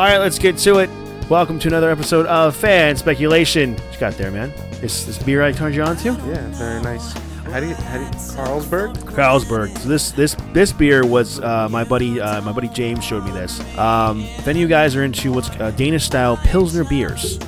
All 0.00 0.06
right, 0.06 0.16
let's 0.16 0.38
get 0.38 0.56
to 0.56 0.78
it. 0.78 0.88
Welcome 1.28 1.58
to 1.58 1.68
another 1.68 1.90
episode 1.90 2.24
of 2.24 2.56
Fan 2.56 2.96
Speculation. 2.96 3.74
What 3.74 3.92
you 3.92 4.00
got 4.00 4.14
there, 4.14 4.30
man? 4.30 4.50
This 4.80 5.04
this 5.04 5.22
beer 5.22 5.42
I 5.42 5.52
turned 5.52 5.74
you 5.74 5.82
on 5.82 5.94
to? 5.98 6.12
Yeah, 6.12 6.46
very 6.52 6.80
nice. 6.80 7.12
How 7.12 7.60
do 7.60 7.68
you, 7.68 7.74
how 7.74 7.98
do 7.98 8.04
you, 8.04 8.10
Carlsberg? 8.10 8.94
Carlsberg. 8.94 9.76
So 9.76 9.90
this 9.90 10.10
this 10.12 10.36
this 10.54 10.72
beer 10.72 11.04
was 11.04 11.38
uh, 11.40 11.68
my 11.68 11.84
buddy 11.84 12.18
uh, 12.18 12.40
my 12.40 12.52
buddy 12.52 12.68
James 12.68 13.04
showed 13.04 13.26
me 13.26 13.30
this. 13.32 13.60
Um, 13.76 14.22
if 14.22 14.48
any 14.48 14.60
of 14.60 14.62
you 14.62 14.68
guys 14.68 14.96
are 14.96 15.04
into 15.04 15.32
what's 15.32 15.50
uh, 15.50 15.70
Danish 15.72 16.06
style 16.06 16.38
pilsner 16.38 16.84
beers, 16.84 17.38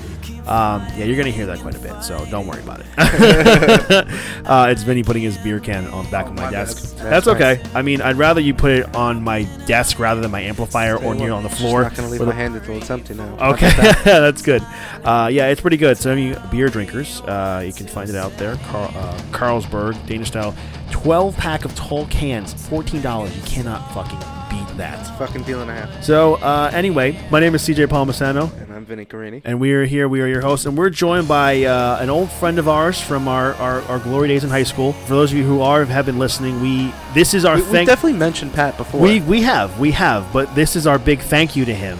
um, 0.47 0.87
yeah, 0.97 1.05
you're 1.05 1.17
gonna 1.17 1.31
hear 1.31 1.47
that 1.47 1.61
quite 1.61 1.77
a 1.77 1.79
bit. 1.79 2.03
So 2.03 2.25
don't 2.27 2.47
worry 2.47 2.61
about 2.63 2.81
it. 2.81 2.87
uh, 4.47 4.69
it's 4.71 4.83
Vinny 4.83 5.03
putting 5.03 5.23
his 5.23 5.39
beer 5.39 5.61
can 5.61 5.87
on 5.89 6.05
the 6.05 6.11
back 6.11 6.27
of 6.27 6.35
my, 6.35 6.45
my 6.45 6.51
desk. 6.51 6.97
bad. 6.97 7.07
That's, 7.07 7.27
That's 7.27 7.29
okay. 7.29 7.63
I 7.75 7.83
mean, 7.83 8.01
I'd 8.01 8.17
rather 8.17 8.41
you 8.41 8.55
put 8.55 8.73
it 8.73 8.97
on 8.97 9.23
my 9.23 9.45
desk 9.67 9.99
rather 9.99 10.21
than 10.21 10.31
my 10.31 10.41
amplifier 10.41 10.97
or 10.97 11.15
near 11.15 11.33
on 11.33 11.43
the 11.43 11.49
floor. 11.49 11.81
I'm 11.81 11.89
not 11.89 11.97
gonna 11.97 12.09
leave 12.09 12.21
my 12.21 12.31
a- 12.31 12.35
hand 12.35 12.57
until 12.57 12.77
it's 12.77 12.91
empty 12.91 13.15
now. 13.15 13.53
Okay, 13.53 13.71
that? 13.71 14.01
that's 14.05 14.43
good. 14.43 14.63
Uh, 15.05 15.29
yeah, 15.33 15.49
it's 15.49 15.61
pretty 15.61 15.77
good. 15.77 15.97
So, 15.99 16.11
any 16.11 16.29
you 16.29 16.37
beer 16.51 16.69
drinkers, 16.69 17.21
uh, 17.23 17.63
you 17.65 17.73
can 17.73 17.87
find 17.87 18.09
it 18.11 18.17
out 18.17 18.37
there. 18.37 18.57
Carl, 18.67 18.91
uh, 18.95 19.19
Carlsberg, 19.31 20.07
Danish 20.07 20.29
style, 20.29 20.55
12 20.91 21.37
pack 21.37 21.65
of 21.65 21.75
tall 21.75 22.07
cans, 22.07 22.55
$14. 22.55 23.35
You 23.35 23.43
cannot 23.43 23.93
fucking 23.93 24.19
beat 24.51 24.77
that. 24.77 25.19
Fucking 25.19 25.43
deal 25.43 25.61
and 25.61 25.71
a 25.71 25.75
half. 25.75 26.05
So, 26.05 26.35
uh, 26.37 26.71
anyway, 26.73 27.19
my 27.31 27.41
name 27.41 27.55
is 27.55 27.63
CJ 27.63 27.87
Palmasano, 27.87 28.53
And 28.61 28.72
I'm 28.72 28.72
Vinny 28.93 29.07
Carini. 29.07 29.41
and 29.47 29.59
we 29.59 29.73
are 29.73 29.87
here. 29.87 30.07
We 30.07 30.21
are 30.21 30.27
your 30.27 30.43
hosts, 30.43 30.67
and 30.67 30.77
we're 30.77 30.91
joined 30.91 31.27
by 31.27 31.65
uh, 31.65 31.97
an 32.03 32.11
old 32.11 32.31
friend 32.31 32.59
of 32.59 32.69
ours 32.69 33.01
from 33.01 33.27
our, 33.27 33.55
our, 33.55 33.81
our 33.85 33.99
glory 33.99 34.29
days 34.29 34.45
in 34.45 34.51
high 34.51 34.65
school. 34.65 34.93
For 34.93 35.15
those 35.15 35.33
of 35.33 35.39
you 35.39 35.45
who 35.45 35.63
are 35.63 35.83
have 35.87 36.05
been 36.05 36.19
listening, 36.19 36.61
we 36.61 36.93
this 37.15 37.33
is 37.33 37.47
our 37.47 37.57
We, 37.57 37.63
thank. 37.63 37.89
definitely 37.89 38.19
mentioned 38.19 38.53
Pat 38.53 38.77
before. 38.77 39.01
We 39.01 39.23
we 39.23 39.41
have 39.43 39.81
we 39.81 39.93
have, 39.93 40.31
but 40.31 40.55
this 40.55 40.77
is 40.77 40.87
our 40.87 40.99
big 40.99 41.21
thank 41.21 41.57
you 41.57 41.65
to 41.65 41.75
him. 41.75 41.99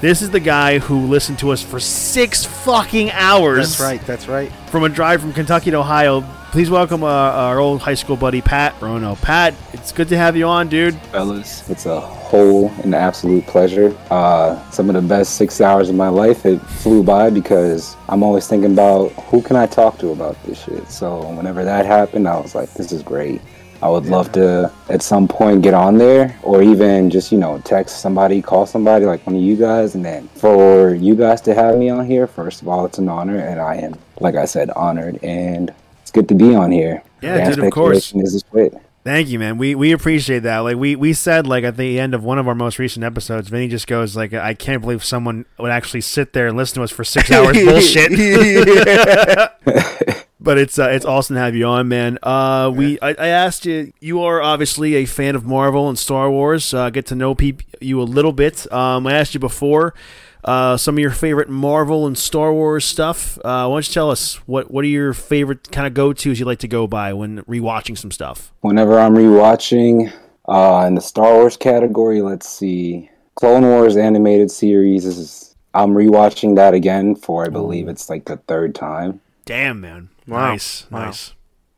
This 0.00 0.22
is 0.22 0.30
the 0.30 0.40
guy 0.40 0.78
who 0.78 1.08
listened 1.08 1.38
to 1.40 1.50
us 1.50 1.62
for 1.62 1.78
six 1.78 2.42
fucking 2.46 3.10
hours. 3.10 3.76
that's 3.76 3.80
right. 3.80 4.06
That's 4.06 4.26
right. 4.26 4.50
From 4.70 4.84
a 4.84 4.88
drive 4.88 5.20
from 5.20 5.34
Kentucky 5.34 5.70
to 5.72 5.76
Ohio. 5.76 6.24
Please 6.50 6.68
welcome 6.68 7.04
uh, 7.04 7.06
our 7.06 7.60
old 7.60 7.80
high 7.80 7.94
school 7.94 8.16
buddy 8.16 8.42
Pat 8.42 8.78
Bruno. 8.80 9.14
Pat, 9.14 9.54
it's 9.72 9.92
good 9.92 10.08
to 10.08 10.16
have 10.16 10.36
you 10.36 10.46
on, 10.48 10.68
dude. 10.68 10.96
fellas. 11.12 11.68
It's 11.70 11.86
a 11.86 12.00
whole 12.00 12.70
and 12.82 12.92
absolute 12.92 13.46
pleasure. 13.46 13.96
Uh, 14.10 14.60
some 14.70 14.90
of 14.90 14.96
the 14.96 15.08
best 15.08 15.36
six 15.36 15.60
hours 15.60 15.88
of 15.90 15.94
my 15.94 16.08
life. 16.08 16.44
It 16.44 16.58
flew 16.58 17.04
by 17.04 17.30
because 17.30 17.96
I'm 18.08 18.24
always 18.24 18.48
thinking 18.48 18.72
about 18.72 19.12
who 19.30 19.42
can 19.42 19.54
I 19.54 19.66
talk 19.66 19.98
to 19.98 20.08
about 20.08 20.42
this 20.42 20.64
shit. 20.64 20.90
So 20.90 21.24
whenever 21.34 21.62
that 21.62 21.86
happened, 21.86 22.26
I 22.26 22.40
was 22.40 22.56
like, 22.56 22.74
this 22.74 22.90
is 22.90 23.04
great. 23.04 23.40
I 23.80 23.88
would 23.88 24.06
love 24.06 24.32
to 24.32 24.72
at 24.88 25.02
some 25.02 25.28
point 25.28 25.62
get 25.62 25.72
on 25.72 25.98
there 25.98 26.36
or 26.42 26.62
even 26.62 27.10
just, 27.10 27.30
you 27.30 27.38
know, 27.38 27.60
text 27.60 28.00
somebody, 28.00 28.42
call 28.42 28.66
somebody 28.66 29.06
like 29.06 29.24
one 29.24 29.36
of 29.36 29.40
you 29.42 29.54
guys. 29.54 29.94
And 29.94 30.04
then 30.04 30.26
for 30.34 30.96
you 30.96 31.14
guys 31.14 31.40
to 31.42 31.54
have 31.54 31.78
me 31.78 31.90
on 31.90 32.04
here, 32.06 32.26
first 32.26 32.60
of 32.60 32.66
all, 32.66 32.84
it's 32.86 32.98
an 32.98 33.08
honor. 33.08 33.38
And 33.38 33.60
I 33.60 33.76
am, 33.76 33.94
like 34.18 34.34
I 34.34 34.46
said, 34.46 34.68
honored. 34.70 35.22
And 35.22 35.72
it's 36.10 36.16
good 36.16 36.28
to 36.28 36.34
be 36.34 36.56
on 36.56 36.72
here. 36.72 37.04
Yeah, 37.22 37.48
dude, 37.48 37.64
of 37.64 37.72
course. 37.72 38.12
Is 38.12 38.44
wit. 38.50 38.74
Thank 39.04 39.28
you, 39.28 39.38
man. 39.38 39.58
We 39.58 39.76
we 39.76 39.92
appreciate 39.92 40.40
that. 40.40 40.58
Like 40.58 40.76
we 40.76 40.96
we 40.96 41.12
said 41.12 41.46
like 41.46 41.62
at 41.62 41.76
the 41.76 42.00
end 42.00 42.14
of 42.14 42.24
one 42.24 42.38
of 42.38 42.48
our 42.48 42.54
most 42.54 42.80
recent 42.80 43.04
episodes, 43.04 43.48
Vinny 43.48 43.68
just 43.68 43.86
goes 43.86 44.16
like, 44.16 44.34
I 44.34 44.54
can't 44.54 44.82
believe 44.82 45.04
someone 45.04 45.46
would 45.58 45.70
actually 45.70 46.00
sit 46.00 46.32
there 46.32 46.48
and 46.48 46.56
listen 46.56 46.76
to 46.76 46.82
us 46.82 46.90
for 46.90 47.04
six 47.04 47.30
hours 47.30 47.56
bullshit. 47.64 48.10
but 50.40 50.58
it's 50.58 50.78
uh, 50.78 50.88
it's 50.88 51.04
awesome 51.04 51.34
to 51.36 51.40
have 51.40 51.54
you 51.54 51.66
on, 51.66 51.88
man. 51.88 52.18
Uh, 52.22 52.72
we 52.74 52.98
I, 53.00 53.10
I 53.10 53.26
asked 53.28 53.66
you. 53.66 53.92
You 54.00 54.22
are 54.22 54.40
obviously 54.40 54.94
a 54.96 55.04
fan 55.04 55.36
of 55.36 55.44
Marvel 55.44 55.88
and 55.88 55.98
Star 55.98 56.30
Wars. 56.30 56.72
Uh, 56.72 56.90
get 56.90 57.06
to 57.06 57.14
know 57.14 57.34
peop- 57.34 57.62
you 57.80 58.00
a 58.00 58.04
little 58.04 58.32
bit. 58.32 58.70
Um, 58.72 59.06
I 59.06 59.12
asked 59.12 59.34
you 59.34 59.40
before. 59.40 59.94
Uh, 60.42 60.74
some 60.78 60.94
of 60.94 60.98
your 60.98 61.10
favorite 61.10 61.50
Marvel 61.50 62.06
and 62.06 62.16
Star 62.16 62.52
Wars 62.52 62.86
stuff. 62.86 63.36
Uh, 63.38 63.66
why 63.66 63.74
don't 63.74 63.88
you 63.88 63.92
tell 63.92 64.10
us 64.10 64.36
what 64.46 64.70
what 64.70 64.84
are 64.84 64.88
your 64.88 65.12
favorite 65.12 65.70
kind 65.70 65.86
of 65.86 65.92
go 65.92 66.14
tos 66.14 66.38
you 66.38 66.46
like 66.46 66.60
to 66.60 66.68
go 66.68 66.86
by 66.86 67.12
when 67.12 67.42
rewatching 67.42 67.96
some 67.98 68.10
stuff? 68.10 68.52
whenever 68.62 68.98
I'm 68.98 69.14
rewatching 69.14 70.12
uh, 70.48 70.84
in 70.86 70.94
the 70.94 71.00
Star 71.02 71.34
Wars 71.34 71.56
category, 71.56 72.22
let's 72.22 72.48
see, 72.48 73.10
Clone 73.34 73.62
Wars 73.62 73.96
animated 73.96 74.50
series 74.50 75.04
is 75.04 75.54
I'm 75.74 75.90
rewatching 75.90 76.56
that 76.56 76.72
again 76.72 77.14
for 77.14 77.44
I 77.44 77.48
believe 77.48 77.88
it's 77.88 78.08
like 78.08 78.24
the 78.24 78.38
third 78.38 78.74
time, 78.74 79.20
Damn, 79.44 79.80
man. 79.80 80.10
Wow. 80.26 80.50
Nice, 80.52 80.86
Wow. 80.90 81.06
nice. 81.06 81.34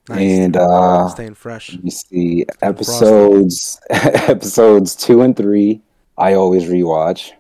Nice. 0.09 0.19
and 0.21 0.57
uh, 0.57 1.09
Staying 1.11 1.35
fresh. 1.35 1.71
you 1.83 1.91
see 1.91 2.45
episodes 2.61 3.81
episodes 3.91 4.97
two 4.97 5.23
and 5.23 5.37
three. 5.37 5.81
I 6.19 6.35
always 6.35 6.65
rewatch. 6.65 7.31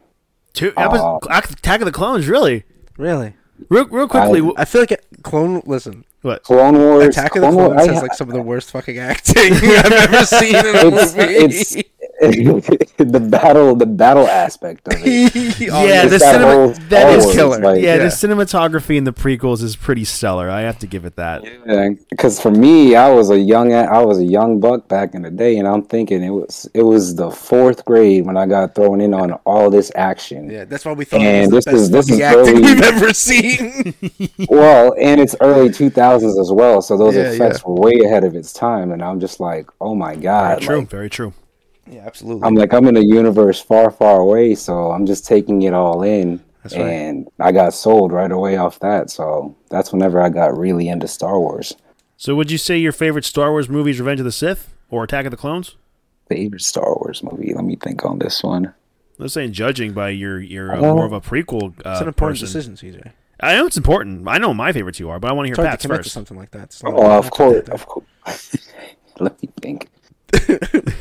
Two 0.55 0.73
Uh, 0.77 1.17
epi- 1.23 1.53
Attack 1.55 1.81
of 1.81 1.87
the 1.87 1.93
Clones, 1.93 2.29
really? 2.29 2.65
Really? 2.97 3.35
Real, 3.69 3.87
real 3.89 4.09
quickly. 4.09 4.41
I- 4.57 4.63
I 4.63 4.65
feel 4.65 4.83
like 4.83 4.93
it, 4.93 5.05
Clone. 5.23 5.63
Listen, 5.67 6.05
what? 6.23 6.43
Clone 6.45 6.79
Wars. 6.79 7.09
Attack 7.09 7.35
of 7.37 7.43
the 7.43 7.49
Clone 7.51 7.55
Wars- 7.57 7.73
Clones 7.75 7.89
I- 7.89 7.93
has 7.95 8.03
like 8.03 8.15
some 8.15 8.29
of 8.29 8.35
the 8.35 8.43
worst 8.43 8.71
fucking 8.71 8.99
acting 8.99 9.53
I've 9.55 9.93
ever 9.93 10.25
seen 10.25 10.55
in 10.55 10.65
a 10.67 10.87
it's, 10.89 11.17
movie. 11.17 11.33
it's 11.35 11.77
the 12.99 13.21
battle 13.21 13.75
the 13.75 13.87
battle 13.87 14.27
aspect 14.29 14.87
of 14.89 14.95
it. 15.05 15.35
Yeah, 15.61 16.05
the 16.05 16.11
that 16.19 16.21
cinema- 16.21 16.53
whole 16.53 16.69
that 16.69 16.89
Star 16.89 17.11
is 17.11 17.25
Wars, 17.25 17.37
killer. 17.37 17.59
like- 17.61 17.83
yeah, 17.83 17.97
yeah. 17.97 17.99
the 17.99 18.07
cinematography 18.07 18.97
in 18.97 19.05
the 19.05 19.13
prequels 19.13 19.63
is 19.63 19.75
pretty 19.77 20.05
stellar. 20.05 20.49
I 20.51 20.61
have 20.63 20.79
to 20.81 20.87
give 20.87 21.05
it 21.05 21.17
that. 21.17 21.45
Yeah, 21.45 21.91
because 22.11 22.41
for 22.41 22.51
me, 22.51 22.95
I 22.97 23.11
was 23.11 23.31
a 23.31 23.39
young 23.39 23.73
I 23.73 24.01
was 24.05 24.19
a 24.19 24.25
young 24.25 24.61
buck 24.61 24.89
back 24.89 25.15
in 25.15 25.23
the 25.23 25.31
day, 25.31 25.59
and 25.59 25.67
I'm 25.67 25.83
thinking 25.83 26.23
it 26.23 26.31
was 26.31 26.69
it 26.75 26.83
was 26.83 27.15
the 27.17 27.31
fourth 27.31 27.85
grade 27.85 28.25
when 28.27 28.37
I 28.37 28.47
got 28.47 28.75
thrown 28.75 29.01
in 29.01 29.15
on 29.15 29.33
all 29.45 29.71
this 29.71 29.91
action. 29.97 30.51
Yeah, 30.51 30.65
that's 30.65 30.85
why 30.85 30.93
we 30.93 31.05
thought 31.05 31.21
And 31.21 31.53
it 31.53 31.55
was 31.55 31.65
this 31.65 31.75
is- 31.75 31.91
the 31.91 31.97
this 31.97 32.07
best 32.09 32.11
is 32.11 32.19
fucking 32.21 32.41
acting 32.41 32.65
early- 32.65 32.75
we've 32.75 32.83
ever 32.83 33.13
seen. 33.15 33.95
Well, 34.49 34.95
and 35.01 35.21
it's 35.21 35.35
early 35.41 35.69
2000s 35.71 36.39
as 36.41 36.53
well, 36.53 36.83
so 36.83 36.97
those 36.97 37.15
Yeah, 37.15 37.31
effects 37.33 37.65
were 37.65 37.75
way 37.75 38.01
ahead 38.05 38.25
of 38.25 38.35
its 38.37 38.53
time, 38.53 38.93
and 38.93 39.03
I'm 39.03 39.19
just 39.21 39.41
like, 39.41 39.69
oh 39.81 39.95
my 39.95 40.15
god, 40.15 40.57
Very 40.61 40.67
True, 40.67 40.79
like, 40.81 40.89
very 40.91 41.11
true. 41.11 41.33
Yeah, 41.87 42.03
absolutely. 42.07 42.45
I'm 42.45 42.55
like 42.55 42.73
I'm 42.73 42.87
in 42.87 42.97
a 42.97 43.01
universe 43.01 43.61
far, 43.61 43.91
far 43.91 44.21
away, 44.21 44.55
so 44.55 44.91
I'm 44.93 45.07
just 45.07 45.27
taking 45.27 45.63
it 45.63 45.75
all 45.75 46.03
in. 46.03 46.43
That's 46.63 46.77
right. 46.77 46.87
and 46.87 47.29
I 47.41 47.51
got 47.51 47.75
sold 47.75 48.13
right 48.13 48.31
away 48.31 48.57
off 48.57 48.79
that, 48.81 49.11
so 49.11 49.57
that's 49.69 49.93
whenever 49.93 50.21
I 50.23 50.29
got 50.29 50.57
really 50.57 50.89
into 50.89 51.09
Star 51.09 51.39
Wars. 51.41 51.75
So, 52.17 52.37
would 52.37 52.53
you 52.53 52.59
say 52.59 52.79
your 52.79 52.93
favorite 52.93 53.25
Star 53.25 53.51
Wars 53.51 53.69
movie 53.69 53.91
is 53.91 53.99
Revenge 53.99 54.21
of 54.21 54.25
the 54.27 54.31
Sith 54.33 54.73
or 54.89 55.03
Attack 55.03 55.25
of 55.25 55.33
the 55.33 55.37
Clones? 55.37 55.75
Favorite 56.29 56.63
Star 56.63 56.87
Wars 56.87 57.21
movie? 57.25 57.53
Let 57.53 57.65
me 57.65 57.75
think 57.75 58.05
on 58.05 58.21
this 58.21 58.45
one. 58.45 58.73
Let's 59.19 59.35
say, 59.35 59.49
judging 59.49 59.93
by 59.93 60.11
your 60.11 60.39
your 60.41 60.73
uh, 60.73 60.79
Uh, 60.79 60.95
more 60.95 61.05
of 61.05 61.13
a 61.13 61.21
prequel. 61.21 61.75
Uh, 61.85 61.91
it's 61.91 62.01
an 62.01 62.07
important 62.09 62.41
person. 62.41 62.61
decision, 62.61 62.77
CJ. 62.77 63.13
I 63.41 63.57
know 63.57 63.67
it's 63.67 63.77
important. 63.77 64.29
I 64.29 64.39
know 64.39 64.55
my 64.55 64.73
favorite 64.73 64.95
two 64.95 65.11
are, 65.11 65.19
but 65.19 65.31
I 65.33 65.35
want 65.35 65.47
to 65.47 65.49
hear 65.49 65.57
hard 65.57 65.69
Pat's 65.69 65.83
to 65.83 65.89
commit 65.89 66.05
to 66.05 66.11
something 66.11 66.37
like 66.37 66.53
that. 66.53 66.63
It's 66.65 66.83
Oh, 66.85 67.19
of 67.19 67.29
course, 67.33 67.69
of 67.71 67.87
course. 67.89 68.57
Let 69.19 69.43
me 69.43 69.49
think. 69.61 69.89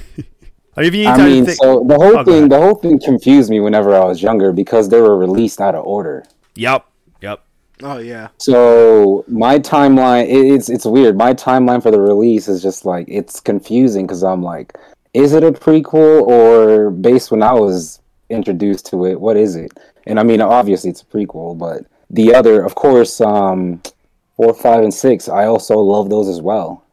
I 0.78 0.82
mean, 0.82 0.88
if 0.88 0.96
you 0.96 1.02
need 1.02 1.08
I 1.08 1.18
mean, 1.18 1.46
to 1.46 1.46
think. 1.46 1.58
so 1.62 1.84
the 1.86 1.96
whole 1.96 2.18
Oh, 2.18 2.24
thing, 2.24 2.50
the 2.50 2.58
whole 2.60 2.76
thing 2.76 3.00
confused 3.00 3.50
me 3.50 3.60
whenever 3.60 3.94
I 3.96 4.06
was 4.06 4.22
younger 4.22 4.52
because 4.54 4.90
they 4.90 5.02
were 5.02 5.18
released 5.18 5.60
out 5.62 5.76
of 5.76 5.86
order. 5.86 6.24
Yep, 6.56 6.86
yep. 7.22 7.44
Oh 7.84 7.98
yeah. 7.98 8.30
So 8.38 9.26
my 9.28 9.60
timeline, 9.60 10.26
it, 10.28 10.54
it's 10.54 10.70
it's 10.70 10.86
weird. 10.86 11.18
My 11.18 11.34
timeline 11.34 11.82
for 11.82 11.92
the 11.92 12.00
release 12.02 12.48
is 12.48 12.62
just 12.62 12.86
like 12.86 13.06
it's 13.10 13.40
confusing 13.40 14.06
because 14.08 14.24
I'm 14.24 14.44
like, 14.44 14.74
is 15.14 15.34
it 15.34 15.44
a 15.44 15.52
prequel 15.52 16.22
or 16.28 16.92
based 16.92 17.32
when 17.32 17.44
I 17.44 17.54
was 17.54 18.00
introduced 18.30 18.86
to 18.88 19.06
it? 19.06 19.20
What 19.20 19.38
is 19.38 19.56
it? 19.56 19.72
And 20.08 20.20
I 20.20 20.24
mean, 20.24 20.42
obviously 20.42 20.90
it's 20.92 21.02
a 21.02 21.06
prequel, 21.06 21.58
but 21.58 21.86
the 22.10 22.34
other, 22.36 22.64
of 22.64 22.76
course, 22.76 23.20
um, 23.22 23.82
four, 24.38 24.54
five, 24.54 24.84
and 24.84 24.94
six, 24.94 25.30
I 25.30 25.46
also 25.46 25.78
love 25.80 26.10
those 26.10 26.28
as 26.30 26.42
well. 26.42 26.86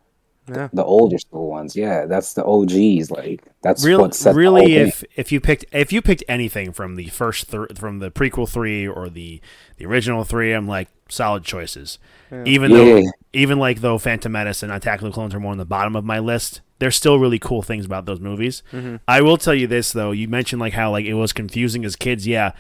Yeah. 0.49 0.69
The 0.73 0.85
older 0.85 1.19
school 1.19 1.49
ones, 1.49 1.77
yeah, 1.77 2.07
that's 2.07 2.35
the 2.35 2.45
OGs. 2.45 3.11
Like 3.11 3.43
that's 3.63 3.85
Real, 3.85 4.01
what 4.01 4.15
set 4.15 4.35
really, 4.35 4.67
thing. 4.67 4.87
if 4.89 5.05
if 5.17 5.33
you 5.33 5.41
picked 5.41 5.65
if 5.73 5.93
you 5.93 6.01
picked 6.03 6.25
anything 6.29 6.73
from 6.73 6.97
the 6.97 7.07
first 7.09 7.51
th- 7.51 7.77
from 7.77 7.99
the 7.99 8.11
prequel 8.11 8.49
three 8.49 8.87
or 8.87 9.09
the 9.09 9.41
the 9.77 9.87
original 9.87 10.25
three, 10.25 10.53
I'm 10.53 10.67
like 10.67 10.89
solid 11.09 11.45
choices. 11.45 11.99
Even 12.45 12.73
though 12.73 13.03
even 13.33 13.59
like 13.59 13.81
though 13.81 13.99
Phantom 13.99 14.31
Menace 14.31 14.63
and 14.63 14.71
Attack 14.73 15.01
of 15.01 15.07
the 15.07 15.13
Clones 15.13 15.35
are 15.35 15.41
more 15.41 15.53
on 15.53 15.59
the 15.59 15.65
bottom 15.65 15.97
of 15.97 16.05
my 16.05 16.19
list, 16.19 16.61
there's 16.79 16.97
still 16.97 17.19
really 17.19 17.39
cool 17.39 17.63
things 17.63 17.87
about 17.87 18.05
those 18.05 18.21
movies. 18.21 18.63
Mm-hmm. 18.73 18.97
I 19.07 19.23
will 19.23 19.39
tell 19.39 19.55
you 19.55 19.67
this 19.67 19.93
though, 19.93 20.11
you 20.11 20.29
mentioned 20.29 20.61
like 20.61 20.75
how 20.75 20.91
like 20.91 21.07
it 21.07 21.15
was 21.15 21.33
confusing 21.33 21.85
as 21.85 21.97
kids. 21.97 22.27
Yeah, 22.27 22.53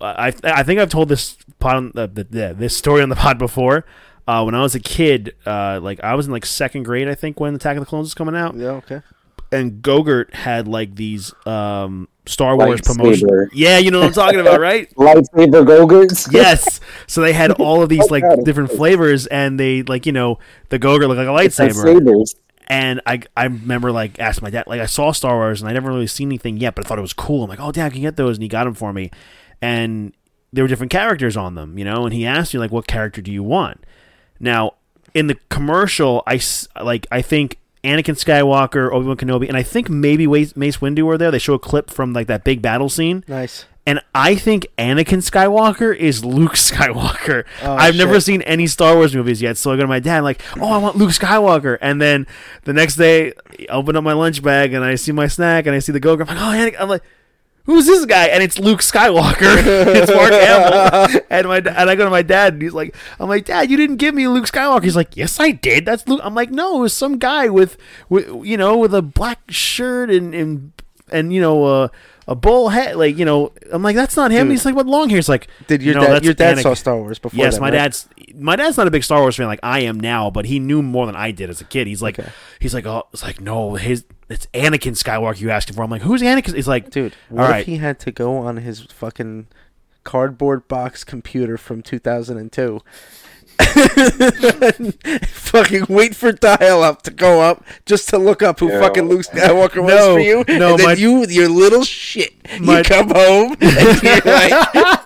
I 0.00 0.34
I 0.42 0.62
think 0.64 0.80
I've 0.80 0.90
told 0.90 1.08
this 1.08 1.36
pod 1.60 1.76
on 1.76 1.92
the, 1.94 2.06
the, 2.08 2.24
the 2.24 2.54
this 2.58 2.76
story 2.76 3.02
on 3.02 3.08
the 3.08 3.16
pod 3.16 3.38
before. 3.38 3.84
Uh, 4.26 4.42
when 4.44 4.54
I 4.54 4.62
was 4.62 4.74
a 4.74 4.80
kid, 4.80 5.34
uh, 5.46 5.80
like 5.82 6.02
I 6.04 6.14
was 6.14 6.26
in 6.26 6.32
like 6.32 6.46
second 6.46 6.84
grade, 6.84 7.08
I 7.08 7.14
think, 7.14 7.40
when 7.40 7.54
Attack 7.54 7.76
of 7.76 7.80
the 7.82 7.86
Clones 7.86 8.06
was 8.06 8.14
coming 8.14 8.36
out 8.36 8.54
Yeah. 8.54 8.70
Okay. 8.82 9.02
and 9.50 9.82
Gogurt 9.82 10.32
had 10.34 10.68
like 10.68 10.94
these 10.94 11.34
um 11.46 12.08
Star 12.26 12.56
Wars 12.56 12.80
promotion. 12.82 13.28
Yeah, 13.52 13.78
you 13.78 13.90
know 13.90 13.98
what 13.98 14.06
I'm 14.06 14.12
talking 14.12 14.38
about, 14.40 14.60
right? 14.70 14.88
lightsaber 14.94 15.64
Gogurts. 15.66 16.28
yes. 16.32 16.78
So 17.08 17.20
they 17.20 17.32
had 17.32 17.50
all 17.52 17.82
of 17.82 17.88
these 17.88 18.08
like 18.16 18.22
different 18.44 18.70
flavors, 18.70 19.26
and 19.26 19.58
they 19.58 19.82
like 19.82 20.06
you 20.06 20.12
know 20.12 20.38
the 20.68 20.78
Gogurt 20.78 21.08
looked 21.08 21.18
like 21.18 21.26
a 21.26 21.30
lightsaber. 21.48 22.24
And 22.68 23.00
I 23.04 23.22
I 23.36 23.44
remember 23.44 23.90
like 23.90 24.20
asking 24.20 24.44
my 24.46 24.50
dad 24.50 24.64
like 24.68 24.80
I 24.80 24.86
saw 24.86 25.10
Star 25.10 25.34
Wars 25.34 25.60
and 25.60 25.68
I 25.68 25.72
never 25.72 25.88
really 25.90 26.06
seen 26.06 26.28
anything 26.28 26.58
yet, 26.58 26.76
but 26.76 26.86
I 26.86 26.88
thought 26.88 26.98
it 26.98 27.02
was 27.02 27.12
cool. 27.12 27.42
I'm 27.42 27.50
like, 27.50 27.60
oh 27.60 27.72
dad, 27.72 27.86
I 27.86 27.90
can 27.90 28.02
get 28.02 28.16
those, 28.16 28.36
and 28.36 28.42
he 28.42 28.48
got 28.48 28.64
them 28.64 28.74
for 28.74 28.92
me. 28.92 29.10
and 29.60 30.14
there 30.54 30.62
were 30.64 30.68
different 30.68 30.92
characters 30.92 31.34
on 31.36 31.54
them, 31.54 31.78
you 31.78 31.84
know, 31.84 32.04
and 32.04 32.12
he 32.14 32.26
asked 32.26 32.52
me 32.52 32.60
like, 32.60 32.70
"What 32.70 32.86
character 32.86 33.22
do 33.22 33.32
you 33.32 33.42
want?" 33.42 33.84
Now, 34.42 34.74
in 35.14 35.28
the 35.28 35.36
commercial, 35.48 36.22
I 36.26 36.38
like 36.82 37.06
I 37.10 37.22
think 37.22 37.58
Anakin 37.84 38.14
Skywalker, 38.22 38.92
Obi 38.92 39.06
Wan 39.06 39.16
Kenobi, 39.16 39.48
and 39.48 39.56
I 39.56 39.62
think 39.62 39.88
maybe 39.88 40.26
Mace 40.26 40.52
Windu 40.52 41.02
were 41.04 41.16
there. 41.16 41.30
They 41.30 41.38
show 41.38 41.54
a 41.54 41.58
clip 41.58 41.88
from 41.90 42.12
like 42.12 42.26
that 42.26 42.44
big 42.44 42.60
battle 42.62 42.88
scene, 42.88 43.24
Nice. 43.26 43.64
and 43.86 44.00
I 44.14 44.34
think 44.36 44.66
Anakin 44.78 45.18
Skywalker 45.18 45.94
is 45.96 46.24
Luke 46.24 46.52
Skywalker. 46.68 47.44
Oh, 47.62 47.74
I've 47.74 47.96
never 47.96 48.20
seen 48.20 48.42
any 48.42 48.66
Star 48.66 48.94
Wars 48.96 49.14
movies 49.16 49.42
yet, 49.42 49.56
so 49.56 49.72
I 49.72 49.76
go 49.76 49.82
to 49.82 49.88
my 49.88 49.98
dad 50.00 50.20
like, 50.22 50.40
"Oh, 50.60 50.72
I 50.72 50.78
want 50.78 50.96
Luke 50.96 51.10
Skywalker." 51.10 51.78
And 51.80 52.00
then 52.00 52.26
the 52.64 52.72
next 52.72 52.96
day, 52.96 53.32
I 53.60 53.66
open 53.70 53.96
up 53.96 54.04
my 54.04 54.12
lunch 54.12 54.42
bag 54.42 54.72
and 54.74 54.84
I 54.84 54.94
see 54.96 55.12
my 55.12 55.26
snack 55.26 55.66
and 55.66 55.74
I 55.74 55.78
see 55.80 55.92
the 55.92 56.00
Goku. 56.00 56.20
I'm 56.20 56.26
like, 56.28 56.38
"Oh, 56.38 56.56
Anakin!" 56.70 56.80
I'm 56.80 56.88
like. 56.88 57.02
Who's 57.64 57.86
this 57.86 58.04
guy? 58.06 58.26
And 58.26 58.42
it's 58.42 58.58
Luke 58.58 58.80
Skywalker. 58.80 59.36
it's 59.96 60.10
Mark 60.10 60.32
Hamill. 60.32 61.20
And 61.30 61.48
my 61.48 61.58
and 61.58 61.88
I 61.90 61.94
go 61.94 62.04
to 62.04 62.10
my 62.10 62.22
dad 62.22 62.54
and 62.54 62.62
he's 62.62 62.74
like, 62.74 62.94
I'm 63.18 63.28
like, 63.28 63.46
Dad, 63.46 63.70
you 63.70 63.76
didn't 63.76 63.96
give 63.96 64.14
me 64.14 64.28
Luke 64.28 64.44
Skywalker. 64.44 64.84
He's 64.84 64.96
like, 64.96 65.16
Yes, 65.16 65.40
I 65.40 65.50
did. 65.52 65.86
That's 65.86 66.06
Luke. 66.06 66.20
I'm 66.22 66.34
like, 66.34 66.50
No, 66.50 66.78
it 66.78 66.80
was 66.80 66.92
some 66.92 67.18
guy 67.18 67.48
with, 67.48 67.78
with 68.08 68.28
you 68.44 68.56
know, 68.56 68.76
with 68.76 68.94
a 68.94 69.00
black 69.00 69.40
shirt 69.48 70.10
and 70.10 70.34
and 70.34 70.72
and 71.10 71.32
you 71.32 71.40
know, 71.40 71.64
uh, 71.64 71.88
a 72.32 72.34
bull 72.34 72.70
head. 72.70 72.96
Like 72.96 73.16
you 73.18 73.24
know, 73.24 73.52
I'm 73.70 73.82
like, 73.82 73.94
that's 73.94 74.16
not 74.16 74.30
him. 74.30 74.46
Dude. 74.46 74.52
He's 74.52 74.64
like, 74.64 74.74
what 74.74 74.86
long 74.86 75.08
hair? 75.08 75.18
He's 75.18 75.28
like, 75.28 75.48
Did 75.68 75.82
your 75.82 75.94
"No, 75.94 76.00
dad? 76.06 76.24
Your 76.24 76.34
dad 76.34 76.56
Anakin." 76.56 76.62
saw 76.62 76.74
Star 76.74 76.96
Wars 76.96 77.18
before. 77.18 77.38
Yes, 77.38 77.54
then, 77.54 77.60
my 77.60 77.68
right? 77.68 77.74
dad's 77.74 78.08
my 78.34 78.56
dad's 78.56 78.76
not 78.76 78.86
a 78.86 78.90
big 78.90 79.04
Star 79.04 79.20
Wars 79.20 79.36
fan 79.36 79.46
like 79.46 79.60
I 79.62 79.80
am 79.80 80.00
now, 80.00 80.30
but 80.30 80.46
he 80.46 80.58
knew 80.58 80.82
more 80.82 81.06
than 81.06 81.14
I 81.16 81.30
did 81.30 81.50
as 81.50 81.60
a 81.60 81.64
kid. 81.64 81.86
He's 81.86 82.02
like, 82.02 82.18
Okay. 82.18 82.28
he's 82.60 82.74
like, 82.74 82.86
oh, 82.86 83.04
it's 83.12 83.22
like 83.22 83.40
no, 83.40 83.74
his 83.74 84.04
it's 84.28 84.46
Anakin 84.54 84.92
Skywalker 85.00 85.40
you 85.40 85.50
asking 85.50 85.76
for. 85.76 85.82
I'm 85.82 85.90
like, 85.90 86.02
who's 86.02 86.22
Anakin? 86.22 86.54
He's 86.54 86.66
like, 86.68 86.90
Dude, 86.90 87.14
all 87.30 87.36
what 87.38 87.50
right, 87.50 87.60
if 87.60 87.66
he 87.66 87.76
had 87.76 87.98
to 88.00 88.10
go 88.10 88.36
on 88.38 88.56
his 88.56 88.80
fucking 88.82 89.46
cardboard 90.04 90.66
box 90.68 91.04
computer 91.04 91.56
from 91.58 91.82
2002? 91.82 92.80
fucking 95.28 95.86
wait 95.88 96.14
for 96.16 96.32
dial 96.32 96.82
up 96.82 97.02
to 97.02 97.10
go 97.10 97.40
up 97.40 97.64
just 97.86 98.08
to 98.10 98.18
look 98.18 98.42
up 98.42 98.60
who 98.60 98.68
Yeah. 98.70 98.80
fucking 98.80 99.08
Luke 99.08 99.22
Skywalker 99.22 99.82
was 99.82 99.94
No, 99.94 100.14
for 100.14 100.20
you. 100.20 100.44
no, 100.58 100.70
and 100.72 100.78
then 100.78 100.86
my- 100.86 100.92
you, 100.94 101.26
your 101.26 101.48
little 101.48 101.84
shit, 101.84 102.32
My- 102.60 102.78
you 102.78 102.84
come 102.84 103.10
home 103.10 103.56
and 103.60 104.02
you're 104.02 104.20
like, 104.24 105.00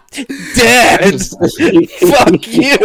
Dad, 0.55 1.20
fuck 1.20 2.47
you. 2.47 2.79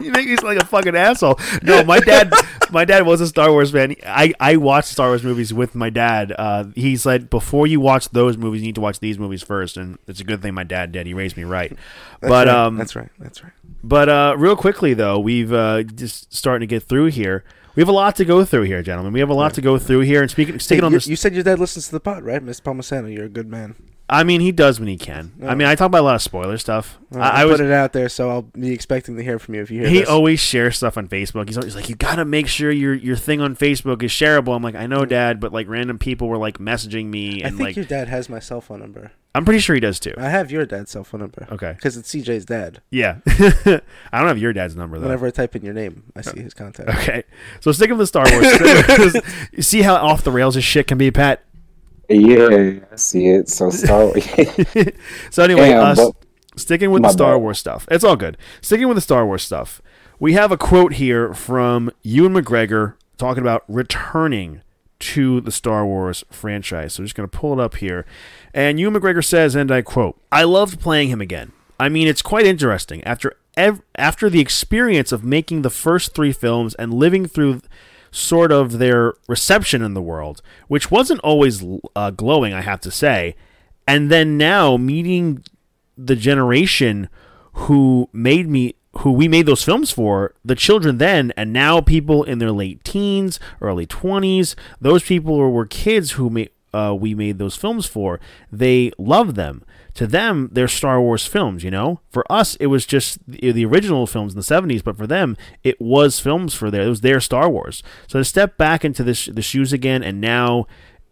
you 0.00 0.10
make 0.12 0.26
me 0.28 0.36
sound 0.36 0.42
like 0.54 0.62
a 0.62 0.66
fucking 0.66 0.94
asshole. 0.94 1.38
No, 1.62 1.82
my 1.84 1.98
dad, 2.00 2.30
my 2.70 2.84
dad 2.84 3.06
was 3.06 3.20
a 3.22 3.26
Star 3.26 3.50
Wars 3.50 3.70
fan. 3.70 3.94
I, 4.04 4.34
I 4.38 4.56
watched 4.56 4.88
Star 4.88 5.08
Wars 5.08 5.22
movies 5.22 5.54
with 5.54 5.74
my 5.74 5.88
dad. 5.88 6.34
Uh, 6.36 6.64
he 6.74 6.96
said 6.96 7.30
before 7.30 7.66
you 7.66 7.80
watch 7.80 8.10
those 8.10 8.36
movies, 8.36 8.60
you 8.60 8.66
need 8.66 8.74
to 8.74 8.80
watch 8.82 9.00
these 9.00 9.18
movies 9.18 9.42
first, 9.42 9.78
and 9.78 9.98
it's 10.06 10.20
a 10.20 10.24
good 10.24 10.42
thing 10.42 10.52
my 10.52 10.64
dad 10.64 10.92
did. 10.92 11.06
He 11.06 11.14
raised 11.14 11.36
me 11.38 11.44
right. 11.44 11.70
That's 12.20 12.30
but 12.30 12.46
right, 12.48 12.54
um, 12.56 12.76
that's 12.76 12.94
right. 12.94 13.08
That's 13.18 13.42
right. 13.42 13.52
But 13.88 14.08
uh, 14.08 14.34
real 14.38 14.56
quickly 14.56 14.94
though, 14.94 15.18
we've 15.18 15.52
uh, 15.52 15.82
just 15.82 16.34
starting 16.34 16.66
to 16.66 16.70
get 16.74 16.82
through 16.82 17.06
here. 17.06 17.44
We 17.74 17.80
have 17.82 17.88
a 17.88 17.92
lot 17.92 18.16
to 18.16 18.24
go 18.24 18.44
through 18.44 18.62
here, 18.62 18.82
gentlemen. 18.82 19.12
We 19.12 19.20
have 19.20 19.28
a 19.28 19.34
lot 19.34 19.52
to 19.54 19.60
go 19.60 19.78
through 19.78 20.00
here, 20.00 20.22
and 20.22 20.30
speaking, 20.30 20.58
Hey, 20.58 20.80
on 20.80 20.92
you, 20.92 20.96
this. 20.98 21.06
you 21.06 21.14
said 21.16 21.34
your 21.34 21.44
dad 21.44 21.58
listens 21.58 21.86
to 21.86 21.92
the 21.92 22.00
pod, 22.00 22.24
right, 22.24 22.42
Mr. 22.42 22.62
Palmasano? 22.62 23.12
You're 23.14 23.26
a 23.26 23.28
good 23.28 23.48
man. 23.48 23.74
I 24.08 24.22
mean, 24.22 24.40
he 24.40 24.52
does 24.52 24.78
when 24.78 24.88
he 24.88 24.96
can. 24.96 25.32
I 25.44 25.56
mean, 25.56 25.66
I 25.66 25.74
talk 25.74 25.86
about 25.86 26.02
a 26.02 26.04
lot 26.04 26.14
of 26.14 26.22
spoiler 26.22 26.58
stuff. 26.58 26.96
Well, 27.10 27.22
I, 27.22 27.40
I 27.40 27.42
put 27.42 27.50
was. 27.52 27.60
it 27.60 27.72
out 27.72 27.92
there, 27.92 28.08
so 28.08 28.30
I'll 28.30 28.42
be 28.42 28.70
expecting 28.72 29.16
to 29.16 29.22
hear 29.22 29.38
from 29.40 29.56
you 29.56 29.62
if 29.62 29.70
you 29.70 29.80
hear 29.80 29.88
He 29.88 29.98
this. 30.00 30.08
always 30.08 30.38
shares 30.38 30.76
stuff 30.76 30.96
on 30.96 31.08
Facebook. 31.08 31.48
He's 31.48 31.58
always 31.58 31.74
like, 31.74 31.88
"You 31.88 31.96
gotta 31.96 32.24
make 32.24 32.46
sure 32.46 32.70
your 32.70 32.94
your 32.94 33.16
thing 33.16 33.40
on 33.40 33.56
Facebook 33.56 34.02
is 34.04 34.12
shareable." 34.12 34.54
I'm 34.54 34.62
like, 34.62 34.76
"I 34.76 34.86
know, 34.86 35.04
Dad," 35.04 35.40
but 35.40 35.52
like 35.52 35.66
random 35.68 35.98
people 35.98 36.28
were 36.28 36.38
like 36.38 36.58
messaging 36.58 37.06
me, 37.06 37.42
I 37.42 37.48
and 37.48 37.56
think 37.56 37.68
like 37.70 37.76
your 37.76 37.84
dad 37.84 38.06
has 38.08 38.28
my 38.28 38.38
cell 38.38 38.60
phone 38.60 38.78
number. 38.80 39.10
I'm 39.34 39.44
pretty 39.44 39.60
sure 39.60 39.74
he 39.74 39.80
does 39.80 40.00
too. 40.00 40.14
I 40.16 40.30
have 40.30 40.50
your 40.50 40.64
dad's 40.64 40.90
cell 40.92 41.04
phone 41.04 41.20
number. 41.20 41.46
Okay. 41.52 41.72
Because 41.74 41.98
it's 41.98 42.10
CJ's 42.10 42.46
dad. 42.46 42.80
Yeah, 42.90 43.18
I 43.26 44.18
don't 44.18 44.28
have 44.28 44.38
your 44.38 44.52
dad's 44.54 44.76
number 44.76 44.98
though. 44.98 45.06
Whenever 45.06 45.26
I 45.26 45.30
type 45.30 45.54
in 45.56 45.62
your 45.64 45.74
name, 45.74 46.04
I 46.14 46.22
see 46.22 46.40
his 46.40 46.54
contact. 46.54 46.88
Okay, 46.88 47.24
so 47.60 47.70
sticking 47.72 47.98
with 47.98 48.04
the 48.04 48.06
Star 48.06 48.24
Wars, 48.30 49.22
you 49.52 49.62
see 49.62 49.82
how 49.82 49.96
off 49.96 50.22
the 50.24 50.30
rails 50.32 50.54
this 50.54 50.64
shit 50.64 50.86
can 50.86 50.96
be, 50.96 51.10
Pat. 51.10 51.42
Yeah, 52.08 52.80
I 52.92 52.96
see 52.96 53.28
it. 53.28 53.48
So 53.48 53.70
Star 53.70 54.04
Wars. 54.06 54.26
So 55.30 55.42
anyway, 55.42 55.70
Damn, 55.70 55.98
uh, 55.98 56.10
sticking 56.56 56.90
with 56.90 57.02
the 57.02 57.10
Star 57.10 57.34
bad. 57.34 57.42
Wars 57.42 57.58
stuff. 57.58 57.86
It's 57.90 58.04
all 58.04 58.16
good. 58.16 58.36
Sticking 58.60 58.88
with 58.88 58.96
the 58.96 59.00
Star 59.02 59.26
Wars 59.26 59.42
stuff. 59.42 59.82
We 60.18 60.32
have 60.34 60.50
a 60.52 60.56
quote 60.56 60.94
here 60.94 61.34
from 61.34 61.90
Ewan 62.02 62.32
McGregor 62.34 62.94
talking 63.18 63.42
about 63.42 63.64
returning 63.68 64.62
to 64.98 65.40
the 65.42 65.52
Star 65.52 65.84
Wars 65.84 66.24
franchise. 66.30 66.94
So 66.94 67.02
I'm 67.02 67.06
just 67.06 67.14
going 67.14 67.28
to 67.28 67.36
pull 67.38 67.52
it 67.52 67.62
up 67.62 67.76
here. 67.76 68.06
And 68.54 68.80
Ewan 68.80 68.94
McGregor 68.94 69.24
says, 69.24 69.54
and 69.54 69.70
I 69.70 69.82
quote, 69.82 70.18
I 70.32 70.44
loved 70.44 70.80
playing 70.80 71.08
him 71.10 71.20
again. 71.20 71.52
I 71.78 71.90
mean, 71.90 72.08
it's 72.08 72.22
quite 72.22 72.46
interesting. 72.46 73.04
After 73.04 73.34
ev- 73.58 73.82
after 73.96 74.30
the 74.30 74.40
experience 74.40 75.12
of 75.12 75.22
making 75.22 75.60
the 75.62 75.70
first 75.70 76.14
three 76.14 76.32
films 76.32 76.74
and 76.76 76.94
living 76.94 77.26
through 77.26 77.60
sort 78.10 78.52
of 78.52 78.78
their 78.78 79.14
reception 79.28 79.82
in 79.82 79.94
the 79.94 80.02
world, 80.02 80.42
which 80.68 80.90
wasn't 80.90 81.20
always 81.20 81.64
uh, 81.94 82.10
glowing, 82.10 82.52
I 82.52 82.62
have 82.62 82.80
to 82.82 82.90
say, 82.90 83.36
and 83.86 84.10
then 84.10 84.36
now 84.36 84.76
meeting 84.76 85.42
the 85.96 86.16
generation 86.16 87.08
who 87.52 88.08
made 88.12 88.48
me 88.48 88.74
who 89.00 89.12
we 89.12 89.28
made 89.28 89.44
those 89.44 89.62
films 89.62 89.90
for 89.90 90.34
the 90.44 90.54
children 90.54 90.98
then 90.98 91.32
and 91.36 91.52
now 91.52 91.80
people 91.80 92.22
in 92.24 92.38
their 92.38 92.50
late 92.50 92.82
teens 92.82 93.38
early 93.60 93.86
20s 93.86 94.54
those 94.80 95.02
people 95.02 95.36
were, 95.36 95.50
were 95.50 95.66
kids 95.66 96.12
who 96.12 96.30
made 96.30 96.50
uh, 96.76 96.94
we 96.94 97.14
made 97.14 97.38
those 97.38 97.56
films 97.56 97.86
for. 97.86 98.20
They 98.52 98.92
love 98.98 99.34
them. 99.34 99.64
To 99.94 100.06
them 100.06 100.50
they're 100.52 100.68
star 100.68 101.00
wars 101.00 101.26
films 101.26 101.64
you 101.64 101.70
know? 101.70 102.00
For 102.10 102.30
us 102.30 102.54
it 102.56 102.66
was 102.66 102.84
just 102.84 103.18
the, 103.26 103.52
the 103.52 103.64
original 103.64 104.06
films 104.06 104.34
in 104.34 104.38
the 104.38 104.44
70s 104.44 104.84
but 104.84 104.96
for 104.96 105.06
them 105.06 105.36
it 105.64 105.80
was 105.80 106.20
films 106.20 106.54
for 106.54 106.70
their 106.70 106.82
it 106.82 106.88
was 106.88 107.00
their 107.00 107.20
star 107.20 107.48
wars. 107.48 107.82
So 108.06 108.18
to 108.18 108.24
step 108.24 108.56
back 108.58 108.84
into 108.84 109.02
this 109.02 109.26
the 109.26 109.42
shoes 109.42 109.72
again 109.72 110.02
and 110.02 110.20
now 110.20 110.66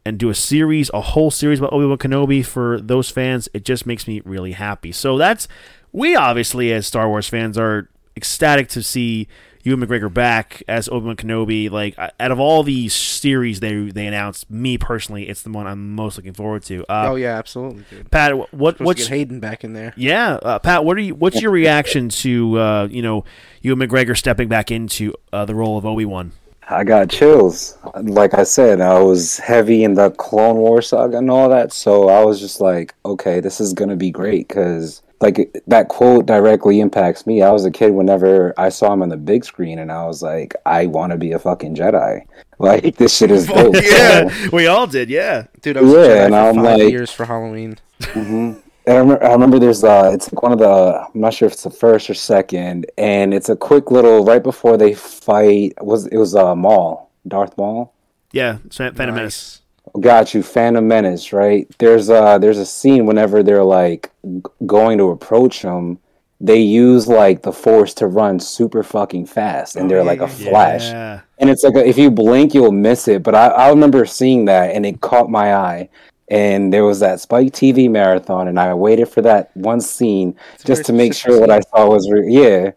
and 0.07 0.19
do 0.19 0.29
a 0.29 0.35
series, 0.35 0.91
a 0.93 1.01
whole 1.01 1.31
series 1.31 1.59
about 1.59 1.73
Obi 1.73 1.87
Wan 1.87 1.97
Kenobi 1.97 2.45
for 2.45 2.79
those 2.79 3.09
fans, 3.09 3.49
it 3.55 3.65
just 3.65 3.87
makes 3.87 4.07
me 4.07 4.21
really 4.27 4.53
happy. 4.53 4.93
So 4.93 5.17
that's 5.17 5.49
we 5.93 6.15
obviously 6.15 6.73
as 6.73 6.87
Star 6.87 7.09
Wars 7.09 7.29
fans 7.29 7.57
are 7.57 7.89
ecstatic 8.17 8.69
to 8.69 8.83
see 8.83 9.29
Ewan 9.65 9.81
McGregor 9.81 10.13
back 10.13 10.63
as 10.69 10.89
Obi 10.89 11.07
Wan 11.07 11.17
Kenobi. 11.17 11.71
Like 11.71 11.99
out 11.99 12.31
of 12.31 12.39
all 12.39 12.63
these 12.63 12.95
series 12.95 13.61
they 13.61 13.91
they 13.91 14.07
announced, 14.07 14.51
me 14.51 14.79
personally, 14.79 15.29
it's 15.29 15.43
the 15.43 15.51
one 15.51 15.67
I'm 15.67 15.95
most 15.95 16.17
looking 16.17 16.35
forward 16.35 16.63
to. 16.65 16.83
Uh, 16.89 17.09
oh 17.11 17.15
yeah, 17.17 17.37
absolutely, 17.37 17.85
dude. 17.91 18.11
Pat, 18.11 18.37
what 18.37 18.49
Supposed 18.51 18.79
to 18.79 18.85
what's 18.85 19.03
get 19.05 19.09
Hayden 19.09 19.41
back 19.41 19.65
in 19.65 19.73
there. 19.73 19.95
yeah, 19.97 20.35
uh, 20.35 20.59
Pat, 20.59 20.85
what 20.85 20.97
are 20.97 21.01
you? 21.01 21.15
What's 21.15 21.41
your 21.41 21.51
reaction 21.51 22.11
to 22.11 22.59
uh, 22.59 22.89
you 22.91 23.03
know 23.03 23.25
Ewan 23.63 23.79
McGregor 23.81 24.17
stepping 24.17 24.49
back 24.49 24.71
into 24.71 25.15
uh, 25.33 25.45
the 25.45 25.55
role 25.55 25.79
of 25.79 25.87
Obi 25.87 26.05
Wan? 26.05 26.33
I 26.69 26.83
got 26.85 27.11
chills. 27.11 27.77
Like 28.03 28.33
I 28.35 28.43
said, 28.43 28.81
I 28.81 28.99
was 28.99 29.37
heavy 29.39 29.85
in 29.85 29.95
the 29.95 30.11
Clone 30.13 30.57
War 30.57 30.81
saga 30.81 31.19
and 31.19 31.31
all 31.31 31.49
that, 31.51 31.73
so 31.73 32.09
I 32.09 32.25
was 32.25 32.41
just 32.41 32.61
like, 32.61 32.95
okay, 33.05 33.41
this 33.41 33.61
is 33.61 33.73
gonna 33.75 33.97
be 33.97 34.11
great 34.11 34.49
because 34.49 35.03
like 35.25 35.63
that 35.67 35.89
quote 35.89 36.27
directly 36.27 36.81
impacts 36.81 37.27
me. 37.27 37.43
I 37.43 37.51
was 37.51 37.65
a 37.65 37.71
kid 37.71 37.93
whenever 37.93 38.53
I 38.59 38.69
saw 38.69 38.93
him 38.93 39.03
on 39.03 39.09
the 39.09 39.17
big 39.17 39.45
screen, 39.45 39.79
and 39.79 39.91
I 39.91 40.05
was 40.05 40.23
like, 40.23 40.55
I 40.67 40.87
want 40.87 41.13
to 41.13 41.19
be 41.19 41.33
a 41.33 41.39
fucking 41.39 41.75
Jedi. 41.77 42.27
Like 42.61 42.97
this 42.99 43.17
shit 43.17 43.33
is 43.33 43.47
dope. 43.55 43.75
yeah, 43.75 44.29
So- 44.29 44.51
we 44.57 44.69
all 44.69 44.87
did. 44.87 45.11
Yeah. 45.11 45.47
Dude, 45.61 45.77
I 45.77 45.81
was 45.81 45.93
Yeah, 45.93 45.99
a 45.99 46.07
Jedi 46.07 46.25
and 46.27 46.35
for 46.35 46.39
I'm 46.39 46.55
five 46.65 46.79
like- 46.79 46.91
years 46.93 47.11
for 47.11 47.25
Halloween. 47.25 47.77
hmm 48.13 48.53
And 48.87 48.97
I 48.97 49.01
remember, 49.01 49.25
I 49.25 49.33
remember 49.33 49.59
there's 49.59 49.83
uh, 49.83 50.11
it's 50.15 50.33
like 50.33 50.41
one 50.43 50.53
of 50.53 50.61
the 50.61 50.69
I'm 51.13 51.21
not 51.21 51.35
sure 51.35 51.47
if 51.47 51.55
it's 51.55 51.65
the 51.65 51.71
first 51.71 52.09
or 52.09 52.15
second, 52.15 52.87
and 52.97 53.35
it's 53.35 53.49
a 53.49 53.57
quick 53.57 53.91
little 53.91 54.25
right 54.25 54.43
before 54.43 54.77
they 54.77 54.95
fight. 54.95 55.73
Was 55.83 56.07
it 56.07 56.17
was 56.17 56.37
uh, 56.37 56.55
Maul, 56.55 57.11
Darth 57.27 57.57
Maul? 57.59 57.93
Yeah, 58.31 58.59
Phan- 58.71 58.95
Phantom 58.95 59.17
Menace. 59.17 59.63
Got 60.01 60.35
you, 60.35 60.43
Phantom 60.43 60.87
Menace, 60.87 61.33
right? 61.33 61.67
There's 61.79 62.09
a 62.09 62.39
there's 62.41 62.59
a 62.59 62.67
scene 62.67 63.07
whenever 63.07 63.43
they're 63.43 63.63
like 63.65 64.11
g- 64.25 64.41
going 64.67 64.99
to 64.99 65.11
approach 65.11 65.63
him, 65.63 65.99
they 66.41 66.59
use 66.61 67.07
like 67.07 67.43
the 67.43 67.53
force 67.53 67.95
to 67.95 68.07
run 68.07 68.41
super 68.41 68.83
fucking 68.83 69.27
fast, 69.27 69.77
and 69.77 69.85
Oh, 69.87 69.89
they're 69.89 70.05
like 70.05 70.21
a 70.21 70.27
flash, 70.29 70.85
Yeah. 70.85 71.21
and 71.39 71.49
it's 71.49 71.63
like 71.63 71.75
a, 71.77 71.87
if 71.87 71.97
you 71.97 72.11
blink, 72.11 72.55
you'll 72.55 72.73
miss 72.73 73.07
it. 73.09 73.23
But 73.23 73.35
I, 73.35 73.49
I 73.49 73.69
remember 73.69 74.05
seeing 74.05 74.47
that, 74.47 74.75
and 74.75 74.85
it 74.85 75.01
caught 75.01 75.31
my 75.31 75.55
eye. 75.55 75.89
And 76.29 76.73
there 76.73 76.85
was 76.85 77.01
that 77.01 77.21
Spike 77.21 77.53
TV 77.53 77.89
marathon, 77.91 78.49
and 78.49 78.59
I 78.59 78.73
waited 78.73 79.11
for 79.11 79.21
that 79.23 79.55
one 79.55 79.83
scene 79.83 80.35
It's 80.55 80.65
just 80.65 80.87
to 80.87 80.93
make 80.95 81.13
sure 81.15 81.39
what 81.39 81.51
I 81.51 81.61
saw 81.61 81.87
was 81.91 82.11
re- 82.11 82.27
yeah, 82.33 82.71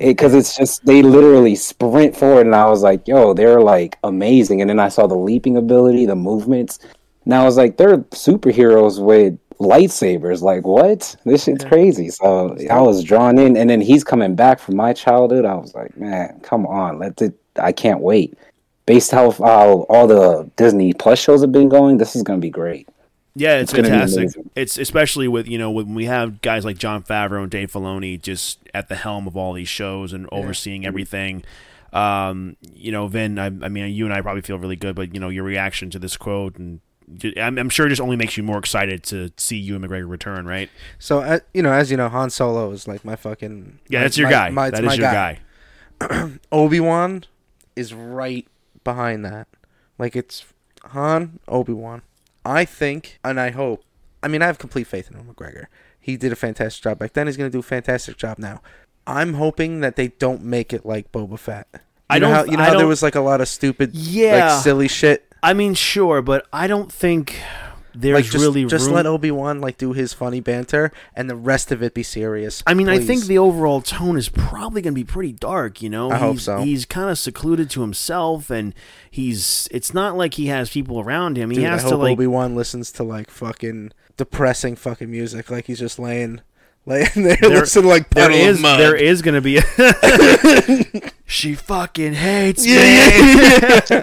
because 0.00 0.34
it's 0.34 0.56
just 0.56 0.84
they 0.84 1.02
literally 1.02 1.54
sprint 1.54 2.16
forward, 2.16 2.46
and 2.46 2.54
I 2.54 2.66
was 2.66 2.82
like, 2.82 3.06
yo, 3.06 3.34
they're 3.34 3.60
like 3.60 3.98
amazing. 4.02 4.60
And 4.60 4.70
then 4.70 4.80
I 4.80 4.88
saw 4.88 5.06
the 5.06 5.16
leaping 5.16 5.56
ability, 5.56 6.06
the 6.06 6.16
movements, 6.16 6.78
and 7.24 7.34
I 7.34 7.44
was 7.44 7.56
like, 7.56 7.76
they're 7.76 7.98
superheroes 7.98 9.02
with 9.02 9.38
lightsabers. 9.58 10.40
Like 10.42 10.66
what? 10.66 11.14
This 11.24 11.44
shit's 11.44 11.64
crazy. 11.64 12.08
So 12.08 12.56
I 12.70 12.80
was 12.80 13.04
drawn 13.04 13.38
in, 13.38 13.56
and 13.56 13.68
then 13.68 13.80
he's 13.80 14.02
coming 14.02 14.34
back 14.34 14.58
from 14.58 14.76
my 14.76 14.92
childhood. 14.92 15.44
I 15.44 15.54
was 15.54 15.74
like, 15.74 15.96
man, 15.96 16.40
come 16.42 16.66
on, 16.66 16.98
let 16.98 17.20
it. 17.20 17.34
I 17.56 17.72
can't 17.72 18.00
wait. 18.00 18.38
Based 18.86 19.10
how 19.10 19.30
how 19.32 19.86
all 19.90 20.06
the 20.06 20.50
Disney 20.56 20.94
Plus 20.94 21.18
shows 21.18 21.42
have 21.42 21.52
been 21.52 21.68
going, 21.68 21.98
this 21.98 22.16
is 22.16 22.22
gonna 22.22 22.38
be 22.38 22.50
great. 22.50 22.88
Yeah, 23.40 23.58
it's, 23.60 23.72
It's 23.72 23.88
fantastic. 23.88 24.28
It's 24.54 24.76
especially 24.78 25.26
with 25.28 25.48
you 25.48 25.56
know 25.58 25.70
when 25.70 25.94
we 25.94 26.04
have 26.04 26.42
guys 26.42 26.64
like 26.64 26.76
Jon 26.78 27.02
Favreau 27.02 27.42
and 27.42 27.50
Dave 27.50 27.72
Filoni 27.72 28.20
just 28.20 28.58
at 28.74 28.88
the 28.88 28.96
helm 28.96 29.26
of 29.26 29.36
all 29.36 29.54
these 29.54 29.68
shows 29.68 30.12
and 30.12 30.28
overseeing 30.30 30.84
everything. 30.84 31.42
Um, 31.92 32.56
you 32.74 32.92
know, 32.92 33.06
Vin, 33.08 33.38
I, 33.38 33.46
I 33.46 33.68
mean, 33.68 33.92
you 33.94 34.04
and 34.04 34.14
I 34.14 34.20
probably 34.20 34.42
feel 34.42 34.58
really 34.58 34.76
good, 34.76 34.94
but 34.94 35.12
you 35.14 35.20
know, 35.20 35.28
your 35.28 35.42
reaction 35.44 35.90
to 35.90 35.98
this 35.98 36.16
quote 36.16 36.56
and 36.56 36.80
I'm, 37.36 37.58
I'm 37.58 37.68
sure 37.70 37.86
it 37.86 37.88
just 37.88 38.00
only 38.00 38.14
makes 38.14 38.36
you 38.36 38.44
more 38.44 38.58
excited 38.58 39.02
to 39.04 39.32
see 39.36 39.56
Ewan 39.56 39.82
McGregor 39.82 40.08
return, 40.08 40.46
right? 40.46 40.70
So 41.00 41.20
uh, 41.20 41.40
you 41.54 41.62
know, 41.62 41.72
as 41.72 41.90
you 41.90 41.96
know, 41.96 42.08
Han 42.08 42.30
Solo 42.30 42.70
is 42.70 42.86
like 42.86 43.04
my 43.04 43.16
fucking 43.16 43.78
Yeah, 43.88 43.98
my- 44.00 44.02
that's 44.04 44.18
your 44.18 44.28
my- 44.28 44.32
guy. 44.32 44.50
My, 44.50 44.70
that 44.70 44.84
is 44.84 44.96
your 44.98 45.10
guy. 45.10 45.40
Obi 46.52 46.78
Wan 46.78 47.24
is 47.74 47.92
right 47.94 48.46
behind 48.84 49.24
that. 49.24 49.48
Like 49.98 50.14
it's 50.14 50.44
Han, 50.84 51.40
Obi 51.48 51.72
Wan. 51.72 52.02
I 52.44 52.64
think, 52.64 53.18
and 53.24 53.38
I 53.40 53.50
hope. 53.50 53.84
I 54.22 54.28
mean, 54.28 54.42
I 54.42 54.46
have 54.46 54.58
complete 54.58 54.86
faith 54.86 55.08
in 55.10 55.16
Ewan 55.16 55.34
McGregor. 55.34 55.66
He 55.98 56.16
did 56.16 56.32
a 56.32 56.36
fantastic 56.36 56.82
job 56.82 56.98
back 56.98 57.12
then. 57.14 57.26
He's 57.26 57.36
going 57.36 57.50
to 57.50 57.52
do 57.54 57.60
a 57.60 57.62
fantastic 57.62 58.16
job 58.16 58.38
now. 58.38 58.60
I'm 59.06 59.34
hoping 59.34 59.80
that 59.80 59.96
they 59.96 60.08
don't 60.08 60.42
make 60.42 60.72
it 60.72 60.84
like 60.86 61.10
Boba 61.12 61.38
Fett. 61.38 61.68
You 61.74 61.80
I 62.08 62.18
know 62.18 62.26
don't- 62.28 62.34
How, 62.36 62.44
you 62.44 62.56
know 62.56 62.62
I 62.62 62.66
how 62.68 62.78
there 62.78 62.86
was 62.86 63.02
like 63.02 63.14
a 63.14 63.20
lot 63.20 63.40
of 63.40 63.48
stupid, 63.48 63.94
Yeah. 63.94 64.52
like 64.54 64.62
silly 64.62 64.88
shit. 64.88 65.26
I 65.42 65.52
mean, 65.54 65.74
sure, 65.74 66.20
but 66.22 66.46
I 66.52 66.66
don't 66.66 66.92
think 66.92 67.36
there's 67.94 68.14
Like 68.14 68.24
just, 68.24 68.36
really 68.36 68.64
just 68.64 68.86
room. 68.86 68.94
let 68.94 69.06
Obi 69.06 69.30
Wan 69.30 69.60
like 69.60 69.78
do 69.78 69.92
his 69.92 70.12
funny 70.12 70.40
banter, 70.40 70.92
and 71.14 71.28
the 71.28 71.36
rest 71.36 71.72
of 71.72 71.82
it 71.82 71.94
be 71.94 72.02
serious. 72.02 72.62
I 72.66 72.74
mean, 72.74 72.88
I 72.88 72.98
think 72.98 73.24
the 73.24 73.38
overall 73.38 73.80
tone 73.80 74.16
is 74.16 74.28
probably 74.28 74.82
going 74.82 74.94
to 74.94 75.00
be 75.00 75.04
pretty 75.04 75.32
dark. 75.32 75.82
You 75.82 75.90
know, 75.90 76.10
I 76.10 76.18
hope 76.18 76.34
he's, 76.34 76.42
so. 76.44 76.60
He's 76.62 76.84
kind 76.84 77.10
of 77.10 77.18
secluded 77.18 77.70
to 77.70 77.80
himself, 77.80 78.50
and 78.50 78.74
he's. 79.10 79.68
It's 79.70 79.92
not 79.94 80.16
like 80.16 80.34
he 80.34 80.46
has 80.46 80.70
people 80.70 81.00
around 81.00 81.36
him. 81.36 81.50
He 81.50 81.56
Dude, 81.56 81.66
I 81.66 81.70
has 81.72 81.82
hope 81.82 81.92
to 81.92 81.96
like. 81.96 82.12
Obi 82.12 82.26
Wan 82.26 82.54
listens 82.54 82.90
to 82.92 83.02
like 83.02 83.30
fucking 83.30 83.92
depressing 84.16 84.76
fucking 84.76 85.10
music, 85.10 85.50
like 85.50 85.66
he's 85.66 85.78
just 85.78 85.98
laying, 85.98 86.42
laying 86.86 87.06
there, 87.16 87.36
There- 87.40 87.50
listening 87.50 87.82
to 87.84 87.88
like 87.88 88.10
there 88.10 88.28
puddle 88.30 88.60
mud. 88.60 88.80
there 88.80 88.96
is 88.96 89.22
going 89.22 89.34
to 89.34 89.40
be. 89.40 89.58
A 89.58 91.10
she 91.26 91.54
fucking 91.54 92.14
hates 92.14 92.64
me. 92.64 92.72
Yeah, 92.74 94.02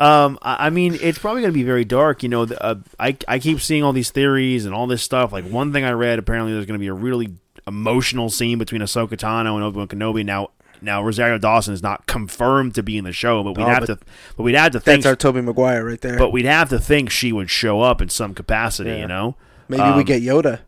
um, 0.00 0.38
I, 0.42 0.66
I 0.66 0.70
mean, 0.70 0.96
it's 1.00 1.18
probably 1.18 1.42
going 1.42 1.52
to 1.52 1.58
be 1.58 1.62
very 1.64 1.84
dark. 1.84 2.22
You 2.22 2.28
know, 2.28 2.44
the, 2.46 2.62
uh, 2.62 2.76
I 2.98 3.16
I 3.28 3.38
keep 3.38 3.60
seeing 3.60 3.82
all 3.82 3.92
these 3.92 4.10
theories 4.10 4.64
and 4.64 4.74
all 4.74 4.86
this 4.86 5.02
stuff. 5.02 5.32
Like 5.32 5.44
one 5.46 5.72
thing 5.72 5.84
I 5.84 5.92
read, 5.92 6.18
apparently 6.18 6.52
there's 6.52 6.66
going 6.66 6.78
to 6.78 6.82
be 6.82 6.88
a 6.88 6.94
really 6.94 7.34
emotional 7.66 8.28
scene 8.30 8.58
between 8.58 8.80
Ahsoka 8.82 9.16
Tano 9.16 9.54
and 9.54 9.64
Obi 9.64 9.78
Wan 9.78 9.88
Kenobi. 9.88 10.24
Now, 10.24 10.50
now 10.82 11.02
Rosario 11.02 11.38
Dawson 11.38 11.72
is 11.74 11.82
not 11.82 12.06
confirmed 12.06 12.74
to 12.74 12.82
be 12.82 12.98
in 12.98 13.04
the 13.04 13.12
show, 13.12 13.42
but 13.42 13.56
we'd 13.56 13.64
Oh, 13.64 13.68
have 13.68 13.86
but 13.86 14.00
to, 14.00 14.06
but 14.36 14.42
we'd 14.42 14.54
have 14.54 14.72
to 14.72 14.80
think, 14.80 15.02
That's 15.02 15.06
our 15.06 15.16
Tobey 15.16 15.40
Maguire 15.40 15.84
right 15.84 16.00
there. 16.00 16.18
but 16.18 16.30
we'd 16.30 16.44
have 16.44 16.68
to 16.70 16.78
think 16.78 17.10
she 17.10 17.32
would 17.32 17.48
show 17.50 17.80
up 17.80 18.02
in 18.02 18.08
some 18.10 18.34
capacity. 18.34 18.90
Yeah. 18.90 18.96
You 18.98 19.06
know, 19.08 19.36
Maybe 19.68 19.82
we 19.82 19.88
um, 19.88 20.04
get 20.04 20.22
Yoda. 20.22 20.60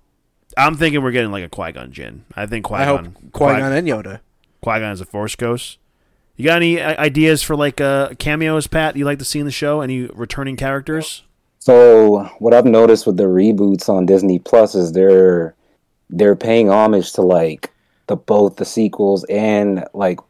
I'm 0.57 0.77
thinking 0.77 1.03
we're 1.03 1.13
getting 1.13 1.31
like 1.31 1.45
a 1.45 1.49
Qui 1.49 1.73
Gon 1.73 1.93
Jinn. 1.93 2.25
I 2.35 2.47
think 2.47 2.65
Qui 2.65 2.77
I 2.77 2.85
hope 2.85 3.03
Gon 3.03 3.15
Qui 3.33 3.47
Gon 3.47 3.73
and 3.73 3.87
Yoda. 3.87 4.21
Qui 4.63 4.79
Gon 4.79 4.93
is 4.93 5.01
a 5.01 5.05
Force 5.05 5.37
ghost. 5.37 5.79
You 6.37 6.45
got 6.45 6.57
any 6.57 6.81
uh, 6.81 7.01
ideas 7.01 7.43
for 7.43 7.57
like 7.57 7.81
uh, 7.81 8.11
cameos, 8.19 8.67
Pat? 8.67 8.97
You 8.97 9.05
like 9.05 9.19
to 9.19 9.25
see 9.25 9.39
in 9.39 9.47
the 9.47 9.53
show? 9.53 9.81
Any 9.81 10.03
returning 10.07 10.57
characters? 10.57 11.23
So 11.59 12.25
what 12.39 12.55
I've 12.55 12.67
noticed 12.67 13.07
with 13.07 13.17
the 13.17 13.25
reboots 13.25 13.89
on 13.89 14.07
Disney 14.07 14.39
Plus 14.39 14.75
is 14.75 14.93
they're 14.93 15.55
they're 16.11 16.37
paying 16.37 16.71
homage 16.71 17.13
to 17.15 17.23
like 17.23 17.73
the 18.07 18.17
both 18.17 18.57
the 18.57 18.65
sequels 18.65 19.25
and 19.25 19.85
like 19.93 20.21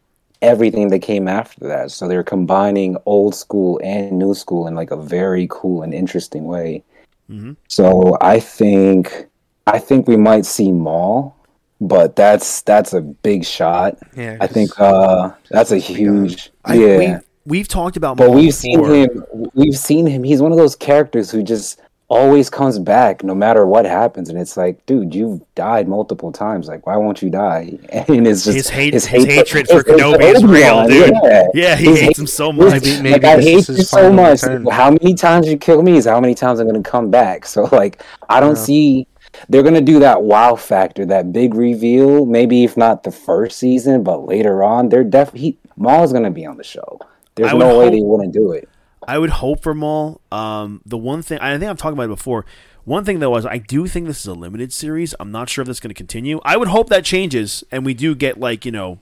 everything 0.42 0.88
that 0.88 1.00
came 1.00 1.28
after 1.28 1.66
that. 1.66 1.90
So 1.90 2.08
they're 2.08 2.22
combining 2.22 2.96
old 3.04 3.34
school 3.34 3.80
and 3.82 4.18
new 4.18 4.34
school 4.34 4.66
in 4.66 4.74
like 4.74 4.90
a 4.90 4.96
very 4.96 5.46
cool 5.50 5.82
and 5.82 5.92
interesting 5.92 6.44
way. 6.44 6.82
Mm-hmm. 7.30 7.52
So 7.68 8.16
I 8.20 8.40
think 8.40 9.26
I 9.66 9.78
think 9.78 10.06
we 10.06 10.16
might 10.16 10.46
see 10.46 10.70
Maul, 10.70 11.34
but 11.80 12.14
that's 12.14 12.62
that's 12.62 12.92
a 12.92 13.00
big 13.00 13.44
shot. 13.44 13.98
Yeah, 14.16 14.36
I 14.40 14.46
think 14.46 14.70
uh 14.78 15.32
that's 15.50 15.72
a 15.72 15.78
huge 15.78 16.50
I, 16.64 16.74
yeah. 16.74 16.98
we've, 16.98 17.20
we've 17.46 17.68
talked 17.68 17.96
about, 17.96 18.16
But 18.16 18.28
Maul 18.28 18.36
we've 18.36 18.54
seen 18.54 18.84
him. 18.84 19.24
We've 19.54 19.76
seen 19.76 20.06
him. 20.06 20.22
He's 20.22 20.40
one 20.40 20.52
of 20.52 20.58
those 20.58 20.76
characters 20.76 21.30
who 21.32 21.42
just 21.42 21.80
always 22.08 22.48
comes 22.48 22.78
back 22.78 23.24
no 23.24 23.34
matter 23.34 23.66
what 23.66 23.84
happens, 23.84 24.28
and 24.28 24.38
it's 24.38 24.56
like, 24.56 24.86
dude, 24.86 25.12
you've 25.12 25.40
died 25.56 25.88
multiple 25.88 26.30
times. 26.30 26.68
Like, 26.68 26.86
why 26.86 26.96
won't 26.96 27.20
you 27.20 27.28
die? 27.30 27.76
And 28.08 28.24
it's 28.28 28.44
just 28.44 28.56
His 28.56 28.68
hate- 28.68 28.94
his 28.94 29.04
hate 29.04 29.26
hatred 29.28 29.66
for 29.66 29.80
it's 29.80 29.90
Kenobi 29.90 30.32
is 30.32 30.44
real, 30.44 30.86
dude. 30.86 31.12
Yeah, 31.24 31.42
Yeah, 31.54 31.74
he 31.74 31.86
His 31.86 32.00
hates 32.02 32.18
him 32.20 32.28
so 32.28 32.52
his- 32.52 32.72
much. 32.72 32.82
Maybe- 32.84 33.10
like, 33.10 33.22
maybe 33.22 33.26
I 33.26 33.42
hate 33.42 33.68
you 33.68 33.82
so 33.82 34.12
much. 34.12 34.42
return. 34.44 34.64
How 34.66 34.92
many 34.92 35.14
times 35.14 35.48
you 35.48 35.56
kill 35.58 35.82
me 35.82 35.96
is 35.96 36.04
how 36.06 36.20
many 36.20 36.36
times 36.36 36.60
I'm 36.60 36.68
gonna 36.68 36.80
come 36.84 37.10
back. 37.10 37.44
So 37.46 37.64
like, 37.72 38.00
I 38.28 38.38
don't 38.38 38.54
Yeah. 38.56 38.62
see. 38.62 39.06
They're 39.48 39.62
gonna 39.62 39.80
do 39.80 39.98
that 40.00 40.22
wow 40.22 40.54
factor, 40.56 41.04
that 41.06 41.32
big 41.32 41.54
reveal. 41.54 42.24
Maybe 42.26 42.64
if 42.64 42.76
not 42.76 43.02
the 43.02 43.10
first 43.12 43.58
season, 43.58 44.02
but 44.02 44.26
later 44.26 44.62
on, 44.62 44.88
they're 44.88 45.04
definitely 45.04 45.58
Maul's 45.76 46.12
gonna 46.12 46.30
be 46.30 46.46
on 46.46 46.56
the 46.56 46.64
show. 46.64 47.00
There's 47.34 47.50
I 47.50 47.54
would 47.54 47.60
no 47.60 47.78
way 47.78 47.84
hope- 47.86 47.92
they 47.94 48.00
wouldn't 48.02 48.32
do 48.32 48.52
it. 48.52 48.68
I 49.08 49.18
would 49.18 49.30
hope 49.30 49.62
for 49.62 49.72
Maul. 49.74 50.20
Um, 50.32 50.80
the 50.84 50.98
one 50.98 51.22
thing 51.22 51.38
I 51.38 51.56
think 51.58 51.70
I've 51.70 51.78
talked 51.78 51.92
about 51.92 52.04
it 52.06 52.08
before. 52.08 52.44
One 52.84 53.04
thing 53.04 53.18
though 53.20 53.36
is 53.36 53.46
I 53.46 53.58
do 53.58 53.86
think 53.86 54.06
this 54.06 54.20
is 54.20 54.26
a 54.26 54.32
limited 54.34 54.72
series. 54.72 55.14
I'm 55.20 55.30
not 55.30 55.48
sure 55.48 55.62
if 55.62 55.66
that's 55.66 55.80
going 55.80 55.90
to 55.90 55.94
continue. 55.94 56.40
I 56.44 56.56
would 56.56 56.68
hope 56.68 56.88
that 56.88 57.04
changes 57.04 57.62
and 57.70 57.84
we 57.84 57.94
do 57.94 58.14
get 58.14 58.40
like 58.40 58.64
you 58.64 58.72
know, 58.72 58.98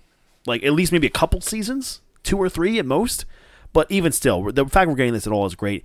like 0.46 0.62
at 0.62 0.72
least 0.72 0.90
maybe 0.92 1.06
a 1.06 1.10
couple 1.10 1.40
seasons, 1.40 2.00
two 2.22 2.36
or 2.38 2.48
three 2.48 2.78
at 2.78 2.84
most. 2.86 3.24
But 3.72 3.90
even 3.90 4.12
still, 4.12 4.52
the 4.52 4.66
fact 4.66 4.88
we're 4.88 4.94
getting 4.94 5.14
this 5.14 5.26
at 5.26 5.32
all 5.32 5.46
is 5.46 5.54
great. 5.54 5.84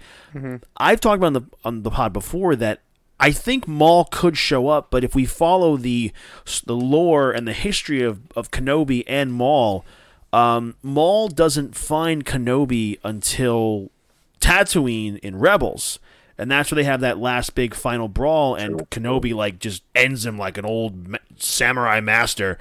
I've 0.78 1.00
talked 1.02 1.18
about 1.18 1.28
on 1.28 1.34
the 1.34 1.44
on 1.66 1.84
the 1.84 1.90
pod 1.92 2.14
before 2.14 2.56
that 2.58 2.82
I 3.20 3.32
think 3.32 3.68
Maul 3.68 4.06
could 4.06 4.38
show 4.38 4.70
up, 4.70 4.90
but 4.90 5.04
if 5.04 5.14
we 5.14 5.26
follow 5.26 5.78
the 5.78 6.12
the 6.66 6.76
lore 6.76 7.32
and 7.32 7.48
the 7.48 7.54
history 7.54 8.02
of, 8.02 8.22
of 8.36 8.52
Kenobi 8.52 9.04
and 9.08 9.34
Maul, 9.34 9.86
um, 10.32 10.76
Maul 10.82 11.28
doesn't 11.28 11.76
find 11.76 12.26
Kenobi 12.26 12.98
until 13.04 13.92
Tatooine 14.40 15.20
in 15.20 15.38
Rebels. 15.38 16.00
And 16.38 16.50
that's 16.50 16.72
where 16.72 16.78
they 16.78 16.86
have 16.86 17.02
that 17.02 17.18
last 17.18 17.54
big 17.54 17.74
final 17.74 18.08
brawl, 18.08 18.56
and 18.56 18.90
Kenobi 18.90 19.34
like 19.34 19.60
just 19.60 19.84
ends 19.94 20.26
him 20.26 20.38
like 20.38 20.58
an 20.58 20.64
old 20.64 21.18
samurai 21.36 22.00
master, 22.00 22.58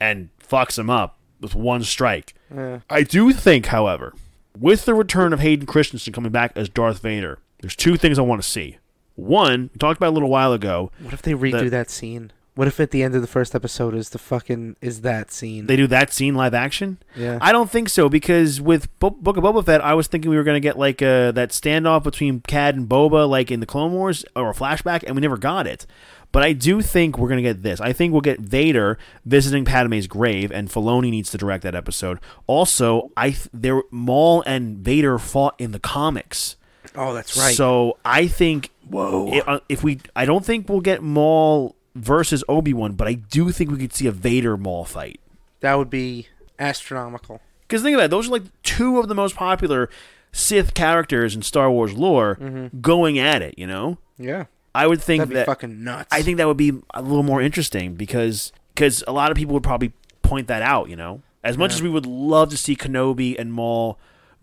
and 0.00 0.30
fucks 0.42 0.76
him 0.76 0.90
up 0.90 1.16
with 1.40 1.54
one 1.54 1.84
strike. 1.84 2.34
Yeah. 2.52 2.80
I 2.90 3.04
do 3.04 3.32
think, 3.32 3.66
however, 3.66 4.14
with 4.58 4.84
the 4.84 4.94
return 4.94 5.32
of 5.32 5.38
Hayden 5.38 5.66
Christensen 5.66 6.12
coming 6.12 6.32
back 6.32 6.50
as 6.56 6.68
Darth 6.68 6.98
Vader, 7.02 7.38
there's 7.60 7.76
two 7.76 7.96
things 7.96 8.18
I 8.18 8.22
want 8.22 8.42
to 8.42 8.48
see. 8.48 8.78
One, 9.20 9.70
we 9.72 9.78
talked 9.78 9.98
about 9.98 10.10
a 10.10 10.16
little 10.16 10.30
while 10.30 10.52
ago. 10.52 10.90
What 11.02 11.12
if 11.14 11.22
they 11.22 11.32
redo 11.34 11.60
The- 11.64 11.70
that 11.70 11.90
scene? 11.90 12.32
What 12.56 12.66
if 12.66 12.80
at 12.80 12.90
the 12.90 13.02
end 13.02 13.14
of 13.14 13.22
the 13.22 13.28
first 13.28 13.54
episode 13.54 13.94
is 13.94 14.10
the 14.10 14.18
fucking 14.18 14.76
is 14.82 15.00
that 15.02 15.30
scene? 15.30 15.66
They 15.66 15.76
do 15.76 15.86
that 15.86 16.12
scene 16.12 16.34
live 16.34 16.52
action. 16.52 16.98
yeah. 17.16 17.38
I 17.40 17.52
don't 17.52 17.70
think 17.70 17.88
so 17.88 18.08
because 18.10 18.60
with 18.60 18.88
Bo- 18.98 19.10
Book 19.10 19.36
of 19.38 19.44
Boba 19.44 19.64
Fett, 19.64 19.82
I 19.82 19.94
was 19.94 20.08
thinking 20.08 20.30
we 20.30 20.36
were 20.36 20.42
going 20.42 20.56
to 20.56 20.60
get 20.60 20.76
like 20.76 21.00
uh, 21.00 21.30
that 21.32 21.50
standoff 21.50 22.02
between 22.02 22.40
Cad 22.40 22.74
and 22.74 22.86
Boba, 22.88 23.26
like 23.26 23.50
in 23.50 23.60
the 23.60 23.66
Clone 23.66 23.92
Wars 23.92 24.24
or 24.36 24.50
a 24.50 24.54
flashback, 24.54 25.04
and 25.06 25.14
we 25.14 25.22
never 25.22 25.38
got 25.38 25.66
it. 25.66 25.86
But 26.32 26.42
I 26.42 26.52
do 26.52 26.82
think 26.82 27.16
we're 27.16 27.28
going 27.28 27.42
to 27.42 27.48
get 27.48 27.62
this. 27.62 27.80
I 27.80 27.92
think 27.92 28.12
we'll 28.12 28.20
get 28.20 28.40
Vader 28.40 28.98
visiting 29.24 29.64
Padme's 29.64 30.06
grave, 30.08 30.50
and 30.52 30.68
Filoni 30.68 31.10
needs 31.10 31.30
to 31.30 31.38
direct 31.38 31.62
that 31.62 31.74
episode. 31.76 32.18
Also, 32.46 33.10
I 33.16 33.30
th- 33.30 33.48
there 33.54 33.82
Maul 33.90 34.42
and 34.44 34.78
Vader 34.78 35.18
fought 35.18 35.54
in 35.58 35.70
the 35.72 35.80
comics. 35.80 36.56
Oh, 36.96 37.14
that's 37.14 37.36
right. 37.36 37.54
So 37.54 37.98
I 38.04 38.26
think 38.26 38.70
Whoa. 38.88 39.30
i- 39.32 39.40
uh, 39.40 39.60
if 39.68 39.82
we, 39.84 40.00
I 40.16 40.24
don't 40.24 40.44
think 40.44 40.68
we'll 40.68 40.80
get 40.80 41.02
Maul 41.02 41.74
versus 41.94 42.42
Obi 42.48 42.72
Wan, 42.72 42.92
but 42.92 43.08
I 43.08 43.14
do 43.14 43.50
think 43.50 43.70
we 43.70 43.78
could 43.78 43.92
see 43.92 44.06
a 44.06 44.12
Vader 44.12 44.56
Maul 44.56 44.84
fight. 44.84 45.20
that 45.60 45.74
would 45.74 45.90
be 45.90 46.26
astronomical. 46.58 47.40
Because 47.62 47.82
think 47.82 47.94
about 47.94 48.04
it, 48.06 48.10
those 48.10 48.28
are 48.28 48.32
like 48.32 48.44
two 48.62 48.98
of 48.98 49.08
the 49.08 49.14
most 49.14 49.36
popular 49.36 49.88
Sith 50.32 50.74
characters 50.74 51.34
in 51.34 51.42
Star 51.42 51.70
Wars 51.70 51.92
lore 51.94 52.36
going 52.80 53.18
at 53.18 53.42
it. 53.42 53.54
You 53.58 53.66
know, 53.66 53.98
Yeah. 54.18 54.44
I 54.74 54.86
would 54.86 55.00
think 55.02 55.20
That'd 55.22 55.30
be 55.30 55.34
that 55.34 55.46
fucking 55.46 55.82
nuts. 55.82 56.08
I 56.12 56.22
think 56.22 56.36
that 56.38 56.46
would 56.46 56.56
be 56.56 56.72
a 56.94 57.02
little 57.02 57.24
more 57.24 57.40
interesting 57.42 57.94
because 57.94 58.52
because 58.74 59.02
a 59.08 59.12
lot 59.12 59.30
of 59.32 59.36
people 59.36 59.52
would 59.54 59.64
probably 59.64 59.92
point 60.22 60.46
that 60.46 60.62
out. 60.62 60.88
You 60.88 60.94
know, 60.96 61.22
as 61.42 61.58
much 61.58 61.72
Yeah. 61.72 61.76
as 61.76 61.82
we 61.82 61.88
would 61.90 62.06
love 62.06 62.50
to 62.50 62.56
see 62.56 62.76
Kenobi 62.76 63.36
and 63.38 63.52
Maul 63.52 63.98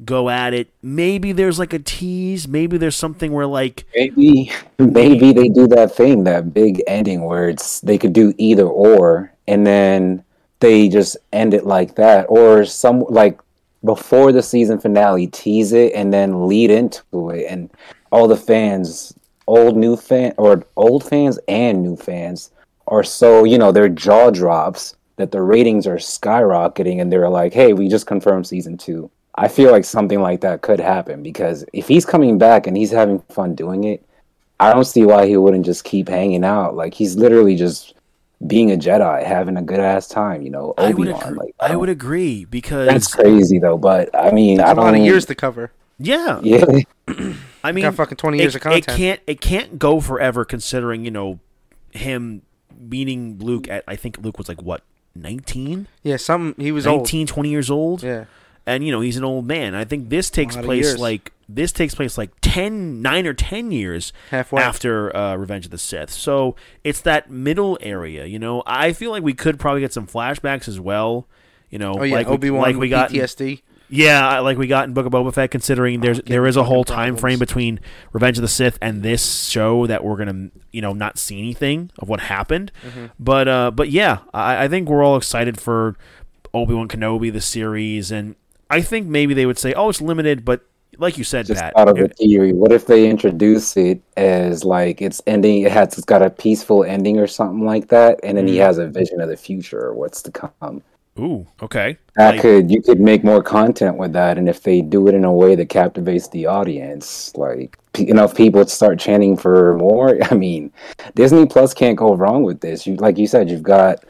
go 0.05 0.29
at 0.29 0.53
it, 0.53 0.71
maybe 0.81 1.31
there's 1.31 1.59
like 1.59 1.73
a 1.73 1.79
tease. 1.79 2.47
Maybe 2.47 2.77
there's 2.77 2.95
something 2.95 3.31
where 3.31 3.47
like 3.47 3.85
Maybe 3.95 4.51
maybe 4.77 5.33
they 5.33 5.49
do 5.49 5.67
that 5.67 5.95
thing, 5.95 6.23
that 6.25 6.53
big 6.53 6.83
ending 6.87 7.23
where 7.23 7.49
it's 7.49 7.81
they 7.81 7.97
could 7.97 8.13
do 8.13 8.33
either 8.37 8.65
or, 8.65 9.33
and 9.47 9.65
then 9.65 10.23
they 10.59 10.89
just 10.89 11.17
end 11.33 11.53
it 11.53 11.65
like 11.65 11.95
that, 11.95 12.25
or 12.29 12.65
some 12.65 13.05
like 13.09 13.39
before 13.83 14.31
the 14.31 14.41
season 14.41 14.79
finale, 14.79 15.27
tease 15.27 15.73
it 15.73 15.93
and 15.93 16.13
then 16.13 16.47
lead 16.47 16.71
into 16.71 17.29
it, 17.29 17.45
and 17.49 17.69
all 18.11 18.27
the 18.27 18.37
fans, 18.37 19.13
old 19.47 19.77
new 19.77 19.95
fan 19.95 20.33
or 20.37 20.63
old 20.75 21.03
fans 21.03 21.39
and 21.47 21.81
new 21.83 21.95
fans, 21.95 22.51
are 22.87 23.03
so 23.03 23.43
you 23.43 23.57
know 23.57 23.71
their 23.71 23.89
jaw 23.89 24.29
drops 24.29 24.95
that 25.17 25.31
the 25.31 25.41
ratings 25.41 25.87
are 25.87 25.97
skyrocketing, 25.97 27.01
and 27.01 27.11
they're 27.11 27.29
like, 27.29 27.53
hey, 27.53 27.73
we 27.73 27.89
just 27.89 28.05
confirmed 28.05 28.45
season 28.45 28.77
two. 28.77 29.09
I 29.37 29.47
feel 29.47 29.71
like 29.71 29.85
something 29.85 30.19
like 30.21 30.41
that 30.41 30.61
could 30.61 30.79
happen 30.79 31.21
because 31.23 31.63
if 31.73 31.87
he's 31.87 32.05
coming 32.05 32.37
back 32.37 32.65
and 32.67 32.75
he's 32.75 32.91
having 32.91 33.19
fun 33.29 33.53
doing 33.55 33.83
it, 33.83 34.03
I 34.59 34.73
don't 34.73 34.85
see 34.85 35.05
why 35.05 35.27
he 35.27 35.37
wouldn't 35.37 35.65
just 35.65 35.83
keep 35.83 36.09
hanging 36.09 36.43
out. 36.43 36.75
Like 36.75 36.93
he's 36.95 37.15
literally 37.15 37.55
just 37.55 37.93
being 38.47 38.71
a 38.71 38.75
Jedi, 38.77 39.23
having 39.23 39.57
a 39.57 39.61
good 39.61 39.79
ass 39.79 40.07
time. 40.07 40.41
You 40.41 40.49
know, 40.49 40.73
I 40.77 40.85
Obi 40.85 40.93
would 40.93 41.11
Wan. 41.11 41.21
agree. 41.23 41.37
Like 41.37 41.55
I 41.59 41.67
don't- 41.69 41.79
would 41.81 41.89
agree 41.89 42.45
because 42.45 42.87
That's 42.87 43.13
crazy 43.13 43.59
though. 43.59 43.77
But 43.77 44.09
I 44.15 44.31
mean, 44.31 44.59
I 44.59 44.71
a 44.71 44.75
don't. 44.75 44.85
lot 44.85 44.95
of 44.95 45.01
years 45.01 45.25
to 45.27 45.35
cover. 45.35 45.71
yeah, 45.99 46.39
Yeah. 46.43 46.65
I 47.63 47.71
mean, 47.71 47.83
Got 47.83 47.95
fucking 47.95 48.17
20 48.17 48.37
it, 48.37 48.41
years 48.41 48.55
of 48.55 48.61
content. 48.61 48.87
It 48.87 48.95
can't 48.95 49.19
it 49.27 49.41
can't 49.41 49.77
go 49.77 49.99
forever 49.99 50.45
considering 50.45 51.03
you 51.05 51.11
know 51.11 51.39
him 51.91 52.41
meeting 52.79 53.37
Luke 53.39 53.67
at 53.67 53.83
I 53.87 53.95
think 53.95 54.17
Luke 54.19 54.37
was 54.37 54.47
like 54.47 54.61
what 54.61 54.81
19? 55.15 55.87
Yeah, 56.03 56.17
some 56.17 56.55
he 56.57 56.71
was 56.71 56.85
old. 56.87 57.07
20 57.09 57.49
years 57.49 57.69
old. 57.71 58.03
Yeah, 58.03 58.25
and 58.67 58.83
you 58.83 58.91
know 58.91 59.01
he's 59.01 59.17
an 59.17 59.23
old 59.23 59.47
man. 59.47 59.73
I 59.73 59.85
think 59.85 60.09
this 60.09 60.29
takes 60.29 60.55
place 60.55 60.97
like 60.97 61.31
this 61.49 61.71
takes 61.71 61.95
place 61.95 62.17
like 62.17 62.31
10, 62.41 63.01
9 63.01 63.25
or 63.25 63.33
ten 63.33 63.71
years 63.71 64.11
Halfway. 64.31 64.61
after 64.61 65.15
uh, 65.15 65.35
Revenge 65.37 65.63
of 65.65 65.71
the 65.71 65.77
Sith. 65.77 66.11
So 66.11 66.57
it's 66.83 66.99
that 67.01 67.31
middle 67.31 67.77
area. 67.81 68.25
You 68.25 68.37
know, 68.37 68.61
I 68.65 68.91
feel 68.91 69.11
like 69.11 69.23
we 69.23 69.33
could 69.33 69.57
probably 69.57 69.79
get 69.79 69.93
some 69.93 70.05
flashbacks 70.05 70.67
as 70.67 70.77
well. 70.79 71.25
You 71.69 71.79
know, 71.79 71.95
oh 71.97 72.03
yeah, 72.03 72.15
like 72.15 72.27
we- 72.27 72.33
Obi 72.33 72.49
Wan 72.51 72.61
like 72.61 72.75
we 72.75 72.89
got 72.89 73.11
PTSD. 73.11 73.61
yeah, 73.89 74.39
like 74.39 74.57
we 74.57 74.67
got 74.67 74.89
in 74.89 74.93
Book 74.93 75.05
of 75.05 75.13
Boba 75.13 75.33
Fett. 75.33 75.49
Considering 75.51 76.01
there's 76.01 76.21
there 76.23 76.45
is 76.45 76.57
a 76.57 76.63
whole 76.65 76.83
time 76.83 77.15
frame 77.15 77.39
between 77.39 77.79
Revenge 78.11 78.37
of 78.37 78.41
the 78.41 78.47
Sith 78.49 78.77
and 78.81 79.01
this 79.01 79.47
show 79.47 79.87
that 79.87 80.03
we're 80.03 80.17
gonna 80.17 80.49
you 80.73 80.81
know 80.81 80.91
not 80.91 81.17
see 81.17 81.39
anything 81.39 81.91
of 81.99 82.09
what 82.09 82.19
happened. 82.19 82.73
Mm-hmm. 82.85 83.05
But 83.19 83.47
uh, 83.47 83.71
but 83.71 83.89
yeah, 83.89 84.19
I, 84.33 84.65
I 84.65 84.67
think 84.67 84.89
we're 84.89 85.03
all 85.03 85.15
excited 85.15 85.59
for 85.61 85.95
Obi 86.53 86.73
Wan 86.73 86.89
Kenobi 86.89 87.31
the 87.31 87.41
series, 87.41 88.11
and 88.11 88.35
I 88.69 88.81
think 88.81 89.07
maybe 89.07 89.33
they 89.33 89.45
would 89.45 89.57
say, 89.57 89.73
oh, 89.73 89.89
it's 89.89 90.01
limited, 90.01 90.43
but 90.45 90.61
like 90.99 91.17
you 91.17 91.23
said, 91.23 91.45
just 91.45 91.61
Pat, 91.61 91.73
out 91.77 91.87
of 91.89 91.97
a 91.97 92.05
it- 92.05 92.17
theory. 92.17 92.53
What 92.53 92.71
if 92.71 92.85
they 92.87 93.09
introduce 93.09 93.77
it 93.77 94.01
as 94.17 94.63
like 94.63 95.01
it's 95.01 95.21
ending? 95.27 95.61
It 95.63 95.71
has 95.71 95.89
it's 95.93 96.05
got 96.05 96.21
a 96.21 96.29
peaceful 96.29 96.83
ending 96.83 97.19
or 97.19 97.27
something 97.27 97.65
like 97.65 97.89
that, 97.89 98.19
and 98.23 98.37
then 98.37 98.47
he 98.47 98.55
Mm. 98.55 98.65
has 98.65 98.77
a 98.77 98.87
vision 98.87 99.21
of 99.21 99.29
the 99.29 99.37
future 99.37 99.79
or 99.87 99.93
what's 99.93 100.21
to 100.23 100.31
come. 100.31 100.81
ooh, 101.19 101.47
okay, 101.63 101.97
That 102.15 102.33
Like- 102.33 102.41
could 102.41 102.69
you 102.71 102.79
could 102.81 102.99
make 102.99 103.23
more 103.23 103.41
content 103.41 103.97
with 103.97 104.13
that, 104.13 104.37
and 104.37 104.47
if 104.47 104.61
they 104.63 104.81
do 104.81 105.07
it 105.07 105.15
in 105.15 105.23
a 105.25 105.33
way 105.33 105.55
that 105.55 105.67
captivates 105.69 106.27
the 106.29 106.45
audience, 106.45 107.31
like 107.35 107.75
enough 107.97 108.35
people 108.35 108.63
to 108.63 108.69
start 108.69 108.99
chanting 108.99 109.35
for 109.35 109.73
more. 109.77 110.17
I 110.31 110.35
mean, 110.35 110.71
Disney 111.15 111.45
Plus 111.47 111.73
can't 111.73 111.97
go 111.97 112.13
wrong 112.15 112.43
with 112.43 112.59
this. 112.61 112.85
You 112.85 112.95
like 112.97 113.17
you 113.17 113.25
said, 113.27 113.49
you've 113.49 113.63
got 113.63 114.03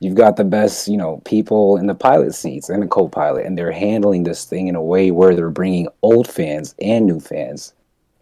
you've 0.00 0.14
got 0.16 0.36
the 0.36 0.44
best 0.44 0.88
you 0.88 0.96
know 0.96 1.20
people 1.24 1.76
in 1.76 1.86
the 1.86 1.94
pilot 1.94 2.34
seats 2.34 2.68
and 2.68 2.82
the 2.82 2.86
co-pilot, 2.86 3.46
and 3.46 3.56
they're 3.56 3.72
handling 3.72 4.24
this 4.24 4.44
thing 4.44 4.68
in 4.68 4.74
a 4.74 4.82
way 4.82 5.10
where 5.10 5.34
they're 5.34 5.50
bringing 5.50 5.88
old 6.02 6.28
fans 6.28 6.74
and 6.80 7.06
new 7.06 7.20
fans 7.20 7.72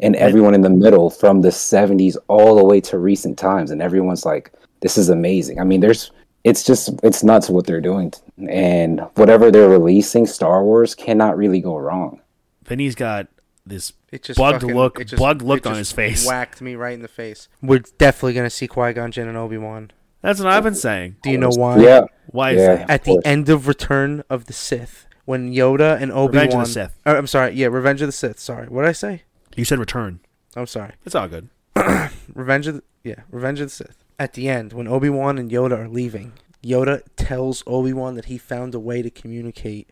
and 0.01 0.17
everyone 0.17 0.55
in 0.55 0.63
the 0.63 0.71
middle 0.71 1.11
from 1.11 1.43
the 1.43 1.49
70s 1.51 2.17
all 2.29 2.57
the 2.57 2.65
way 2.65 2.81
to 2.81 2.99
recent 2.99 3.39
times 3.39 3.71
and 3.71 3.81
everyone's 3.81 4.25
like 4.25 4.53
this 4.81 4.99
is 4.99 5.11
amazing 5.11 5.61
i 5.61 5.65
mean 5.65 5.81
there's 5.81 6.11
it's 6.45 6.65
just 6.65 6.89
it's 7.05 7.23
nuts 7.23 7.49
what 7.49 7.67
they're 7.67 7.81
doing 7.81 8.13
and 8.49 9.01
whatever 9.15 9.51
they're 9.53 9.69
releasing 9.69 10.27
star 10.27 10.65
wars 10.65 10.95
cannot 10.95 11.37
really 11.37 11.61
go 11.61 11.77
wrong 11.77 12.21
Vinny's 12.65 12.95
got 12.97 13.29
this 13.65 13.93
It 14.11 14.25
just 14.25 14.39
bugged 14.39 14.63
fucking- 14.63 14.75
look, 14.77 14.99
it 14.99 15.05
just- 15.05 15.21
bugged 15.21 15.43
look 15.43 15.67
on 15.67 15.77
his 15.77 15.93
face. 15.93 16.27
Whacked 16.27 16.61
me 16.61 16.75
right 16.75 16.95
in 16.95 17.03
the 17.03 17.07
face. 17.09 17.49
We're 17.63 17.83
definitely 17.99 18.33
gonna 18.35 18.51
see 18.51 18.67
Qui 18.67 18.93
Gon 18.93 19.13
Jinn 19.13 19.29
and 19.29 19.37
Obi 19.37 19.57
Wan. 19.59 19.93
That's 20.23 20.39
what 20.41 20.49
I've 20.49 20.63
been 20.65 20.75
saying. 20.75 21.17
Do 21.23 21.31
you 21.31 21.39
know 21.39 21.51
why? 21.51 21.79
yeah 21.79 22.03
Why 22.29 22.53
is 22.53 22.61
Yeah. 22.61 22.77
that? 22.77 22.91
At 22.91 23.05
the 23.05 23.13
course. 23.13 23.23
end 23.25 23.49
of 23.49 23.67
Return 23.69 24.23
of 24.31 24.47
the 24.47 24.53
Sith, 24.53 25.07
when 25.25 25.53
Yoda 25.53 26.01
and 26.01 26.11
Obi 26.13 26.33
Revenge 26.39 26.53
of 26.53 26.55
Wan. 26.55 26.65
the 26.65 26.71
Sith. 26.71 26.97
I'm 27.05 27.27
sorry. 27.27 27.55
Yeah, 27.55 27.67
Revenge 27.67 28.01
of 28.03 28.09
the 28.09 28.13
Sith. 28.13 28.39
Sorry. 28.39 28.69
What 28.69 28.83
did 28.83 28.89
I 28.89 28.93
say? 28.93 29.23
You 29.57 29.65
said 29.65 29.79
return. 29.79 30.21
I'm 30.57 30.67
sorry. 30.67 30.93
It's 31.05 31.15
all 31.15 31.29
good. 31.29 31.49
Revenge 32.35 32.67
of 32.69 32.77
the 32.77 32.83
yeah, 33.05 33.17
Revenge 33.31 33.61
of 33.61 33.67
the 33.67 33.71
Sith. 33.75 34.05
At 34.19 34.35
the 34.35 34.49
end, 34.49 34.73
when 34.73 34.87
Obi 34.89 35.09
Wan 35.11 35.37
and 35.39 35.51
Yoda 35.51 35.79
are 35.79 35.89
leaving, 35.89 36.33
Yoda 36.65 37.03
tells 37.17 37.63
Obi 37.67 37.93
Wan 37.93 38.15
that 38.15 38.27
he 38.27 38.39
found 38.39 38.75
a 38.75 38.79
way 38.81 39.03
to 39.03 39.11
communicate 39.11 39.91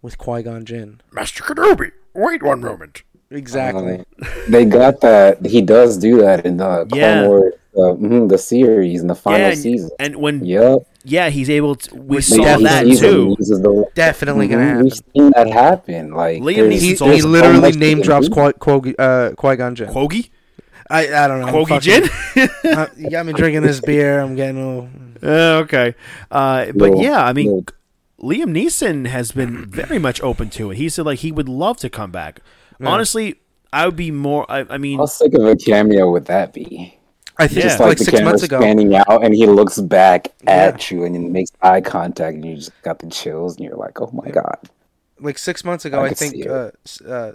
with 0.00 0.16
Qui 0.16 0.42
Gon 0.42 0.64
Jinn. 0.64 1.00
Master 1.12 1.42
Kenobi, 1.44 1.90
wait 2.14 2.42
one 2.42 2.60
moment. 2.60 3.02
Exactly. 3.30 4.04
Uh, 4.22 4.26
they 4.48 4.64
got 4.64 5.00
that 5.02 5.44
he 5.44 5.60
does 5.60 5.98
do 5.98 6.16
that 6.22 6.46
in 6.46 6.56
the 6.56 6.86
Clone 6.86 6.98
Yeah. 6.98 7.26
Wars, 7.26 7.52
uh, 7.78 7.94
mhm, 7.94 8.28
the 8.28 8.38
series 8.38 9.00
and 9.00 9.08
the 9.08 9.14
final 9.14 9.40
yeah, 9.40 9.48
and, 9.50 9.58
season 9.58 9.90
and 9.98 10.16
when 10.16 10.44
yep 10.44 10.78
yeah, 11.04 11.30
he's 11.30 11.48
able 11.48 11.74
to. 11.76 11.94
We 11.94 12.16
Which 12.16 12.26
saw 12.26 12.42
Yeah, 12.42 12.58
that 12.58 12.84
sees 12.84 13.00
too. 13.00 13.28
he 13.30 13.36
uses 13.38 13.60
the- 13.62 13.86
Definitely 13.94 14.46
gonna 14.48 14.62
Mhm, 14.62 14.66
happen. 14.68 14.84
We've 14.84 14.92
seen 15.14 15.30
that 15.34 15.48
happen. 15.48 16.10
Like 16.12 16.42
Liam 16.42 16.56
there's- 16.56 16.74
Neeson's 16.82 17.00
He, 17.00 17.06
there's 17.06 17.22
he 17.22 17.28
literally 17.28 17.60
much 17.60 17.74
name 17.76 18.02
drops 18.02 18.28
do. 18.28 18.34
Qui, 18.34 18.52
Qui, 18.82 18.94
uh, 18.98 19.30
Gon 19.56 19.74
Jinn. 19.74 19.88
Quogi, 19.88 20.28
I, 20.90 21.24
I 21.24 21.28
don't 21.28 21.40
know. 21.40 21.46
I'm 21.46 21.54
Quogi 21.54 22.08
fucking- 22.34 22.50
uh, 22.72 22.86
you 22.98 23.08
got 23.10 23.24
me 23.24 23.32
drinking 23.32 23.62
this 23.62 23.80
beer. 23.80 24.20
I'm 24.20 24.34
getting 24.36 24.58
a 24.60 24.66
little. 24.68 24.88
Uh, 25.22 25.60
okay, 25.62 25.94
uh, 26.30 26.66
but 26.66 26.74
Little- 26.76 27.02
yeah, 27.02 27.24
I 27.24 27.32
mean, 27.32 27.46
little- 27.46 27.64
Liam 28.20 28.52
Neeson 28.52 29.06
has 29.06 29.32
been 29.32 29.64
very 29.70 29.98
much 29.98 30.20
open 30.22 30.50
to 30.50 30.72
it. 30.72 30.76
He 30.76 30.90
said 30.90 31.06
like 31.06 31.20
he 31.20 31.32
would 31.32 31.48
love 31.48 31.78
to 31.78 31.88
come 31.88 32.10
back. 32.10 32.40
Honestly, 32.84 33.36
I 33.72 33.86
would 33.86 33.96
be 33.96 34.10
more. 34.10 34.44
I, 34.50 34.66
I 34.68 34.76
mean, 34.78 34.98
How 34.98 35.06
sick 35.06 35.32
of 35.34 35.44
a 35.46 35.56
cameo 35.56 36.10
would 36.10 36.26
that 36.26 36.52
be? 36.52 36.97
I 37.38 37.46
think 37.46 37.58
Yeah. 37.58 37.64
it's 37.66 37.72
Just 37.74 37.80
like, 37.80 37.88
like, 37.90 37.98
the 37.98 38.04
six 38.04 38.16
camera 38.18 38.30
months 38.32 38.42
ago. 38.42 38.58
panning 38.60 38.94
out, 38.96 39.24
and 39.24 39.34
he 39.34 39.46
looks 39.46 39.78
back 39.80 40.32
Yeah. 40.42 40.50
at 40.50 40.90
you, 40.90 41.04
and 41.04 41.14
he 41.14 41.20
makes 41.28 41.50
eye 41.62 41.80
contact, 41.80 42.34
and 42.36 42.44
you 42.44 42.56
just 42.56 42.72
got 42.82 42.98
the 42.98 43.06
chills, 43.08 43.56
and 43.56 43.64
you're 43.66 43.76
like, 43.76 44.00
"Oh 44.00 44.10
my 44.12 44.28
god!" 44.30 44.58
Like 45.20 45.38
six 45.38 45.64
months 45.64 45.84
ago, 45.84 46.00
I 46.00 46.06
I, 46.06 46.14
think 46.14 46.34
it. 46.36 46.46
uh, 46.48 46.70
uh, 47.08 47.32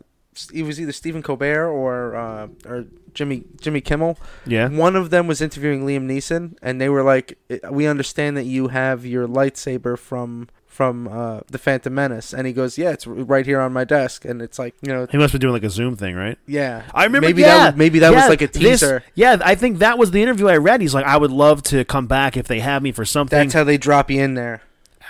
it 0.53 0.63
was 0.63 0.79
either 0.81 0.91
Stephen 0.91 1.21
Colbert 1.21 1.69
or 1.69 2.15
uh, 2.15 2.47
or 2.65 2.85
Jimmy 3.13 3.43
Jimmy 3.61 3.81
Kimmel. 3.81 4.17
yeah, 4.45 4.67
One 4.69 4.95
of 4.95 5.09
them 5.09 5.27
was 5.27 5.41
interviewing 5.41 5.85
Liam 5.85 6.05
Neeson, 6.07 6.57
and 6.61 6.81
they 6.81 6.89
were 6.89 7.03
like, 7.03 7.37
"We 7.71 7.85
understand 7.87 8.35
that 8.37 8.45
you 8.45 8.69
have 8.69 9.05
your 9.05 9.27
lightsaber 9.27 9.97
from 9.97 10.47
from 10.73 11.07
uh, 11.07 11.41
the 11.47 11.57
Phantom 11.57 11.93
Menace," 11.93 12.33
and 12.33 12.47
he 12.47 12.53
goes, 12.53 12.77
"Yeah, 12.77 12.89
it's 12.91 13.05
right 13.07 13.45
here 13.45 13.61
on 13.61 13.71
my 13.71 13.83
desk," 13.83 14.25
and 14.25 14.41
it's 14.41 14.57
like, 14.59 14.75
you 14.81 14.91
know, 14.91 15.07
he 15.09 15.17
must 15.17 15.31
be 15.33 15.39
doing 15.39 15.53
like 15.53 15.63
a 15.63 15.69
Zoom 15.69 15.95
thing, 15.95 16.15
right? 16.15 16.37
yeah. 16.47 16.83
I 16.93 17.03
remember. 17.05 17.27
maybe 17.27 17.41
yeah, 17.41 17.57
that 17.57 17.65
was, 17.73 17.77
maybe 17.77 17.99
that 17.99 18.11
yeah, 18.11 18.19
was 18.19 18.29
like 18.29 18.41
a 18.41 18.47
this- 18.47 18.81
teaser. 18.81 19.03
yeah, 19.15 19.37
I 19.43 19.55
think 19.55 19.77
that 19.79 19.97
was 19.97 20.11
the 20.11 20.21
interview 20.21 20.47
I 20.47 20.57
read. 20.57 20.81
He's 20.81 20.93
like, 20.93 21.05
I 21.05 21.17
would 21.17 21.31
love 21.31 21.63
to 21.63 21.85
come 21.85 22.07
back 22.07 22.35
if 22.35 22.47
they 22.47 22.59
have 22.59 22.81
me 22.83 22.91
for 22.91 23.05
something. 23.05 23.37
That's 23.37 23.53
how 23.53 23.63
they 23.63 23.77
drop 23.77 24.09
you 24.11 24.21
in 24.21 24.33
there. 24.33 24.61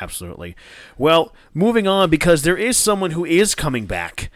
Absolutely. 0.02 0.56
Well, 0.98 1.34
moving 1.54 1.88
on 1.88 2.10
because 2.10 2.42
there 2.42 2.58
is 2.58 2.78
someone 2.78 3.12
who 3.12 3.24
is 3.26 3.56
coming 3.56 3.86
back, 3.86 4.30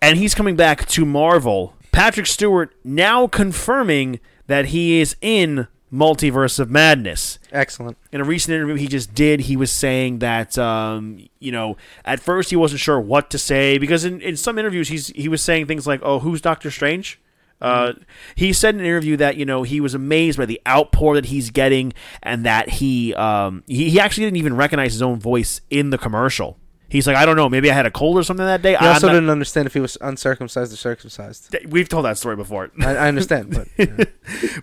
and 0.00 0.16
he's 0.18 0.34
coming 0.34 0.56
back 0.56 0.86
to 0.88 1.04
Marvel. 1.04 1.74
Patrick 1.92 2.26
Stewart 2.26 2.74
now 2.84 3.26
confirming 3.26 4.18
that 4.46 4.66
he 4.66 5.00
is 5.00 5.16
in 5.20 5.68
Multiverse 5.94 6.58
of 6.58 6.70
Madness. 6.70 7.38
Excellent. 7.52 7.96
In 8.10 8.20
a 8.20 8.24
recent 8.24 8.54
interview 8.54 8.74
he 8.74 8.88
just 8.88 9.14
did, 9.14 9.40
he 9.40 9.56
was 9.56 9.70
saying 9.70 10.18
that 10.18 10.58
um, 10.58 11.26
you 11.38 11.52
know 11.52 11.76
at 12.04 12.20
first 12.20 12.50
he 12.50 12.56
wasn't 12.56 12.80
sure 12.80 13.00
what 13.00 13.30
to 13.30 13.38
say 13.38 13.78
because 13.78 14.04
in, 14.04 14.20
in 14.20 14.36
some 14.36 14.58
interviews 14.58 14.88
he's 14.88 15.08
he 15.08 15.28
was 15.28 15.42
saying 15.42 15.66
things 15.66 15.86
like, 15.86 16.00
"Oh, 16.02 16.18
who's 16.18 16.40
Doctor 16.40 16.70
Strange?" 16.70 17.20
Uh, 17.60 17.94
he 18.34 18.52
said 18.52 18.74
in 18.74 18.80
an 18.80 18.86
interview 18.86 19.16
that 19.16 19.36
you 19.36 19.44
know 19.44 19.62
he 19.62 19.80
was 19.80 19.94
amazed 19.94 20.36
by 20.36 20.46
the 20.46 20.60
outpour 20.66 21.14
that 21.14 21.26
he's 21.26 21.50
getting, 21.50 21.92
and 22.22 22.44
that 22.44 22.68
he 22.68 23.14
um, 23.14 23.62
he, 23.66 23.90
he 23.90 24.00
actually 24.00 24.24
didn't 24.24 24.38
even 24.38 24.56
recognize 24.56 24.92
his 24.92 25.02
own 25.02 25.18
voice 25.18 25.60
in 25.70 25.90
the 25.90 25.98
commercial. 25.98 26.58
He's 26.94 27.08
like, 27.08 27.16
I 27.16 27.26
don't 27.26 27.34
know, 27.34 27.48
maybe 27.48 27.72
I 27.72 27.74
had 27.74 27.86
a 27.86 27.90
cold 27.90 28.16
or 28.16 28.22
something 28.22 28.46
that 28.46 28.62
day. 28.62 28.70
He 28.70 28.76
I'm 28.76 28.94
also 28.94 29.08
not- 29.08 29.14
didn't 29.14 29.30
understand 29.30 29.66
if 29.66 29.74
he 29.74 29.80
was 29.80 29.98
uncircumcised 30.00 30.72
or 30.72 30.76
circumcised. 30.76 31.52
We've 31.68 31.88
told 31.88 32.04
that 32.04 32.18
story 32.18 32.36
before. 32.36 32.70
I, 32.80 32.94
I 32.94 33.08
understand, 33.08 33.50
but 33.52 33.66
you 33.76 33.86
know. 33.96 34.04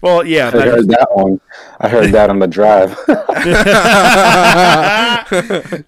well, 0.02 0.26
yeah, 0.26 0.48
I 0.48 0.52
heard 0.62 0.88
that 0.88 1.08
one. 1.12 1.42
I 1.82 1.90
heard 1.90 2.14
that 2.14 2.30
on 2.30 2.40
the 2.40 2.48
drive. 2.48 2.98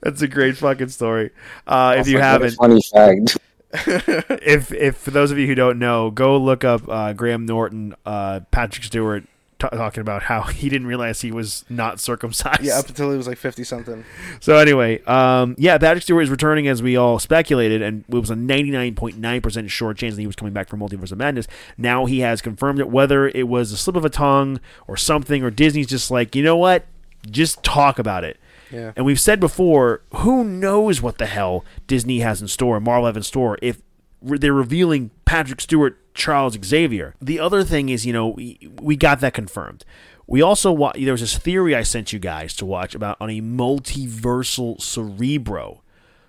that's 0.01 0.21
a 0.21 0.27
great 0.27 0.57
fucking 0.57 0.89
story. 0.89 1.31
Uh, 1.65 1.95
if 1.97 2.09
you 2.09 2.19
Like, 2.19 2.23
what 2.23 2.27
a 2.27 2.31
haven't, 2.51 2.55
funny 2.55 2.81
fact. 2.93 3.37
if 4.43 4.73
if 4.73 4.97
for 4.97 5.11
those 5.11 5.31
of 5.31 5.37
you 5.39 5.47
who 5.47 5.55
don't 5.55 5.79
know, 5.79 6.11
go 6.11 6.35
look 6.37 6.65
up 6.65 6.81
uh, 6.89 7.13
Graham 7.13 7.45
Norton, 7.45 7.95
uh, 8.05 8.41
Patrick 8.51 8.83
Stewart 8.83 9.23
t- 9.69 9.77
talking 9.77 10.01
about 10.01 10.23
how 10.23 10.41
he 10.43 10.69
didn't 10.69 10.87
realize 10.87 11.21
he 11.21 11.31
was 11.31 11.65
not 11.69 11.99
circumcised. 11.99 12.61
yeah, 12.63 12.79
up 12.79 12.87
until 12.87 13.11
he 13.11 13.17
was 13.17 13.27
like 13.27 13.37
fifty 13.37 13.63
something. 13.63 14.03
So 14.39 14.57
anyway, 14.57 15.01
um, 15.03 15.55
yeah, 15.57 15.77
Patrick 15.77 16.03
Stewart 16.03 16.23
is 16.23 16.29
returning 16.29 16.67
as 16.67 16.81
we 16.83 16.95
all 16.95 17.19
speculated, 17.19 17.81
and 17.81 18.03
it 18.07 18.15
was 18.15 18.29
a 18.29 18.35
99.9% 18.35 19.69
sure 19.69 19.93
chance 19.93 20.15
that 20.15 20.21
he 20.21 20.27
was 20.27 20.35
coming 20.35 20.53
back 20.53 20.69
for 20.69 20.77
Multiverse 20.77 21.11
of 21.11 21.17
Madness. 21.17 21.47
Now 21.77 22.05
he 22.05 22.19
has 22.19 22.41
confirmed 22.41 22.79
it, 22.79 22.89
whether 22.89 23.27
it 23.29 23.47
was 23.47 23.71
a 23.71 23.77
slip 23.77 23.95
of 23.95 24.05
a 24.05 24.09
tongue 24.09 24.59
or 24.87 24.97
something, 24.97 25.43
or 25.43 25.51
Disney's 25.51 25.87
just 25.87 26.11
like, 26.11 26.35
you 26.35 26.43
know 26.43 26.57
what, 26.57 26.85
just 27.29 27.63
talk 27.63 27.99
about 27.99 28.23
it. 28.23 28.37
Yeah. 28.71 28.91
And 28.95 29.05
we've 29.05 29.19
said 29.19 29.39
before, 29.39 30.01
who 30.15 30.43
knows 30.43 31.01
what 31.01 31.19
the 31.19 31.27
hell 31.27 31.63
Disney 31.87 32.19
has 32.19 32.41
in 32.41 32.47
store, 32.47 32.79
Marvel 32.79 33.05
have 33.05 33.17
in 33.17 33.23
store, 33.23 33.57
if 33.61 33.81
they're 34.23 34.53
revealing 34.53 35.11
Patrick 35.25 35.61
Stewart, 35.61 35.97
Charles 36.13 36.57
Xavier. 36.63 37.15
The 37.21 37.39
other 37.39 37.63
thing 37.63 37.89
is, 37.89 38.05
you 38.05 38.13
know, 38.13 38.29
we, 38.29 38.57
we 38.81 38.95
got 38.95 39.19
that 39.21 39.33
confirmed. 39.33 39.85
We 40.27 40.41
also 40.41 40.71
wa- 40.71 40.93
there 40.95 41.11
was 41.11 41.21
this 41.21 41.37
theory 41.37 41.75
I 41.75 41.83
sent 41.83 42.13
you 42.13 42.19
guys 42.19 42.55
to 42.55 42.65
watch 42.65 42.95
about 42.95 43.17
on 43.19 43.29
a 43.29 43.41
multiversal 43.41 44.81
cerebro. 44.81 45.81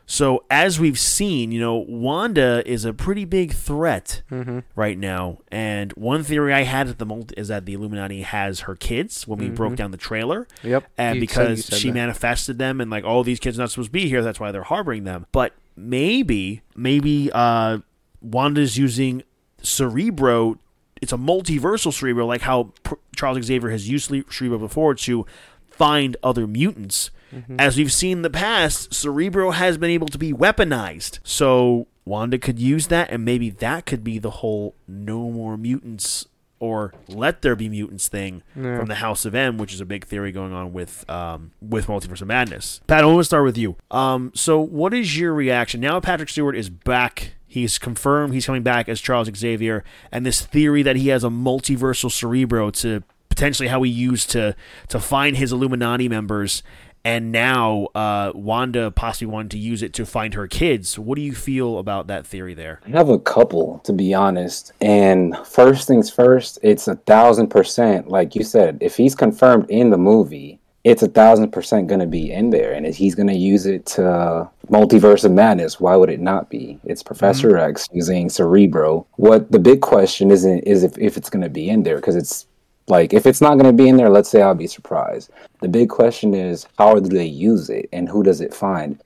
So 0.06 0.44
as 0.50 0.78
we've 0.78 0.98
seen, 0.98 1.50
you 1.50 1.60
know, 1.60 1.76
Wanda 1.76 2.62
is 2.66 2.84
a 2.84 2.92
pretty 2.92 3.24
big 3.24 3.52
threat 3.52 4.22
mm-hmm. 4.30 4.60
right 4.76 4.98
now. 4.98 5.38
And 5.48 5.92
one 5.92 6.22
theory 6.22 6.52
I 6.52 6.64
had 6.64 6.88
at 6.88 6.98
the 6.98 7.06
moment 7.06 7.32
is 7.36 7.48
that 7.48 7.64
the 7.64 7.72
Illuminati 7.72 8.22
has 8.22 8.60
her 8.60 8.74
kids 8.74 9.26
when 9.26 9.38
we 9.38 9.48
broke 9.48 9.70
mm-hmm. 9.70 9.76
down 9.76 9.90
the 9.92 9.96
trailer. 9.96 10.46
Yep. 10.62 10.84
And 10.98 11.16
You 11.16 11.20
because 11.22 11.66
she 11.66 11.88
that. 11.88 11.94
manifested 11.94 12.58
them 12.58 12.80
and 12.80 12.90
like 12.90 13.04
all 13.04 13.24
these 13.24 13.40
kids 13.40 13.58
are 13.58 13.62
not 13.62 13.70
supposed 13.70 13.88
to 13.88 13.92
be 13.92 14.08
here, 14.08 14.22
that's 14.22 14.38
why 14.38 14.52
they're 14.52 14.62
harboring 14.64 15.04
them. 15.04 15.26
But 15.32 15.54
maybe, 15.76 16.62
maybe 16.76 17.30
uh 17.32 17.78
Wanda's 18.20 18.78
using 18.78 19.22
Cerebro. 19.62 20.58
It's 21.02 21.12
a 21.12 21.16
multiversal 21.18 21.92
Cerebro, 21.92 22.26
like 22.26 22.42
how 22.42 22.72
Pr- 22.82 22.94
Charles 23.14 23.44
Xavier 23.44 23.70
has 23.70 23.88
used 23.88 24.08
Cere- 24.08 24.24
Cerebro 24.30 24.58
before 24.58 24.94
to 24.94 25.26
find 25.70 26.16
other 26.22 26.46
mutants. 26.46 27.10
As 27.58 27.76
we've 27.76 27.92
seen 27.92 28.18
in 28.18 28.22
the 28.22 28.30
past, 28.30 28.94
Cerebro 28.94 29.50
has 29.50 29.76
been 29.76 29.90
able 29.90 30.06
to 30.06 30.18
be 30.18 30.32
weaponized. 30.32 31.18
So 31.24 31.88
Wanda 32.04 32.38
could 32.38 32.60
use 32.60 32.86
that, 32.86 33.10
and 33.10 33.24
maybe 33.24 33.50
that 33.50 33.86
could 33.86 34.04
be 34.04 34.20
the 34.20 34.30
whole 34.30 34.76
no 34.86 35.30
more 35.32 35.56
mutants 35.56 36.26
or 36.60 36.92
let 37.08 37.42
there 37.42 37.56
be 37.56 37.68
mutants 37.68 38.08
thing 38.08 38.42
from 38.78 38.86
the 38.86 38.96
House 38.96 39.24
of 39.24 39.34
M, 39.34 39.58
which 39.58 39.74
is 39.74 39.80
a 39.80 39.84
big 39.84 40.04
theory 40.06 40.32
going 40.32 40.52
on 40.52 40.72
with 40.72 41.08
um, 41.10 41.52
with 41.60 41.86
Multiverse 41.86 42.22
of 42.22 42.28
Madness. 42.28 42.80
Pat, 42.86 43.04
I 43.04 43.06
want 43.06 43.18
to 43.20 43.24
start 43.24 43.44
with 43.44 43.58
you. 43.58 43.76
Um, 43.90 44.32
so 44.34 44.60
what 44.60 44.94
is 44.94 45.18
your 45.18 45.34
reaction 45.34 45.80
now? 45.80 46.00
Patrick 46.00 46.28
Stewart 46.28 46.56
is 46.56 46.70
back. 46.70 47.34
He's 47.46 47.78
confirmed 47.78 48.34
he's 48.34 48.46
coming 48.46 48.62
back 48.62 48.88
as 48.88 49.00
Charles 49.00 49.30
Xavier, 49.34 49.84
and 50.10 50.24
this 50.24 50.44
theory 50.44 50.82
that 50.82 50.96
he 50.96 51.08
has 51.08 51.22
a 51.22 51.28
multiversal 51.28 52.10
Cerebro 52.10 52.70
to 52.70 53.02
potentially 53.28 53.68
how 53.68 53.82
he 53.82 53.90
used 53.90 54.30
to 54.30 54.54
to 54.88 55.00
find 55.00 55.36
his 55.36 55.52
Illuminati 55.52 56.08
members, 56.08 56.62
and 57.04 57.30
now 57.30 57.88
uh, 57.94 58.32
Wanda 58.34 58.90
possibly 58.90 59.32
wanted 59.32 59.50
to 59.52 59.58
use 59.58 59.82
it 59.82 59.92
to 59.94 60.06
find 60.06 60.34
her 60.34 60.48
kids. 60.48 60.98
What 60.98 61.16
do 61.16 61.22
you 61.22 61.34
feel 61.34 61.78
about 61.78 62.06
that 62.06 62.26
theory 62.26 62.54
there? 62.54 62.80
I 62.86 62.90
have 62.90 63.10
a 63.10 63.18
couple, 63.18 63.80
to 63.80 63.92
be 63.92 64.14
honest. 64.14 64.72
And 64.80 65.36
first 65.46 65.86
things 65.86 66.10
first, 66.10 66.58
it's 66.62 66.88
a 66.88 66.96
thousand 66.96 67.48
percent, 67.48 68.08
like 68.08 68.34
you 68.34 68.42
said, 68.42 68.78
if 68.80 68.96
he's 68.96 69.14
confirmed 69.14 69.70
in 69.70 69.90
the 69.90 69.98
movie, 69.98 70.58
it's 70.82 71.02
a 71.02 71.08
thousand 71.08 71.50
percent 71.50 71.88
going 71.88 72.00
to 72.00 72.06
be 72.06 72.30
in 72.30 72.50
there. 72.50 72.72
And 72.74 72.84
if 72.86 72.96
he's 72.96 73.14
going 73.14 73.28
to 73.28 73.34
use 73.34 73.64
it 73.64 73.86
to 73.86 74.48
multiverse 74.68 75.24
of 75.24 75.32
madness, 75.32 75.80
why 75.80 75.96
would 75.96 76.10
it 76.10 76.20
not 76.20 76.50
be? 76.50 76.78
It's 76.84 77.02
Professor 77.02 77.56
X 77.56 77.88
using 77.92 78.28
Cerebro. 78.28 79.06
What 79.16 79.50
the 79.50 79.58
big 79.58 79.80
question 79.80 80.30
isn't 80.30 80.60
is 80.60 80.82
if, 80.84 80.98
if 80.98 81.16
it's 81.16 81.30
going 81.30 81.42
to 81.42 81.48
be 81.48 81.70
in 81.70 81.84
there, 81.84 81.96
because 81.96 82.16
it's 82.16 82.46
like 82.88 83.12
if 83.14 83.26
it's 83.26 83.40
not 83.40 83.54
going 83.54 83.64
to 83.64 83.82
be 83.82 83.88
in 83.88 83.96
there, 83.96 84.10
let's 84.10 84.28
say 84.28 84.42
I'll 84.42 84.54
be 84.54 84.66
surprised. 84.66 85.30
The 85.60 85.68
big 85.68 85.88
question 85.88 86.34
is 86.34 86.66
how 86.78 86.94
do 86.94 87.08
they 87.08 87.24
use 87.24 87.70
it 87.70 87.88
and 87.92 88.08
who 88.08 88.22
does 88.22 88.40
it 88.40 88.54
find? 88.54 89.02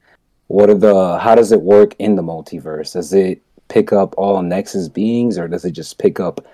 what 0.49 0.71
are 0.71 0.75
the 0.75 1.19
how 1.19 1.35
does 1.35 1.53
it 1.53 1.63
work 1.63 1.95
in 1.99 2.17
the 2.17 2.23
multiverse 2.23 2.95
does 2.95 3.13
it 3.13 3.41
pick 3.69 3.93
up 3.93 4.15
all 4.17 4.43
nexus 4.43 4.89
beings 4.89 5.39
or 5.39 5.47
does 5.47 5.65
it 5.65 5.71
just 5.73 5.99
pick 5.99 6.19
up 6.19 6.45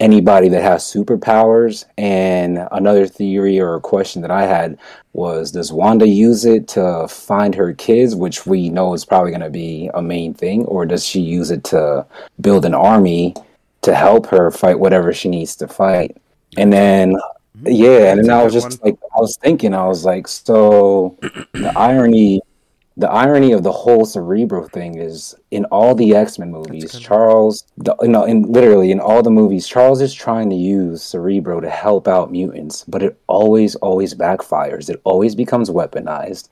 anybody 0.00 0.48
that 0.48 0.62
has 0.62 0.82
superpowers 0.82 1.84
and 1.98 2.66
another 2.72 3.06
theory 3.06 3.60
or 3.60 3.78
question 3.80 4.22
that 4.22 4.30
i 4.30 4.46
had 4.46 4.78
was 5.12 5.50
does 5.52 5.72
wanda 5.72 6.06
use 6.06 6.44
it 6.44 6.66
to 6.66 7.06
find 7.08 7.54
her 7.54 7.72
kids 7.74 8.14
which 8.14 8.46
we 8.46 8.68
know 8.68 8.94
is 8.94 9.04
probably 9.04 9.30
going 9.30 9.40
to 9.40 9.50
be 9.50 9.90
a 9.94 10.02
main 10.02 10.32
thing 10.32 10.64
or 10.66 10.86
does 10.86 11.04
she 11.04 11.20
use 11.20 11.50
it 11.50 11.62
to 11.64 12.06
build 12.40 12.64
an 12.64 12.74
army 12.74 13.34
to 13.82 13.94
help 13.94 14.26
her 14.26 14.50
fight 14.50 14.78
whatever 14.78 15.12
she 15.12 15.28
needs 15.28 15.56
to 15.56 15.66
fight 15.66 16.16
and 16.56 16.72
then 16.72 17.14
yeah 17.64 18.12
and 18.12 18.24
then 18.24 18.30
i 18.30 18.42
was 18.42 18.52
just 18.52 18.82
like 18.82 18.96
i 19.16 19.20
was 19.20 19.36
thinking 19.36 19.74
i 19.74 19.86
was 19.86 20.04
like 20.04 20.26
so 20.26 21.16
the 21.52 21.72
irony 21.76 22.40
the 22.96 23.08
irony 23.10 23.52
of 23.52 23.62
the 23.62 23.72
whole 23.72 24.04
cerebro 24.04 24.66
thing 24.68 24.98
is 24.98 25.34
in 25.50 25.64
all 25.66 25.94
the 25.94 26.14
x-men 26.14 26.50
movies 26.50 26.98
charles 26.98 27.64
the, 27.78 27.94
you 28.02 28.08
know 28.08 28.24
in 28.24 28.42
literally 28.42 28.90
in 28.90 29.00
all 29.00 29.22
the 29.22 29.30
movies 29.30 29.66
charles 29.66 30.00
is 30.00 30.12
trying 30.12 30.50
to 30.50 30.56
use 30.56 31.02
cerebro 31.02 31.60
to 31.60 31.70
help 31.70 32.08
out 32.08 32.30
mutants 32.30 32.84
but 32.84 33.02
it 33.02 33.18
always 33.26 33.74
always 33.76 34.14
backfires. 34.14 34.88
It 34.88 35.00
always 35.04 35.34
becomes 35.34 35.70
weaponized. 35.70 36.48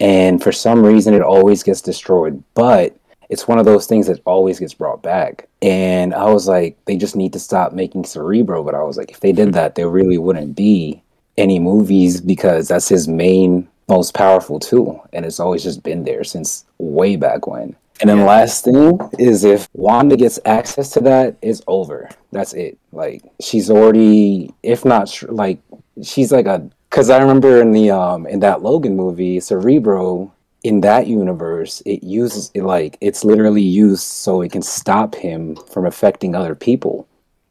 And 0.00 0.42
for 0.42 0.52
some 0.52 0.84
reason 0.84 1.14
it 1.14 1.22
always 1.22 1.62
gets 1.62 1.80
destroyed. 1.80 2.42
But 2.54 2.96
it's 3.34 3.48
one 3.48 3.58
of 3.58 3.66
those 3.66 3.86
things 3.86 4.06
that 4.06 4.22
always 4.24 4.58
gets 4.58 4.74
brought 4.74 5.02
back. 5.02 5.48
And 5.60 6.14
i 6.14 6.24
was 6.24 6.46
like 6.48 6.76
they 6.86 6.96
just 6.96 7.16
need 7.16 7.32
to 7.34 7.38
stop 7.38 7.72
making 7.72 8.04
cerebro 8.04 8.62
but 8.62 8.74
i 8.74 8.82
was 8.82 8.96
like 8.98 9.10
if 9.10 9.20
they 9.20 9.32
did 9.32 9.54
that 9.54 9.74
there 9.74 9.88
really 9.88 10.18
wouldn't 10.18 10.54
be 10.54 11.02
any 11.36 11.58
movies 11.58 12.20
because 12.20 12.68
that's 12.68 12.88
his 12.88 13.08
main 13.08 13.68
most 13.88 14.14
powerful 14.14 14.58
tool. 14.58 15.06
And 15.12 15.24
it's 15.24 15.40
always 15.40 15.62
just 15.62 15.82
been 15.82 16.04
there 16.04 16.24
since 16.24 16.64
way 16.78 17.16
back 17.16 17.46
when. 17.46 17.76
And 18.00 18.10
then 18.10 18.24
last 18.24 18.64
thing 18.64 18.98
is 19.18 19.44
if 19.44 19.68
wanda 19.72 20.16
gets 20.16 20.40
access 20.44 20.90
to 20.90 21.00
that 21.00 21.36
it's 21.42 21.62
over. 21.68 22.10
That's 22.32 22.52
it. 22.52 22.76
Like 22.92 23.22
she's 23.40 23.70
already 23.70 24.52
if 24.62 24.84
not 24.84 25.22
like 25.28 25.60
she's 26.02 26.32
like 26.32 26.46
a 26.46 26.68
because 26.90 27.08
i 27.08 27.18
remember 27.18 27.60
in 27.60 27.70
the 27.70 27.90
um 27.92 28.26
in 28.26 28.40
that 28.40 28.62
logan 28.62 28.96
movie 28.96 29.38
cerebro 29.38 30.32
in 30.64 30.80
that 30.80 31.06
universe 31.06 31.82
it 31.86 32.02
uses 32.02 32.50
it 32.54 32.62
like 32.64 32.98
it's 33.00 33.24
literally 33.24 33.62
used 33.62 34.02
so 34.02 34.42
it 34.42 34.50
can 34.52 34.62
stop 34.62 35.14
him 35.14 35.56
from 35.72 35.86
affecting 35.86 36.34
other 36.34 36.54
people. 36.56 37.06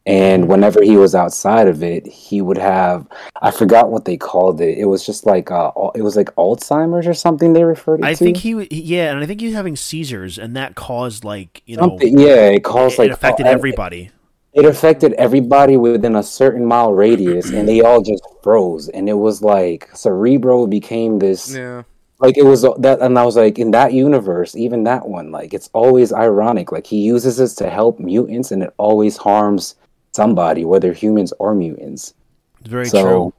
And 0.06 0.48
whenever 0.48 0.82
he 0.82 0.98
was 0.98 1.14
outside 1.14 1.66
of 1.68 1.82
it 1.82 2.06
he 2.06 2.42
would 2.42 2.58
have 2.58 3.08
i 3.40 3.50
forgot 3.50 3.90
what 3.90 4.04
they 4.04 4.18
called 4.18 4.60
it. 4.60 4.76
It 4.78 4.84
was 4.86 5.06
just 5.06 5.24
like 5.26 5.50
uh 5.50 5.72
it 5.94 6.02
was 6.02 6.16
like 6.16 6.30
alzheimer's 6.36 7.06
or 7.06 7.14
something 7.14 7.54
they 7.54 7.64
referred 7.64 8.00
it 8.00 8.04
I 8.04 8.14
to. 8.14 8.24
think 8.24 8.36
he, 8.38 8.68
yeah, 8.70 9.12
and 9.12 9.20
I 9.22 9.26
think 9.26 9.40
he's 9.40 9.54
having 9.54 9.76
seizures, 9.76 10.38
and 10.38 10.54
that 10.56 10.74
caused 10.74 11.24
like 11.24 11.62
you 11.66 11.76
know, 11.78 11.82
something 11.88 12.18
yeah 12.18 12.48
it 12.50 12.64
caused 12.64 12.98
it 12.98 13.02
like 13.02 13.10
affected 13.12 13.46
uh, 13.46 13.50
everybody. 13.50 14.10
it 14.52 14.64
affected 14.66 15.12
everybody 15.14 15.76
within 15.76 16.16
a 16.16 16.22
certain 16.22 16.64
mile 16.66 16.92
radius 16.92 17.50
and 17.50 17.68
they 17.68 17.80
all 17.80 18.02
just 18.02 18.22
froze. 18.42 18.88
And 18.88 19.08
it 19.08 19.14
was 19.14 19.42
like 19.42 19.88
cerebro 19.94 20.66
became 20.66 21.18
this 21.18 21.54
Yeah. 21.54 21.82
Like 22.20 22.36
it 22.38 22.44
was 22.44 22.62
that 22.78 22.98
and 23.00 23.18
i 23.18 23.24
was 23.24 23.36
like 23.36 23.58
in 23.58 23.70
that 23.72 23.92
universe 23.92 24.54
even 24.56 24.84
that 24.84 25.06
one 25.08 25.30
like 25.32 25.52
it's 25.52 25.68
always 25.72 26.12
ironic 26.12 26.70
like 26.72 26.86
he 26.86 26.98
uses 27.00 27.36
this 27.36 27.54
to 27.54 27.68
help 27.68 27.98
mutants 27.98 28.50
and 28.52 28.62
it 28.62 28.72
always 28.78 29.16
harms 29.16 29.74
somebody 30.12 30.64
whether 30.64 30.92
humans 30.92 31.32
or 31.38 31.54
mutants 31.54 32.14
It's 32.60 32.68
very 32.68 32.86
so 32.88 33.02
true. 33.02 33.34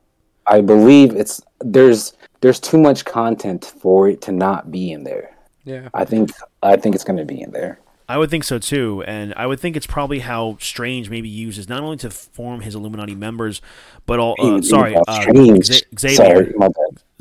i 0.47 0.61
believe 0.61 1.15
it's 1.15 1.41
there's 1.61 2.13
there's 2.41 2.59
too 2.59 2.77
much 2.77 3.05
content 3.05 3.73
for 3.79 4.09
it 4.09 4.21
to 4.23 4.31
not 4.31 4.71
be 4.71 4.91
in 4.91 5.03
there 5.03 5.35
Yeah. 5.63 5.87
i 5.93 6.03
think 6.05 6.31
i 6.61 6.75
think 6.75 6.95
it's 6.95 7.05
going 7.05 7.17
to 7.17 7.25
be 7.25 7.41
in 7.41 7.51
there 7.51 7.79
I 8.07 8.17
would 8.17 8.29
think 8.29 8.43
so 8.43 8.59
too, 8.59 9.03
and 9.07 9.33
I 9.35 9.47
would 9.47 9.59
think 9.59 9.75
it's 9.75 9.87
probably 9.87 10.19
how 10.19 10.57
Strange 10.59 11.09
maybe 11.09 11.27
uses 11.27 11.67
not 11.67 11.81
only 11.81 11.97
to 11.97 12.09
form 12.09 12.61
his 12.61 12.75
Illuminati 12.75 13.15
members, 13.15 13.61
but 14.05 14.19
all. 14.19 14.35
Uh, 14.39 14.61
sorry, 14.61 14.95
uh. 15.07 15.21
Xavier. 15.63 16.15
Sorry. 16.15 16.53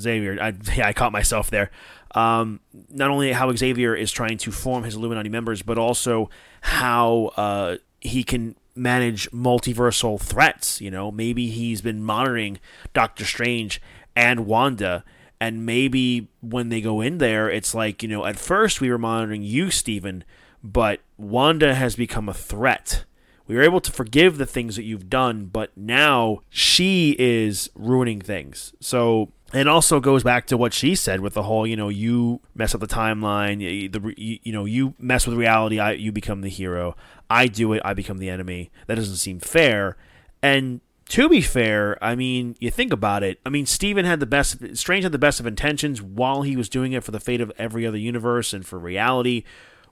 Xavier. 0.01 0.39
I, 0.41 0.53
yeah, 0.77 0.89
I 0.89 0.93
caught 0.93 1.13
myself 1.13 1.51
there. 1.51 1.71
Um, 2.15 2.61
not 2.91 3.11
only 3.11 3.33
how 3.33 3.55
Xavier 3.55 3.95
is 3.95 4.13
trying 4.13 4.39
to 4.39 4.53
form 4.53 4.85
his 4.85 4.95
Illuminati 4.95 5.29
members, 5.29 5.63
but 5.63 5.79
also 5.79 6.31
how 6.61 7.33
uh, 7.37 7.77
he 8.01 8.23
can 8.23 8.55
manage 8.77 9.31
multiversal 9.31 10.21
threats. 10.21 10.81
You 10.81 10.91
know, 10.91 11.11
maybe 11.11 11.49
he's 11.49 11.81
been 11.81 12.03
monitoring 12.03 12.61
Doctor 12.93 13.25
Strange 13.25 13.81
and 14.15 14.47
Wanda. 14.47 15.05
And 15.41 15.67
maybe 15.67 16.29
when 16.41 16.69
they 16.69 16.81
go 16.81 17.01
in 17.01 17.19
there, 17.19 17.51
it's 17.51 17.75
like, 17.75 18.03
you 18.03 18.09
know, 18.09 18.25
at 18.25 18.39
first 18.39 18.81
we 18.81 18.91
were 18.91 18.99
monitoring 18.99 19.43
you, 19.43 19.71
Steven, 19.71 20.25
but 20.65 21.01
Wanda 21.19 21.75
has 21.75 21.95
become 21.95 22.29
a 22.29 22.35
threat. 22.35 23.05
We 23.47 23.55
were 23.55 23.63
able 23.63 23.83
to 23.83 23.93
forgive 23.93 24.39
the 24.39 24.47
things 24.47 24.77
that 24.77 24.85
you've 24.85 25.11
done, 25.11 25.45
but 25.45 25.71
now 25.77 26.41
she 26.49 27.15
is 27.19 27.69
ruining 27.75 28.23
things. 28.23 28.73
So 28.81 29.31
it 29.53 29.69
also 29.69 30.01
goes 30.01 30.23
back 30.23 30.47
to 30.47 30.57
what 30.57 30.73
she 30.73 30.95
said 30.95 31.21
with 31.21 31.35
the 31.35 31.43
whole, 31.43 31.67
you 31.67 31.77
know, 31.77 31.91
you 31.91 32.41
mess 32.55 32.75
up 32.75 32.81
the 32.81 32.87
timeline, 32.87 33.61
you, 33.61 33.91
the, 33.91 34.15
you, 34.17 34.39
you 34.43 34.53
know, 34.53 34.65
you 34.65 34.95
mess 34.99 35.27
with 35.27 35.37
reality, 35.37 35.79
I, 35.79 35.93
you 35.93 36.11
become 36.11 36.41
the 36.41 36.49
hero. 36.49 36.97
I 37.29 37.47
do 37.47 37.75
it, 37.75 37.83
I 37.85 37.93
become 37.93 38.17
the 38.17 38.31
enemy. 38.31 38.71
That 38.87 38.95
doesn't 38.95 39.17
seem 39.17 39.41
fair. 39.41 39.99
And 40.43 40.81
to 41.11 41.29
be 41.29 41.43
fair, 41.43 42.03
I 42.03 42.15
mean, 42.15 42.57
you 42.59 42.71
think 42.71 42.91
about 42.91 43.23
it. 43.23 43.39
I 43.45 43.51
mean, 43.51 43.67
Steven 43.67 44.07
had 44.07 44.21
the 44.21 44.27
best, 44.27 44.79
Strange 44.79 45.03
had 45.03 45.13
the 45.13 45.19
best 45.19 45.39
of 45.39 45.47
intentions 45.47 46.01
while 46.01 46.43
he 46.43 46.57
was 46.57 46.71
doing 46.71 46.93
it 46.95 47.05
for 47.05 47.11
the 47.11 47.21
fate 47.21 47.43
of 47.43 47.53
every 47.59 47.87
other 47.87 47.99
universe 47.99 48.55
and 48.55 48.65
for 48.65 48.79
reality. 48.79 49.45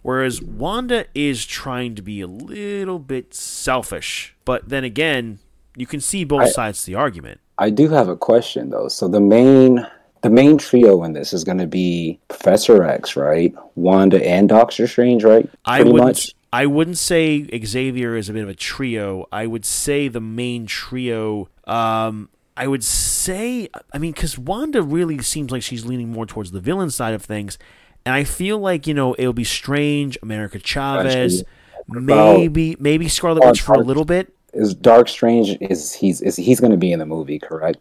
Whereas 0.02 0.42
Wanda 0.42 1.06
is 1.14 1.46
trying 1.46 1.94
to 1.94 2.02
be 2.02 2.20
a 2.20 2.26
little 2.26 2.98
bit 2.98 3.34
selfish. 3.34 4.34
But 4.44 4.68
then 4.68 4.84
again, 4.84 5.38
you 5.76 5.86
can 5.86 6.00
see 6.00 6.24
both 6.24 6.42
I- 6.42 6.50
sides 6.50 6.80
to 6.80 6.86
the 6.86 6.94
argument. 6.96 7.40
I 7.58 7.70
do 7.70 7.88
have 7.90 8.08
a 8.08 8.16
question 8.16 8.70
though. 8.70 8.88
So 8.88 9.06
the 9.08 9.20
main 9.20 9.86
the 10.22 10.30
main 10.30 10.56
trio 10.58 11.02
in 11.04 11.12
this 11.12 11.32
is 11.32 11.44
going 11.44 11.58
to 11.58 11.66
be 11.66 12.18
Professor 12.28 12.82
X, 12.84 13.16
right? 13.16 13.54
Wanda 13.74 14.24
and 14.26 14.48
Doctor 14.48 14.86
Strange, 14.86 15.22
right? 15.24 15.48
I 15.64 15.78
Pretty 15.78 15.90
wouldn't. 15.92 16.08
much. 16.08 16.34
I 16.52 16.66
wouldn't 16.66 16.98
say 16.98 17.46
Xavier 17.64 18.16
is 18.16 18.28
a 18.28 18.32
bit 18.32 18.42
of 18.42 18.48
a 18.48 18.54
trio. 18.54 19.26
I 19.32 19.46
would 19.46 19.64
say 19.64 20.08
the 20.08 20.20
main 20.20 20.66
trio. 20.66 21.48
Um, 21.66 22.28
I 22.56 22.66
would 22.66 22.84
say. 22.84 23.68
I 23.92 23.98
mean, 23.98 24.12
because 24.12 24.38
Wanda 24.38 24.82
really 24.82 25.18
seems 25.22 25.50
like 25.50 25.62
she's 25.62 25.84
leaning 25.84 26.10
more 26.10 26.26
towards 26.26 26.50
the 26.52 26.60
villain 26.60 26.90
side 26.90 27.14
of 27.14 27.22
things, 27.24 27.58
and 28.04 28.14
I 28.14 28.24
feel 28.24 28.58
like 28.58 28.86
you 28.86 28.94
know 28.94 29.14
it'll 29.18 29.32
be 29.32 29.44
strange. 29.44 30.18
America 30.22 30.58
Chavez, 30.58 31.44
maybe 31.88 32.76
maybe 32.78 33.08
Scarlet 33.08 33.44
Witch 33.44 33.60
for 33.60 33.74
a 33.74 33.80
little 33.80 34.04
bit. 34.04 34.34
Is 34.52 34.74
Dark 34.74 35.08
Strange 35.08 35.56
is 35.62 35.94
he's 35.94 36.20
is 36.20 36.36
he's 36.36 36.60
going 36.60 36.72
to 36.72 36.76
be 36.76 36.92
in 36.92 36.98
the 36.98 37.06
movie, 37.06 37.38
correct? 37.38 37.78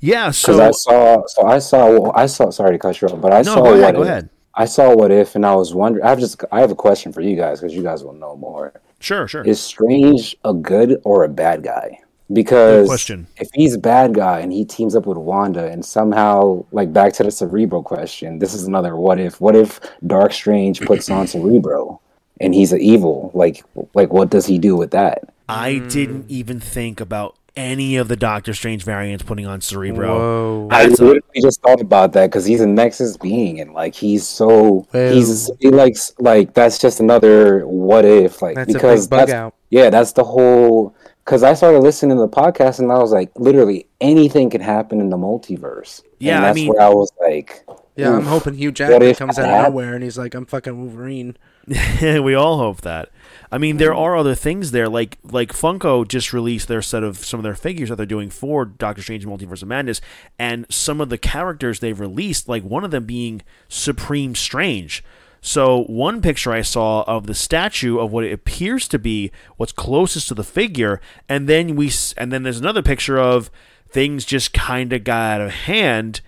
Yeah. 0.00 0.30
So 0.30 0.62
I 0.62 0.70
saw, 0.70 1.26
so 1.26 1.42
I 1.42 1.58
saw, 1.58 2.12
I 2.12 2.26
saw. 2.26 2.50
Sorry 2.50 2.72
to 2.72 2.78
cut 2.78 3.00
you 3.00 3.08
off, 3.08 3.20
but 3.20 3.32
I 3.32 3.42
no, 3.42 3.54
saw 3.54 3.56
go 3.56 3.62
what 3.62 3.80
ahead. 3.80 3.94
Go 3.94 4.02
ahead. 4.02 4.30
I 4.54 4.64
saw 4.64 4.94
what 4.94 5.10
if, 5.10 5.34
and 5.34 5.44
I 5.44 5.54
was 5.54 5.74
wondering. 5.74 6.04
I 6.06 6.08
have 6.08 6.18
just, 6.18 6.42
I 6.50 6.60
have 6.60 6.70
a 6.70 6.74
question 6.74 7.12
for 7.12 7.20
you 7.20 7.36
guys 7.36 7.60
because 7.60 7.74
you 7.74 7.82
guys 7.82 8.02
will 8.02 8.14
know 8.14 8.34
more. 8.36 8.80
Sure, 9.00 9.28
sure. 9.28 9.42
Is 9.42 9.60
Strange 9.60 10.34
a 10.44 10.54
good 10.54 10.98
or 11.04 11.24
a 11.24 11.28
bad 11.28 11.62
guy? 11.62 12.00
Because 12.32 12.88
question. 12.88 13.26
if 13.36 13.48
he's 13.54 13.74
a 13.74 13.78
bad 13.78 14.14
guy 14.14 14.40
and 14.40 14.52
he 14.52 14.64
teams 14.64 14.96
up 14.96 15.06
with 15.06 15.16
Wanda 15.16 15.66
and 15.70 15.84
somehow, 15.84 16.64
like 16.72 16.92
back 16.92 17.12
to 17.14 17.22
the 17.22 17.30
Cerebro 17.30 17.82
question, 17.82 18.38
this 18.40 18.52
is 18.52 18.64
another 18.64 18.96
what 18.96 19.20
if. 19.20 19.40
What 19.40 19.54
if 19.54 19.78
Dark 20.06 20.32
Strange 20.32 20.80
puts 20.80 21.08
on 21.08 21.26
Cerebro 21.28 22.00
and 22.40 22.52
he's 22.54 22.72
an 22.72 22.80
evil? 22.80 23.30
Like, 23.32 23.64
like 23.94 24.12
what 24.12 24.30
does 24.30 24.46
he 24.46 24.58
do 24.58 24.74
with 24.76 24.90
that? 24.90 25.32
I 25.48 25.74
Mm. 25.74 25.92
didn't 25.92 26.24
even 26.28 26.58
think 26.58 27.00
about 27.00 27.36
any 27.56 27.96
of 27.96 28.08
the 28.08 28.16
Doctor 28.16 28.52
Strange 28.52 28.82
variants 28.82 29.22
putting 29.22 29.46
on 29.46 29.60
Cerebro. 29.60 30.08
Whoa. 30.18 30.68
I 30.72 30.86
literally 30.86 31.22
just 31.40 31.62
thought 31.62 31.80
about 31.80 32.12
that 32.14 32.26
because 32.26 32.44
he's 32.44 32.60
a 32.60 32.66
Nexus 32.66 33.16
being, 33.16 33.60
and 33.60 33.72
like 33.72 33.94
he's 33.94 34.26
so 34.26 34.84
Well- 34.92 35.14
he's 35.14 35.48
he 35.60 35.70
likes 35.70 36.12
like 36.18 36.52
that's 36.54 36.78
just 36.78 36.98
another 37.00 37.66
what 37.66 38.04
if 38.04 38.42
like 38.42 38.56
That's 38.56 38.70
a 38.70 38.72
because 38.74 39.06
big 39.06 39.10
bug 39.10 39.18
that's 39.20 39.32
out. 39.32 39.54
yeah 39.70 39.88
that's 39.88 40.12
the 40.12 40.24
whole 40.24 40.94
because 41.26 41.42
I 41.42 41.54
started 41.54 41.80
listening 41.80 42.16
to 42.16 42.20
the 42.20 42.28
podcast 42.28 42.78
and 42.78 42.90
I 42.92 42.98
was 42.98 43.10
like 43.10 43.32
literally 43.36 43.88
anything 44.00 44.48
can 44.48 44.60
happen 44.60 45.00
in 45.00 45.10
the 45.10 45.16
multiverse. 45.16 46.02
Yeah, 46.20 46.36
and 46.36 46.44
I 46.44 46.48
that's 46.48 46.54
mean- 46.54 46.68
where 46.68 46.80
I 46.80 46.88
was 46.88 47.12
like, 47.20 47.66
Yeah, 47.96 48.16
I'm 48.16 48.24
hoping 48.24 48.54
Hugh 48.54 48.70
Jackman 48.70 49.14
comes 49.16 49.38
out 49.38 49.66
of 49.66 49.72
nowhere 49.72 49.94
and 49.94 50.04
he's 50.04 50.16
like, 50.16 50.34
"I'm 50.34 50.46
fucking 50.46 50.78
Wolverine." 50.78 51.36
we 52.00 52.34
all 52.34 52.58
hope 52.58 52.82
that. 52.82 53.10
I 53.50 53.58
mean, 53.58 53.78
there 53.78 53.90
mm-hmm. 53.90 53.98
are 53.98 54.16
other 54.16 54.36
things 54.36 54.70
there, 54.70 54.88
like 54.88 55.18
like 55.24 55.52
Funko 55.52 56.06
just 56.06 56.32
released 56.32 56.68
their 56.68 56.82
set 56.82 57.02
of 57.02 57.18
some 57.18 57.40
of 57.40 57.44
their 57.44 57.54
figures 57.54 57.88
that 57.88 57.96
they're 57.96 58.06
doing 58.06 58.30
for 58.30 58.64
Doctor 58.64 59.02
Strange: 59.02 59.26
Multiverse 59.26 59.62
of 59.62 59.68
Madness, 59.68 60.00
and 60.38 60.64
some 60.70 61.00
of 61.00 61.08
the 61.08 61.18
characters 61.18 61.80
they've 61.80 61.98
released, 61.98 62.48
like 62.48 62.62
one 62.62 62.84
of 62.84 62.92
them 62.92 63.04
being 63.04 63.42
Supreme 63.68 64.36
Strange. 64.36 65.02
So 65.40 65.84
one 65.84 66.22
picture 66.22 66.52
I 66.52 66.62
saw 66.62 67.02
of 67.02 67.26
the 67.26 67.34
statue 67.34 67.98
of 67.98 68.12
what 68.12 68.24
it 68.24 68.32
appears 68.32 68.88
to 68.88 68.98
be 68.98 69.30
what's 69.56 69.72
closest 69.72 70.28
to 70.28 70.34
the 70.34 70.44
figure, 70.44 71.00
and 71.28 71.48
then 71.48 71.76
we 71.76 71.90
and 72.16 72.32
then 72.32 72.42
there's 72.42 72.60
another 72.60 72.82
picture 72.82 73.18
of 73.18 73.50
things 73.88 74.24
just 74.24 74.52
kind 74.52 74.92
of 74.92 75.04
got 75.04 75.32
out 75.32 75.40
of 75.40 75.50
hand. 75.52 76.20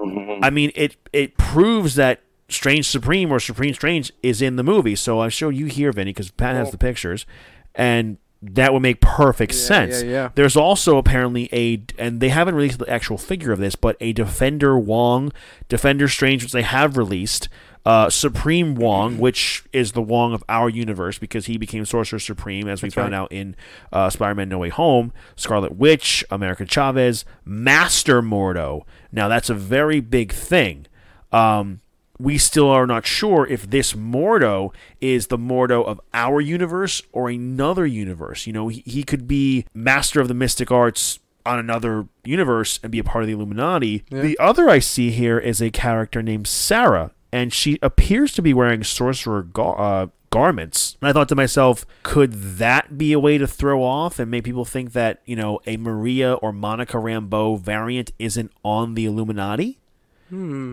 Mm-hmm. 0.00 0.42
I 0.44 0.50
mean, 0.50 0.72
it 0.74 0.96
it 1.12 1.36
proves 1.36 1.94
that 1.96 2.22
Strange 2.48 2.88
Supreme 2.88 3.32
or 3.32 3.40
Supreme 3.40 3.74
Strange 3.74 4.12
is 4.22 4.42
in 4.42 4.56
the 4.56 4.62
movie. 4.62 4.96
So 4.96 5.20
I 5.20 5.28
showed 5.28 5.54
you 5.54 5.66
here, 5.66 5.92
Vinny, 5.92 6.10
because 6.10 6.30
Pat 6.30 6.54
has 6.54 6.68
oh. 6.68 6.70
the 6.72 6.78
pictures, 6.78 7.26
and 7.74 8.18
that 8.42 8.72
would 8.72 8.82
make 8.82 9.00
perfect 9.00 9.54
sense. 9.54 10.02
yeah, 10.02 10.10
yeah. 10.10 10.28
There's 10.34 10.56
also 10.56 10.98
apparently 10.98 11.48
a, 11.52 11.82
and 11.96 12.20
they 12.20 12.28
haven't 12.28 12.56
released 12.56 12.80
the 12.80 12.90
actual 12.90 13.16
figure 13.16 13.52
of 13.52 13.60
this, 13.60 13.76
but 13.76 13.96
a 14.00 14.12
Defender 14.12 14.76
Wong, 14.78 15.32
Defender 15.68 16.08
Strange, 16.08 16.42
which 16.42 16.52
they 16.52 16.62
have 16.62 16.96
released. 16.96 17.48
Uh, 17.84 18.08
Supreme 18.08 18.76
Wong, 18.76 19.18
which 19.18 19.64
is 19.72 19.92
the 19.92 20.02
Wong 20.02 20.32
of 20.32 20.44
our 20.48 20.68
universe 20.68 21.18
because 21.18 21.46
he 21.46 21.58
became 21.58 21.84
Sorcerer 21.84 22.20
Supreme, 22.20 22.68
as 22.68 22.80
we 22.80 22.90
found 22.90 23.12
right. 23.12 23.18
out 23.18 23.32
in 23.32 23.56
uh, 23.92 24.08
Spider-Man: 24.08 24.48
No 24.48 24.58
Way 24.58 24.68
Home. 24.68 25.12
Scarlet 25.34 25.76
Witch, 25.76 26.24
America 26.30 26.64
Chavez, 26.64 27.24
Master 27.44 28.22
Mordo. 28.22 28.82
Now 29.10 29.28
that's 29.28 29.50
a 29.50 29.54
very 29.54 30.00
big 30.00 30.32
thing. 30.32 30.86
Um, 31.32 31.80
we 32.18 32.38
still 32.38 32.68
are 32.68 32.86
not 32.86 33.04
sure 33.04 33.46
if 33.46 33.68
this 33.68 33.94
Mordo 33.94 34.72
is 35.00 35.26
the 35.26 35.38
Mordo 35.38 35.84
of 35.84 36.00
our 36.14 36.40
universe 36.40 37.02
or 37.10 37.28
another 37.28 37.84
universe. 37.84 38.46
You 38.46 38.52
know, 38.52 38.68
he, 38.68 38.82
he 38.86 39.02
could 39.02 39.26
be 39.26 39.66
Master 39.74 40.20
of 40.20 40.28
the 40.28 40.34
Mystic 40.34 40.70
Arts 40.70 41.18
on 41.44 41.58
another 41.58 42.06
universe 42.24 42.78
and 42.82 42.92
be 42.92 43.00
a 43.00 43.04
part 43.04 43.24
of 43.24 43.26
the 43.26 43.34
Illuminati. 43.34 44.04
The 44.10 44.38
other 44.38 44.68
I 44.68 44.78
see 44.78 45.10
here 45.10 45.38
is 45.38 45.60
a 45.60 45.70
character 45.70 46.22
named 46.22 46.46
Sarah, 46.46 47.10
and 47.32 47.52
she 47.52 47.78
appears 47.82 48.32
to 48.34 48.42
be 48.42 48.52
wearing 48.52 48.84
sorcerer 48.84 49.42
gar- 49.42 49.80
uh, 49.80 50.06
garments. 50.30 50.96
And 51.00 51.08
I 51.08 51.12
thought 51.12 51.28
to 51.30 51.34
myself, 51.34 51.86
could 52.02 52.32
that 52.58 52.98
be 52.98 53.12
a 53.12 53.18
way 53.18 53.38
to 53.38 53.46
throw 53.46 53.82
off 53.82 54.18
and 54.18 54.30
make 54.30 54.44
people 54.44 54.64
think 54.64 54.92
that, 54.92 55.20
you 55.24 55.36
know, 55.36 55.60
a 55.66 55.76
Maria 55.76 56.34
or 56.34 56.52
Monica 56.52 56.96
Rambeau 56.96 57.58
variant 57.58 58.12
isn't 58.18 58.50
on 58.64 58.94
the 58.94 59.04
Illuminati? 59.06 59.78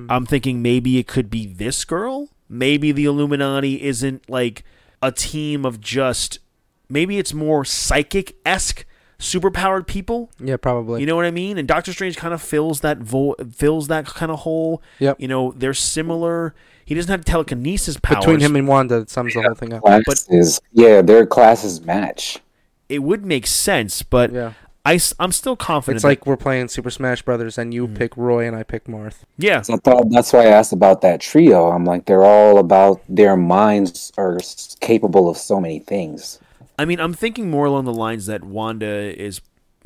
I'm 0.10 0.26
thinking 0.26 0.62
maybe 0.62 0.98
it 0.98 1.08
could 1.08 1.30
be 1.30 1.46
this 1.46 1.84
girl. 1.86 2.30
Maybe 2.48 2.92
the 2.92 3.06
Illuminati 3.06 3.84
isn't 3.84 4.30
like 4.30 4.64
a 5.02 5.12
team 5.12 5.66
of 5.66 5.82
just. 5.82 6.40
Maybe 6.88 7.20
it's 7.20 7.34
more 7.34 7.64
psychic 7.66 8.36
esque, 8.46 8.86
superpowered 9.20 9.86
people. 9.86 10.30
Yeah, 10.40 10.58
probably. 10.58 11.02
You 11.02 11.06
know 11.06 11.16
what 11.16 11.26
I 11.26 11.32
mean? 11.32 11.58
And 11.58 11.68
Doctor 11.68 11.92
Strange 11.94 12.16
kind 12.18 12.34
of 12.34 12.42
fills 12.42 12.80
that 12.82 12.98
vo- 13.00 13.36
fills 13.54 13.88
that 13.90 14.06
kind 14.06 14.32
of 14.32 14.40
hole. 14.40 14.82
Yep. 15.00 15.20
You 15.20 15.28
know, 15.28 15.54
they're 15.56 15.74
similar. 15.74 16.56
He 16.86 16.96
doesn't 16.96 17.12
have 17.12 17.24
telekinesis 17.26 17.98
powers. 17.98 18.26
Between 18.26 18.40
him 18.40 18.56
and 18.56 18.68
Wanda, 18.68 18.98
it 19.00 19.10
sums 19.10 19.34
the 19.34 19.42
whole 19.44 19.54
thing 19.54 19.74
up. 19.74 19.84
classes, 19.84 20.60
yeah, 20.72 21.02
their 21.02 21.26
classes 21.26 21.82
match. 21.82 22.40
it 22.88 23.04
would 23.04 23.24
make 23.24 23.46
sense, 23.46 24.02
but 24.02 24.32
Yeah. 24.34 24.54
I, 24.84 25.00
am 25.20 25.32
still 25.32 25.56
confident. 25.56 25.98
It's 25.98 26.02
that- 26.02 26.08
like 26.08 26.26
we're 26.26 26.38
playing 26.38 26.70
Super 26.70 26.90
Smash 26.90 27.22
Brothers, 27.22 27.60
and 27.60 27.72
you 27.72 27.88
Mm. 27.88 27.94
pick 27.96 28.18
Roy 28.18 28.48
and 28.48 28.56
I 28.56 28.64
pick 28.64 28.86
Marth. 28.86 29.18
yeah, 29.38 29.62
So 29.62 29.76
I 29.76 29.78
thought 29.78 30.10
that's 30.10 30.34
why 30.34 30.46
I 30.46 30.46
asked 30.48 30.74
about 30.74 31.02
that 31.02 31.20
trio. 31.22 31.68
I'm 31.70 31.86
like, 31.86 32.06
they're 32.06 32.24
all 32.24 32.58
about 32.58 33.02
their 33.08 33.38
minds 33.38 34.12
are 34.18 34.40
capable 34.80 35.30
of 35.30 35.38
so 35.38 35.60
many 35.62 35.78
things. 35.78 36.40
I 36.80 36.86
mean, 36.86 37.02
I'm 37.02 37.14
thinking 37.14 37.50
more 37.50 37.66
along 37.66 37.84
the 37.84 37.94
lines 37.94 38.28
that 38.28 38.42
Wanda 38.42 38.88
is. 39.22 39.42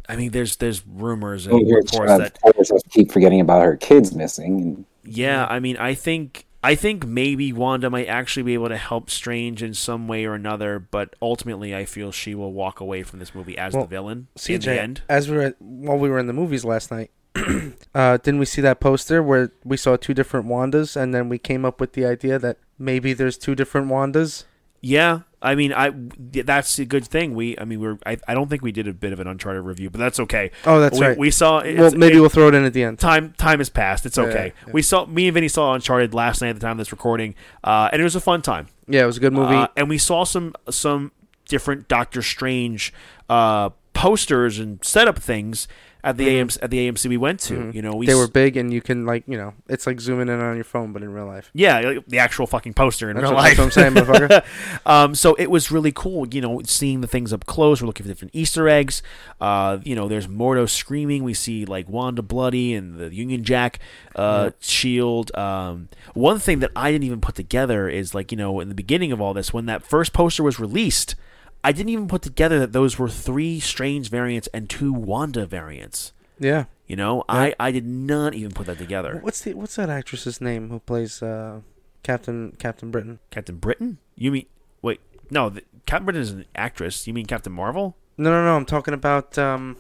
I 0.07 0.15
mean, 0.15 0.29
there's 0.29 0.57
there's 0.57 0.85
rumors 0.85 1.47
Oh, 1.47 1.57
and 1.57 1.65
here, 1.65 1.77
reports 1.77 2.11
uh, 2.11 2.17
that 2.19 2.37
Forrest 2.39 2.71
keep 2.91 3.11
forgetting 3.11 3.39
about 3.41 3.63
her 3.63 3.75
kids 3.75 4.13
missing. 4.13 4.85
Yeah, 5.03 5.47
I 5.47 5.59
mean, 5.59 5.75
I 5.77 5.95
think 5.95 6.45
I 6.63 6.75
think 6.75 7.03
maybe 7.07 7.51
Wanda 7.51 7.89
might 7.89 8.05
actually 8.05 8.43
be 8.43 8.53
able 8.53 8.69
to 8.69 8.77
help 8.77 9.09
Strange 9.09 9.63
in 9.63 9.73
some 9.73 10.07
way 10.07 10.25
or 10.25 10.35
another, 10.35 10.77
but 10.77 11.15
ultimately, 11.19 11.75
I 11.75 11.85
feel 11.85 12.11
she 12.11 12.35
will 12.35 12.53
walk 12.53 12.79
away 12.79 13.01
from 13.01 13.17
this 13.17 13.33
movie 13.33 13.57
as 13.57 13.73
Well, 13.73 13.85
the 13.85 13.89
villain 13.89 14.27
in 14.47 14.61
the 14.61 14.79
end. 14.79 15.01
as 15.09 15.27
we 15.31 15.37
were 15.37 15.55
while 15.57 15.97
we 15.97 16.09
were 16.09 16.19
in 16.19 16.27
the 16.27 16.33
movies 16.33 16.63
last 16.63 16.91
night, 16.91 17.09
uh, 17.95 18.17
didn't 18.17 18.39
we 18.39 18.45
see 18.45 18.61
that 18.61 18.79
poster 18.79 19.23
where 19.23 19.51
we 19.63 19.77
saw 19.77 19.95
two 19.95 20.13
different 20.13 20.45
Wandas, 20.45 20.95
and 20.95 21.11
then 21.11 21.27
we 21.27 21.39
came 21.39 21.65
up 21.65 21.81
with 21.81 21.93
the 21.93 22.05
idea 22.05 22.37
that 22.37 22.57
maybe 22.77 23.13
there's 23.13 23.37
two 23.37 23.55
different 23.55 23.87
Wandas? 23.87 24.43
Yeah, 24.85 25.21
I 25.41 25.55
mean, 25.55 25.71
I 25.71 25.93
that's 25.95 26.77
a 26.77 26.83
good 26.83 27.05
thing. 27.07 27.35
We, 27.35 27.57
I 27.57 27.63
mean, 27.63 27.79
we're 27.79 27.97
I, 28.05 28.17
I 28.27 28.33
don't 28.33 28.49
think 28.49 28.61
we 28.61 28.73
did 28.73 28.85
a 28.85 28.93
bit 28.93 29.13
of 29.13 29.21
an 29.21 29.27
Uncharted 29.27 29.63
review, 29.63 29.89
but 29.89 29.97
that's 29.97 30.19
okay. 30.19 30.51
Oh, 30.65 30.81
that's 30.81 30.99
we, 30.99 31.05
right. 31.05 31.17
We 31.17 31.31
saw. 31.31 31.63
well, 31.63 31.91
maybe 31.91 32.17
it- 32.17 32.19
we'll 32.19 32.27
throw 32.27 32.49
it 32.49 32.53
in 32.53 32.65
at 32.65 32.73
the 32.73 32.83
end. 32.83 32.99
time 32.99 33.33
time 33.37 33.59
has 33.59 33.69
passed. 33.69 34.05
It's 34.05 34.17
Yeah, 34.17 34.25
okay. 34.25 34.53
yeah. 34.67 34.73
We 34.73 34.81
saw 34.81 35.05
me 35.05 35.27
and 35.27 35.33
Vinny 35.33 35.47
saw 35.47 35.73
Uncharted 35.73 36.13
last 36.13 36.41
night 36.41 36.49
at 36.49 36.55
the 36.55 36.59
time 36.59 36.73
of 36.73 36.77
this 36.79 36.91
recording, 36.91 37.33
uh, 37.63 37.87
and 37.93 38.01
it 38.01 38.03
was 38.03 38.17
a 38.17 38.19
fun 38.19 38.41
time. 38.41 38.67
Yeah, 38.85 39.03
it 39.03 39.05
was 39.05 39.15
a 39.15 39.21
good 39.21 39.31
movie. 39.31 39.55
Uh, 39.55 39.67
and 39.77 39.87
we 39.87 39.97
saw 39.97 40.25
some 40.25 40.53
some 40.69 41.13
different 41.47 41.87
Doctor 41.87 42.21
Strange 42.21 42.93
uh, 43.29 43.69
posters 43.93 44.59
and 44.59 44.83
setup 44.83 45.17
things 45.17 45.69
at 46.03 46.17
the 46.17 46.27
AMC 46.27 46.57
at 46.61 46.69
the 46.69 46.91
AMC 46.91 47.07
we 47.07 47.17
went 47.17 47.39
to. 47.41 47.71
You 47.73 47.81
know, 47.81 47.93
we 47.95 48.05
Mm-hmm. 48.05 48.11
they 48.11 48.15
were 48.15 48.27
big, 48.27 48.57
and 48.57 48.73
you 48.73 48.81
can 48.81 49.05
like 49.05 49.23
you 49.27 49.37
know, 49.37 49.53
it's 49.69 49.87
like 49.87 49.99
zooming 50.01 50.27
in 50.29 50.39
on 50.39 50.55
your 50.55 50.63
phone, 50.65 50.91
but 50.93 51.01
in 51.01 51.13
real 51.13 51.25
life. 51.25 51.49
yeah, 51.53 51.79
like 51.79 52.05
the 52.07 52.19
actual 52.19 52.45
fucking 52.47 52.73
poster 52.73 53.09
in 53.09 53.15
That's 53.15 53.23
real 53.23 53.33
what, 53.35 53.41
life. 53.43 53.57
that's 53.57 53.75
what 53.77 53.85
I'm 53.85 53.93
saying, 53.95 54.05
motherfucker. 54.05 54.43
um, 54.85 55.15
so 55.15 55.33
it 55.35 55.49
was 55.49 55.71
really 55.71 55.91
cool, 55.93 56.27
you 56.27 56.41
know, 56.41 56.61
seeing 56.65 57.01
the 57.01 57.07
things 57.07 57.31
up 57.31 57.45
close. 57.45 57.81
We're 57.81 57.87
looking 57.87 58.03
for 58.05 58.09
different 58.09 58.35
Easter 58.35 58.67
eggs. 58.67 59.01
Uh, 59.39 59.79
you 59.83 59.95
know, 59.95 60.07
there's 60.07 60.27
Mordo 60.27 60.67
screaming. 60.69 61.23
We 61.23 61.33
see 61.33 61.65
like 61.65 61.87
Wanda 61.87 62.21
bloody 62.21 62.73
and 62.73 62.97
the 62.97 63.13
Union 63.13 63.43
Jack 63.43 63.79
uh, 64.15 64.51
shield. 64.59 65.33
Um, 65.37 65.89
one 66.13 66.39
thing 66.39 66.59
that 66.59 66.71
I 66.75 66.91
didn't 66.91 67.05
even 67.05 67.21
put 67.21 67.35
together 67.35 67.87
is 67.87 68.13
like, 68.13 68.31
you 68.31 68.37
know, 68.37 68.59
in 68.59 68.69
the 68.69 68.75
beginning 68.75 69.11
of 69.11 69.21
all 69.21 69.33
this, 69.33 69.53
when 69.53 69.65
that 69.67 69.83
first 69.83 70.11
poster 70.13 70.43
was 70.43 70.59
released, 70.59 71.15
I 71.63 71.71
didn't 71.71 71.89
even 71.89 72.07
put 72.07 72.21
together 72.21 72.59
that 72.59 72.73
those 72.73 72.99
were 72.99 73.09
three 73.09 73.59
Strange 73.59 74.09
variants 74.09 74.47
and 74.53 74.69
two 74.69 74.91
Wanda 74.91 75.45
variants. 75.45 76.13
Yeah. 76.39 76.65
You 76.87 76.95
know, 76.95 77.23
I, 77.29 77.55
I 77.59 77.71
did 77.71 77.87
not 77.87 78.33
even 78.33 78.51
put 78.51 78.65
that 78.67 78.77
together. 78.77 79.19
What's 79.21 79.41
the 79.41 79.53
what's 79.53 79.75
that 79.77 79.89
actress's 79.89 80.41
name 80.41 80.69
who 80.69 80.79
plays 80.79 81.23
uh, 81.23 81.61
Captain 82.03 82.55
Captain 82.59 82.91
Britain? 82.91 83.19
Captain 83.31 83.55
Britain? 83.57 83.99
You 84.15 84.31
mean 84.31 84.45
wait? 84.81 84.99
No, 85.31 85.49
the, 85.49 85.63
Captain 85.85 86.05
Britain 86.05 86.21
is 86.21 86.31
an 86.31 86.45
actress. 86.55 87.07
You 87.07 87.13
mean 87.13 87.25
Captain 87.25 87.53
Marvel? 87.53 87.95
No, 88.17 88.29
no, 88.29 88.43
no. 88.43 88.55
I'm 88.55 88.65
talking 88.65 88.93
about. 88.93 89.37
Um, 89.37 89.77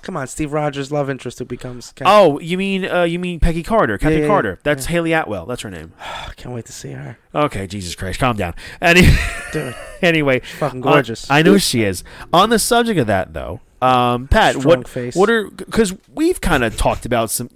come 0.00 0.16
on, 0.16 0.26
Steve 0.26 0.52
Rogers' 0.52 0.90
love 0.90 1.10
interest 1.10 1.38
who 1.38 1.44
becomes. 1.44 1.92
Cap- 1.92 2.06
Oh, 2.10 2.38
you 2.40 2.56
mean 2.56 2.84
uh, 2.84 3.02
you 3.02 3.18
mean 3.18 3.40
Peggy 3.40 3.62
Carter, 3.62 3.98
Captain 3.98 4.18
yeah, 4.18 4.24
yeah, 4.24 4.28
Carter? 4.28 4.58
That's 4.62 4.86
Hayley 4.86 5.12
Atwell. 5.12 5.46
That's 5.46 5.62
her 5.62 5.70
name. 5.70 5.92
Can't 6.36 6.54
wait 6.54 6.64
to 6.66 6.72
see 6.72 6.92
her. 6.92 7.18
Okay, 7.34 7.66
Jesus 7.66 7.94
Christ, 7.94 8.18
calm 8.20 8.36
down. 8.36 8.54
Any- 8.80 9.08
Dude, 9.52 9.74
anyway, 10.02 10.40
fucking 10.40 10.80
uh, 10.86 10.90
gorgeous. 10.90 11.30
I 11.30 11.42
know 11.42 11.58
she 11.58 11.82
is. 11.82 12.02
On 12.32 12.48
the 12.50 12.58
subject 12.58 12.98
of 12.98 13.06
that, 13.06 13.32
though, 13.34 13.60
Um, 13.82 14.28
Pat, 14.28 14.54
Strong 14.54 14.64
what 14.64 14.88
face. 14.88 15.16
what 15.16 15.28
are 15.28 15.50
because 15.50 15.92
we've 16.14 16.40
kind 16.40 16.62
of 16.62 16.76
talked 16.76 17.04
about 17.04 17.30
some 17.30 17.50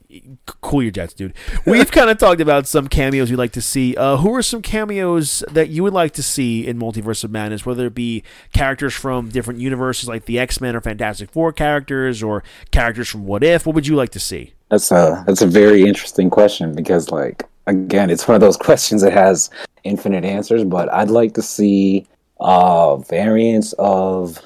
cool 0.61 0.83
your 0.83 0.91
jets, 0.91 1.15
dude. 1.15 1.33
We've 1.65 1.89
kind 1.89 2.11
of 2.11 2.19
talked 2.19 2.41
about 2.41 2.67
some 2.67 2.89
cameos 2.89 3.31
you'd 3.31 3.39
like 3.39 3.53
to 3.53 3.61
see. 3.61 3.97
Uh, 3.97 4.17
who 4.17 4.35
are 4.35 4.43
some 4.43 4.61
cameos 4.61 5.45
that 5.53 5.69
you 5.69 5.85
would 5.85 5.93
like 5.93 6.13
to 6.15 6.25
see 6.25 6.67
in 6.67 6.81
Multiverse 6.81 7.23
of 7.23 7.31
Madness? 7.31 7.65
Whether 7.65 7.87
it 7.87 7.95
be 7.95 8.25
characters 8.53 8.93
from 8.93 9.29
different 9.29 9.61
universes, 9.61 10.09
like 10.09 10.25
the 10.25 10.41
X 10.41 10.61
Men 10.61 10.75
or 10.75 10.81
Fantastic 10.81 11.31
Four 11.31 11.53
characters, 11.53 12.25
or 12.25 12.43
characters 12.73 13.09
from 13.09 13.25
What 13.25 13.45
If. 13.45 13.65
What 13.65 13.77
would 13.77 13.87
you 13.87 13.95
like 13.95 14.11
to 14.11 14.21
see? 14.21 14.55
That's 14.69 14.91
a 14.91 15.23
that's 15.29 15.43
a 15.43 15.47
very 15.47 15.83
interesting 15.83 16.29
question 16.29 16.75
because 16.75 17.13
like 17.13 17.45
again, 17.69 18.11
it's 18.11 18.27
one 18.27 18.35
of 18.35 18.41
those 18.41 18.57
questions 18.69 19.03
that 19.03 19.13
has 19.13 19.49
infinite 19.85 20.25
answers. 20.25 20.65
But 20.65 20.93
I'd 20.93 21.11
like 21.11 21.35
to 21.35 21.43
see 21.43 22.05
uh 22.41 22.97
variants 22.97 23.75
of 23.79 24.41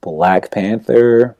Black 0.00 0.50
Panther, 0.50 1.36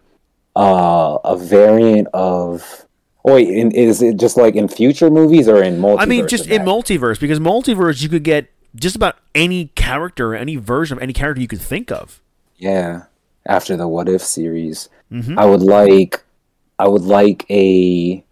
uh 0.57 1.19
a 1.25 1.37
variant 1.37 2.09
of. 2.15 2.87
Oh, 3.23 3.35
wait, 3.35 3.49
in, 3.51 3.71
is 3.73 4.01
it 4.01 4.17
just 4.17 4.39
like 4.39 4.55
in 4.57 4.67
future 4.67 5.11
movies 5.11 5.47
or 5.47 5.63
in 5.63 5.79
multiverse? 5.79 6.01
I 6.01 6.05
mean, 6.07 6.27
just 6.27 6.47
in 6.47 6.63
multiverse 6.63 7.21
because 7.21 7.39
multiverse 7.39 8.03
you 8.03 8.09
could 8.09 8.25
get 8.25 8.51
just 8.75 8.97
about 8.97 9.17
any 9.35 9.67
character, 9.75 10.35
any 10.35 10.57
version 10.57 10.97
of 10.97 11.03
any 11.03 11.13
character 11.13 11.41
you 11.43 11.49
could 11.49 11.61
think 11.61 11.91
of. 11.93 12.23
Yeah, 12.57 13.03
after 13.47 13.77
the 13.77 13.87
What 13.89 14.09
If 14.09 14.23
series, 14.23 14.89
Mhm. 15.13 15.37
I 15.39 15.45
would 15.45 15.61
like, 15.63 16.23
I 16.79 16.89
would 16.89 17.03
like 17.03 17.45
a, 17.51 18.25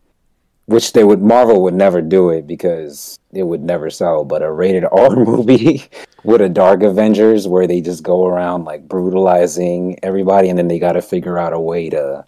which 0.67 0.93
they 0.95 1.05
would 1.05 1.21
Marvel 1.21 1.63
would 1.65 1.75
never 1.75 2.01
do 2.01 2.31
it 2.31 2.47
because 2.47 3.19
it 3.33 3.43
would 3.43 3.63
never 3.63 3.91
sell, 3.91 4.25
but 4.25 4.43
a 4.43 4.51
rated 4.51 4.85
R 4.91 5.17
movie 5.17 5.85
with 6.25 6.41
a 6.41 6.49
Dark 6.49 6.83
Avengers 6.83 7.47
where 7.47 7.67
they 7.67 7.81
just 7.81 8.03
go 8.03 8.27
around 8.27 8.65
like 8.65 8.89
brutalizing 8.89 9.99
everybody, 10.03 10.49
and 10.49 10.59
then 10.59 10.69
they 10.69 10.79
got 10.79 10.93
to 10.93 11.03
figure 11.03 11.39
out 11.39 11.53
a 11.53 11.61
way 11.61 11.91
to, 11.91 12.25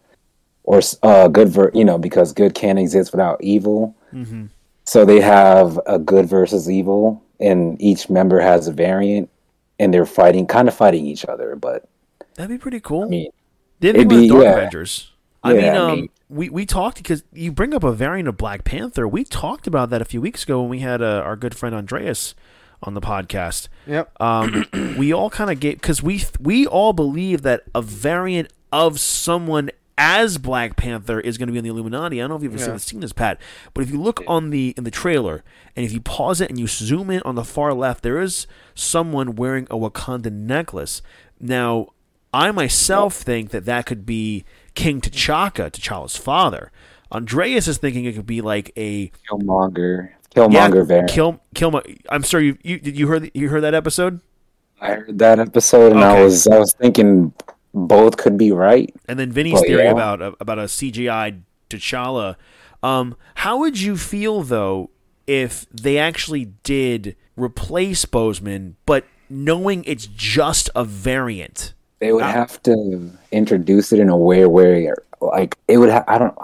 or 0.64 0.80
uh, 1.02 1.28
good 1.28 1.48
ver, 1.48 1.70
you 1.74 1.84
know, 1.84 1.98
because 1.98 2.32
good 2.32 2.54
can't 2.54 2.78
exist 2.78 3.12
without 3.12 3.42
evil. 3.42 3.96
Mm-hmm. 4.12 4.46
So 4.84 5.04
they 5.04 5.20
have 5.20 5.78
a 5.86 5.98
good 5.98 6.26
versus 6.26 6.70
evil, 6.70 7.22
and 7.38 7.80
each 7.80 8.08
member 8.10 8.40
has 8.40 8.66
a 8.68 8.72
variant, 8.72 9.28
and 9.78 9.92
they're 9.92 10.06
fighting, 10.06 10.46
kind 10.46 10.68
of 10.68 10.74
fighting 10.74 11.06
each 11.06 11.24
other, 11.24 11.56
but. 11.56 11.88
That'd 12.34 12.50
be 12.50 12.58
pretty 12.58 12.80
cool. 12.80 13.04
I 13.04 13.08
mean, 13.08 13.30
Didn't 13.80 14.00
it'd 14.02 14.08
think 14.10 14.30
about 14.30 14.38
be- 14.40 14.44
Dark 14.44 14.44
yeah. 14.44 14.58
Avengers. 14.60 15.12
I 15.42 15.52
Yeah, 15.54 15.60
mean, 15.60 15.70
I 15.70 15.76
um, 15.76 16.00
mean- 16.00 16.08
we 16.28 16.48
we 16.48 16.64
talked 16.64 16.96
because 16.98 17.24
you 17.32 17.50
bring 17.50 17.74
up 17.74 17.82
a 17.82 17.90
variant 17.92 18.28
of 18.28 18.36
Black 18.36 18.62
Panther. 18.62 19.08
We 19.08 19.24
talked 19.24 19.66
about 19.66 19.90
that 19.90 20.00
a 20.00 20.04
few 20.04 20.20
weeks 20.20 20.44
ago 20.44 20.60
when 20.60 20.70
we 20.70 20.78
had 20.78 21.02
uh, 21.02 21.22
our 21.24 21.34
good 21.34 21.56
friend 21.56 21.74
Andreas 21.74 22.36
on 22.82 22.94
the 22.94 23.00
podcast. 23.00 23.68
Yep. 23.86 24.10
Um, 24.20 24.66
we 24.98 25.12
all 25.12 25.30
kind 25.30 25.50
of 25.50 25.60
gave 25.60 25.74
because 25.80 26.02
we 26.02 26.24
we 26.40 26.66
all 26.66 26.92
believe 26.92 27.42
that 27.42 27.62
a 27.74 27.82
variant 27.82 28.52
of 28.72 29.00
someone 29.00 29.70
as 29.98 30.38
Black 30.38 30.76
Panther 30.76 31.20
is 31.20 31.36
going 31.36 31.48
to 31.48 31.52
be 31.52 31.58
in 31.58 31.64
the 31.64 31.70
Illuminati. 31.70 32.20
I 32.20 32.22
don't 32.22 32.30
know 32.30 32.36
if 32.36 32.42
you've 32.42 32.54
ever 32.60 32.72
Yeah. 32.72 32.76
seen 32.78 33.00
this, 33.00 33.12
Pat, 33.12 33.38
but 33.74 33.82
if 33.84 33.90
you 33.90 34.00
look 34.00 34.22
on 34.26 34.48
the 34.50 34.72
in 34.78 34.84
the 34.84 34.90
trailer 34.90 35.44
and 35.76 35.84
if 35.84 35.92
you 35.92 36.00
pause 36.00 36.40
it 36.40 36.48
and 36.48 36.58
you 36.58 36.66
zoom 36.66 37.10
in 37.10 37.20
on 37.24 37.34
the 37.34 37.44
far 37.44 37.74
left, 37.74 38.02
there 38.02 38.18
is 38.20 38.46
someone 38.74 39.34
wearing 39.36 39.66
a 39.70 39.76
Wakanda 39.76 40.32
necklace. 40.32 41.02
Now, 41.38 41.88
I 42.32 42.50
myself 42.52 43.14
think 43.14 43.50
that 43.50 43.66
that 43.66 43.84
could 43.86 44.06
be 44.06 44.44
King 44.74 45.00
T'Chaka, 45.02 45.70
T'Challa's 45.70 46.16
father. 46.16 46.70
Andreas 47.12 47.66
is 47.68 47.76
thinking 47.78 48.04
it 48.04 48.14
could 48.14 48.24
be 48.26 48.40
like 48.40 48.72
a 48.76 49.10
Killmonger, 49.28 50.10
Killmonger 50.34 50.86
variant. 50.86 51.10
Kill 51.10 51.40
Killmonger. 51.54 51.98
I'm 52.08 52.22
sorry, 52.24 52.46
you 52.46 52.58
you 52.62 52.78
did 52.78 52.98
you 52.98 53.06
heard 53.08 53.30
you 53.34 53.48
heard 53.48 53.62
that 53.62 53.74
episode? 53.74 54.20
I 54.80 54.94
heard 54.94 55.18
that 55.18 55.38
episode 55.38 55.92
and 55.92 56.00
Okay. 56.00 56.20
I 56.20 56.22
was 56.24 56.46
I 56.46 56.58
was 56.58 56.72
thinking 56.74 57.32
both 57.74 58.16
could 58.16 58.36
be 58.38 58.52
right. 58.52 58.94
And 59.08 59.18
then 59.18 59.30
Vinny's 59.32 59.54
Well, 59.54 59.62
theory 59.64 59.84
yeah. 59.84 59.90
about 59.92 60.22
about 60.40 60.58
a 60.58 60.62
CGI 60.64 61.40
T'Challa. 61.68 62.36
Um, 62.82 63.16
how 63.36 63.58
would 63.58 63.80
you 63.80 63.96
feel 63.96 64.42
though 64.42 64.90
if 65.26 65.66
they 65.70 65.98
actually 65.98 66.46
did 66.64 67.14
replace 67.36 68.04
Bozeman, 68.06 68.76
but 68.86 69.04
knowing 69.28 69.84
it's 69.84 70.06
just 70.06 70.70
a 70.74 70.84
variant? 70.84 71.74
They 71.98 72.12
would 72.12 72.22
Uh, 72.24 72.32
have 72.32 72.62
to 72.62 73.10
introduce 73.30 73.92
it 73.92 73.98
in 74.00 74.08
a 74.08 74.16
way 74.16 74.46
where 74.46 74.96
like 75.20 75.56
it 75.68 75.76
would 75.76 75.90
ha- 75.90 76.04
I 76.08 76.16
don't 76.18 76.34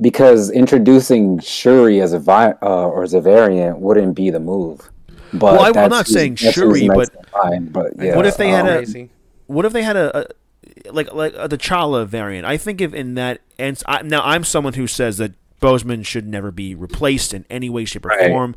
because 0.00 0.50
introducing 0.50 1.38
Shuri 1.40 2.00
as 2.00 2.12
a 2.12 2.18
vi- 2.18 2.54
uh, 2.62 2.88
or 2.88 3.02
as 3.02 3.14
a 3.14 3.20
variant 3.20 3.78
wouldn't 3.78 4.14
be 4.14 4.30
the 4.30 4.40
move. 4.40 4.90
But 5.32 5.54
Well, 5.58 5.62
I- 5.76 5.82
I'm 5.82 5.90
not 5.90 6.06
who's- 6.06 6.12
saying 6.14 6.36
Shuri, 6.36 6.88
but- 6.88 7.10
in 7.52 7.68
but 7.68 7.92
yeah, 7.98 8.16
What 8.16 8.26
if 8.26 8.36
they 8.36 8.48
had 8.48 8.62
um, 8.66 8.68
a- 8.68 8.76
Crazy. 8.78 9.10
What 9.46 9.64
if 9.64 9.72
they 9.72 9.82
had 9.82 9.96
a, 9.96 10.18
a 10.18 10.92
like 10.92 11.12
like 11.14 11.34
a 11.36 11.48
T'Challa 11.48 12.06
variant? 12.06 12.46
I 12.46 12.56
think 12.56 12.80
if 12.80 12.92
in 12.94 13.14
that 13.14 13.40
and 13.58 13.80
I, 13.86 14.02
now 14.02 14.22
I'm 14.24 14.42
someone 14.44 14.72
who 14.74 14.86
says 14.86 15.18
that 15.18 15.32
Bozeman 15.60 16.02
should 16.02 16.26
never 16.26 16.50
be 16.50 16.74
replaced 16.74 17.32
in 17.32 17.44
any 17.48 17.68
way, 17.70 17.84
shape, 17.84 18.04
or 18.04 18.08
Right. 18.08 18.28
form. 18.30 18.54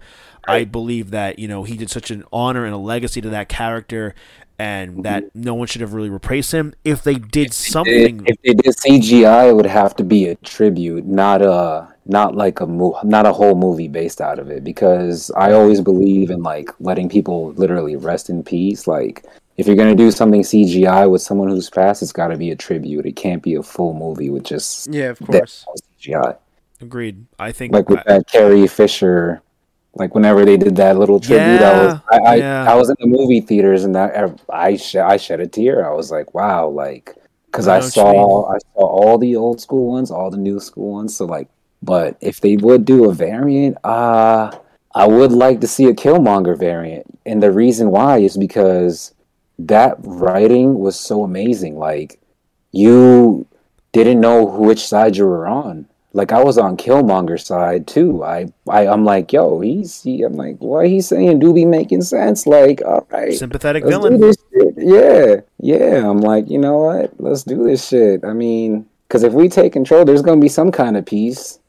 I 0.47 0.63
believe 0.63 1.11
that 1.11 1.37
you 1.37 1.47
know 1.47 1.63
he 1.63 1.77
did 1.77 1.89
such 1.91 2.09
an 2.11 2.23
honor 2.33 2.65
and 2.65 2.73
a 2.73 2.77
legacy 2.77 3.21
to 3.21 3.29
that 3.29 3.49
character, 3.49 4.15
and 4.59 4.91
mm-hmm. 4.91 5.01
that 5.03 5.33
no 5.33 5.55
one 5.55 5.67
should 5.67 5.81
have 5.81 5.93
really 5.93 6.09
replaced 6.09 6.51
him. 6.51 6.73
If 6.83 7.01
they 7.01 7.15
did 7.15 7.53
something, 7.53 8.25
if 8.27 8.39
they 8.43 8.53
did 8.53 8.75
CGI, 8.75 9.49
it 9.49 9.55
would 9.55 9.65
have 9.65 9.95
to 9.95 10.03
be 10.03 10.27
a 10.27 10.35
tribute, 10.35 11.05
not 11.05 11.41
a 11.41 11.87
not 12.05 12.35
like 12.35 12.59
a 12.59 12.67
mo- 12.67 12.99
not 13.03 13.25
a 13.25 13.31
whole 13.31 13.55
movie 13.55 13.87
based 13.87 14.19
out 14.19 14.37
of 14.37 14.51
it. 14.51 14.63
Because 14.63 15.31
I 15.35 15.53
always 15.53 15.79
believe 15.79 16.29
in 16.29 16.43
like 16.43 16.69
letting 16.79 17.07
people 17.09 17.53
literally 17.53 17.95
rest 17.95 18.29
in 18.29 18.43
peace. 18.43 18.85
Like 18.85 19.25
if 19.57 19.65
you're 19.65 19.77
gonna 19.77 19.95
do 19.95 20.11
something 20.11 20.41
CGI 20.41 21.09
with 21.09 21.21
someone 21.21 21.47
who's 21.47 21.69
passed, 21.69 22.03
it's 22.03 22.11
got 22.11 22.27
to 22.27 22.37
be 22.37 22.51
a 22.51 22.55
tribute. 22.55 23.05
It 23.05 23.15
can't 23.15 23.41
be 23.41 23.55
a 23.55 23.63
full 23.63 23.93
movie 23.93 24.29
with 24.29 24.43
just 24.43 24.93
Yeah, 24.93 25.09
of 25.09 25.19
course. 25.19 25.65
CGI. 26.01 26.37
agreed. 26.81 27.25
I 27.39 27.53
think 27.53 27.73
Like 27.73 27.89
with 27.89 27.99
I- 27.99 28.03
that 28.17 28.27
Carrie 28.27 28.67
Fisher. 28.67 29.41
Like 29.99 30.15
whenever 30.15 30.45
they 30.45 30.57
did 30.57 30.75
that 30.77 30.97
little 30.97 31.19
tribute, 31.19 31.61
I 31.61 31.73
was 31.73 31.93
Yeah, 31.93 31.99
I, 32.09 32.17
I, 32.17 32.35
yeah. 32.35 32.71
I 32.71 32.75
was 32.75 32.89
in 32.89 32.95
the 32.99 33.07
movie 33.07 33.41
theaters 33.41 33.83
and 33.83 33.95
that 33.95 34.39
I 34.49 34.77
sh- 34.77 34.95
I 34.95 35.17
shed 35.17 35.39
a 35.41 35.47
tear. 35.47 35.89
I 35.89 35.93
was 35.93 36.11
like, 36.11 36.33
wow, 36.33 36.67
like 36.69 37.15
because 37.51 37.67
I 37.67 37.77
I 37.77 37.79
know 37.79 37.85
what 37.85 38.17
you 38.17 38.25
saw 38.25 38.45
I 38.53 38.57
saw 38.59 38.85
all 38.87 39.17
the 39.17 39.35
old 39.35 39.61
school 39.61 39.91
ones, 39.91 40.11
all 40.11 40.29
the 40.31 40.37
new 40.37 40.59
school 40.59 40.93
ones. 40.93 41.15
So 41.17 41.25
like, 41.25 41.49
but 41.83 42.17
if 42.21 42.41
they 42.41 42.57
would 42.57 42.85
do 42.85 43.09
a 43.09 43.13
variant, 43.13 43.77
uh 43.83 44.51
I 44.95 45.05
would 45.07 45.31
like 45.31 45.61
to 45.61 45.67
see 45.67 45.85
a 45.85 45.93
Killmonger 45.93 46.57
variant, 46.57 47.05
and 47.25 47.43
the 47.43 47.51
reason 47.51 47.91
why 47.91 48.19
is 48.19 48.37
because 48.37 49.13
that 49.59 49.97
writing 49.99 50.79
was 50.79 50.99
so 50.99 51.23
amazing. 51.23 51.77
Like 51.77 52.19
you 52.71 53.47
didn't 53.91 54.21
know 54.21 54.43
which 54.43 54.87
side 54.87 55.17
you 55.17 55.25
were 55.25 55.47
on. 55.47 55.87
Like 56.13 56.31
I 56.31 56.43
was 56.43 56.57
on 56.57 56.75
Killmonger's 56.75 57.45
side 57.45 57.85
too. 57.87 58.23
I, 58.23 58.51
I 58.67 58.87
I'm 58.87 59.05
like, 59.05 59.31
yo, 59.31 59.59
he's 59.59 60.01
he, 60.01 60.23
I'm 60.23 60.33
like, 60.33 60.57
what 60.57 60.87
he's 60.87 61.07
saying 61.07 61.39
do 61.39 61.53
be 61.53 61.65
making 61.65 62.01
sense. 62.01 62.47
Like, 62.47 62.81
all 62.83 63.05
right, 63.11 63.33
sympathetic 63.33 63.83
let's 63.83 63.95
do 63.95 64.01
villain. 64.01 64.19
this 64.21 64.37
shit. 64.51 64.73
Yeah, 64.77 65.41
yeah. 65.59 66.09
I'm 66.09 66.21
like, 66.21 66.49
you 66.49 66.57
know 66.57 66.79
what? 66.79 67.13
Let's 67.19 67.43
do 67.43 67.63
this 67.63 67.87
shit. 67.87 68.23
I 68.23 68.33
mean, 68.33 68.87
because 69.07 69.23
if 69.23 69.33
we 69.33 69.49
take 69.49 69.73
control, 69.73 70.03
there's 70.03 70.23
gonna 70.23 70.41
be 70.41 70.49
some 70.49 70.71
kind 70.71 70.97
of 70.97 71.05
peace 71.05 71.59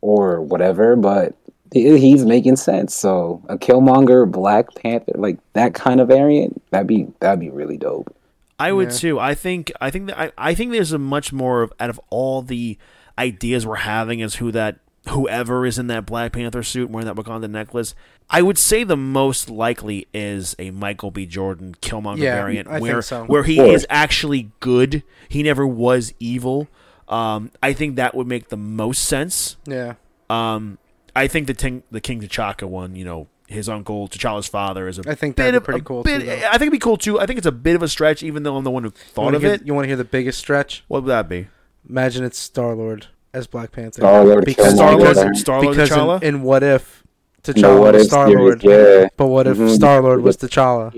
or 0.00 0.40
whatever. 0.40 0.96
But 0.96 1.36
he's 1.72 2.24
making 2.24 2.56
sense. 2.56 2.94
So 2.94 3.42
a 3.48 3.56
Killmonger, 3.56 4.30
Black 4.30 4.74
Panther, 4.74 5.12
like 5.14 5.38
that 5.52 5.74
kind 5.74 6.00
of 6.00 6.08
variant, 6.08 6.62
that'd 6.70 6.86
be 6.86 7.06
that'd 7.20 7.40
be 7.40 7.50
really 7.50 7.76
dope. 7.76 8.14
I 8.58 8.72
would 8.72 8.90
Yeah. 8.90 8.98
too. 8.98 9.20
I 9.20 9.34
think 9.34 9.72
I 9.80 9.90
think 9.90 10.06
that 10.06 10.18
I, 10.18 10.32
I 10.36 10.54
think 10.54 10.72
there's 10.72 10.92
a 10.92 10.98
much 10.98 11.32
more 11.32 11.62
of 11.62 11.72
out 11.80 11.90
of 11.90 12.00
all 12.10 12.42
the 12.42 12.78
ideas 13.18 13.66
we're 13.66 13.76
having 13.76 14.22
as 14.22 14.36
who 14.36 14.50
that 14.52 14.78
whoever 15.08 15.66
is 15.66 15.78
in 15.78 15.86
that 15.88 16.06
Black 16.06 16.32
Panther 16.32 16.62
suit 16.62 16.88
wearing 16.90 17.06
that 17.06 17.16
Wakanda 17.16 17.48
necklace. 17.50 17.94
I 18.30 18.40
would 18.40 18.56
say 18.56 18.84
the 18.84 18.96
most 18.96 19.50
likely 19.50 20.06
is 20.14 20.56
a 20.58 20.70
Michael 20.70 21.10
B. 21.10 21.26
Jordan 21.26 21.74
Killmonger 21.82 22.18
Yeah, 22.18 22.36
variant 22.36 22.68
I 22.68 22.80
where 22.80 23.02
so. 23.02 23.24
where 23.24 23.42
he 23.42 23.60
is 23.60 23.86
actually 23.90 24.50
good. 24.60 25.02
He 25.28 25.42
never 25.42 25.66
was 25.66 26.14
evil. 26.18 26.68
Um, 27.06 27.50
I 27.62 27.74
think 27.74 27.96
that 27.96 28.14
would 28.14 28.26
make 28.26 28.48
the 28.48 28.56
most 28.56 29.04
sense. 29.04 29.56
Yeah. 29.66 29.94
Um, 30.30 30.78
I 31.14 31.28
think 31.28 31.46
the 31.48 31.54
Ting, 31.54 31.82
the 31.90 32.00
King 32.00 32.22
T'Chaka 32.22 32.66
one, 32.66 32.96
you 32.96 33.04
know, 33.04 33.28
his 33.46 33.68
uncle 33.68 34.08
T'Challa's 34.08 34.48
father 34.48 34.88
is 34.88 34.98
a 34.98 35.02
I 35.06 35.14
think 35.14 35.36
that'd 35.36 35.60
be 35.60 35.62
pretty 35.64 35.80
a 35.80 35.84
cool, 35.84 36.02
bit- 36.02 36.20
too, 36.20 36.26
though. 36.26 36.32
I 36.32 36.52
think 36.52 36.62
it'd 36.62 36.72
be 36.72 36.78
cool 36.78 36.96
too. 36.96 37.20
I 37.20 37.26
think 37.26 37.36
it's 37.36 37.46
a 37.46 37.52
bit 37.52 37.76
of 37.76 37.82
a 37.82 37.88
stretch, 37.88 38.22
even 38.22 38.42
though 38.42 38.56
I'm 38.56 38.64
the 38.64 38.70
one 38.70 38.84
who 38.84 38.90
thought 38.90 39.34
of 39.34 39.42
hear, 39.42 39.52
it. 39.52 39.66
You 39.66 39.74
want 39.74 39.84
to 39.84 39.88
hear 39.88 39.96
the 39.96 40.04
biggest 40.04 40.38
stretch? 40.38 40.82
What 40.88 41.02
would 41.02 41.10
that 41.10 41.28
be? 41.28 41.48
Imagine 41.86 42.24
it's 42.24 42.38
Star 42.38 42.74
Lord 42.74 43.08
as 43.34 43.46
Black 43.46 43.72
Panther. 43.72 44.00
Star 44.00 44.24
Lord, 44.24 44.44
Because 44.44 44.74
Star 44.74 44.92
Killmonger. 44.92 45.14
Lord, 45.16 45.36
Star 45.36 45.62
Lord 45.62 45.76
because 45.76 45.90
T'Challa. 45.90 46.22
in, 46.22 46.36
in 46.36 46.42
What 46.42 46.62
If 46.62 47.02
No, 47.46 47.52
T'Challa 47.52 47.80
what 47.80 47.94
was 47.94 48.06
Star 48.06 48.30
Lord, 48.30 48.64
Yeah. 48.64 49.08
but 49.16 49.26
what 49.26 49.46
if 49.46 49.56
Mhm. 49.58 49.74
Star 49.74 50.00
Lord 50.00 50.22
was 50.22 50.36
T'Challa? 50.38 50.92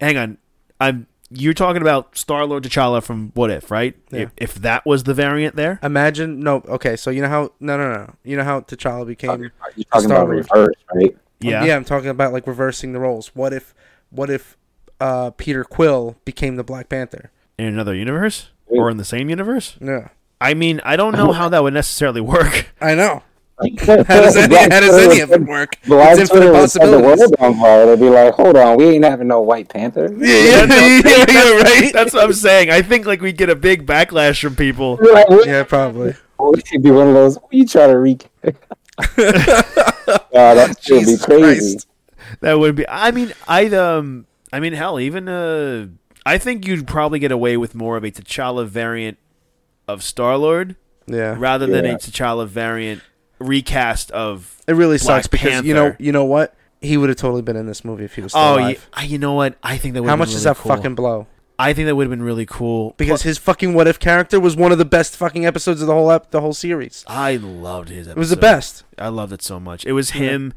Hang 0.00 0.16
on, 0.16 0.38
I'm. 0.80 1.06
You're 1.28 1.54
talking 1.54 1.82
about 1.82 2.16
Star 2.16 2.44
Lord 2.44 2.62
T'Challa 2.62 3.02
from 3.02 3.32
What 3.34 3.50
If, 3.50 3.70
right? 3.70 3.96
Yeah. 4.12 4.20
If, 4.20 4.30
if 4.36 4.54
that 4.56 4.86
was 4.86 5.02
the 5.04 5.14
variant 5.14 5.56
there, 5.56 5.80
Imagine 5.82 6.38
no. 6.40 6.62
Okay, 6.68 6.94
so 6.96 7.10
you 7.10 7.20
know 7.22 7.28
how 7.28 7.50
no 7.60 7.76
no 7.76 7.92
no. 7.92 8.14
You 8.22 8.36
know 8.36 8.44
how 8.44 8.60
T'Challa 8.60 9.06
became. 9.06 9.40
You're 9.40 9.50
talking 9.92 10.08
Star 10.08 10.22
about 10.22 10.28
Lord. 10.34 10.46
reverse, 10.52 10.74
right? 10.94 11.16
yeah. 11.40 11.64
yeah. 11.64 11.76
I'm 11.76 11.84
talking 11.84 12.10
about 12.10 12.32
like 12.32 12.46
reversing 12.46 12.92
the 12.92 13.00
roles. 13.00 13.28
What 13.34 13.52
if 13.52 13.74
what 14.10 14.30
if 14.30 14.56
uh, 15.00 15.30
Peter 15.30 15.64
Quill 15.64 16.16
became 16.24 16.56
the 16.56 16.64
Black 16.64 16.88
Panther? 16.88 17.30
In 17.58 17.64
another 17.66 17.94
universe, 17.94 18.50
or 18.68 18.88
in 18.90 18.96
the 18.98 19.04
same 19.04 19.28
universe. 19.30 19.76
Yeah, 19.80 20.08
I 20.40 20.54
mean, 20.54 20.80
I 20.84 20.96
don't 20.96 21.16
know 21.16 21.32
how 21.32 21.48
that 21.48 21.62
would 21.62 21.74
necessarily 21.74 22.20
work. 22.20 22.68
I 22.80 22.94
know. 22.94 23.22
How 23.86 23.96
does 23.96 24.36
any, 24.36 24.54
how 24.54 24.80
does 24.80 24.98
any 24.98 25.20
of 25.20 25.32
it 25.32 25.40
work? 25.40 25.78
Black 25.86 26.18
It's 26.18 26.30
infinite 26.30 26.44
would 26.44 26.56
the 26.56 26.58
possibilities. 26.60 27.20
world 27.20 27.34
on 27.38 27.54
fire. 27.58 27.86
They'd 27.86 27.98
be 28.04 28.10
like, 28.10 28.34
"Hold 28.34 28.54
on, 28.54 28.76
we 28.76 28.84
ain't 28.84 29.02
having 29.02 29.28
no 29.28 29.40
White 29.40 29.70
Panther." 29.70 30.14
Yeah, 30.14 30.66
yeah, 30.66 31.00
yeah, 31.02 31.24
yeah, 31.30 31.62
right. 31.62 31.90
That's 31.90 32.12
what 32.12 32.24
I'm 32.24 32.34
saying. 32.34 32.68
I 32.70 32.82
think 32.82 33.06
like 33.06 33.22
we 33.22 33.32
get 33.32 33.48
a 33.48 33.56
big 33.56 33.86
backlash 33.86 34.42
from 34.42 34.56
people. 34.56 34.98
Like. 35.00 35.46
Yeah, 35.46 35.62
probably. 35.62 36.14
It'd 36.38 36.82
be 36.82 36.90
one 36.90 37.08
of 37.08 37.14
those. 37.14 37.36
What 37.36 37.54
you 37.54 37.66
try 37.66 37.86
to 37.86 37.98
re? 37.98 38.18
uh, 38.44 38.52
that 40.34 40.76
should 40.82 41.06
be 41.06 41.16
crazy. 41.16 41.76
Christ. 41.76 41.88
That 42.40 42.58
would 42.58 42.74
be. 42.76 42.86
I 42.86 43.10
mean, 43.10 43.32
I 43.48 43.68
um. 43.68 44.26
I 44.52 44.60
mean, 44.60 44.74
hell, 44.74 45.00
even 45.00 45.30
uh. 45.30 45.86
I 46.26 46.36
think 46.36 46.66
you'd 46.66 46.86
probably 46.86 47.20
get 47.20 47.32
away 47.32 47.56
with 47.56 47.74
more 47.74 47.96
of 47.96 48.04
a 48.04 48.10
T'Challa 48.10 48.66
variant 48.66 49.16
of 49.88 50.02
Star 50.02 50.36
Lord 50.36 50.76
Yeah, 51.06 51.36
rather 51.38 51.66
than 51.66 51.84
a 51.84 51.88
Yeah. 51.90 51.94
T'Challa 51.96 52.46
variant 52.46 53.02
recast 53.38 54.10
of. 54.12 54.56
it 54.66 54.72
really 54.72 54.98
Black 54.98 55.22
sucks 55.22 55.26
because 55.28 55.64
you 55.64 55.74
know, 55.74 55.94
you 55.98 56.12
know 56.12 56.24
what? 56.24 56.54
He 56.80 56.96
would 56.96 57.08
have 57.08 57.18
totally 57.18 57.42
been 57.42 57.56
in 57.56 57.66
this 57.66 57.84
movie 57.84 58.04
if 58.04 58.14
he 58.16 58.20
was 58.22 58.32
still 58.32 58.42
Oh, 58.42 58.54
alive. 58.56 58.88
I- 58.92 59.04
you 59.04 59.18
know 59.18 59.32
what? 59.32 59.56
I 59.62 59.76
think 59.78 59.94
that 59.94 60.02
would. 60.02 60.08
How 60.08 60.16
much 60.16 60.28
does 60.28 60.44
really 60.44 60.54
that 60.54 60.56
cool. 60.62 60.74
fucking 60.76 60.94
blow? 60.94 61.26
I 61.58 61.72
think 61.72 61.86
that 61.86 61.96
would 61.96 62.04
have 62.04 62.10
been 62.10 62.22
really 62.22 62.44
cool 62.44 62.94
Because 62.98 63.22
Pl- 63.22 63.30
his 63.30 63.38
fucking 63.38 63.72
what 63.72 63.88
if 63.88 63.98
character 63.98 64.38
was 64.38 64.54
one 64.56 64.72
of 64.72 64.78
the 64.78 64.84
best 64.84 65.16
fucking 65.16 65.46
episodes 65.46 65.80
of 65.80 65.86
the 65.86 65.94
whole 65.94 66.10
ep- 66.12 66.30
the 66.30 66.42
whole 66.42 66.52
series. 66.52 67.02
I 67.08 67.36
loved 67.36 67.88
his. 67.88 68.06
Episode. 68.08 68.16
It 68.16 68.18
was 68.20 68.30
the 68.30 68.36
best. 68.36 68.84
I 68.98 69.08
loved 69.08 69.32
it 69.32 69.40
so 69.42 69.58
much. 69.58 69.86
It 69.86 69.92
was 69.92 70.10
him. 70.10 70.52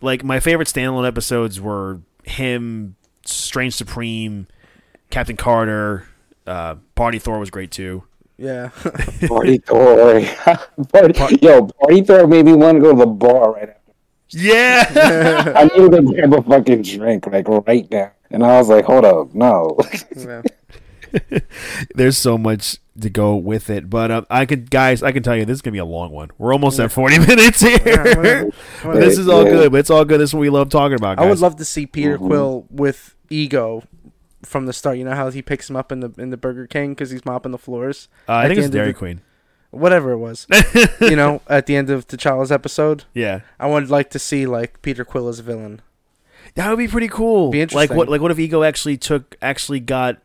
Like 0.00 0.22
my 0.22 0.38
favorite 0.38 0.68
standalone 0.68 1.08
episodes 1.08 1.60
were 1.60 2.00
him, 2.22 2.94
Strange 3.26 3.74
Supreme, 3.74 4.46
Captain 5.10 5.36
Carter. 5.36 6.06
Uh, 6.46 6.76
Party 6.94 7.18
Thor 7.18 7.38
was 7.40 7.50
great 7.50 7.70
too. 7.72 8.04
Yeah. 8.36 8.68
Party 9.28 9.58
Thor. 9.66 10.20
Party, 10.92 11.38
yo, 11.40 11.66
Party 11.66 12.02
Thor 12.02 12.26
made 12.26 12.44
me 12.46 12.52
want 12.54 12.76
to 12.76 12.80
go 12.82 12.92
to 12.92 12.98
the 12.98 13.06
bar 13.06 13.52
right 13.52 13.68
after. 13.70 13.80
Yeah. 14.30 15.52
I 15.56 15.64
needed 15.64 15.92
to 15.92 16.02
grab 16.12 16.32
a 16.34 16.42
fucking 16.42 16.82
drink, 16.82 17.26
like 17.26 17.46
right 17.48 17.88
now. 17.90 18.12
And 18.30 18.42
I 18.44 18.58
was 18.58 18.68
like, 18.68 18.84
hold 18.86 19.04
up, 19.04 19.32
no. 19.34 19.76
yeah. 20.16 20.42
There's 21.94 22.18
so 22.18 22.36
much 22.36 22.78
to 23.00 23.08
go 23.10 23.36
with 23.36 23.70
it, 23.70 23.88
but 23.88 24.10
uh, 24.10 24.22
I 24.30 24.46
could, 24.46 24.70
guys, 24.70 25.02
I 25.02 25.12
can 25.12 25.22
tell 25.22 25.36
you 25.36 25.44
this 25.44 25.56
is 25.56 25.62
gonna 25.62 25.72
be 25.72 25.78
a 25.78 25.84
long 25.84 26.10
one. 26.10 26.30
We're 26.38 26.52
almost 26.52 26.80
at 26.80 26.90
40 26.90 27.18
minutes 27.20 27.60
here. 27.60 27.78
whatever. 27.78 28.50
But 28.82 28.94
this 28.96 29.18
is 29.18 29.28
all 29.28 29.44
Yeah. 29.44 29.50
good. 29.50 29.72
But 29.72 29.78
it's 29.78 29.90
all 29.90 30.04
good. 30.04 30.20
This 30.20 30.30
is 30.30 30.34
what 30.34 30.40
we 30.40 30.50
love 30.50 30.70
talking 30.70 30.96
about. 30.96 31.18
Guys. 31.18 31.26
I 31.26 31.30
would 31.30 31.38
love 31.40 31.56
to 31.56 31.64
see 31.64 31.86
Peter 31.86 32.18
Mhm. 32.18 32.26
Quill 32.26 32.66
with 32.70 33.14
ego 33.30 33.82
from 34.44 34.66
the 34.66 34.72
start. 34.72 34.98
You 34.98 35.04
know 35.04 35.14
how 35.14 35.30
he 35.30 35.42
picks 35.42 35.68
him 35.70 35.76
up 35.76 35.90
in 35.90 36.00
the 36.00 36.12
in 36.18 36.30
the 36.30 36.36
Burger 36.36 36.66
King 36.66 36.90
because 36.92 37.10
he's 37.10 37.24
mopping 37.24 37.52
the 37.52 37.58
floors. 37.58 38.08
Uh, 38.28 38.34
I 38.34 38.46
think 38.48 38.58
it's 38.60 38.70
Dairy 38.70 38.88
the- 38.88 38.98
Queen. 38.98 39.20
Whatever 39.70 40.12
it 40.12 40.18
was, 40.18 40.46
you 41.00 41.16
know, 41.16 41.42
at 41.48 41.66
the 41.66 41.74
end 41.74 41.90
of 41.90 42.06
T'Challa's 42.06 42.52
episode, 42.52 43.02
Yeah, 43.12 43.40
I 43.58 43.66
would 43.66 43.90
like 43.90 44.08
to 44.10 44.20
see 44.20 44.46
like 44.46 44.80
Peter 44.82 45.04
Quill 45.04 45.26
as 45.26 45.40
a 45.40 45.42
villain. 45.42 45.82
that 46.54 46.68
would 46.70 46.78
be 46.78 46.86
pretty 46.86 47.08
cool. 47.08 47.50
Be 47.50 47.60
interesting. 47.60 47.88
Like 47.90 47.96
what? 47.98 48.08
Like 48.08 48.20
what 48.20 48.30
if 48.30 48.38
Ego 48.38 48.62
actually 48.62 48.96
took 48.98 49.34
actually 49.42 49.80
got 49.80 50.18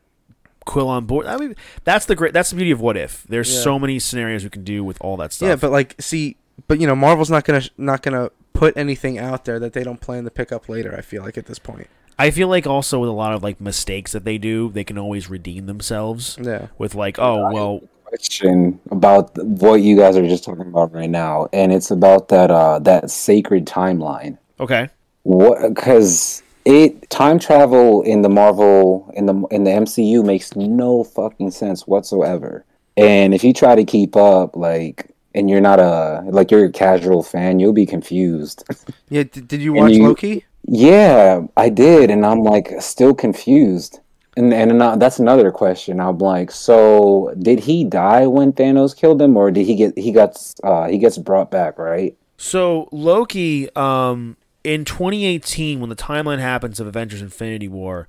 Quill 0.66 0.88
on 0.88 1.06
board? 1.06 1.26
I 1.26 1.38
mean, 1.38 1.56
that's 1.84 2.06
the 2.06 2.16
great. 2.16 2.32
That's 2.32 2.52
the 2.52 2.58
beauty 2.58 2.70
of 2.70 2.80
what 2.80 2.96
if. 2.96 3.24
There's 3.24 3.52
Yeah. 3.52 3.62
so 3.62 3.80
many 3.80 3.98
scenarios 3.98 4.44
we 4.44 4.52
can 4.52 4.64
do 4.64 4.84
with 4.84 5.00
all 5.02 5.18
that 5.18 5.34
stuff. 5.34 5.48
Yeah, 5.48 5.56
but 5.56 5.72
like, 5.72 5.96
see, 6.00 6.38
but 6.68 6.80
you 6.80 6.86
know, 6.86 6.96
Marvel's 6.96 7.32
not 7.32 7.44
gonna 7.44 7.64
not 7.76 8.04
gonna 8.04 8.30
put 8.54 8.78
anything 8.78 9.18
out 9.18 9.46
there 9.46 9.58
that 9.60 9.74
they 9.74 9.84
don't 9.84 10.00
plan 10.00 10.26
to 10.26 10.30
pick 10.30 10.52
up 10.52 10.70
later. 10.70 10.94
I 10.96 11.02
feel 11.02 11.24
like 11.24 11.40
at 11.40 11.48
this 11.48 11.58
point. 11.58 11.88
I 12.20 12.32
feel 12.32 12.50
like 12.50 12.68
also 12.68 13.00
with 13.00 13.10
a 13.10 13.14
lot 13.14 13.34
of 13.34 13.42
like 13.42 13.60
mistakes 13.62 14.12
that 14.12 14.26
they 14.26 14.38
do, 14.38 14.70
they 14.70 14.84
can 14.84 14.98
always 14.98 15.30
redeem 15.30 15.66
themselves 15.66 16.38
Yeah. 16.42 16.68
with 16.78 16.94
like, 16.94 17.18
oh 17.18 17.52
well, 17.54 17.82
Question 18.06 18.80
about 18.92 19.38
what 19.38 19.76
you 19.82 19.96
guys 19.96 20.18
are 20.18 20.28
just 20.28 20.44
talking 20.44 20.66
about 20.68 20.92
right 20.94 21.10
now, 21.10 21.48
and 21.54 21.72
it's 21.72 21.92
about 21.92 22.28
that 22.30 22.50
uh 22.52 22.80
that 22.80 23.10
sacred 23.12 23.66
timeline. 23.68 24.38
okay, 24.60 24.90
What? 25.24 25.62
Because 25.76 26.42
it 26.66 27.08
time 27.12 27.38
travel 27.40 28.02
in 28.02 28.24
the 28.24 28.30
Marvel 28.30 29.10
in 29.16 29.28
the 29.28 29.36
in 29.52 29.64
the 29.64 29.70
MCU 29.72 30.26
makes 30.26 30.56
no 30.56 31.04
fucking 31.04 31.52
sense 31.52 31.86
whatsoever. 31.88 32.66
And 32.98 33.34
if 33.34 33.44
you 33.44 33.54
try 33.54 33.76
to 33.76 33.86
keep 33.86 34.16
up, 34.18 34.56
like, 34.56 35.06
and 35.36 35.48
you're 35.50 35.62
not 35.62 35.80
a 35.80 36.24
like 36.32 36.50
you're 36.52 36.66
a 36.66 36.72
casual 36.72 37.22
fan, 37.22 37.60
you'll 37.60 37.74
be 37.74 37.86
confused. 37.86 38.64
Yeah. 39.10 39.24
Did, 39.24 39.48
did 39.48 39.62
you 39.62 39.74
watch 39.74 39.92
you- 39.94 40.04
Loki? 40.08 40.46
Yeah, 40.68 41.42
I 41.58 41.70
did, 41.70 42.10
and 42.10 42.26
I'm 42.26 42.44
like 42.44 42.82
still 42.82 43.14
confused. 43.14 44.00
And 44.38 44.54
and 44.54 44.72
ano- 44.72 44.98
that's 44.98 45.20
another 45.20 45.52
question. 45.52 46.00
I'm 46.00 46.18
like, 46.18 46.52
so 46.52 47.34
did 47.40 47.60
he 47.60 47.84
die 47.84 48.28
when 48.28 48.54
Thanos 48.54 48.96
killed 48.96 49.22
him, 49.22 49.36
or 49.36 49.52
did 49.52 49.66
he 49.66 49.76
get 49.76 49.98
he 49.98 50.12
got 50.12 50.38
uh 50.64 50.88
he 50.88 50.98
gets 50.98 51.18
brought 51.18 51.52
back, 51.52 51.78
right? 51.78 52.16
So 52.38 52.88
Loki, 52.92 53.70
um, 53.76 54.38
in 54.64 54.86
2018, 54.86 55.80
when 55.80 55.90
the 55.90 55.96
timeline 55.96 56.40
happens 56.40 56.80
of 56.80 56.88
Avengers: 56.88 57.22
Infinity 57.22 57.68
War, 57.68 58.08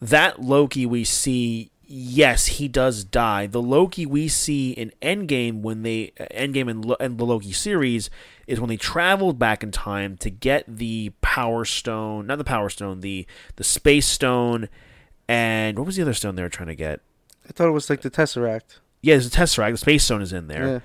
that 0.00 0.40
Loki 0.42 0.86
we 0.86 1.04
see, 1.04 1.70
yes, 1.88 2.46
he 2.46 2.68
does 2.68 3.02
die. 3.02 3.46
The 3.46 3.62
Loki 3.62 4.06
we 4.06 4.28
see 4.28 4.70
in 4.72 4.92
Endgame, 5.02 5.62
when 5.62 5.82
they 5.82 6.12
uh, 6.20 6.26
Endgame 6.34 6.70
and, 6.70 6.94
and 7.00 7.18
the 7.18 7.24
Loki 7.24 7.52
series, 7.52 8.10
is 8.46 8.60
when 8.60 8.68
they 8.68 8.76
traveled 8.76 9.38
back 9.38 9.62
in 9.62 9.72
time 9.72 10.16
to 10.18 10.30
get 10.30 10.64
the 10.68 11.12
Power 11.22 11.64
Stone, 11.64 12.26
not 12.26 12.38
the 12.38 12.44
Power 12.44 12.68
Stone, 12.68 13.00
the 13.00 13.26
the 13.56 13.64
Space 13.64 14.06
Stone, 14.06 14.68
and 15.26 15.78
what 15.78 15.86
was 15.86 15.96
the 15.96 16.02
other 16.02 16.14
stone 16.14 16.36
they 16.36 16.42
were 16.42 16.48
trying 16.48 16.68
to 16.68 16.76
get? 16.76 17.00
I 17.48 17.52
thought 17.52 17.68
it 17.68 17.72
was 17.72 17.90
like 17.90 18.02
the 18.02 18.10
Tesseract. 18.10 18.78
Yeah, 19.00 19.14
there's 19.14 19.26
a 19.26 19.30
Tesseract. 19.30 19.72
The 19.72 19.78
Space 19.78 20.04
Stone 20.04 20.22
is 20.22 20.32
in 20.32 20.48
there. 20.48 20.66
Yeah. 20.66 20.80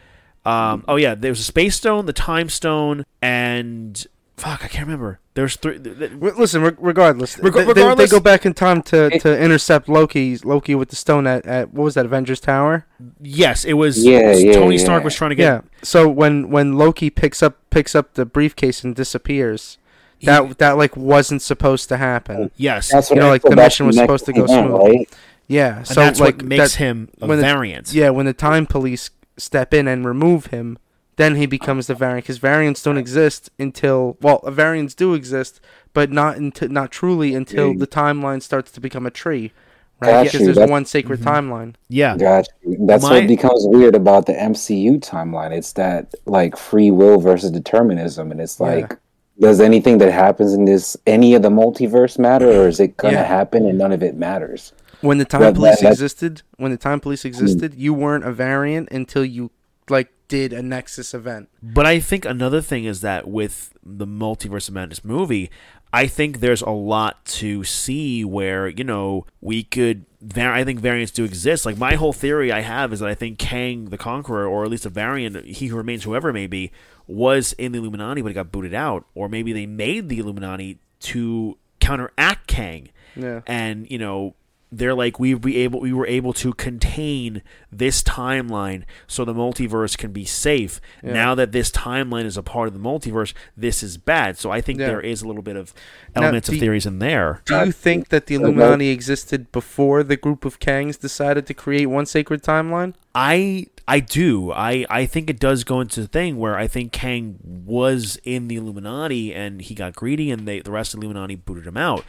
Um, 0.46 0.84
oh 0.88 0.98
yeah, 0.98 1.16
there 1.16 1.32
was 1.32 1.40
a 1.40 1.44
space 1.44 1.78
stone, 1.78 2.06
the 2.06 2.12
time 2.14 2.50
stone, 2.50 3.06
and 3.22 4.06
fuck, 4.38 4.64
I 4.64 4.68
can't 4.68 4.86
remember. 4.88 5.20
There's 5.36 5.56
three. 5.56 5.80
th- 5.80 5.98
th- 5.98 6.12
Listen, 6.38 6.62
re- 6.62 6.76
regardless, 6.78 7.40
Reg- 7.40 7.54
they, 7.54 7.66
they- 7.74 7.96
they, 7.96 8.08
go 8.08 8.20
back 8.20 8.46
in 8.46 8.54
time 8.54 8.82
to, 8.84 9.10
to 9.20 9.40
intercept 9.42 9.90
Loki. 9.90 10.38
Loki 10.38 10.76
with 10.76 10.90
the 10.90 10.96
stone 10.96 11.26
at, 11.26 11.46
at 11.46 11.74
what 11.74 11.84
was 11.84 11.94
that? 11.96 12.06
Avengers 12.06 12.40
Tower. 12.40 12.86
yes, 13.22 13.66
it 13.66 13.74
was. 13.74 14.04
Yeah, 14.06 14.20
it 14.20 14.28
was 14.30 14.44
yeah, 14.44 14.54
Tony 14.54 14.76
yeah. 14.78 14.84
Stark 14.84 15.04
was 15.04 15.16
trying 15.16 15.30
to 15.32 15.36
get. 15.36 15.44
Yeah. 15.46 15.62
So 15.82 16.08
when 16.08 16.50
when 16.50 16.78
Loki 16.78 17.10
picks 17.10 17.42
up 17.42 17.58
picks 17.70 17.96
up 17.96 18.14
the 18.14 18.26
briefcase 18.26 18.84
and 18.84 18.96
disappears, 18.96 19.78
that 20.22 20.58
that 20.60 20.78
like 20.78 20.96
wasn't 20.96 21.42
supposed 21.42 21.90
to 21.90 21.98
happen. 21.98 22.52
Yes, 22.56 22.92
That's 22.92 23.10
You 23.10 23.16
know, 23.18 23.30
like, 23.30 23.42
the 23.42 23.56
mission 23.56 23.88
was 23.88 23.96
supposed 23.98 24.26
to 24.26 24.34
go 24.34 24.44
event, 24.44 24.68
smooth. 24.68 24.82
right? 24.82 25.10
Yeah. 25.48 25.78
and 25.80 25.88
So 25.88 25.96
that's 26.02 26.20
like 26.20 26.38
what 26.38 26.46
makes 26.46 26.74
that- 26.74 26.78
him 26.80 27.10
a 27.22 27.26
when 27.28 27.40
the- 27.40 27.44
variant. 27.46 27.92
Yeah, 27.94 28.12
when 28.12 28.26
the 28.28 28.34
time 28.34 28.66
police 28.68 29.10
step 29.38 29.74
in 29.74 29.88
and 29.88 30.06
remove 30.06 30.48
him, 30.48 30.78
then 31.16 31.36
he 31.36 31.46
becomes 31.46 31.88
the 31.88 31.96
variant 31.96 32.26
because 32.26 32.38
variants 32.38 32.82
don't 32.82 32.98
exist 32.98 33.50
until 33.60 34.18
well, 34.22 34.40
uh, 34.44 34.52
variants 34.52 34.96
do 34.96 35.14
exist, 35.14 35.62
but 35.94 36.12
not 36.12 36.38
until 36.38 36.70
not 36.70 36.92
truly 36.92 37.36
until 37.36 37.74
the 37.74 37.88
timeline 37.88 38.42
starts 38.42 38.72
to 38.72 38.82
become 38.82 39.06
a 39.06 39.12
tree, 39.12 39.52
right? 40.00 40.24
Because 40.24 40.42
there's 40.42 40.56
that's- 40.56 40.72
one 40.72 40.86
sacred 40.86 41.20
mm-hmm. 41.20 41.30
timeline. 41.30 41.76
Yeah, 41.88 42.18
Got 42.18 42.48
you. 42.66 42.78
That's 42.88 43.04
My- 43.04 43.20
what 43.20 43.28
becomes 43.28 43.66
weird 43.68 43.96
about 43.96 44.26
the 44.26 44.34
MCU 44.34 45.00
timeline. 45.00 45.52
It's 45.52 45.74
that 45.74 46.14
like 46.26 46.58
free 46.58 46.92
will 46.92 47.20
versus 47.20 47.52
determinism, 47.52 48.32
and 48.32 48.42
it's 48.42 48.60
Yeah. 48.60 48.66
like, 48.66 48.98
does 49.40 49.60
anything 49.60 50.00
that 50.00 50.12
happens 50.12 50.54
in 50.54 50.66
this 50.66 50.98
any 51.06 51.36
of 51.36 51.42
the 51.42 51.50
multiverse 51.50 52.18
matter, 52.18 52.50
or 52.50 52.68
is 52.68 52.80
it 52.80 52.98
gonna 52.98 53.18
Yeah. 53.18 53.24
happen 53.24 53.66
and 53.68 53.78
none 53.78 53.92
of 53.92 54.02
it 54.02 54.16
matters? 54.16 54.74
When 55.02 55.18
the 55.18 55.26
time 55.26 55.42
That- 55.42 55.56
police 55.56 55.76
that- 55.76 55.84
that- 55.84 55.92
existed, 55.92 56.42
when 56.58 56.72
the 56.72 56.78
time 56.78 57.00
police 57.00 57.24
hmm. 57.24 57.28
existed, 57.28 57.76
you 57.76 57.94
weren't 57.94 58.24
a 58.24 58.32
variant 58.32 58.90
until 58.92 59.26
you 59.26 59.52
like 59.90 60.13
did 60.28 60.54
a 60.54 60.62
Nexus 60.62 61.14
event. 61.14 61.50
But 61.62 61.86
I 61.86 62.00
think 62.00 62.26
another 62.26 62.62
thing 62.62 62.86
is 62.86 63.02
that 63.02 63.28
with 63.28 63.74
the 63.84 64.08
Multiverse 64.08 64.68
of 64.68 64.74
Madness 64.76 65.04
movie, 65.04 65.50
I 65.92 66.08
think 66.08 66.40
there's 66.40 66.62
a 66.64 66.72
lot 66.72 67.24
to 67.26 67.64
see 67.64 68.26
where, 68.26 68.68
you 68.68 68.84
know, 68.84 69.26
we 69.42 69.64
could. 69.64 70.06
var- 70.22 70.54
I 70.54 70.64
think 70.64 70.80
variants 70.80 71.12
do 71.12 71.24
exist. 71.24 71.66
Like, 71.66 71.78
my 71.78 71.96
whole 71.96 72.14
theory 72.14 72.52
I 72.52 72.62
have 72.62 72.92
is 72.94 73.00
that 73.02 73.10
I 73.10 73.14
think 73.14 73.38
Kang 73.38 73.86
the 73.86 73.98
Conqueror, 73.98 74.48
or 74.48 74.64
at 74.64 74.72
least 74.72 74.86
a 74.88 74.90
variant, 74.90 75.46
he 75.46 75.68
who 75.68 75.78
remains, 75.78 76.04
whoever 76.04 76.30
it 76.30 76.34
may 76.34 76.48
be, 76.48 76.72
was 77.06 77.54
in 77.60 77.74
the 77.74 77.78
Illuminati, 77.80 78.22
but 78.22 78.30
he 78.30 78.34
got 78.34 78.52
booted 78.52 78.74
out. 78.74 79.06
Or 79.14 79.30
maybe 79.30 79.54
they 79.54 79.66
made 79.68 80.10
the 80.10 80.18
Illuminati 80.20 80.80
to 81.02 81.58
counteract 81.80 82.48
Kang 82.48 82.88
Yeah. 83.16 83.42
and 83.46 83.86
you 83.92 83.98
know 83.98 84.36
they're 84.78 84.94
like 84.94 85.20
we 85.20 85.34
be 85.34 85.58
able 85.58 85.80
we 85.80 85.94
were 85.94 86.08
able 86.08 86.34
to 86.34 86.54
contain 86.54 87.42
this 87.72 88.02
timeline 88.04 88.84
so 89.08 89.24
the 89.26 89.34
multiverse 89.34 89.98
can 89.98 90.12
be 90.12 90.26
safe 90.26 90.80
Yeah. 91.04 91.14
now 91.14 91.36
that 91.36 91.52
this 91.52 91.72
timeline 91.72 92.26
is 92.26 92.38
a 92.38 92.44
part 92.44 92.68
of 92.68 92.74
the 92.74 92.80
multiverse 92.80 93.34
this 93.58 93.84
is 93.84 93.98
bad 93.98 94.38
so 94.38 94.52
i 94.52 94.62
think 94.62 94.80
Yeah. 94.80 94.88
there 94.88 95.02
is 95.02 95.22
a 95.22 95.28
little 95.28 95.42
bit 95.44 95.56
of 95.56 95.74
elements 96.16 96.48
do 96.50 96.56
of 96.56 96.60
theories 96.60 96.86
in 96.86 97.00
there 97.00 97.42
Do 97.46 97.56
you 97.66 97.72
think 97.72 98.10
that 98.10 98.26
the 98.28 98.36
Illuminati 98.36 98.90
existed 98.90 99.52
before 99.52 100.04
the 100.04 100.18
group 100.18 100.46
of 100.46 100.60
Kangs 100.60 101.00
decided 101.00 101.46
to 101.48 101.54
create 101.54 101.88
one 101.88 102.06
sacred 102.06 102.42
timeline? 102.44 102.94
I 103.16 103.68
I 103.88 104.00
do. 104.00 104.52
I, 104.54 104.86
I 104.90 105.06
think 105.06 105.30
it 105.30 105.40
does 105.40 105.64
go 105.66 105.82
into 105.82 106.00
the 106.00 106.08
thing 106.08 106.38
where 106.38 106.58
I 106.58 106.68
think 106.68 106.94
Kang 106.94 107.38
was 107.66 108.18
in 108.24 108.48
the 108.48 108.56
Illuminati 108.56 109.34
and 109.36 109.62
he 109.62 109.76
got 109.76 109.94
greedy 109.94 110.32
and 110.32 110.48
they 110.48 110.62
the 110.62 110.72
rest 110.72 110.94
of 110.94 111.00
the 111.02 111.06
Illuminati 111.06 111.36
booted 111.36 111.68
him 111.68 111.76
out. 111.78 112.04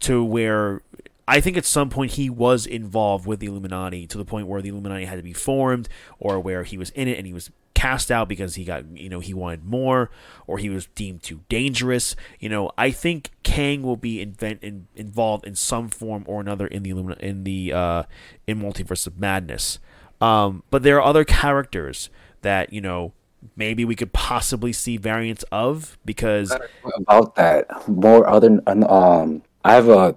To 0.00 0.24
where 0.24 0.82
I 1.26 1.40
think 1.40 1.56
at 1.56 1.64
some 1.64 1.90
point 1.90 2.12
he 2.12 2.28
was 2.28 2.66
involved 2.66 3.26
with 3.26 3.40
the 3.40 3.46
Illuminati 3.46 4.06
to 4.06 4.18
the 4.18 4.24
point 4.24 4.46
where 4.46 4.62
the 4.62 4.68
Illuminati 4.70 5.04
had 5.04 5.16
to 5.16 5.22
be 5.22 5.32
formed, 5.32 5.88
or 6.18 6.40
where 6.40 6.64
he 6.64 6.76
was 6.78 6.90
in 6.90 7.08
it 7.08 7.18
and 7.18 7.26
he 7.26 7.32
was 7.32 7.50
cast 7.74 8.10
out 8.10 8.28
because 8.28 8.56
he 8.56 8.64
got 8.64 8.84
you 8.94 9.08
know 9.08 9.20
he 9.20 9.32
wanted 9.32 9.64
more, 9.64 10.10
or 10.46 10.58
he 10.58 10.68
was 10.68 10.86
deemed 10.88 11.22
too 11.22 11.40
dangerous. 11.48 12.16
You 12.38 12.48
know, 12.48 12.70
I 12.76 12.90
think 12.90 13.30
Kang 13.42 13.82
will 13.82 13.96
be 13.96 14.20
invent 14.20 14.62
in, 14.62 14.86
involved 14.96 15.46
in 15.46 15.54
some 15.54 15.88
form 15.88 16.24
or 16.26 16.40
another 16.40 16.66
in 16.66 16.82
the 16.82 16.90
Illumina- 16.90 17.20
in 17.20 17.44
the 17.44 17.72
uh, 17.72 18.02
in 18.46 18.60
Multiverse 18.60 19.06
of 19.06 19.18
Madness. 19.18 19.78
Um, 20.20 20.62
but 20.70 20.82
there 20.82 20.96
are 20.98 21.02
other 21.02 21.24
characters 21.24 22.10
that 22.42 22.72
you 22.72 22.80
know 22.80 23.12
maybe 23.56 23.84
we 23.84 23.96
could 23.96 24.12
possibly 24.12 24.72
see 24.72 24.96
variants 24.96 25.44
of 25.50 25.98
because 26.04 26.54
about 26.96 27.34
that 27.36 27.88
more 27.88 28.28
other 28.28 28.60
um 28.66 29.42
i 29.64 29.72
have 29.72 29.88
a 29.88 30.16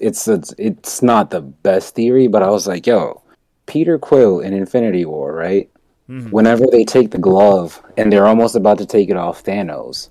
it's 0.00 0.28
it's 0.28 0.54
it's 0.58 1.02
not 1.02 1.30
the 1.30 1.40
best 1.40 1.94
theory 1.94 2.28
but 2.28 2.42
i 2.42 2.50
was 2.50 2.66
like 2.66 2.86
yo 2.86 3.22
peter 3.66 3.98
quill 3.98 4.40
in 4.40 4.52
infinity 4.52 5.04
war 5.04 5.32
right? 5.32 5.70
Mm-hmm. 6.08 6.30
Whenever 6.30 6.66
they 6.66 6.84
take 6.84 7.12
the 7.12 7.18
glove 7.18 7.80
and 7.96 8.12
they're 8.12 8.26
almost 8.26 8.56
about 8.56 8.78
to 8.78 8.86
take 8.86 9.10
it 9.10 9.16
off 9.16 9.44
thanos 9.44 10.08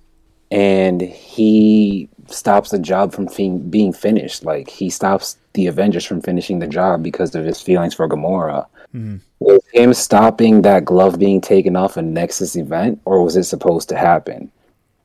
and 0.50 1.02
he 1.02 2.10
stops 2.28 2.70
the 2.70 2.80
job 2.80 3.14
from 3.14 3.28
fin- 3.28 3.70
being 3.70 3.94
finished. 3.94 4.44
Like 4.44 4.70
he 4.70 4.90
stops 4.90 5.38
the 5.54 5.68
avengers 5.68 6.06
from 6.06 6.22
finishing 6.22 6.60
the 6.60 6.68
job 6.68 7.04
because 7.04 7.36
of 7.36 7.46
his 7.46 7.62
feelings 7.62 7.94
for 7.94 8.08
gamora. 8.08 8.66
Mm-hmm. 8.96 9.18
Was 9.40 9.62
him 9.74 9.94
stopping 9.94 10.62
that 10.64 10.86
glove 10.86 11.20
being 11.20 11.42
taken 11.42 11.76
off 11.76 11.98
a 11.98 12.02
Nexus 12.02 12.56
event, 12.56 13.00
or 13.06 13.24
was 13.24 13.36
it 13.36 13.44
supposed 13.44 13.88
to 13.90 13.98
happen? 13.98 14.52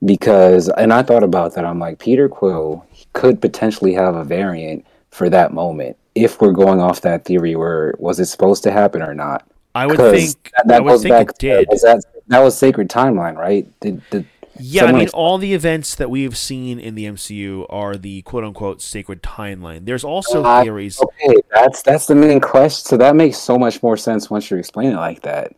Because, 0.05 0.69
and 0.71 0.93
I 0.93 1.03
thought 1.03 1.23
about 1.23 1.55
that. 1.55 1.65
I'm 1.65 1.79
like, 1.79 1.99
Peter 1.99 2.29
Quill 2.29 2.85
could 3.15 3.41
potentially 3.41 3.95
have 3.95 4.15
a 4.15 4.25
variant 4.25 4.85
for 5.11 5.31
that 5.31 5.53
moment 5.53 5.97
if 6.15 6.41
we're 6.41 6.53
going 6.53 6.81
off 6.81 7.01
that 7.01 7.25
theory. 7.25 7.57
Where 7.57 7.95
was 7.99 8.21
it 8.21 8.27
supposed 8.27 8.63
to 8.65 8.71
happen 8.71 9.01
or 9.03 9.15
not? 9.15 9.47
I 9.75 9.87
would 9.87 9.97
think 9.97 10.53
that, 10.57 10.69
that 10.69 10.85
would 10.85 10.91
goes 10.91 11.03
think 11.03 11.15
back 11.15 11.39
to 11.39 11.47
did. 11.49 11.69
was 11.69 11.83
that 11.83 12.05
that 12.29 12.41
was 12.41 12.57
Sacred 12.57 12.89
Timeline, 12.89 13.37
right? 13.37 13.67
Did, 13.81 14.03
did 14.11 14.27
Yeah, 14.59 14.85
I 14.85 14.93
mean, 14.93 15.09
all 15.09 15.37
the 15.39 15.53
events 15.53 15.97
that 15.97 16.11
we've 16.11 16.37
seen 16.37 16.79
in 16.79 16.95
the 16.95 17.07
MCU 17.07 17.67
are 17.69 17.97
the 17.97 18.23
quote 18.23 18.45
unquote 18.45 18.81
sacred 18.83 19.23
timeline. 19.23 19.85
There's 19.85 20.05
also 20.05 20.45
Uh, 20.45 20.63
theories. 20.63 21.01
Okay, 21.03 21.37
that's 21.53 21.83
that's 21.83 22.07
the 22.07 22.15
main 22.15 22.41
question. 22.41 22.85
So 22.87 22.97
that 22.99 23.17
makes 23.17 23.37
so 23.39 23.59
much 23.59 23.83
more 23.83 23.97
sense 23.97 24.31
once 24.31 24.51
you 24.51 24.57
explain 24.59 24.93
it 24.93 24.97
like 24.97 25.23
that. 25.23 25.53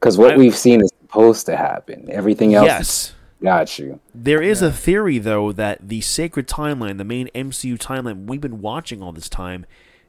Because 0.00 0.18
what 0.18 0.32
I- 0.34 0.36
we've 0.36 0.56
seen 0.56 0.80
is 0.80 0.90
supposed 1.02 1.46
to 1.46 1.56
happen. 1.56 2.08
Everything 2.10 2.54
else, 2.54 2.66
Yes. 2.66 3.12
Got 3.42 3.78
you. 3.78 4.00
There 4.14 4.42
is 4.42 4.62
a 4.62 4.72
theory, 4.72 5.18
though, 5.18 5.52
that 5.52 5.88
the 5.88 6.00
sacred 6.00 6.46
timeline, 6.46 6.98
the 6.98 7.04
main 7.04 7.28
MCU 7.34 7.78
timeline 7.78 8.26
we've 8.26 8.40
been 8.40 8.60
watching 8.60 9.02
all 9.02 9.12
this 9.12 9.28
time, 9.28 9.66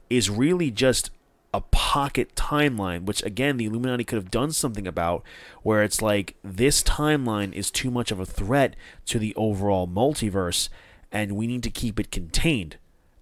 is 0.09 0.29
really 0.29 0.71
just 0.71 1.09
a 1.53 1.61
pocket 1.61 2.33
timeline, 2.35 3.03
which, 3.03 3.23
again, 3.23 3.57
the 3.57 3.65
Illuminati 3.65 4.03
could 4.03 4.17
have 4.17 4.31
done 4.31 4.51
something 4.51 4.87
about, 4.87 5.23
where 5.63 5.83
it's 5.83 6.01
like 6.01 6.35
this 6.43 6.81
timeline 6.83 7.53
is 7.53 7.71
too 7.71 7.91
much 7.91 8.11
of 8.11 8.19
a 8.19 8.25
threat 8.25 8.75
to 9.07 9.19
the 9.19 9.35
overall 9.35 9.87
multiverse, 9.87 10.69
and 11.11 11.33
we 11.33 11.47
need 11.47 11.63
to 11.63 11.69
keep 11.69 11.99
it 11.99 12.11
contained. 12.11 12.77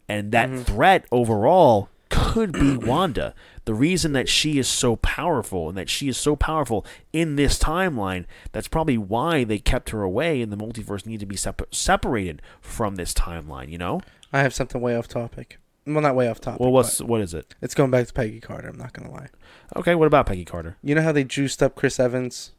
And 0.07 0.31
that 0.31 0.49
mm-hmm. 0.49 0.61
threat 0.61 1.05
overall 1.11 1.89
could 2.09 2.51
be 2.51 2.77
Wanda. 2.77 3.33
The 3.69 3.75
reason 3.75 4.13
that 4.13 4.27
she 4.27 4.57
is 4.57 4.67
so 4.67 4.95
powerful 4.95 5.69
and 5.69 5.77
that 5.77 5.91
she 5.91 6.07
is 6.09 6.17
so 6.17 6.35
powerful 6.35 6.83
in 7.13 7.35
this 7.35 7.59
timeline, 7.59 8.25
that's 8.51 8.67
probably 8.67 8.97
why 8.97 9.43
they 9.43 9.59
kept 9.59 9.91
her 9.91 10.01
away 10.01 10.41
and 10.41 10.51
the 10.51 10.57
multiverse 10.57 11.05
needed 11.05 11.19
to 11.19 11.25
be 11.27 11.35
sep- 11.35 11.71
separated 11.71 12.41
from 12.61 12.95
this 12.95 13.13
timeline, 13.13 13.69
you 13.69 13.77
know? 13.77 14.01
I 14.33 14.39
have 14.39 14.55
something 14.55 14.81
way 14.81 14.95
off 14.95 15.07
topic. 15.07 15.59
Well, 15.85 16.01
not 16.01 16.15
way 16.15 16.27
off 16.27 16.41
topic. 16.41 16.59
Well, 16.59 16.71
what's 16.71 16.99
what 16.99 17.21
is 17.21 17.35
it? 17.35 17.53
it's 17.61 17.75
going 17.75 17.91
back 17.91 18.07
to 18.07 18.11
Peggy 18.13 18.39
Carter. 18.39 18.69
I'm 18.69 18.75
not 18.79 18.91
gonna 18.91 19.11
lie. 19.11 19.27
Okay, 19.75 19.93
what 19.93 20.07
about 20.07 20.25
Peggy 20.25 20.45
Carter? 20.45 20.77
You 20.81 20.95
know 20.95 21.03
how 21.03 21.11
they 21.11 21.23
juiced 21.23 21.61
up 21.61 21.75
Chris 21.75 21.99
Evans, 21.99 22.53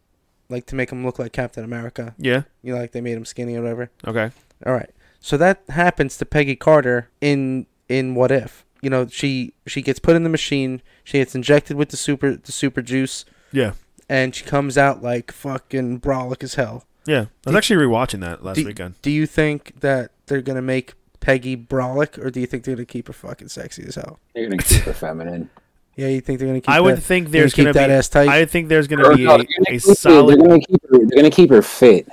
like 0.48 0.66
to 0.66 0.76
make 0.76 0.92
him 0.92 1.04
look 1.04 1.18
like 1.18 1.32
Captain 1.32 1.64
America. 1.64 2.14
Yeah. 2.18 2.42
You 2.62 2.74
know, 2.74 2.78
like 2.78 2.92
they 2.92 3.00
made 3.00 3.16
him 3.16 3.24
skinny 3.24 3.56
or 3.56 3.62
whatever. 3.62 3.90
Okay. 4.06 4.30
All 4.64 4.74
right. 4.74 4.90
So 5.18 5.36
that 5.38 5.64
happens 5.70 6.18
to 6.18 6.24
Peggy 6.24 6.54
Carter 6.54 7.11
in 7.20 7.66
in 7.88 8.14
What 8.14 8.30
If. 8.30 8.64
You 8.82 8.90
know, 8.90 9.06
she 9.06 9.52
she 9.66 9.82
gets 9.82 9.98
put 9.98 10.16
in 10.16 10.22
the 10.24 10.28
machine. 10.30 10.82
She 11.04 11.18
gets 11.18 11.34
injected 11.34 11.76
with 11.76 11.90
the 11.90 11.96
super 11.96 12.36
the 12.36 12.52
super 12.52 12.82
juice, 12.82 13.24
Yeah. 13.52 13.72
and 14.08 14.34
she 14.34 14.44
comes 14.44 14.78
out 14.78 15.02
like 15.02 15.32
fucking 15.32 16.00
brolic 16.00 16.42
as 16.42 16.54
hell. 16.54 16.84
Yeah. 17.06 17.26
I 17.46 17.50
was 17.50 17.56
actually 17.56 17.84
rewatching 17.84 18.20
that 18.20 18.44
last 18.44 18.56
Do, 18.56 18.64
weekend. 18.66 18.94
do 19.02 19.10
you 19.10 19.26
think 19.26 19.80
that 19.80 20.12
they're 20.26 20.42
gonna 20.42 20.62
make 20.62 20.94
Peggy 21.20 21.56
brolic, 21.56 22.16
or 22.24 22.30
do 22.30 22.40
you 22.40 22.46
think 22.46 22.64
they're 22.64 22.74
gonna 22.76 22.86
keep 22.86 23.06
her 23.08 23.12
fucking 23.12 23.48
sexy 23.48 23.84
as 23.86 23.96
hell? 23.96 24.18
They're 24.34 24.48
gonna 24.48 24.62
keep 24.62 24.82
her 24.82 24.92
feminine. 24.94 25.50
Yeah, 25.96 26.06
you 26.06 26.20
think 26.22 26.38
they're 26.38 26.48
gonna 26.48 26.60
keep? 26.62 26.70
I 26.70 26.80
would 26.80 26.96
that- 26.96 27.00
think 27.02 27.28
they're 27.30 27.42
there's 27.42 27.52
keep 27.52 27.64
going 27.64 27.74
to 27.74 27.78
that 27.80 27.88
be 27.88 27.92
ass 27.92 28.08
tight. 28.08 28.28
I 28.28 28.46
think 28.46 28.68
there's 28.68 28.86
going 28.86 29.00
Or 29.04 29.10
to 29.10 29.16
be 29.18 29.24
no, 29.24 29.34
a, 29.34 29.38
gonna 29.38 29.48
a 29.68 29.72
keep 29.72 29.84
her- 29.86 29.94
solid 29.94 30.38
They're 30.38 30.46
gonna 30.46 30.60
keep 30.60 30.82
her. 30.88 30.98
They're 30.98 31.16
gonna 31.16 31.30
keep 31.30 31.50
her 31.50 31.60
fit. 31.62 32.08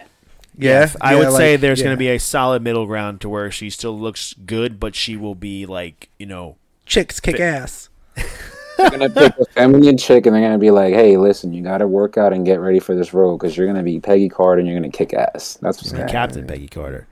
Yeah, 0.57 0.91
I 1.01 1.13
yeah, 1.13 1.19
would 1.19 1.33
say 1.33 1.55
there's 1.55 1.79
yeah. 1.79 1.85
going 1.85 1.95
to 1.95 1.99
be 1.99 2.09
a 2.09 2.19
solid 2.19 2.61
middle 2.61 2.85
ground 2.85 3.21
to 3.21 3.29
where 3.29 3.51
she 3.51 3.69
still 3.69 3.97
looks 3.97 4.33
good, 4.33 4.79
but 4.79 4.95
she 4.95 5.15
will 5.15 5.35
be 5.35 5.65
like, 5.65 6.09
you 6.17 6.25
know, 6.25 6.57
chicks 6.85 7.19
kick 7.19 7.39
ass. 7.39 7.89
They're 8.77 8.91
gonna 8.91 9.09
pick 9.09 9.33
a 9.39 9.45
feminine 9.45 9.97
chick, 9.97 10.25
and 10.25 10.35
they're 10.35 10.41
gonna 10.41 10.57
be 10.57 10.71
like, 10.71 10.93
"Hey, 10.93 11.17
listen, 11.17 11.53
you 11.53 11.63
gotta 11.63 11.87
work 11.87 12.17
out 12.17 12.33
and 12.33 12.45
get 12.45 12.59
ready 12.59 12.79
for 12.79 12.95
this 12.95 13.13
role 13.13 13.37
because 13.37 13.57
you're 13.57 13.67
gonna 13.67 13.83
be 13.83 13.99
Peggy 13.99 14.29
Carter 14.29 14.59
and 14.59 14.67
you're 14.67 14.77
gonna 14.77 14.91
kick 14.91 15.13
ass." 15.13 15.57
That's 15.61 15.77
what's 15.77 15.91
gonna 15.91 16.03
happen. 16.03 16.13
Captain 16.13 16.47
Peggy 16.47 16.67
Carter. 16.67 17.07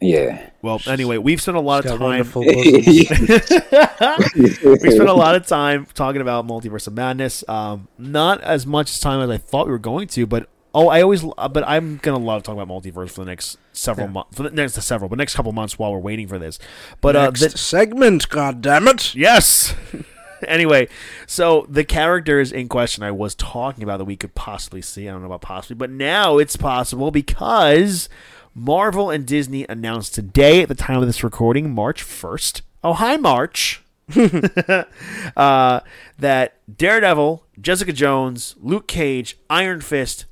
Yeah. 0.00 0.48
Well, 0.62 0.80
anyway, 0.86 1.18
we've 1.18 1.42
spent 1.42 1.58
a 1.58 1.60
lot 1.60 1.82
She's 1.82 1.92
of 1.92 1.98
time. 1.98 2.32
we 2.34 3.04
spent 3.04 5.08
a 5.08 5.12
lot 5.12 5.34
of 5.34 5.46
time 5.46 5.86
talking 5.92 6.22
about 6.22 6.46
multiverse 6.46 6.86
of 6.86 6.94
madness. 6.94 7.44
Um, 7.48 7.88
not 7.98 8.40
as 8.40 8.66
much 8.66 8.98
time 9.00 9.20
as 9.20 9.28
I 9.28 9.36
thought 9.36 9.66
we 9.66 9.72
were 9.72 9.78
going 9.78 10.08
to, 10.08 10.26
but 10.26 10.48
oh, 10.74 10.88
I 10.88 11.02
always, 11.02 11.24
uh, 11.38 11.48
but 11.48 11.64
I'm 11.66 11.98
gonna 11.98 12.18
love 12.18 12.42
talking 12.42 12.60
about 12.60 12.82
multiverse 12.82 13.10
for 13.10 13.20
the 13.24 13.30
next 13.30 13.58
several 13.72 14.06
Yeah. 14.08 14.12
months, 14.12 14.36
for 14.36 14.42
the 14.44 14.50
next 14.50 14.74
several, 14.82 15.08
but 15.08 15.18
next 15.18 15.34
couple 15.34 15.52
months 15.52 15.78
while 15.78 15.92
we're 15.92 15.98
waiting 15.98 16.28
for 16.28 16.38
this. 16.38 16.58
But 17.00 17.16
uh, 17.16 17.24
Next 17.26 17.40
the- 17.40 17.58
segment, 17.58 18.28
god 18.28 18.60
damn 18.62 18.86
it! 18.88 19.14
Yes. 19.14 19.74
anyway, 20.48 20.88
so 21.26 21.66
the 21.68 21.84
characters 21.84 22.50
in 22.52 22.68
question 22.68 23.02
I 23.02 23.10
was 23.10 23.34
talking 23.34 23.82
about 23.84 23.98
that 23.98 24.04
we 24.06 24.16
could 24.16 24.34
possibly 24.34 24.82
see. 24.82 25.08
I 25.08 25.12
don't 25.12 25.20
know 25.20 25.26
about 25.26 25.42
possibly, 25.42 25.76
but 25.76 25.90
now 25.90 26.38
it's 26.38 26.56
possible 26.56 27.10
because 27.10 28.08
Marvel 28.54 29.10
and 29.10 29.26
Disney 29.26 29.66
announced 29.68 30.14
today, 30.14 30.62
at 30.62 30.68
the 30.68 30.74
time 30.74 31.00
of 31.00 31.06
this 31.06 31.22
recording, 31.22 31.70
March 31.74 32.02
1st. 32.04 32.62
Oh, 32.82 32.94
hi, 32.94 33.16
March. 33.16 33.82
uh, 35.36 35.80
that 36.18 36.54
Daredevil, 36.76 37.44
Jessica 37.60 37.92
Jones, 37.92 38.56
Luke 38.60 38.86
Cage, 38.88 39.36
Iron 39.48 39.80
Fist, 39.80 40.24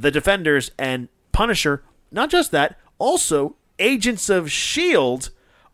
The 0.00 0.10
Defenders, 0.10 0.70
and 0.78 1.08
Punisher, 1.32 1.82
not 2.10 2.30
just 2.30 2.50
that, 2.52 2.78
also 2.98 3.56
Agents 3.78 4.28
of 4.28 4.46
S.H.I.E.L.D. 4.46 5.28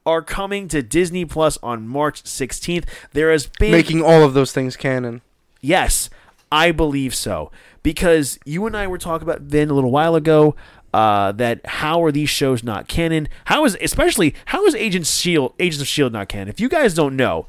Are 0.06 0.20
coming 0.20 0.68
to 0.68 0.82
Disney 0.82 1.24
Plus 1.24 1.56
on 1.62 1.88
March 1.88 2.22
16th. 2.24 2.84
There 3.12 3.32
has 3.32 3.46
been 3.46 3.70
Making 3.70 4.02
all 4.02 4.22
of 4.22 4.34
those 4.34 4.52
things 4.52 4.76
canon. 4.76 5.22
Yes, 5.62 6.10
I 6.52 6.72
believe 6.72 7.14
so. 7.14 7.50
Because 7.82 8.38
you 8.44 8.66
and 8.66 8.76
I 8.76 8.86
were 8.86 8.98
talking 8.98 9.26
about 9.26 9.48
then 9.48 9.70
a 9.70 9.72
little 9.72 9.90
while 9.90 10.14
ago 10.14 10.56
uh, 10.92 11.32
that 11.32 11.64
how 11.64 12.04
are 12.04 12.12
these 12.12 12.28
shows 12.28 12.62
not 12.62 12.86
canon? 12.86 13.28
How 13.46 13.64
is 13.64 13.78
especially 13.80 14.34
how 14.46 14.64
is 14.66 14.74
Agents 14.74 15.16
Shield 15.16 15.54
Agents 15.58 15.80
of 15.80 15.88
Shield 15.88 16.12
not 16.12 16.28
canon? 16.28 16.48
If 16.48 16.60
you 16.60 16.68
guys 16.68 16.92
don't 16.92 17.16
know, 17.16 17.46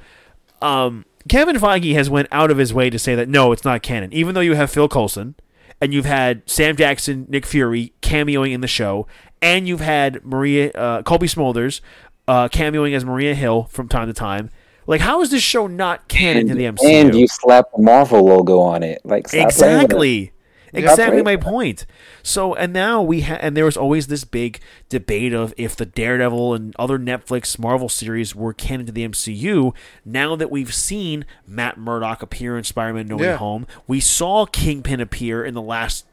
um, 0.61 1.05
Kevin 1.27 1.57
Feige 1.57 1.93
has 1.93 2.09
went 2.09 2.27
out 2.31 2.49
of 2.51 2.57
his 2.57 2.73
way 2.73 2.89
to 2.89 2.97
say 2.97 3.15
that 3.15 3.27
no, 3.29 3.51
it's 3.51 3.65
not 3.65 3.83
canon. 3.83 4.13
Even 4.13 4.33
though 4.33 4.41
you 4.41 4.55
have 4.55 4.71
Phil 4.71 4.87
Coulson 4.87 5.35
and 5.81 5.93
you've 5.93 6.05
had 6.05 6.43
Sam 6.49 6.75
Jackson, 6.75 7.25
Nick 7.29 7.45
Fury 7.45 7.93
cameoing 8.01 8.53
in 8.53 8.61
the 8.61 8.67
show, 8.67 9.07
and 9.41 9.67
you've 9.67 9.81
had 9.81 10.23
Maria 10.25 10.71
uh, 10.71 11.01
Cobie 11.03 11.27
Smulders 11.27 11.81
uh, 12.27 12.47
cameoing 12.47 12.95
as 12.95 13.05
Maria 13.05 13.35
Hill 13.35 13.65
from 13.65 13.87
time 13.87 14.07
to 14.07 14.13
time. 14.13 14.49
Like, 14.87 15.01
how 15.01 15.21
is 15.21 15.31
this 15.31 15.41
show 15.41 15.65
not 15.67 16.07
canon 16.07 16.47
to 16.47 16.55
the 16.55 16.65
MCU? 16.65 16.83
And 16.83 17.15
you 17.15 17.27
slap 17.27 17.65
the 17.75 17.81
Marvel 17.81 18.23
logo 18.23 18.59
on 18.59 18.83
it, 18.83 19.01
like 19.03 19.33
exactly 19.33 20.31
exactly 20.77 21.17
Right. 21.17 21.25
my 21.25 21.35
point 21.37 21.85
so 22.23 22.53
and 22.55 22.71
now 22.73 23.01
we 23.01 23.21
ha- 23.21 23.37
and 23.41 23.55
there 23.55 23.65
was 23.65 23.77
always 23.77 24.07
this 24.07 24.23
big 24.23 24.59
debate 24.89 25.33
of 25.33 25.53
if 25.57 25.75
the 25.75 25.85
daredevil 25.85 26.53
and 26.53 26.75
other 26.77 26.97
netflix 26.99 27.57
marvel 27.59 27.89
series 27.89 28.35
were 28.35 28.53
canon 28.53 28.85
to 28.85 28.91
the 28.91 29.07
mcu 29.07 29.73
now 30.03 30.35
that 30.35 30.49
we've 30.51 30.73
seen 30.73 31.25
matt 31.47 31.77
murdock 31.77 32.21
appear 32.21 32.57
in 32.57 32.63
spider-man 32.63 33.07
no 33.07 33.17
way 33.17 33.25
Yeah. 33.25 33.37
home 33.37 33.65
we 33.87 33.99
saw 33.99 34.45
kingpin 34.45 34.99
appear 34.99 35.43
in 35.45 35.53
the 35.53 35.61
last 35.61 36.05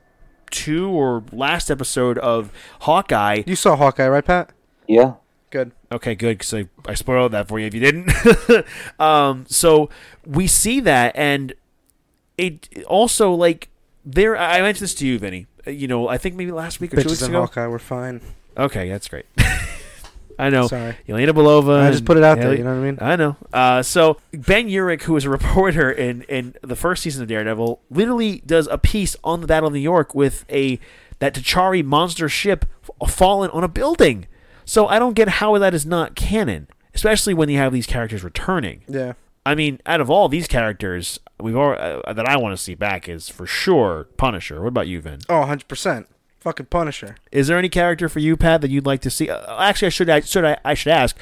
two 0.50 0.88
or 0.90 1.24
last 1.32 1.70
episode 1.70 2.18
of 2.18 2.52
hawkeye 2.80 3.42
You 3.46 3.56
saw 3.56 3.74
Hawkeye, 3.76 4.06
right, 4.08 4.24
Pat? 4.24 4.50
Yeah. 4.86 5.14
Good. 5.50 5.72
Okay, 5.90 6.14
good 6.14 6.38
because 6.38 6.52
I, 6.54 6.66
I 6.86 6.94
spoiled 6.94 7.32
that 7.32 7.46
for 7.48 7.58
you 7.58 7.66
if 7.66 7.74
you 7.74 7.80
didn't. 7.80 8.10
um, 9.00 9.44
so 9.48 9.90
we 10.26 10.46
see 10.46 10.80
that, 10.80 11.12
and 11.14 11.52
it 12.38 12.68
also 12.86 13.32
like 13.32 13.68
there. 14.04 14.36
I 14.36 14.60
mentioned 14.60 14.84
this 14.84 14.94
to 14.96 15.06
you, 15.06 15.18
Vinny. 15.18 15.46
Uh, 15.66 15.70
You 15.70 15.88
know, 15.88 16.08
I 16.08 16.18
think 16.18 16.34
maybe 16.36 16.52
last 16.52 16.80
week 16.80 16.92
or 16.92 16.96
two 16.96 17.02
Bitches 17.02 17.10
weeks 17.10 17.22
and 17.22 17.30
ago. 17.30 17.40
Hawkeye 17.42 17.66
were 17.66 17.78
fine. 17.78 18.20
Okay, 18.56 18.88
that's 18.88 19.08
great. 19.08 19.26
I 20.38 20.48
know. 20.48 20.66
Sorry. 20.66 20.96
Yelena 21.06 21.30
Belova. 21.30 21.82
I 21.82 21.90
just 21.90 22.04
put 22.04 22.16
it 22.16 22.24
out 22.24 22.38
there. 22.38 22.54
You 22.54 22.64
know 22.64 22.70
what 22.74 22.80
I 22.80 22.84
mean? 22.84 22.98
I 23.00 23.16
know. 23.16 23.36
Uh, 23.52 23.82
so 23.82 24.18
Ben 24.32 24.66
Urich, 24.68 25.02
who 25.02 25.16
is 25.16 25.24
a 25.24 25.30
reporter 25.30 25.90
in, 25.90 26.22
in 26.22 26.54
the 26.62 26.74
first 26.74 27.02
season 27.02 27.22
of 27.22 27.28
Daredevil, 27.28 27.80
literally 27.90 28.42
does 28.46 28.66
a 28.68 28.78
piece 28.78 29.14
on 29.22 29.40
the 29.40 29.46
Battle 29.46 29.68
of 29.68 29.74
New 29.74 29.78
York 29.80 30.14
with 30.14 30.44
a 30.50 30.80
that 31.18 31.34
Chitauri 31.34 31.84
monster 31.84 32.28
ship 32.28 32.64
fallen 33.06 33.50
on 33.50 33.62
a 33.62 33.68
building. 33.68 34.26
So 34.64 34.86
I 34.88 34.98
don't 34.98 35.14
get 35.14 35.28
how 35.28 35.56
that 35.58 35.74
is 35.74 35.84
not 35.86 36.14
canon, 36.16 36.66
especially 36.94 37.34
when 37.34 37.48
you 37.48 37.58
have 37.58 37.72
these 37.72 37.86
characters 37.86 38.24
returning. 38.24 38.82
Yeah. 38.88 39.12
I 39.44 39.54
mean, 39.54 39.80
out 39.86 40.00
of 40.00 40.08
all 40.08 40.28
these 40.28 40.46
characters, 40.46 41.18
we've 41.40 41.56
all, 41.56 41.72
uh, 41.72 42.12
that 42.12 42.26
I 42.26 42.36
want 42.36 42.56
to 42.56 42.62
see 42.62 42.74
back 42.74 43.08
is 43.08 43.28
for 43.28 43.46
sure 43.46 44.04
Punisher. 44.16 44.60
What 44.60 44.68
about 44.68 44.86
you, 44.86 45.00
Vin? 45.00 45.20
Oh, 45.28 45.40
100 45.40 45.66
percent. 45.68 46.08
Fucking 46.40 46.66
Punisher. 46.66 47.16
Is 47.30 47.46
there 47.46 47.58
any 47.58 47.68
character 47.68 48.08
for 48.08 48.18
you, 48.18 48.36
Pat, 48.36 48.62
that 48.62 48.70
you'd 48.70 48.86
like 48.86 49.00
to 49.02 49.10
see? 49.10 49.30
Uh, 49.30 49.62
actually, 49.62 49.86
I 49.86 49.90
should 49.90 50.10
I 50.10 50.20
should 50.20 50.44
I, 50.44 50.58
I 50.64 50.74
should 50.74 50.92
ask. 50.92 51.16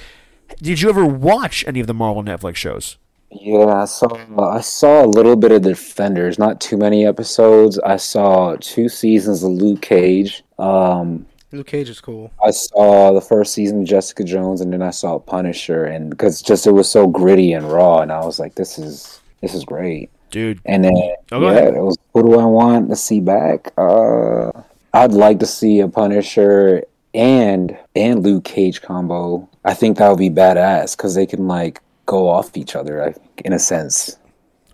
Did 0.63 0.81
you 0.81 0.89
ever 0.89 1.05
watch 1.05 1.65
any 1.67 1.81
of 1.81 1.87
the 1.87 1.95
Marvel 1.95 2.23
Netflix 2.23 2.57
shows? 2.57 2.97
Yeah, 3.31 3.67
I 3.67 3.85
saw 3.85 4.09
I 4.51 4.61
saw 4.61 5.05
a 5.05 5.07
little 5.07 5.37
bit 5.37 5.53
of 5.53 5.63
Defenders, 5.63 6.39
not 6.39 6.61
too 6.61 6.77
many 6.77 7.07
episodes. 7.07 7.79
I 7.81 7.97
saw 7.97 8.57
two 8.61 8.89
seasons 8.89 9.45
of 9.45 9.53
Luke 9.53 9.83
Cage. 9.83 10.43
Um, 10.59 11.27
Luke 11.53 11.67
Cage 11.67 11.89
is 11.89 12.01
cool. 12.01 12.31
I 12.45 12.51
saw 12.53 13.13
the 13.13 13.21
first 13.21 13.53
season 13.55 13.81
of 13.81 13.87
Jessica 13.89 14.23
Jones, 14.25 14.61
and 14.61 14.73
then 14.73 14.83
I 14.83 14.91
saw 14.91 15.19
Punisher, 15.19 15.85
and 15.85 16.11
because 16.11 16.41
just 16.43 16.67
it 16.67 16.73
was 16.73 16.89
so 16.91 17.07
gritty 17.09 17.53
and 17.53 17.71
raw, 17.71 18.01
and 18.01 18.13
I 18.13 18.25
was 18.25 18.39
like, 18.39 18.55
this 18.55 18.79
is 18.79 19.21
this 19.41 19.55
is 19.55 19.65
great. 19.65 20.11
Dude, 20.31 20.61
And 20.65 20.85
then 20.85 20.93
Oh, 21.33 21.41
go 21.41 21.51
yeah, 21.51 21.59
ahead. 21.59 21.75
it 21.75 21.81
was 21.83 21.99
who 22.15 22.23
do 22.23 22.39
I 22.39 22.45
want 22.45 22.89
to 22.91 22.97
see 22.97 23.21
back? 23.21 23.73
Uh, 23.77 24.53
I'd 24.95 25.13
like 25.13 25.41
to 25.41 25.47
see 25.47 25.81
a 25.81 25.89
Punisher 25.89 26.85
and 27.15 27.77
and 27.97 28.23
Luke 28.23 28.45
Cage 28.45 28.81
combo. 28.81 29.49
I 29.65 29.75
think 29.75 29.99
that 29.99 30.09
would 30.09 30.19
be 30.21 30.31
badass 30.31 30.97
because 30.97 31.17
they 31.17 31.27
can 31.27 31.49
like 31.49 31.81
go 32.07 32.29
off 32.29 32.57
each 32.57 32.77
other. 32.77 33.03
I 33.03 33.11
think, 33.13 33.43
in 33.45 33.53
a 33.53 33.59
sense. 33.59 34.17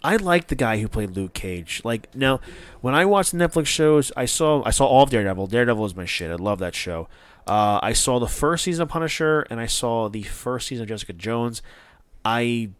I 0.07 0.15
like 0.15 0.47
the 0.47 0.55
guy 0.55 0.79
who 0.79 0.87
played 0.87 1.11
Luke 1.17 1.35
Cage. 1.35 1.83
Like 1.85 2.15
now, 2.15 2.39
when 2.81 2.95
I 2.95 3.05
watched 3.05 3.35
Netflix 3.35 3.67
shows, 3.67 4.13
I 4.17 4.25
saw 4.25 4.63
I 4.65 4.71
saw 4.71 4.87
all 4.87 5.03
of 5.03 5.11
Daredevil. 5.11 5.49
Daredevil 5.49 5.85
is 5.85 5.97
my 5.97 6.05
shit. 6.05 6.31
I 6.31 6.37
love 6.37 6.61
that 6.61 6.77
show. 6.77 7.09
Uh, 7.45 7.81
I 7.83 7.93
saw 7.93 8.21
the 8.21 8.29
first 8.29 8.63
season 8.63 8.85
of 8.85 8.89
Punisher, 8.89 9.41
and 9.51 9.59
I 9.59 9.67
saw 9.67 10.09
the 10.09 10.23
first 10.23 10.69
season 10.69 10.85
of 10.85 10.89
Jessica 10.89 11.13
Jones. 11.13 11.61
I 12.25 12.71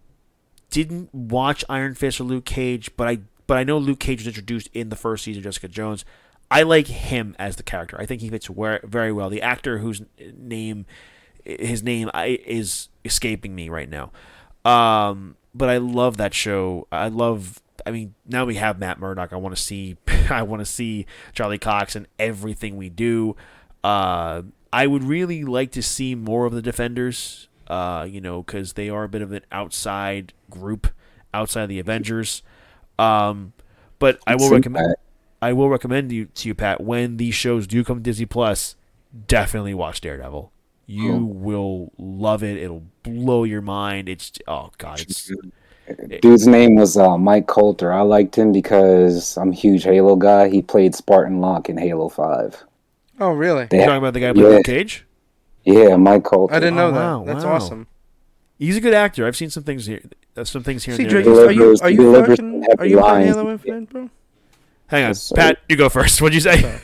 didn't 0.71 1.13
watch 1.13 1.65
Iron 1.69 1.97
Fist 1.97 2.21
or 2.21 2.25
Luke 2.25 2.45
Cage, 2.45 2.97
but 2.97 3.09
I 3.09 3.19
but 3.49 3.59
I 3.59 3.65
know 3.65 3.79
Luke 3.79 3.99
Cage 3.99 4.21
was 4.21 4.29
introduced 4.29 4.69
in 4.73 4.91
the 4.91 4.97
first 4.97 5.25
season 5.25 5.41
of 5.41 5.45
Jessica 5.45 5.67
Jones. 5.67 6.05
I 6.49 6.63
like 6.63 6.87
him 6.87 7.35
as 7.41 7.57
the 7.57 7.65
character. 7.65 8.01
I 8.01 8.07
think 8.07 8.21
he 8.21 8.31
fits 8.31 8.49
very 8.85 9.11
well. 9.11 9.31
The 9.31 9.43
actor 9.43 9.79
whose 9.79 10.01
name 10.39 10.87
his 11.45 11.83
name 11.83 12.09
is 12.15 12.89
escaping 13.05 13.53
me 13.53 13.69
right 13.69 13.91
now. 13.91 14.13
Um, 14.65 15.37
but 15.57 15.69
I 15.69 15.79
love 15.79 16.17
that 16.17 16.35
show. 16.35 16.87
I 16.91 17.09
love. 17.09 17.63
I 17.85 17.91
mean, 17.91 18.15
now 18.27 18.45
we 18.45 18.57
have 18.57 18.79
Matt 18.79 18.99
Murdock. 18.99 19.33
I 19.33 19.37
want 19.37 19.57
to 19.57 19.63
see. 19.63 19.97
I 20.31 20.43
want 20.43 20.61
to 20.61 20.67
see 20.67 21.07
Charlie 21.33 21.59
Cox 21.59 21.97
and 21.97 22.07
everything 22.19 22.77
we 22.77 22.89
do. 22.89 23.37
Uh, 23.85 24.43
I 24.73 24.87
would 24.87 25.05
really 25.05 25.45
like 25.45 25.73
to 25.73 25.83
see 25.83 26.15
more 26.15 26.47
of 26.47 26.53
the 26.53 26.63
Defenders. 26.63 27.49
Uh, 27.69 28.07
you 28.09 28.21
know, 28.21 28.43
because 28.43 28.75
they 28.75 28.89
are 28.89 29.05
a 29.05 29.09
bit 29.09 29.23
of 29.23 29.33
an 29.33 29.43
outside 29.51 30.33
group, 30.51 30.87
outside 31.35 31.65
of 31.65 31.69
the 31.69 31.81
Avengers. 31.81 32.43
Um, 32.97 33.55
but 33.99 34.21
I 34.27 34.37
will 34.37 34.51
recommend. 34.51 34.95
I 35.43 35.53
will 35.53 35.69
recommend 35.69 36.13
you 36.13 36.27
to 36.27 36.49
you, 36.49 36.55
Pat, 36.55 36.81
when 36.81 37.17
these 37.19 37.35
shows 37.35 37.67
do 37.67 37.85
come 37.85 37.99
to 37.99 38.03
Disney 38.03 38.27
Plus, 38.27 38.77
definitely 39.27 39.75
watch 39.75 40.01
Daredevil. 40.01 40.51
You 40.87 41.11
Cool. 41.11 41.21
will 41.35 41.93
love 41.99 42.43
it. 42.45 42.59
It'll 42.59 42.85
blow 43.03 43.45
your 43.45 43.61
mind. 43.63 44.09
It's 44.09 44.33
oh 44.47 44.71
god, 44.79 45.01
it's 45.01 45.31
Dude's 46.23 46.47
name 46.47 46.75
was 46.77 46.97
uh, 46.97 47.17
Mike 47.19 47.47
Colter. 47.47 47.93
I 47.93 48.01
liked 48.03 48.37
him 48.37 48.51
because 48.53 49.37
I'm 49.37 49.51
a 49.51 49.55
huge 49.55 49.85
Halo 49.85 50.17
guy. 50.17 50.49
He 50.49 50.63
played 50.63 50.95
Spartan 50.95 51.41
Locke 51.41 51.69
in 51.69 51.77
Halo 51.79 52.09
Five. 52.09 52.65
Oh, 53.21 53.31
really? 53.31 53.67
They 53.67 53.79
you're 53.79 53.87
talking 53.87 53.99
about 53.99 54.15
the 54.15 54.21
guy 54.21 54.29
who 54.29 54.35
played 54.35 54.43
Yeah. 54.45 54.57
Luke 54.57 54.65
Cage. 54.67 55.07
Yeah, 55.65 55.97
Mike 55.97 56.25
Colter. 56.25 56.55
I 56.55 56.61
didn't 56.61 56.77
know 56.77 56.89
Oh, 56.89 56.93
wow, 56.93 57.25
that. 57.25 57.33
That's 57.33 57.45
wow. 57.45 57.53
awesome. 57.55 57.87
He's 58.59 58.77
a 58.77 58.81
good 58.81 58.95
actor. 58.95 59.27
I've 59.27 59.37
seen 59.37 59.51
some 59.51 59.63
things 59.65 59.87
here, 59.87 60.01
uh, 60.37 60.45
some 60.45 60.63
things 60.63 60.85
here 60.85 60.95
See, 60.95 61.03
and 61.05 61.11
there. 61.13 61.23
Drake, 61.23 61.37
are 61.37 61.51
you 61.51 61.59
delivers- 61.59 61.81
are 61.83 61.91
you 61.91 61.97
delivers 61.97 62.39
fucking 62.39 62.65
are 62.79 62.87
you 62.87 63.01
fucking. 63.01 63.27
Halo 63.27 63.51
Infinite, 63.51 63.91
bro? 63.91 64.11
Hang 64.89 65.03
on, 65.05 65.11
Yes. 65.11 65.33
Pat, 65.35 65.59
you 65.69 65.77
go 65.77 65.89
first. 65.89 66.21
What'd 66.23 66.35
you 66.35 66.41
say? 66.41 66.81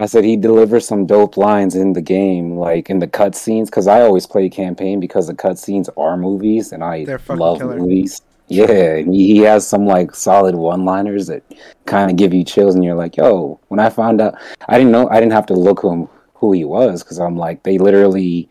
I 0.00 0.06
said 0.06 0.24
he 0.24 0.36
delivers 0.36 0.86
some 0.86 1.06
dope 1.06 1.36
lines 1.36 1.76
in 1.76 1.92
the 1.92 2.02
game, 2.02 2.56
like 2.56 2.90
in 2.90 2.98
the 2.98 3.06
cutscenes, 3.06 3.66
because 3.66 3.86
I 3.86 4.00
always 4.00 4.26
play 4.26 4.48
campaign 4.48 4.98
because 4.98 5.28
the 5.28 5.34
cutscenes 5.34 5.88
are 5.96 6.16
movies, 6.16 6.72
and 6.72 6.82
I 6.82 7.04
love 7.28 7.58
killer. 7.58 7.76
movies. 7.78 8.20
Yeah, 8.48 8.96
and 8.96 9.14
he 9.14 9.38
has 9.38 9.66
some 9.66 9.86
like 9.86 10.14
solid 10.14 10.54
one-liners 10.56 11.28
that 11.28 11.42
kind 11.86 12.10
of 12.10 12.16
give 12.16 12.34
you 12.34 12.44
chills, 12.44 12.74
and 12.74 12.84
you're 12.84 12.96
like, 12.96 13.16
"Yo!" 13.16 13.60
When 13.68 13.80
I 13.80 13.88
found 13.88 14.20
out, 14.20 14.34
I 14.68 14.78
didn't 14.78 14.92
know 14.92 15.08
I 15.08 15.20
didn't 15.20 15.32
have 15.32 15.46
to 15.46 15.54
look 15.54 15.82
him 15.82 16.08
who 16.34 16.52
he 16.52 16.64
was 16.64 17.02
because 17.02 17.18
I'm 17.18 17.36
like, 17.36 17.62
they 17.62 17.78
literally, 17.78 18.50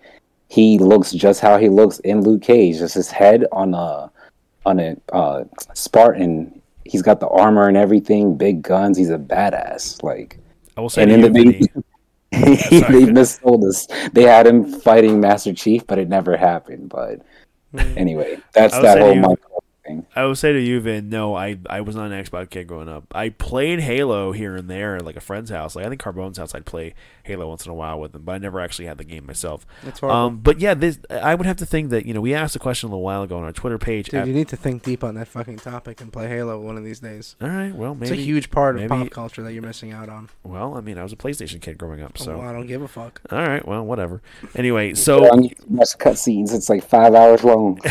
he 0.50 0.80
looks 0.80 1.12
just 1.12 1.42
how 1.42 1.58
he 1.58 1.70
looks 1.70 2.00
in 2.00 2.22
Luke 2.22 2.42
Cage, 2.42 2.80
just 2.80 2.96
his 2.96 3.12
head 3.12 3.46
on 3.52 3.74
a 3.74 4.10
on 4.66 4.80
a 4.80 4.96
uh, 5.12 5.44
Spartan. 5.74 6.62
He's 6.86 7.02
got 7.02 7.20
the 7.20 7.28
armor 7.28 7.68
and 7.68 7.78
everything, 7.78 8.36
big 8.36 8.62
guns. 8.62 8.98
He's 8.98 9.10
a 9.10 9.18
badass. 9.18 10.02
Like 10.02 10.40
I 10.78 10.82
will 10.82 10.90
say 10.90 11.04
and 11.04 11.12
in 11.12 11.22
the 11.22 11.30
Vinny, 11.30 11.60
they, 12.32 13.06
missold 13.06 13.64
us. 13.68 13.88
They 14.12 14.24
had 14.24 14.48
him 14.48 14.66
fighting 14.66 15.20
Master 15.20 15.54
Chief, 15.54 15.86
but 15.86 16.00
it 16.00 16.10
never 16.10 16.36
happened. 16.36 16.90
But 16.90 17.22
hmm. 17.72 17.98
anyway, 17.98 18.40
that's 18.54 18.78
that 18.80 19.00
whole 19.00 19.14
you- 19.14 19.22
Michael 19.22 19.64
thing. 19.86 20.06
I 20.16 20.24
will 20.26 20.36
say 20.36 20.52
to 20.54 20.60
you, 20.60 20.80
Vin, 20.80 21.10
no, 21.10 21.36
I, 21.36 21.58
I 21.70 21.82
was 21.82 21.96
not 21.96 22.12
an 22.12 22.24
Xbox 22.24 22.50
kid 22.50 22.68
growing 22.68 22.90
up. 22.90 23.06
I 23.14 23.30
played 23.30 23.82
Halo 23.82 24.32
here 24.32 24.56
and 24.56 24.70
there 24.70 25.00
like 25.00 25.16
a 25.16 25.22
friend's 25.22 25.50
house. 25.50 25.76
Like 25.76 25.86
I 25.86 25.90
think 25.90 26.02
Carbone's 26.02 26.38
house, 26.38 26.56
I'd 26.56 26.66
play 26.66 26.96
Halo 27.24 27.48
once 27.48 27.66
in 27.66 27.72
a 27.72 27.74
while 27.74 28.00
with 28.02 28.12
them, 28.12 28.24
but 28.24 28.34
I 28.34 28.38
never 28.38 28.60
actually 28.60 28.86
had 28.86 28.98
the 28.98 29.06
game 29.06 29.26
myself. 29.26 29.66
That's 29.84 30.02
horrible. 30.02 30.20
Um, 30.20 30.38
but 30.40 30.60
yeah, 30.60 30.74
this 30.74 31.00
I 31.10 31.36
would 31.36 31.46
have 31.46 31.56
to 31.58 31.66
think 31.66 31.90
that 31.92 32.06
you 32.06 32.14
know 32.14 32.20
we 32.20 32.34
asked 32.34 32.56
a 32.56 32.60
question 32.60 32.88
a 32.88 32.92
little 32.92 33.04
while 33.04 33.24
ago 33.24 33.38
on 33.38 33.44
our 33.44 33.54
Twitter 33.54 33.78
page. 33.78 34.10
Dude, 34.10 34.20
at- 34.22 34.28
you 34.28 34.34
need 34.34 34.50
to 34.50 34.58
think 34.58 34.84
deep 34.84 35.04
on 35.06 35.16
that 35.16 35.28
fucking 35.30 35.58
topic 35.58 36.02
and 36.02 36.12
play 36.12 36.28
Halo 36.28 36.60
one 36.60 36.78
of 36.78 36.84
these 36.84 37.00
days. 37.00 37.36
all 37.42 37.48
right, 37.48 37.74
well 37.74 37.96
maybe 37.96 38.12
it's 38.12 38.20
a 38.22 38.24
huge 38.24 38.52
part 38.52 38.76
of 38.76 38.82
maybe- 38.82 39.04
pop 39.06 39.10
culture 39.12 39.42
that 39.42 39.54
you're 39.54 39.64
missing 39.64 39.92
out 39.94 40.10
on. 40.10 40.30
Well, 40.44 40.76
I 40.76 40.82
mean, 40.82 40.98
I 40.98 41.04
was 41.04 41.14
a 41.14 41.16
PlayStation 41.16 41.62
kid 41.62 41.78
growing 41.78 42.02
up, 42.02 42.18
So 42.18 42.26
so 42.26 42.42
I 42.42 42.52
don't 42.52 42.68
give 42.68 42.82
a 42.82 42.88
fuck. 42.90 43.22
all 43.32 43.38
right, 43.40 43.66
well, 43.66 43.86
whatever. 43.86 44.22
Anyway, 44.56 44.94
so 45.06 45.20
need 45.36 45.56
to 45.58 45.66
watch 45.70 45.98
cutscenes. 45.98 46.54
It's 46.54 46.70
like 46.70 46.84
five 46.84 47.14
hours 47.16 47.44
long. 47.44 47.80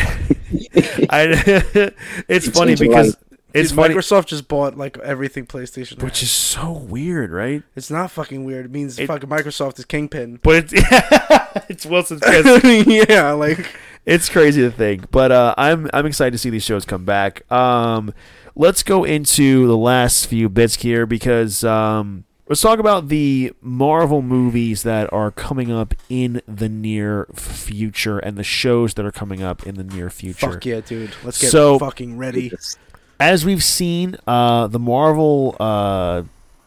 I 1.09 1.27
it's 2.27 2.47
funny 2.49 2.75
because 2.75 3.15
life. 3.15 3.32
It's 3.53 3.69
Dude, 3.69 3.75
funny, 3.77 3.95
Microsoft 3.95 4.25
just 4.27 4.47
bought 4.47 4.77
like 4.77 4.97
everything 4.99 5.45
PlayStation. 5.45 6.01
which 6.03 6.21
has. 6.21 6.23
is 6.29 6.31
so 6.31 6.71
weird, 6.71 7.31
right? 7.31 7.63
it's 7.75 7.91
not 7.91 8.11
fucking 8.11 8.43
weird. 8.45 8.65
It 8.65 8.71
means 8.71 8.97
It- 8.99 9.07
fucking 9.07 9.29
Microsoft 9.29 9.77
is 9.79 9.85
kingpin. 9.85 10.39
But 10.41 10.65
it's 10.71 10.73
it's 11.69 11.85
Wilson's 11.85 12.21
piss. 12.25 12.63
yeah, 13.09 13.31
like 13.31 13.75
it's 14.05 14.27
crazy 14.29 14.61
to 14.61 14.71
think, 14.71 15.11
but 15.11 15.31
uh, 15.31 15.53
I'm 15.57 15.89
I'm 15.93 16.05
excited 16.05 16.31
to 16.31 16.37
see 16.37 16.49
these 16.49 16.63
shows 16.63 16.83
come 16.85 17.05
back. 17.05 17.49
Um, 17.51 18.13
let's 18.55 18.83
go 18.83 19.03
into 19.03 19.67
the 19.67 19.77
last 19.77 20.27
few 20.27 20.49
bits 20.49 20.75
here 20.75 21.05
because 21.05 21.63
um, 21.63 22.23
let's 22.49 22.59
talk 22.61 22.79
about 22.79 23.07
the 23.07 23.53
Marvel 23.61 24.21
movies 24.21 24.83
that 24.83 25.11
are 25.13 25.31
coming 25.31 25.71
up 25.71 25.93
in 26.09 26.41
the 26.47 26.67
near 26.69 27.27
future 27.33 28.19
and 28.19 28.35
the 28.35 28.43
shows 28.43 28.95
that 28.95 29.05
are 29.05 29.11
coming 29.11 29.41
up 29.41 29.65
in 29.65 29.75
the 29.75 29.83
near 29.83 30.09
future. 30.09 30.51
fuck 30.51 30.65
yeah, 30.65 30.81
dude. 30.81 31.15
Let's 31.23 31.39
get 31.39 31.51
So- 31.51 31.79
fucking 31.79 32.17
ready. 32.17 32.51
As 33.19 33.45
we've 33.45 33.63
seen, 33.63 34.17
uh, 34.27 34.67
the 34.67 34.79
Marvel 34.79 35.55
uh, 35.59 36.23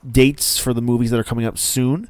dates 0.09 0.59
for 0.59 0.73
the 0.73 0.81
movies 0.81 1.11
that 1.11 1.21
are 1.21 1.25
coming 1.25 1.45
up 1.45 1.59
soon. 1.59 2.09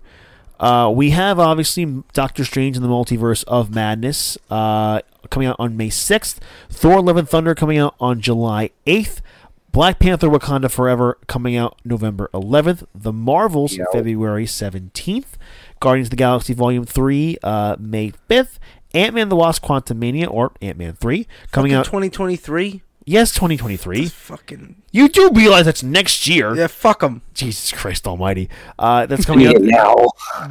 Uh, 0.61 0.91
we 0.95 1.11
have 1.11 1.39
obviously 1.39 2.03
Doctor 2.13 2.45
Strange 2.45 2.77
in 2.77 2.83
the 2.83 2.89
Multiverse 2.89 3.45
of 3.45 3.75
Madness 3.75 4.39
uh, 4.51 5.01
coming 5.31 5.49
out 5.49 5.57
on 5.59 5.77
May 5.77 5.89
6th, 5.89 6.39
Thor 6.71 7.03
Love 7.03 7.17
and 7.19 7.29
Thunder 7.29 7.55
coming 7.55 7.77
out 7.77 7.95
on 8.01 8.21
July 8.21 8.71
8th, 8.87 9.21
Black 9.73 9.99
Panther 9.99 10.29
Wakanda 10.29 10.71
Forever 10.71 11.19
coming 11.27 11.57
out 11.57 11.79
November 11.85 12.31
11th, 12.33 12.87
The 12.95 13.13
Marvels 13.13 13.77
Yep. 13.77 13.89
February 13.93 14.47
17th, 14.47 15.33
Guardians 15.81 16.07
of 16.07 16.11
the 16.13 16.17
Galaxy 16.17 16.55
Volume 16.55 16.87
3 16.87 17.37
uh, 17.43 17.77
May 17.79 18.13
5th, 18.31 18.59
Ant 18.95 19.15
Man 19.15 19.29
the 19.29 19.37
Wasp 19.37 19.63
Quantumania 19.63 20.27
or 20.31 20.53
Ant 20.63 20.79
Man 20.79 20.95
3 20.95 21.27
coming 21.53 21.73
Fucking 21.73 21.75
out. 21.81 21.85
2023. 21.85 22.83
Yes, 23.07 23.33
2023. 23.33 24.09
Fucking 24.09 24.83
You 24.93 25.09
do 25.09 25.31
realize 25.33 25.65
that's 25.65 25.83
next 25.83 26.27
year. 26.29 26.55
yeah, 26.55 26.67
fuck 26.67 27.01
them. 27.01 27.23
Jesus 27.33 27.73
Christ 27.73 28.07
Almighty. 28.07 28.51
Uh, 28.79 29.07
that's 29.07 29.25
coming 29.25 29.47
up 29.49 29.57
now. 29.61 29.95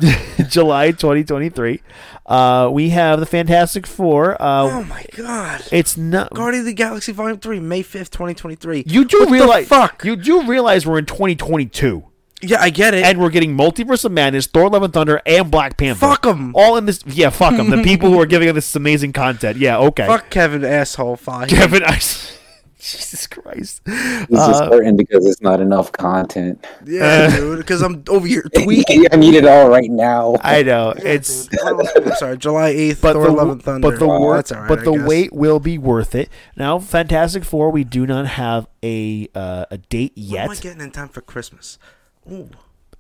July 0.50 0.92
2023. 0.92 1.82
Uh, 2.26 2.70
we 2.74 2.90
have 2.90 3.20
the 3.20 3.26
Fantastic 3.28 3.86
Four. 3.86 4.42
Uh, 4.42 4.64
Oh 4.80 4.84
my 4.86 5.06
god. 5.16 5.62
it's 5.72 5.96
not. 5.98 6.34
Guardian 6.34 6.62
of 6.62 6.66
the 6.66 6.74
Galaxy 6.74 7.12
Volume 7.12 7.38
3, 7.38 7.60
May 7.60 7.84
5th, 7.84 8.10
2023. 8.10 8.86
You 8.88 9.06
do 9.06 9.20
What 9.20 9.26
the 9.28 9.32
realize? 9.32 9.68
fuck? 9.68 10.04
You 10.04 10.16
do 10.16 10.44
realize 10.48 10.88
we're 10.88 10.98
in 10.98 11.06
2022. 11.06 12.04
Yeah, 12.42 12.62
I 12.62 12.70
get 12.70 12.94
it. 12.94 13.04
and 13.06 13.20
we're 13.20 13.30
getting 13.30 13.56
Multiverse 13.58 14.06
of 14.06 14.12
Madness, 14.12 14.46
Thor: 14.48 14.70
Love 14.70 14.84
and 14.84 14.94
Thunder, 14.94 15.22
and 15.26 15.50
Black 15.50 15.78
Panther. 15.78 16.00
Fuck 16.08 16.24
them. 16.24 16.52
All 16.54 16.78
in 16.78 16.86
this. 16.86 17.02
Yeah, 17.08 17.30
fuck 17.30 17.56
them. 17.56 17.70
the 17.72 17.82
people 17.84 18.12
who 18.12 18.20
are 18.20 18.26
giving 18.26 18.50
us 18.50 18.56
this 18.56 18.76
amazing 18.76 19.14
content. 19.14 19.58
Yeah, 19.58 19.78
okay. 19.80 20.06
Fuck 20.06 20.30
Kevin 20.30 20.64
asshole 20.64 21.16
Feige. 21.18 21.48
Kevin. 21.48 21.84
I, 21.84 21.98
Jesus 22.92 23.26
Christ. 23.28 23.82
He's 23.86 24.28
just 24.30 24.62
Uh, 24.64 24.70
hurting 24.70 24.96
because 24.96 25.26
it's 25.26 25.42
not 25.42 25.60
enough 25.60 25.92
content. 25.92 26.64
Yeah, 26.86 27.36
dude, 27.36 27.58
because 27.58 27.82
I'm 27.82 28.04
over 28.10 28.28
here 28.28 28.44
tweaking. 28.64 29.06
I 29.12 29.16
need 29.16 29.34
it 29.34 29.46
all 29.46 29.70
right 29.70 29.90
now. 29.90 30.36
I 30.42 30.62
know 30.64 30.94
it's. 30.98 31.50
I'm 31.66 31.80
sorry, 32.18 32.38
July 32.38 32.70
eighth, 32.70 33.02
But 33.02 33.14
Thor: 33.14 33.26
the, 33.26 33.32
Love 33.32 33.50
and 33.50 33.64
Thunder. 33.64 33.90
but 33.90 34.00
the 34.00 34.06
Oh, 34.06 34.20
wor- 34.20 34.36
that's 34.36 34.52
but 34.52 34.80
I 34.80 34.84
the 34.84 34.92
guess. 34.98 35.08
wait 35.08 35.34
will 35.34 35.60
be 35.60 35.78
worth 35.78 36.14
it. 36.14 36.30
Now, 36.56 36.78
Fantastic 36.80 37.44
Four, 37.44 37.72
we 37.72 37.84
do 37.84 38.06
not 38.06 38.28
have 38.28 38.68
a 38.84 39.28
uh, 39.34 39.66
a 39.72 39.78
date 39.80 40.14
yet. 40.16 40.48
What 40.48 40.58
am 40.58 40.60
I 40.60 40.62
getting 40.62 40.82
in 40.82 40.92
time 40.92 41.10
for 41.10 41.22
Christmas? 41.22 41.80
Ooh, 42.32 42.50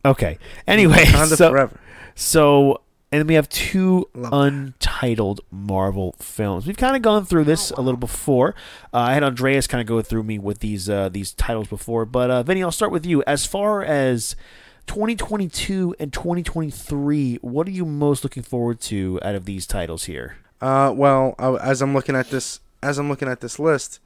Okay. 0.04 0.38
Anyway, 0.68 1.04
so, 1.06 1.50
forever. 1.50 1.80
so 2.16 2.82
and 3.16 3.22
then 3.22 3.28
we 3.28 3.36
have 3.36 3.48
two 3.48 4.10
Love 4.14 4.32
that. 4.32 4.38
untitled 4.38 5.40
Marvel 5.50 6.16
films. 6.20 6.68
We've 6.68 6.76
kind 6.76 6.98
of 6.98 7.02
gone 7.02 7.24
through 7.24 7.46
this 7.46 7.72
a 7.72 7.80
little 7.80 7.98
before. 7.98 8.56
Uh, 8.94 8.98
I 8.98 9.14
had 9.14 9.24
Andreas 9.24 9.68
kind 9.68 9.80
of 9.80 9.88
go 9.88 10.02
through 10.02 10.24
me 10.24 10.38
with 10.38 10.60
these 10.60 10.90
uh, 10.90 11.08
these 11.08 11.32
titles 11.32 11.70
before, 11.70 12.04
but 12.04 12.30
uh, 12.30 12.44
Vinny, 12.44 12.62
I'll 12.62 12.74
start 12.74 12.92
with 12.92 13.06
you. 13.06 13.24
As 13.26 13.46
far 13.46 13.82
as 13.86 14.36
2022 14.88 15.96
and 15.98 16.12
2023, 16.12 17.38
what 17.42 17.68
are 17.68 17.72
you 17.72 17.86
most 17.86 18.26
looking 18.26 18.44
forward 18.44 18.82
to 18.82 19.18
out 19.24 19.34
of 19.36 19.46
these 19.46 19.66
titles 19.66 20.04
here? 20.04 20.36
Uh, 20.60 20.92
well, 20.94 21.36
as 21.62 21.82
I'm 21.82 21.94
looking 21.94 22.18
at 22.18 22.32
this, 22.32 22.60
as 22.84 22.98
I'm 22.98 23.08
looking 23.08 23.30
at 23.30 23.40
this 23.40 23.60
list, 23.60 24.02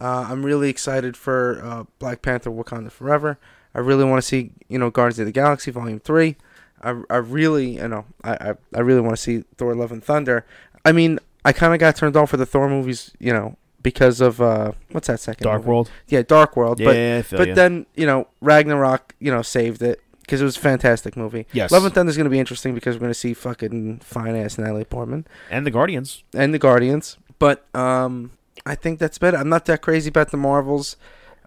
uh, 0.00 0.26
I'm 0.28 0.46
really 0.46 0.70
excited 0.70 1.16
for 1.16 1.60
uh, 1.60 1.84
Black 1.98 2.22
Panther: 2.22 2.52
Wakanda 2.52 2.92
Forever. 2.92 3.36
I 3.74 3.80
really 3.80 4.04
want 4.04 4.22
to 4.22 4.22
see, 4.22 4.52
you 4.68 4.78
know, 4.78 4.90
Guardians 4.90 5.18
of 5.18 5.26
the 5.26 5.32
Galaxy 5.32 5.72
Volume 5.72 5.98
Three. 5.98 6.36
I, 6.84 7.02
I 7.10 7.16
really, 7.16 7.76
you 7.76 7.88
know, 7.88 8.04
I, 8.22 8.32
I, 8.32 8.54
I 8.74 8.80
really 8.80 9.00
want 9.00 9.16
to 9.16 9.22
see 9.22 9.44
Thor: 9.56 9.74
Love 9.74 9.92
and 9.92 10.02
Thunder. 10.02 10.44
I 10.84 10.92
mean, 10.92 11.18
I 11.44 11.52
kind 11.52 11.72
of 11.72 11.80
got 11.80 11.96
turned 11.96 12.16
off 12.16 12.30
for 12.30 12.36
the 12.36 12.46
Thor 12.46 12.68
movies, 12.68 13.12
you 13.18 13.32
know, 13.32 13.56
because 13.82 14.20
of 14.20 14.40
uh, 14.40 14.72
what's 14.92 15.06
that 15.08 15.20
second? 15.20 15.44
Dark 15.44 15.60
movie? 15.60 15.68
World. 15.68 15.90
Yeah, 16.08 16.22
Dark 16.22 16.56
World. 16.56 16.80
Yeah, 16.80 16.86
but 16.86 16.96
I 16.96 17.22
feel 17.22 17.38
but 17.38 17.48
ya. 17.48 17.54
then 17.54 17.86
you 17.94 18.06
know 18.06 18.28
Ragnarok, 18.40 19.14
you 19.18 19.30
know, 19.30 19.42
saved 19.42 19.82
it 19.82 20.00
because 20.20 20.40
it 20.40 20.44
was 20.44 20.56
a 20.56 20.60
fantastic 20.60 21.16
movie. 21.16 21.46
Yes. 21.52 21.70
Love 21.70 21.84
and 21.84 21.94
Thunder 21.94 22.10
is 22.10 22.16
going 22.16 22.24
to 22.24 22.30
be 22.30 22.38
interesting 22.38 22.74
because 22.74 22.96
we're 22.96 23.00
going 23.00 23.10
to 23.10 23.18
see 23.18 23.34
fucking 23.34 23.98
fine 23.98 24.34
ass 24.34 24.58
Natalie 24.58 24.84
Portman 24.84 25.26
and 25.50 25.66
the 25.66 25.70
Guardians. 25.70 26.24
and 26.34 26.54
the 26.54 26.58
Guardians. 26.58 27.18
But 27.38 27.66
um, 27.74 28.30
I 28.64 28.74
think 28.74 28.98
that's 28.98 29.18
better. 29.18 29.36
I'm 29.36 29.50
not 29.50 29.66
that 29.66 29.82
crazy 29.82 30.08
about 30.08 30.30
the 30.30 30.38
Marvels. 30.38 30.96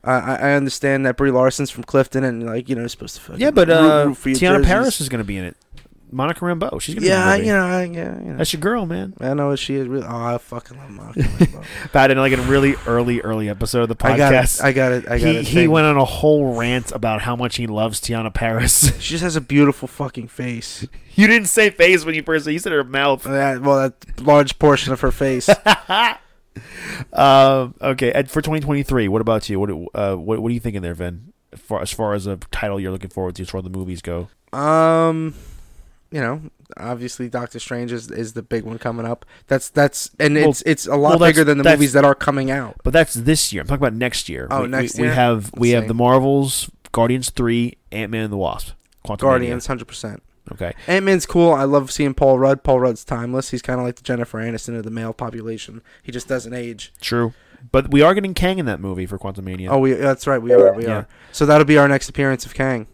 I 0.04 0.36
I 0.36 0.52
understand 0.54 1.06
that 1.06 1.18
Brie 1.18 1.32
Larson's 1.32 1.70
from 1.72 1.84
Clifton 1.84 2.24
and 2.24 2.46
like 2.46 2.70
you 2.70 2.76
know 2.76 2.88
supposed 2.88 3.16
to. 3.16 3.22
fucking 3.22 3.42
Yeah, 3.42 3.52
but 3.52 3.70
uh, 3.70 4.06
root 4.08 4.16
for 4.16 4.30
your 4.30 4.38
Tiana 4.38 4.52
jerseys. 4.58 4.66
Paris 4.68 5.02
is 5.02 5.10
going 5.10 5.20
to 5.20 5.26
be 5.26 5.38
in 5.38 5.44
it. 5.46 5.58
Monica 6.10 6.40
Rambeau. 6.40 6.80
She's 6.80 6.96
going 6.96 7.04
to 7.04 7.10
Yeah, 7.10 7.36
be 7.36 7.42
in 7.42 7.48
you 7.48 7.54
movie. 7.54 7.68
know, 7.68 7.76
I, 7.76 7.84
yeah, 7.84 8.18
you 8.20 8.32
know. 8.32 8.38
That's 8.38 8.54
your 8.54 8.62
girl, 8.62 8.86
man. 8.86 9.14
I 9.20 9.34
know 9.34 9.50
what 9.50 9.60
she 9.60 9.76
is 9.76 9.90
really. 9.90 10.06
Oh, 10.08 10.36
I 10.36 10.38
fucking 10.38 10.78
love 10.78 10.90
Monica 10.90 11.20
Rambeau. 11.24 11.66
About 11.86 12.12
in 12.12 12.18
like 12.18 12.32
a 12.32 12.42
really 12.44 12.76
early, 12.86 13.20
early 13.20 13.50
episode 13.50 13.82
of 13.82 13.90
the 13.90 13.96
podcast. 13.98 14.64
I 14.64 14.72
got 14.72 14.94
it. 14.94 15.06
I 15.06 15.12
got 15.12 15.12
it. 15.12 15.12
I 15.12 15.20
got 15.20 15.28
he, 15.28 15.36
it. 15.40 15.48
he 15.48 15.68
went 15.68 15.86
on 15.86 15.98
a 15.98 16.06
whole 16.06 16.56
rant 16.56 16.94
about 16.94 17.22
how 17.24 17.36
much 17.36 17.58
he 17.58 17.68
loves 17.68 18.00
Teyonah 18.00 18.34
Parris. 18.34 18.98
She 19.02 19.12
just 19.16 19.24
has 19.24 19.36
a 19.36 19.42
beautiful 19.42 19.90
fucking 19.90 20.30
face. 20.30 20.88
you 21.16 21.28
didn't 21.28 21.50
say 21.50 21.72
face 21.72 22.06
when 22.06 22.16
you 22.16 22.24
first 22.24 22.46
said 22.46 22.54
you 22.54 22.60
said 22.60 22.72
her 22.72 22.86
mouth. 22.86 23.24
That, 23.24 23.62
well, 23.62 23.90
that 23.90 24.22
large 24.22 24.58
portion 24.60 24.94
of 24.94 25.02
her 25.02 25.12
face. 25.12 25.50
Um, 27.14 27.74
okay, 27.82 28.12
and 28.12 28.30
for 28.30 28.42
2023, 28.42 29.08
what 29.08 29.22
about 29.22 29.50
you? 29.50 29.60
What 29.60 29.70
uh, 29.94 30.16
what, 30.16 30.40
what 30.40 30.50
are 30.50 30.54
you 30.54 30.60
thinking 30.60 30.82
there, 30.82 30.94
Vin? 30.94 31.34
As 31.54 31.60
far, 31.60 31.82
as 31.82 31.92
far 31.92 32.14
as 32.14 32.28
a 32.28 32.38
title 32.52 32.80
you're 32.80 32.92
looking 32.92 33.10
forward 33.10 33.36
to 33.36 33.42
as 33.44 33.50
far 33.50 33.60
as 33.60 33.64
the 33.64 33.70
movies 33.70 34.02
go. 34.02 34.28
Um, 34.54 35.34
you 36.12 36.22
know, 36.22 36.42
obviously 36.78 37.30
Doctor 37.30 37.60
Strange 37.60 37.92
is, 37.92 38.12
is 38.12 38.34
the 38.34 38.42
big 38.42 38.64
one 38.64 38.78
coming 38.78 39.06
up. 39.06 39.26
That's 39.48 39.70
that's 39.70 40.10
and 40.20 40.36
Well- 40.36 40.50
it's 40.50 40.62
it's 40.66 40.88
a 40.88 40.96
lot 40.96 41.20
well, 41.20 41.30
bigger 41.30 41.44
than 41.44 41.58
the 41.58 41.64
movies 41.64 41.94
that 41.94 42.04
are 42.06 42.16
coming 42.16 42.52
out. 42.52 42.76
But 42.84 42.94
that's 42.94 43.14
this 43.14 43.52
year. 43.54 43.62
I'm 43.62 43.68
talking 43.68 43.82
about 43.86 43.94
next 43.94 44.30
year. 44.30 44.48
Oh, 44.52 44.64
we, 44.64 44.68
next 44.68 44.98
we, 44.98 45.04
we 45.04 45.10
have 45.10 45.52
we 45.56 45.70
Let's 45.70 45.76
have 45.76 45.84
see. 45.86 45.88
the 45.88 45.94
Marvels, 45.94 46.70
Guardians 46.92 47.30
three, 47.30 47.78
Ant 47.92 48.12
Man 48.12 48.24
and 48.24 48.34
the 48.34 48.38
Wasp, 48.38 48.72
Quantumania. 49.06 49.20
Guardians, 49.20 49.68
hundred 49.68 49.88
percent. 49.88 50.22
Okay, 50.54 50.74
Ant 50.88 51.06
Man's 51.06 51.26
cool. 51.26 51.52
I 51.52 51.64
love 51.66 51.92
seeing 51.92 52.14
Paul 52.14 52.40
Rudd. 52.40 52.64
Paul 52.64 52.80
Rudd's 52.80 53.04
timeless. 53.04 53.50
He's 53.50 53.62
kind 53.62 53.80
of 53.80 53.86
like 53.86 53.96
the 53.96 54.04
Jennifer 54.04 54.40
Aniston 54.40 54.78
of 54.78 54.84
the 54.84 54.92
male 54.92 55.14
population. 55.14 55.82
He 56.04 56.12
just 56.12 56.28
doesn't 56.28 56.54
age. 56.54 56.94
true. 57.02 57.34
But 57.72 57.90
we 57.92 58.02
are 58.04 58.14
getting 58.14 58.36
Kang 58.36 58.60
in 58.60 58.68
that 58.68 58.80
movie 58.80 59.08
for 59.08 59.18
Quantumania. 59.18 59.70
Oh, 59.72 59.80
we 59.80 59.92
that's 59.94 60.28
right. 60.28 60.42
We 60.42 60.54
are. 60.54 60.74
We 60.74 60.84
Yeah. 60.86 60.92
are. 60.92 61.08
So 61.32 61.46
that'll 61.46 61.66
be 61.66 61.78
our 61.78 61.88
next 61.88 62.08
appearance 62.08 62.46
of 62.46 62.54
Kang. 62.54 62.86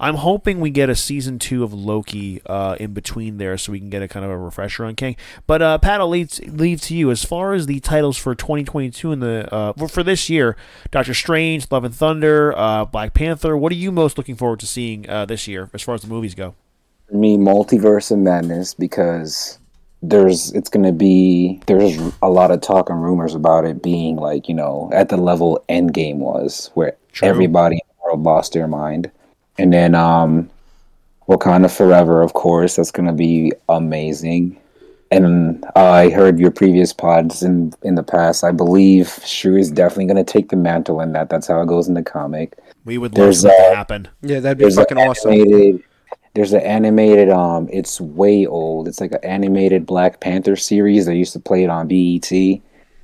I'm 0.00 0.14
hoping 0.16 0.60
we 0.60 0.70
get 0.70 0.88
a 0.88 0.94
season 0.96 1.38
two 1.38 1.62
of 1.62 1.72
Loki 1.74 2.40
uh, 2.46 2.76
in 2.80 2.94
between 2.94 3.36
there, 3.38 3.58
so 3.58 3.70
we 3.72 3.78
can 3.80 3.90
get 3.90 4.02
a 4.02 4.08
kind 4.08 4.24
of 4.24 4.30
a 4.30 4.36
refresher 4.38 4.84
on 4.84 4.94
Kang. 4.94 5.16
But 5.46 5.62
uh, 5.62 5.78
Pat, 5.78 6.00
I'll 6.00 6.08
leave, 6.08 6.38
leave 6.46 6.80
to 6.82 6.96
you 6.96 7.10
as 7.10 7.24
far 7.24 7.52
as 7.54 7.66
the 7.66 7.80
titles 7.80 8.16
for 8.16 8.34
2022 8.34 9.12
and 9.12 9.20
the 9.22 9.52
uh, 9.54 9.72
for, 9.74 9.88
for 9.88 10.02
this 10.02 10.30
year: 10.30 10.56
Doctor 10.90 11.12
Strange, 11.12 11.66
Love 11.70 11.84
and 11.84 11.94
Thunder, 11.94 12.56
uh, 12.56 12.84
Black 12.86 13.14
Panther. 13.14 13.56
What 13.56 13.72
are 13.72 13.76
you 13.76 13.92
most 13.92 14.16
looking 14.16 14.36
forward 14.36 14.60
to 14.60 14.66
seeing 14.66 15.08
uh, 15.08 15.26
this 15.26 15.46
year 15.48 15.70
as 15.74 15.82
far 15.82 15.94
as 15.96 16.02
the 16.02 16.08
movies 16.08 16.34
go? 16.34 16.54
For 17.14 17.18
me, 17.18 17.36
multiverse 17.36 18.10
of 18.10 18.18
madness 18.18 18.74
because 18.74 19.60
there's 20.02 20.50
it's 20.50 20.68
gonna 20.68 20.90
be 20.90 21.60
there's 21.68 21.96
a 22.22 22.28
lot 22.28 22.50
of 22.50 22.60
talk 22.60 22.90
and 22.90 23.00
rumors 23.00 23.36
about 23.36 23.64
it 23.64 23.84
being 23.84 24.16
like 24.16 24.48
you 24.48 24.54
know 24.56 24.90
at 24.92 25.10
the 25.10 25.16
level 25.16 25.64
Endgame 25.68 26.16
was 26.16 26.72
where 26.74 26.96
True. 27.12 27.28
everybody 27.28 27.76
in 27.76 27.82
the 27.86 28.04
world 28.04 28.24
lost 28.24 28.54
their 28.54 28.66
mind, 28.66 29.12
and 29.58 29.72
then 29.72 29.94
um, 29.94 30.50
Wakanda 31.28 31.70
Forever, 31.70 32.20
of 32.20 32.32
course, 32.32 32.74
that's 32.74 32.90
gonna 32.90 33.12
be 33.12 33.52
amazing. 33.68 34.60
And 35.12 35.64
I 35.76 36.10
heard 36.10 36.40
your 36.40 36.50
previous 36.50 36.92
pods 36.92 37.44
in 37.44 37.72
in 37.84 37.94
the 37.94 38.02
past. 38.02 38.42
I 38.42 38.50
believe 38.50 39.20
Shuri 39.24 39.60
is 39.60 39.70
definitely 39.70 40.06
gonna 40.06 40.24
take 40.24 40.48
the 40.48 40.56
mantle 40.56 41.00
in 41.00 41.12
that. 41.12 41.30
That's 41.30 41.46
how 41.46 41.62
it 41.62 41.68
goes 41.68 41.86
in 41.86 41.94
the 41.94 42.02
comic. 42.02 42.58
We 42.84 42.98
would 42.98 43.12
love 43.12 43.26
There's, 43.26 43.42
for 43.42 43.50
that 43.50 43.56
to 43.56 43.70
uh, 43.70 43.74
happen. 43.76 44.08
Yeah, 44.20 44.40
that'd 44.40 44.58
be 44.58 44.68
fucking 44.68 44.98
an 44.98 45.08
awesome. 45.08 45.80
There's 46.34 46.52
an 46.52 46.62
animated. 46.62 47.30
Um, 47.30 47.68
it's 47.72 48.00
way 48.00 48.44
old. 48.46 48.88
It's 48.88 49.00
like 49.00 49.12
an 49.12 49.24
animated 49.24 49.86
Black 49.86 50.20
Panther 50.20 50.56
series. 50.56 51.06
They 51.06 51.14
used 51.16 51.32
to 51.34 51.40
play 51.40 51.62
it 51.64 51.70
on 51.70 51.86
BET. 51.88 52.22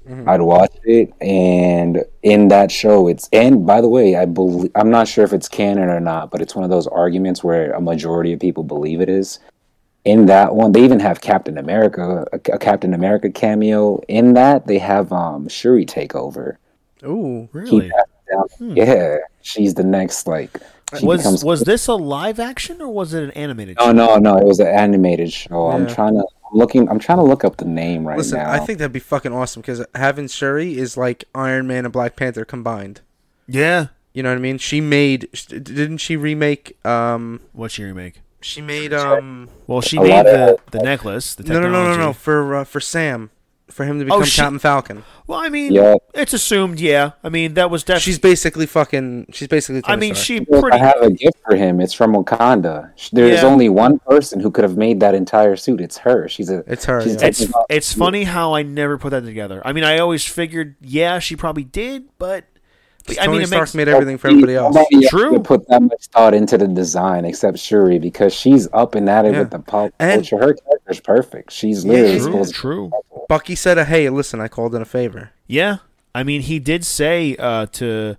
Mm-hmm. 0.08 0.28
I'd 0.28 0.40
watch 0.40 0.72
it, 0.84 1.12
and 1.20 2.04
in 2.22 2.48
that 2.48 2.72
show, 2.72 3.06
it's 3.06 3.28
and 3.32 3.64
by 3.66 3.80
the 3.80 3.88
way, 3.88 4.16
I 4.16 4.24
believe 4.24 4.72
I'm 4.74 4.90
not 4.90 5.06
sure 5.06 5.24
if 5.24 5.32
it's 5.32 5.48
canon 5.48 5.88
or 5.90 6.00
not, 6.00 6.30
but 6.30 6.40
it's 6.40 6.54
one 6.56 6.64
of 6.64 6.70
those 6.70 6.86
arguments 6.88 7.44
where 7.44 7.70
a 7.72 7.80
majority 7.80 8.32
of 8.32 8.40
people 8.40 8.64
believe 8.64 9.00
it 9.00 9.08
is. 9.08 9.38
In 10.06 10.26
that 10.26 10.54
one, 10.54 10.72
they 10.72 10.82
even 10.82 10.98
have 11.00 11.20
Captain 11.20 11.58
America, 11.58 12.24
a, 12.32 12.36
a 12.54 12.58
Captain 12.58 12.94
America 12.94 13.30
cameo. 13.30 13.98
In 14.08 14.32
that, 14.32 14.66
they 14.66 14.78
have 14.78 15.12
um 15.12 15.46
Shuri 15.48 15.84
take 15.84 16.14
over. 16.16 16.58
Ooh, 17.04 17.48
Really? 17.52 17.84
He 17.84 17.90
passes 17.90 18.06
down- 18.30 18.46
Hmm. 18.70 18.76
Yeah, 18.76 19.18
she's 19.42 19.74
the 19.74 19.84
next 19.84 20.26
like. 20.26 20.50
She 20.99 21.05
Was 21.07 21.20
becomes- 21.20 21.45
was 21.45 21.61
this 21.62 21.86
a 21.86 21.95
live 21.95 22.38
action 22.41 22.80
or 22.80 22.88
was 22.88 23.14
it 23.14 23.22
an 23.22 23.30
animated? 23.32 23.76
no, 23.78 23.86
show? 23.86 23.93
no, 23.93 24.16
no. 24.16 24.36
It 24.38 24.45
was 24.45 24.61
an 24.61 24.66
animated 24.68 25.32
show. 25.32 25.68
I'm 25.70 25.86
trying 25.86 26.14
to. 26.14 26.20
I'm 26.53 26.59
looking. 26.59 26.88
I'm 26.88 26.99
trying 26.99 27.18
to 27.18 27.24
look 27.24 27.45
up 27.45 27.59
the 27.59 27.64
name 27.64 28.07
right 28.07 28.18
listen, 28.18 28.38
now. 28.38 28.51
I 28.51 28.59
think 28.59 28.78
that'd 28.78 28.93
be 28.93 28.99
fucking 28.99 29.32
awesome 29.32 29.62
because 29.62 29.84
having 29.95 30.26
Shuri 30.28 30.76
is 30.76 30.97
like 30.97 31.24
Iron 31.34 31.66
Man 31.66 31.84
and 31.84 31.93
Black 31.93 32.16
Panther 32.16 32.45
combined. 32.45 33.01
Yeah. 33.47 33.88
You 34.12 34.24
know 34.24 34.30
what 34.30 34.38
I 34.38 34.41
mean? 34.41 34.59
She 34.59 34.80
made. 34.80 35.28
Didn't 35.49 35.99
she 35.99 36.16
remake? 36.16 36.76
Um, 36.84 37.41
What's 37.53 37.78
your 37.78 37.88
remake? 37.88 38.20
she 38.41 38.61
made. 38.61 38.93
Um, 38.93 39.49
Well, 39.68 39.80
she 39.82 39.97
A 39.99 40.01
made 40.01 40.26
the, 40.26 40.53
of- 40.55 40.61
the 40.72 40.78
necklace. 40.80 41.34
The 41.36 41.45
no, 41.45 41.55
no, 41.55 41.61
technology. 41.62 41.91
no, 41.91 41.97
no, 41.97 42.07
no. 42.09 42.12
For 42.12 42.57
uh, 42.57 42.64
for 42.64 42.80
Sam, 42.80 43.30
for 43.70 43.84
him 43.84 43.98
to 43.98 44.04
oh, 44.04 44.18
become 44.18 44.24
she- 44.24 44.40
Captain 44.40 44.58
Falcon. 44.58 45.04
Well, 45.26 45.38
I 45.38 45.48
mean, 45.48 45.72
Yeah. 45.72 45.94
it's 46.12 46.32
assumed. 46.32 46.80
Yeah, 46.80 47.12
I 47.22 47.28
mean 47.28 47.54
that 47.54 47.70
was 47.70 47.84
definitely. 47.84 48.02
She's 48.02 48.18
basically 48.18 48.66
fucking. 48.66 49.26
She's 49.32 49.46
basically. 49.48 49.82
I 49.84 49.94
mean, 49.96 50.14
Stark. 50.14 50.24
she 50.26 50.40
Look, 50.40 50.62
pretty. 50.62 50.76
I 50.78 50.78
have 50.78 51.02
a 51.02 51.10
gift 51.10 51.38
for 51.46 51.54
him. 51.54 51.80
It's 51.80 51.92
from 51.92 52.14
Wakanda. 52.14 52.90
There's 53.12 53.42
Yeah. 53.42 53.48
only 53.48 53.68
one 53.68 54.00
person 54.00 54.40
who 54.40 54.50
could 54.50 54.64
have 54.64 54.76
made 54.76 54.98
that 55.00 55.14
entire 55.14 55.54
suit. 55.56 55.80
It's 55.80 55.98
her. 55.98 56.28
She's 56.28 56.50
a. 56.50 56.64
It's 56.66 56.84
her. 56.86 57.00
yeah. 57.06 57.16
It's 57.26 57.46
it's 57.68 57.92
funny 57.92 58.24
how 58.24 58.54
I 58.54 58.62
never 58.62 58.98
put 58.98 59.10
that 59.10 59.24
together. 59.24 59.62
I 59.64 59.72
mean, 59.72 59.84
I 59.84 59.98
always 59.98 60.24
figured, 60.24 60.74
yeah, 60.80 61.18
she 61.20 61.36
probably 61.36 61.64
did, 61.64 62.04
but, 62.18 62.44
but 63.16 63.22
I 63.22 63.26
Tony 63.26 63.38
mean, 63.38 63.42
it 63.44 63.46
Stark 63.48 63.61
makes 63.62 63.74
made 63.74 63.88
everything 63.88 64.18
for 64.18 64.28
everybody 64.28 64.54
else. 64.54 64.74
Nobody 64.74 65.06
True. 65.08 65.32
would 65.32 65.44
put 65.44 65.66
that 65.68 65.82
much 65.82 66.06
thought 66.08 66.34
into 66.34 66.56
the 66.58 66.68
design 66.68 67.24
except 67.24 67.58
Shuri 67.58 67.98
because 67.98 68.32
she's 68.34 68.68
up 68.72 68.94
and 68.94 69.08
at 69.08 69.24
it 69.24 69.32
Yeah. 69.32 69.40
with 69.40 69.50
the 69.50 69.58
pop 69.58 69.92
And- 69.98 70.26
culture. 70.26 70.36
Her 70.38 70.54
character's 70.54 71.00
perfect. 71.00 71.52
She's 71.52 71.84
Yeah, 71.84 71.92
literally 71.92 72.52
true, 72.52 72.90
true. 72.90 72.90
Bucky 73.28 73.54
said, 73.54 73.78
uh, 73.78 73.84
"Hey, 73.84 74.08
listen, 74.11 74.40
I 74.40 74.48
called 74.48 74.74
in 74.74 74.82
a 74.82 74.86
favor." 74.86 75.30
Yeah, 75.46 75.78
I 76.14 76.22
mean, 76.24 76.40
he 76.42 76.58
did 76.58 76.84
say 76.84 77.36
uh, 77.38 77.66
to 77.72 78.16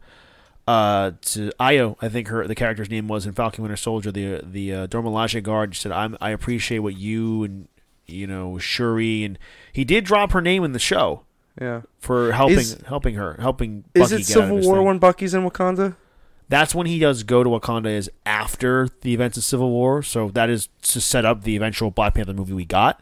uh, 0.67 1.11
to 1.21 1.51
Ayo, 1.59 1.95
I 2.01 2.07
think 2.09 2.27
her 2.29 2.47
the 2.47 2.55
character's 2.55 2.89
name 2.89 3.07
was 3.07 3.25
in 3.25 3.33
Falcon 3.33 3.63
Winter 3.63 3.75
Soldier, 3.75 4.11
the 4.11 4.41
the 4.43 4.73
uh, 4.73 4.85
Dora 4.87 5.03
Milaje 5.03 5.41
guard. 5.43 5.75
Said, 5.75 5.91
"I'm 5.91 6.15
I 6.21 6.29
appreciate 6.29 6.79
what 6.79 6.95
you 6.97 7.43
and 7.43 7.67
you 8.07 8.27
know 8.27 8.57
Shuri 8.57 9.23
and 9.23 9.39
he 9.73 9.83
did 9.83 10.03
drop 10.05 10.31
her 10.33 10.41
name 10.41 10.63
in 10.63 10.71
the 10.73 10.79
show 10.79 11.23
Yeah. 11.61 11.81
for 11.99 12.31
helping 12.31 12.57
Is- 12.57 12.77
helping 12.87 13.15
her 13.15 13.35
helping. 13.39 13.83
Is 13.93 14.09
Bucky 14.09 14.15
it 14.23 14.27
get 14.27 14.37
out 14.37 14.43
of 14.43 14.49
Civil 14.49 14.59
War 14.67 14.77
thing. 14.77 14.85
when 14.85 14.97
Bucky's 14.99 15.33
in 15.35 15.47
Wakanda? 15.47 15.95
That's 16.49 16.75
when 16.75 16.87
he 16.87 16.99
does 16.99 17.23
go 17.23 17.43
to 17.43 17.49
Wakanda 17.51 17.85
is 17.95 18.09
after 18.25 18.89
the 19.01 19.13
events 19.13 19.37
of 19.37 19.43
Civil 19.43 19.69
War. 19.69 20.01
So 20.03 20.29
that 20.29 20.49
is 20.49 20.67
to 20.81 20.99
set 20.99 21.23
up 21.23 21.43
the 21.43 21.55
eventual 21.55 21.91
Black 21.91 22.15
Panther 22.15 22.33
movie 22.33 22.53
we 22.53 22.65
got. 22.65 23.01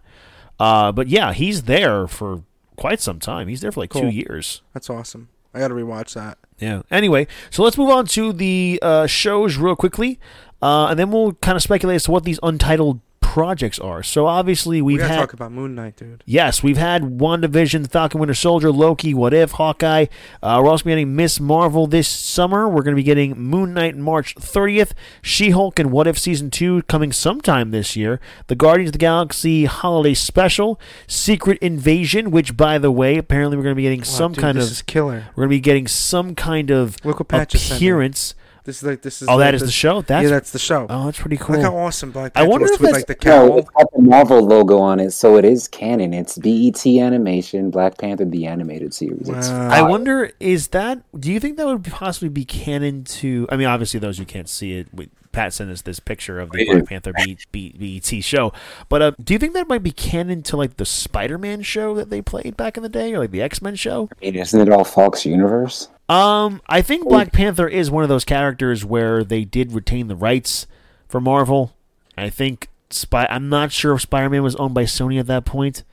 Uh, 0.60 0.92
but 0.92 1.08
yeah, 1.08 1.32
he's 1.34 1.64
there 1.64 2.06
for 2.06 2.44
quite 2.76 3.00
some 3.02 3.18
time. 3.20 3.48
He's 3.48 3.62
there 3.62 3.72
for 3.72 3.80
like 3.80 3.92
two 3.92 4.10
years. 4.10 4.62
That's 4.74 4.90
awesome. 4.90 5.30
I 5.54 5.60
gotta 5.60 5.74
rewatch 5.74 6.14
that. 6.14 6.38
Yeah. 6.60 6.82
Anyway, 6.92 7.26
so 7.50 7.64
let's 7.64 7.78
move 7.78 7.90
on 7.90 8.06
to 8.08 8.34
the 8.34 8.78
uh, 8.84 9.08
shows 9.08 9.58
real 9.58 9.76
quickly, 9.76 10.20
uh, 10.62 10.88
and 10.88 11.00
then 11.00 11.10
we'll 11.10 11.34
kind 11.34 11.56
of 11.56 11.64
speculate 11.64 11.96
as 11.96 12.04
to 12.04 12.12
what 12.12 12.26
these 12.26 12.40
untitled 12.44 13.00
projects 13.34 13.78
are. 13.78 14.02
So 14.02 14.26
obviously 14.26 14.82
We 14.82 14.94
we've 14.94 15.02
gotta 15.02 15.14
had 15.14 15.20
talk 15.20 15.34
about 15.34 15.52
Moon 15.52 15.76
Knight, 15.76 15.96
dude. 15.96 16.24
Yes, 16.26 16.64
we've 16.64 16.78
had 16.78 17.04
WandaVision, 17.04 17.92
Falcon 17.92 18.20
Winter 18.20 18.34
Soldier, 18.34 18.72
Loki, 18.72 19.14
What 19.14 19.36
If, 19.36 19.52
Hawkeye. 19.52 20.08
Uh, 20.42 20.60
we're 20.64 20.70
also 20.72 20.86
getting 20.86 21.16
Ms. 21.16 21.40
Marvel 21.40 21.86
this 21.86 22.08
summer. 22.08 22.68
We're 22.68 22.82
going 22.82 22.96
to 22.96 23.00
be 23.00 23.04
getting 23.04 23.38
Moon 23.40 23.76
Knight 23.76 23.96
March 23.96 24.34
30th, 24.36 24.94
She 25.22 25.52
Hulk 25.52 25.78
and 25.78 25.92
What 25.92 26.08
If 26.08 26.18
Season 26.18 26.50
2 26.50 26.82
coming 26.84 27.12
sometime 27.12 27.70
this 27.70 27.96
year, 27.96 28.20
the 28.48 28.56
Guardians 28.56 28.90
of 28.90 28.94
the 28.94 28.98
Galaxy 29.00 29.66
Holiday 29.66 30.16
Special, 30.16 30.80
Secret 31.06 31.60
Invasion, 31.62 32.32
which, 32.32 32.58
by 32.58 32.80
the 32.80 32.92
way, 32.92 33.18
apparently 33.18 33.58
we're 33.58 33.64
going 33.64 33.76
to 33.76 33.78
be 33.78 33.84
getting 33.84 34.00
Wow, 34.00 34.06
some 34.06 34.32
dude, 34.34 34.42
kind 34.42 34.58
this 34.58 34.66
of. 34.66 34.72
is 34.72 34.82
killer. 34.82 35.26
We're 35.36 35.44
going 35.44 35.50
to 35.50 35.56
be 35.58 35.60
getting 35.60 35.86
some 35.88 36.34
kind 36.34 36.72
of 36.72 36.96
Look 37.06 37.20
what 37.20 37.28
Pat 37.28 37.50
just 37.50 37.72
appearance. 37.72 38.34
This 38.70 38.84
is 38.84 38.84
like 38.84 39.02
this 39.02 39.24
is. 39.24 39.28
Oh, 39.28 39.32
like 39.32 39.48
that 39.48 39.56
is 39.56 39.62
the 39.62 39.72
show? 39.72 40.04
That's, 40.04 40.26
yeah, 40.26 40.30
that's 40.30 40.52
the 40.52 40.60
show. 40.60 40.86
oh, 40.88 41.06
that's 41.06 41.20
pretty 41.20 41.38
cool. 41.38 41.56
Look 41.56 41.66
how 41.66 41.76
awesome 41.76 42.12
Black 42.12 42.34
I 42.36 42.48
wonder 42.48 42.68
looks 42.68 42.76
if 42.76 42.82
with 42.82 42.92
like 42.92 43.08
the 43.08 43.18
No, 43.26 43.58
it's 43.58 43.70
got 43.72 43.92
the 43.92 44.00
Marvel 44.00 44.46
logo 44.46 44.78
on 44.78 45.00
it, 45.00 45.10
so 45.10 45.38
it 45.38 45.46
is 45.46 45.68
canon. 45.68 46.14
It's 46.14 46.38
BET 46.38 46.86
Animation, 46.86 47.72
Black 47.72 47.98
Panther, 47.98 48.26
the 48.26 48.46
animated 48.46 48.94
series. 48.94 49.28
Wow. 49.28 49.70
I 49.70 49.82
wonder, 49.82 50.34
is 50.40 50.68
that? 50.68 51.02
Do 51.20 51.32
you 51.32 51.40
think 51.40 51.58
that 51.58 51.66
would 51.66 51.84
possibly 51.84 52.30
be 52.30 52.46
canon 52.46 53.06
to? 53.06 53.48
I 53.50 53.58
mean, 53.58 53.66
obviously, 53.66 54.00
those 54.00 54.20
who 54.20 54.26
can't 54.26 54.48
see 54.48 54.78
it, 54.78 54.88
we, 54.94 55.10
Pat 55.32 55.52
sent 55.52 55.72
us 55.72 55.82
this 55.82 56.00
picture 56.00 56.40
of 56.40 56.52
the 56.52 56.64
Black 56.64 56.86
Panther 56.86 57.14
B, 57.26 57.40
B, 57.52 57.74
BET 58.04 58.24
show. 58.24 58.54
But 58.88 59.02
uh, 59.02 59.12
do 59.20 59.34
you 59.34 59.40
think 59.40 59.56
that 59.56 59.68
might 59.68 59.82
be 59.82 59.92
canon 59.92 60.44
to 60.44 60.58
like 60.58 60.78
the 60.78 60.86
Spider-Man 60.86 61.64
show 61.64 61.96
that 61.96 62.12
they 62.12 62.22
played 62.22 62.56
back 62.56 62.78
in 62.78 62.84
the 62.84 62.90
day, 62.90 63.16
or 63.16 63.18
like 63.18 63.32
the 63.32 63.42
X-Men 63.42 63.74
show? 63.74 64.10
I 64.22 64.26
mean, 64.26 64.36
isn't 64.36 64.62
it 64.62 64.72
all 64.72 64.84
Fox 64.84 65.26
Universe? 65.26 65.90
Um, 66.10 66.62
I 66.68 66.82
think 66.82 67.08
Black 67.08 67.32
Panther 67.32 67.68
is 67.68 67.92
one 67.92 68.04
of 68.04 68.10
those 68.10 68.26
characters 68.26 68.84
where 68.84 69.24
they 69.24 69.46
did 69.46 69.72
retain 69.72 70.08
the 70.08 70.16
rights 70.16 70.66
for 71.08 71.22
Marvel. 71.22 71.76
I 72.18 72.30
think 72.30 72.68
Spy. 72.90 73.28
I'm 73.30 73.48
not 73.48 73.72
sure 73.72 73.94
if 73.94 74.02
Spider-Man 74.02 74.42
was 74.42 74.56
owned 74.56 74.74
by 74.74 74.84
Sony 74.84 75.20
at 75.20 75.28
that 75.28 75.46
point. 75.46 75.84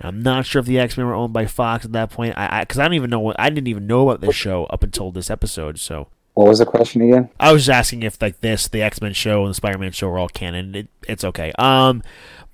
I'm 0.00 0.22
not 0.22 0.46
sure 0.46 0.60
if 0.60 0.66
the 0.66 0.78
X-Men 0.78 1.06
were 1.06 1.14
owned 1.14 1.32
by 1.32 1.46
Fox 1.46 1.84
at 1.84 1.92
that 1.92 2.10
point. 2.10 2.36
I 2.36 2.60
because 2.60 2.78
I, 2.78 2.84
don't 2.84 2.94
even 2.94 3.10
know 3.10 3.20
what 3.20 3.36
I 3.38 3.48
didn't 3.50 3.68
even 3.68 3.86
know 3.86 4.08
about 4.08 4.20
this 4.20 4.36
show 4.36 4.64
up 4.66 4.82
until 4.82 5.10
this 5.10 5.30
episode. 5.30 5.78
So 5.78 6.08
What 6.34 6.48
was 6.48 6.58
the 6.58 6.66
question 6.66 7.02
again? 7.02 7.30
I 7.40 7.52
was 7.52 7.64
just 7.64 7.74
asking 7.74 8.02
if 8.02 8.20
like 8.20 8.40
this, 8.40 8.68
the 8.68 8.82
X 8.82 9.00
Men 9.00 9.14
show 9.14 9.42
and 9.42 9.50
the 9.50 9.54
Spider 9.54 9.78
Man 9.78 9.92
show 9.92 10.08
are 10.10 10.18
all 10.18 10.28
canon. 10.28 10.74
It, 10.74 10.88
it's 11.08 11.24
okay. 11.24 11.52
Um, 11.58 12.02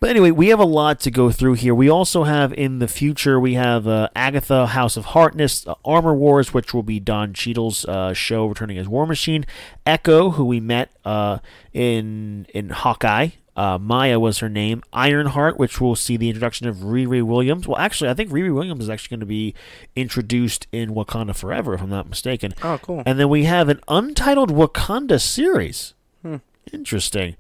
but 0.03 0.11
anyway, 0.11 0.33
we 0.33 0.49
have 0.49 0.59
a 0.59 0.65
lot 0.65 0.99
to 0.99 1.13
go 1.13 1.31
through 1.31 1.53
here. 1.53 1.77
We 1.77 1.89
also 1.89 2.25
have 2.25 2.53
in 2.55 2.81
the 2.81 2.89
future 2.89 3.39
we 3.39 3.55
have 3.55 3.87
uh, 3.87 4.09
Agatha, 4.17 4.67
House 4.67 4.97
of 4.97 5.05
Harkness, 5.05 5.65
uh, 5.65 5.77
Armor 5.85 6.13
Wars, 6.13 6.53
which 6.53 6.75
will 6.75 6.83
be 6.83 6.99
Don 6.99 7.33
Cheadle's 7.33 7.85
uh, 7.85 8.13
show 8.13 8.47
returning 8.47 8.79
as 8.79 8.89
War 8.89 9.07
Machine. 9.07 9.47
Echo, 9.87 10.31
who 10.31 10.45
we 10.45 10.59
met 10.59 10.91
uh, 11.05 11.39
in 11.73 12.49
in 12.53 12.71
Hawkeye. 12.71 13.29
Uh, 13.55 13.79
Maya 13.79 14.19
was 14.19 14.39
her 14.39 14.49
name. 14.49 14.83
Ironheart, 14.93 15.57
which 15.57 15.81
will 15.81 15.95
see 15.95 16.17
the 16.17 16.29
introduction 16.29 16.67
of 16.67 16.79
Riri 16.79 17.23
Williams. 17.23 17.69
Well, 17.69 17.79
actually, 17.79 18.11
I 18.11 18.15
think 18.15 18.31
Riri 18.31 18.53
Williams 18.53 18.83
is 18.83 18.91
actually 18.91 19.15
going 19.15 19.21
to 19.21 19.27
be 19.27 19.55
introduced 19.95 20.67
in 20.73 20.97
Wakanda 20.97 21.37
Forever, 21.37 21.75
if 21.75 21.81
I'm 21.81 21.91
not 21.91 22.09
mistaken. 22.09 22.55
Oh, 22.65 22.81
cool. 22.83 23.05
And 23.07 23.21
then 23.21 23.29
we 23.29 23.45
have 23.45 23.69
an 23.69 23.79
untitled 23.87 24.51
Wakanda 24.51 25.21
series. 25.21 25.95
Hmm. 26.23 26.39
Interesting. 26.73 27.37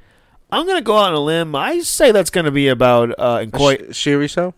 I'm 0.52 0.66
gonna 0.66 0.82
go 0.82 0.96
out 0.98 1.06
on 1.08 1.14
a 1.14 1.20
limb. 1.20 1.54
I 1.56 1.80
say 1.80 2.12
that's 2.12 2.30
gonna 2.30 2.50
be 2.52 2.68
about 2.68 3.10
uh, 3.18 3.38
Okoye. 3.46 3.92
Sh- 3.92 3.96
Shuri 3.96 4.28
show. 4.28 4.54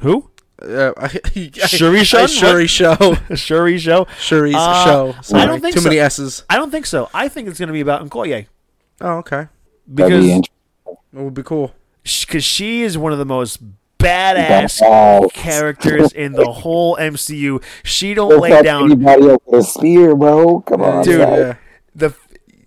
who? 0.00 0.28
Uh, 0.60 0.92
I, 0.96 1.08
Shuri 1.66 2.02
show? 2.04 2.26
Shuri 2.26 2.66
show. 2.66 3.14
Shuri 3.34 3.78
show. 3.78 4.06
Shuri's 4.18 4.54
Uh, 4.56 4.84
show. 4.84 5.14
Sorry, 5.22 5.46
don't 5.46 5.60
think 5.60 5.74
too 5.74 5.80
so. 5.82 5.88
many 5.88 6.00
S's. 6.00 6.44
I 6.50 6.56
don't 6.56 6.70
think 6.70 6.84
so. 6.86 7.08
I 7.14 7.28
think 7.28 7.48
it's 7.48 7.58
gonna 7.60 7.72
be 7.72 7.80
about 7.80 8.06
Okoye 8.08 8.46
Oh, 9.00 9.18
okay. 9.18 9.46
That'd 9.86 10.20
be 10.20 10.26
because. 10.34 10.48
It 11.14 11.22
would 11.22 11.34
be 11.34 11.42
cool. 11.42 11.72
because 12.02 12.44
she 12.44 12.82
is 12.82 12.98
one 12.98 13.12
of 13.12 13.18
the 13.18 13.24
most 13.24 13.60
badass 13.98 15.32
characters 15.32 16.12
in 16.12 16.32
the 16.32 16.50
whole 16.50 16.96
MCU. 16.96 17.62
She 17.84 18.14
don't 18.14 18.30
Don't 18.30 18.40
lay 18.40 18.62
down 18.62 18.84
anybody 18.90 19.28
else 19.30 19.42
with 19.46 19.60
a 19.60 19.64
spear, 19.66 20.14
bro. 20.14 20.60
Come 20.60 20.82
on, 20.82 21.04
Dude, 21.04 21.20
yeah. 21.20 21.54
the 21.94 22.10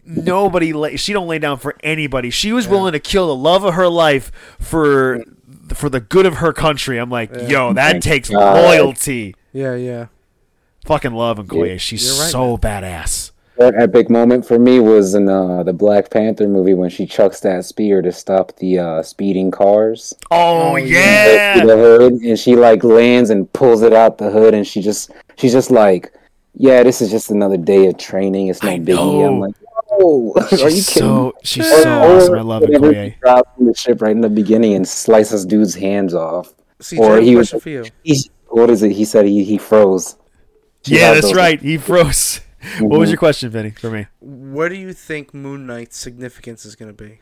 nobody 0.10 0.74
lay, 0.74 0.96
she 0.98 1.14
don't 1.14 1.28
lay 1.28 1.40
down 1.40 1.58
for 1.60 1.76
anybody. 1.84 2.30
She 2.30 2.52
was 2.52 2.68
willing 2.68 2.94
to 2.94 3.00
kill 3.00 3.28
the 3.28 3.36
love 3.36 3.64
of 3.64 3.76
her 3.76 3.88
life 3.88 4.32
for 4.60 5.24
for 5.74 5.90
the 5.90 6.00
good 6.00 6.26
of 6.26 6.36
her 6.36 6.52
country. 6.52 6.98
I'm 6.98 7.10
like, 7.12 7.32
yo, 7.48 7.74
that 7.74 7.92
Thank 7.92 8.04
takes 8.04 8.30
God. 8.30 8.56
loyalty. 8.64 9.36
Yeah, 9.54 9.76
yeah. 9.76 10.08
Fucking 10.86 11.14
love 11.14 11.38
Okoye. 11.38 11.70
Yeah, 11.72 11.78
She's 11.78 12.10
right, 12.20 12.30
so 12.32 12.58
badass. 12.58 13.32
That 13.58 13.76
epic 13.76 14.10
moment 14.10 14.46
for 14.48 14.58
me 14.58 14.80
was 14.80 15.14
in 15.16 15.28
uh, 15.28 15.64
the 15.64 15.74
Black 15.74 16.10
Panther 16.10 16.48
movie 16.48 16.74
when 16.74 16.90
she 16.90 17.06
chucks 17.06 17.42
that 17.42 17.66
spear 17.66 18.02
to 18.02 18.12
stop 18.12 18.56
the 18.56 18.80
uh, 18.80 19.04
speeding 19.04 19.52
cars. 19.52 20.14
Oh, 20.32 20.72
Oh, 20.72 20.76
yeah. 20.78 21.66
the 21.66 21.76
hood 21.76 22.14
and 22.14 22.40
she 22.40 22.56
like 22.56 22.84
lands 22.86 23.30
and 23.30 23.52
pulls 23.52 23.82
it 23.82 23.92
out 23.94 24.18
the 24.18 24.32
hood 24.32 24.54
and 24.54 24.66
she 24.66 24.82
just 24.82 25.12
she's 25.36 25.52
just 25.52 25.72
like 25.72 26.14
yeah 26.56 26.84
this 26.84 27.02
is 27.02 27.12
just 27.12 27.30
another 27.32 27.58
day 27.58 27.86
of 27.88 27.98
training 27.98 28.48
it's 28.48 28.64
no 28.64 28.70
I 28.72 28.80
biggie 28.80 28.96
know. 28.96 29.26
i'm 29.28 29.40
like 29.42 29.56
oh 30.00 30.34
are 30.38 30.42
you 30.42 30.70
She's 30.72 30.88
kidding 30.90 31.08
so 31.10 31.34
she's 31.44 31.66
Or- 31.72 31.82
so 31.84 32.00
awesome. 32.18 32.36
I 32.40 32.42
love 32.42 32.62
whenever 32.64 32.92
Okoye. 32.94 33.14
she 33.14 33.20
drops 33.20 33.50
from 33.56 33.66
the 33.68 33.74
ship 33.76 34.02
right 34.02 34.12
in 34.12 34.22
the 34.22 34.30
beginning 34.30 34.74
and 34.74 34.88
slices 34.88 35.46
dude's 35.46 35.76
hands 35.76 36.14
off 36.14 36.54
CJ, 36.80 37.00
Or 37.00 37.12
I 37.12 37.16
have 37.16 37.24
a 37.24 37.26
he 37.26 37.36
was- 37.36 37.50
for 37.52 37.70
you. 37.70 37.86
he, 38.04 38.30
what 38.48 38.70
is 38.70 38.82
it 38.84 38.92
he 38.94 39.06
said 39.06 39.26
he, 39.26 39.44
he 39.44 39.58
froze 39.58 40.16
She 40.86 40.96
Yeah, 40.96 41.14
that's 41.14 41.28
those- 41.28 41.36
right. 41.36 41.60
He 41.62 41.78
froze. 41.90 42.42
What 42.80 43.00
was 43.00 43.08
mm-hmm. 43.08 43.12
your 43.12 43.18
question, 43.18 43.50
Vinny, 43.52 43.70
for 43.72 43.90
me? 43.90 44.08
What 44.20 44.68
do 44.70 44.76
you 44.76 44.92
think 44.92 45.34
Moon 45.34 45.66
Knight's 45.66 45.98
significance 45.98 46.66
is 46.66 46.76
going 46.76 46.94
to 46.94 47.04
be 47.04 47.20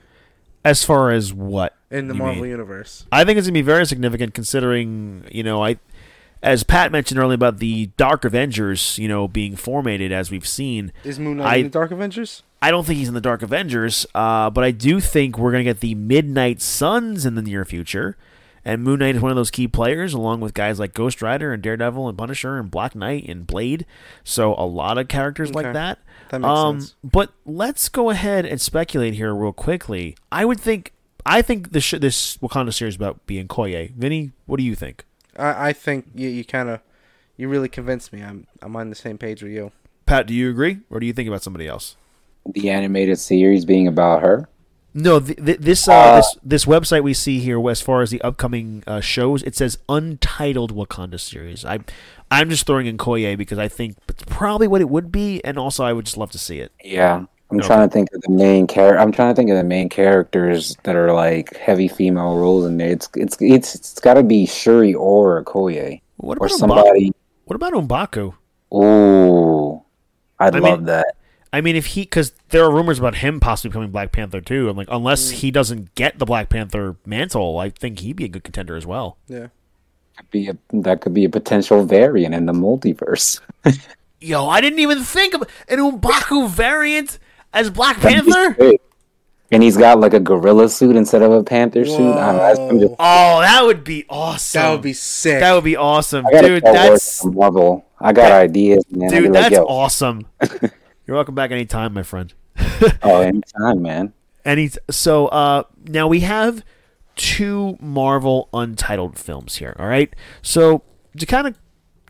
As 0.66 0.84
far 0.84 1.12
as 1.12 1.32
what? 1.34 1.76
in 1.92 2.08
the 2.08 2.14
Marvel 2.16 2.42
mean- 2.44 2.52
universe? 2.52 3.06
I 3.12 3.24
think 3.24 3.38
it's 3.38 3.48
gonna 3.48 3.54
be 3.54 3.62
very 3.62 3.86
significant 3.86 4.34
considering, 4.34 5.26
you 5.32 5.44
know, 5.44 5.64
I 5.64 5.78
as 6.44 6.64
Pat 6.64 6.92
mentioned 6.92 7.20
earlier 7.20 7.34
about 7.36 7.58
the 7.60 7.88
Dark 7.98 8.24
Avengers, 8.26 8.98
you 9.00 9.08
know, 9.08 9.28
being 9.28 9.56
formatted 9.56 10.12
as 10.12 10.30
we've 10.32 10.48
seen. 10.48 10.92
Is 11.04 11.18
Moon 11.20 11.38
Knight 11.38 11.48
I- 11.48 11.56
in 11.58 11.64
the 11.66 11.70
Dark 11.72 11.92
Avengers? 11.92 12.44
I 12.62 12.72
don't 12.72 12.86
think 12.86 13.00
he's 13.00 13.08
in 13.08 13.14
the 13.14 13.22
Dark 13.22 13.42
Avengers, 13.42 14.06
uh, 14.16 14.50
but 14.50 14.64
I 14.64 14.72
do 14.72 15.00
think 15.00 15.38
we're 15.38 15.52
gonna 15.52 15.64
get 15.64 15.80
the 15.80 15.96
Midnight 15.96 16.62
Suns 16.62 17.26
in 17.26 17.36
the 17.36 17.42
near 17.42 17.66
future. 17.66 18.18
And 18.66 18.84
Moon 18.84 19.00
Knight 19.00 19.16
is 19.16 19.22
one 19.22 19.32
of 19.32 19.38
those 19.38 19.50
key 19.50 19.70
players, 19.70 20.14
along 20.14 20.42
with 20.42 20.54
guys 20.54 20.78
like 20.78 20.94
Ghost 20.94 21.22
Rider 21.22 21.54
and 21.54 21.64
Daredevil 21.64 22.10
and 22.10 22.18
Punisher 22.18 22.58
and 22.58 22.70
Black 22.70 22.96
Knight 22.96 23.26
and 23.30 23.48
Blade. 23.48 23.86
So 24.26 24.56
a 24.56 24.66
lot 24.66 24.98
of 24.98 25.08
characters 25.08 25.56
like 25.56 25.72
that. 25.72 26.00
That 26.32 26.42
makes 26.42 26.50
um, 26.50 26.82
sense. 26.82 26.96
But 27.02 27.32
let's 27.46 27.88
go 27.88 28.10
ahead 28.10 28.46
and 28.46 28.60
speculate 28.60 29.14
here 29.14 29.34
real 29.34 29.54
quickly. 29.54 30.18
I 30.34 30.44
would 30.44 30.60
think, 30.60 30.92
I 31.26 31.42
think 31.42 31.72
this 31.72 31.86
sh- 31.86 31.94
this 32.02 32.36
Wakanda 32.40 32.74
series 32.74 32.96
is 32.96 32.98
about 32.98 33.26
being 33.26 33.48
Koye. 33.48 33.94
Vinny, 33.94 34.32
what 34.48 34.58
do 34.58 34.64
you 34.64 34.76
think? 34.76 35.06
I, 35.38 35.70
I 35.70 35.74
think 35.74 36.08
you, 36.14 36.28
you 36.28 36.44
kind 36.44 36.68
of, 36.68 36.82
you 37.38 37.48
really 37.48 37.70
convinced 37.70 38.12
me. 38.12 38.22
I'm 38.22 38.48
I'm 38.62 38.76
on 38.76 38.90
the 38.90 38.98
same 38.98 39.18
page 39.18 39.42
with 39.42 39.54
you. 39.54 39.72
Pat, 40.06 40.28
do 40.28 40.34
you 40.34 40.50
agree, 40.50 40.80
or 40.90 41.00
do 41.00 41.06
you 41.06 41.14
think 41.14 41.30
about 41.30 41.42
somebody 41.42 41.68
else? 41.68 41.96
The 42.54 42.70
animated 42.70 43.20
series 43.20 43.66
being 43.66 43.88
about 43.88 44.22
her 44.22 44.48
No, 44.94 45.20
th- 45.20 45.38
th- 45.44 45.60
this 45.60 45.88
uh, 45.88 45.94
Uh, 45.94 46.16
this 46.18 46.38
this 46.44 46.66
website 46.66 47.04
we 47.04 47.14
see 47.14 47.40
here, 47.40 47.60
as 47.70 47.82
far 47.82 48.02
as 48.02 48.10
the 48.10 48.22
upcoming 48.22 48.84
uh, 48.88 49.00
shows, 49.02 49.44
it 49.44 49.56
says 49.56 49.78
untitled 49.90 50.74
Wakanda 50.76 51.20
series. 51.20 51.64
I, 51.66 51.80
I'm 52.32 52.50
just 52.50 52.66
throwing 52.66 52.88
in 52.88 52.98
Koye 52.98 53.38
because 53.38 53.60
I 53.60 53.68
think 53.68 53.98
it's 54.10 54.24
probably 54.26 54.68
what 54.68 54.82
it 54.82 54.90
would 54.90 55.12
be, 55.12 55.40
and 55.46 55.58
also 55.60 55.84
I 55.86 55.94
would 55.94 56.06
just 56.06 56.18
love 56.18 56.32
to 56.32 56.40
see 56.40 56.60
it. 56.60 56.72
yeah 56.84 57.26
i'm 57.50 57.60
Okay. 57.60 57.68
trying 57.68 57.88
to 57.88 57.94
think 57.94 58.10
of 58.14 58.20
the 58.28 58.32
main 58.46 58.68
character 58.68 59.00
i'm 59.00 59.12
trying 59.14 59.32
to 59.32 59.36
think 59.38 59.50
of 59.50 59.56
the 59.56 59.64
main 59.64 59.88
characters 59.88 60.76
that 60.84 60.98
are 60.98 61.14
like 61.14 61.56
heavy 61.56 61.88
female 61.88 62.36
roles 62.36 62.66
in 62.66 62.76
there 62.78 62.90
it's 62.92 63.08
it's 63.16 63.38
it's, 63.40 63.74
it's 63.76 64.00
got 64.02 64.16
to 64.16 64.24
be 64.24 64.46
shuri 64.46 64.94
or 64.94 65.44
koye 65.46 66.02
What 66.18 66.40
or 66.42 66.50
somebody 66.50 67.14
What 67.48 67.56
about 67.56 67.72
M'Baku? 67.72 68.34
Ooh, 68.76 69.82
I'd 70.40 70.56
I 70.56 70.60
love 70.60 70.80
mean- 70.80 70.86
that. 70.88 71.16
I 71.58 71.62
mean, 71.62 71.76
if 71.76 71.88
he, 71.88 72.02
because 72.02 72.34
there 72.50 72.64
are 72.64 72.72
rumors 72.72 73.00
about 73.00 73.16
him 73.16 73.40
possibly 73.40 73.70
becoming 73.70 73.90
Black 73.90 74.12
Panther 74.12 74.42
too. 74.42 74.70
I'm 74.70 74.78
like, 74.78 74.90
unless 74.92 75.32
mm. 75.32 75.38
he 75.38 75.50
doesn't 75.50 75.96
get 75.96 76.20
the 76.20 76.26
Black 76.26 76.50
Panther 76.50 76.98
mantle, 77.04 77.58
I 77.58 77.72
think 77.72 77.98
he'd 77.98 78.16
be 78.16 78.26
a 78.26 78.28
good 78.28 78.44
contender 78.44 78.76
as 78.76 78.86
well. 78.86 79.18
Yeah. 79.28 79.48
Could 80.18 80.30
be 80.30 80.50
a, 80.50 80.58
that 80.72 81.02
could 81.02 81.16
be 81.16 81.26
a 81.26 81.30
potential 81.30 81.84
variant 81.84 82.36
in 82.36 82.46
the 82.46 82.54
multiverse. 82.54 83.42
Yo, 84.22 84.48
I 84.48 84.62
didn't 84.62 84.78
even 84.78 85.02
think 85.02 85.34
of 85.34 85.50
an 85.68 85.80
M'Baku 85.80 86.48
variant 86.48 87.18
as 87.54 87.72
Black 87.72 88.00
Panther. 88.02 88.56
And 89.50 89.64
he's 89.64 89.78
got 89.78 90.00
like 90.00 90.14
a 90.14 90.20
gorilla 90.20 90.70
suit 90.70 90.96
instead 90.96 91.24
of 91.24 91.32
a 91.32 91.42
panther 91.42 91.86
suit. 91.86 92.14
I 92.14 92.54
don't 92.54 92.76
know, 92.76 92.80
just- 92.82 92.96
Oh, 93.00 93.42
that 93.42 93.64
would 93.66 93.84
be 93.84 94.06
awesome. 94.12 94.62
That 94.62 94.72
would 94.74 94.82
be 94.84 94.94
sick. 94.94 95.40
That 95.40 95.56
would 95.56 95.64
be 95.64 95.76
awesome, 95.76 96.24
dude. 96.32 96.62
That's 96.64 97.26
on 97.26 97.34
Marvel. 97.34 97.84
I 98.00 98.14
got 98.14 98.30
That- 98.30 98.42
ideas, 98.42 98.86
man. 98.92 99.06
I'll 99.06 99.10
dude. 99.10 99.24
be 99.34 99.40
like, 99.40 99.52
That's 99.54 99.66
awesome. 99.68 100.28
You're 101.08 101.16
welcome 101.16 101.36
back 101.36 101.52
anytime, 101.52 101.94
my 101.94 102.04
friend. 102.04 102.34
Oh, 103.02 103.22
anytime, 103.22 103.82
man. 103.82 104.14
Any 104.46 104.70
so 104.90 105.28
uh 105.28 105.64
now 105.86 106.08
we 106.08 106.20
have 106.20 106.64
two 107.16 107.78
Marvel 107.80 108.50
untitled 108.54 109.18
films 109.18 109.56
here, 109.56 109.76
all 109.80 109.88
right? 109.88 110.14
So 110.44 110.84
to 111.18 111.26
kind 111.26 111.48
of 111.48 111.58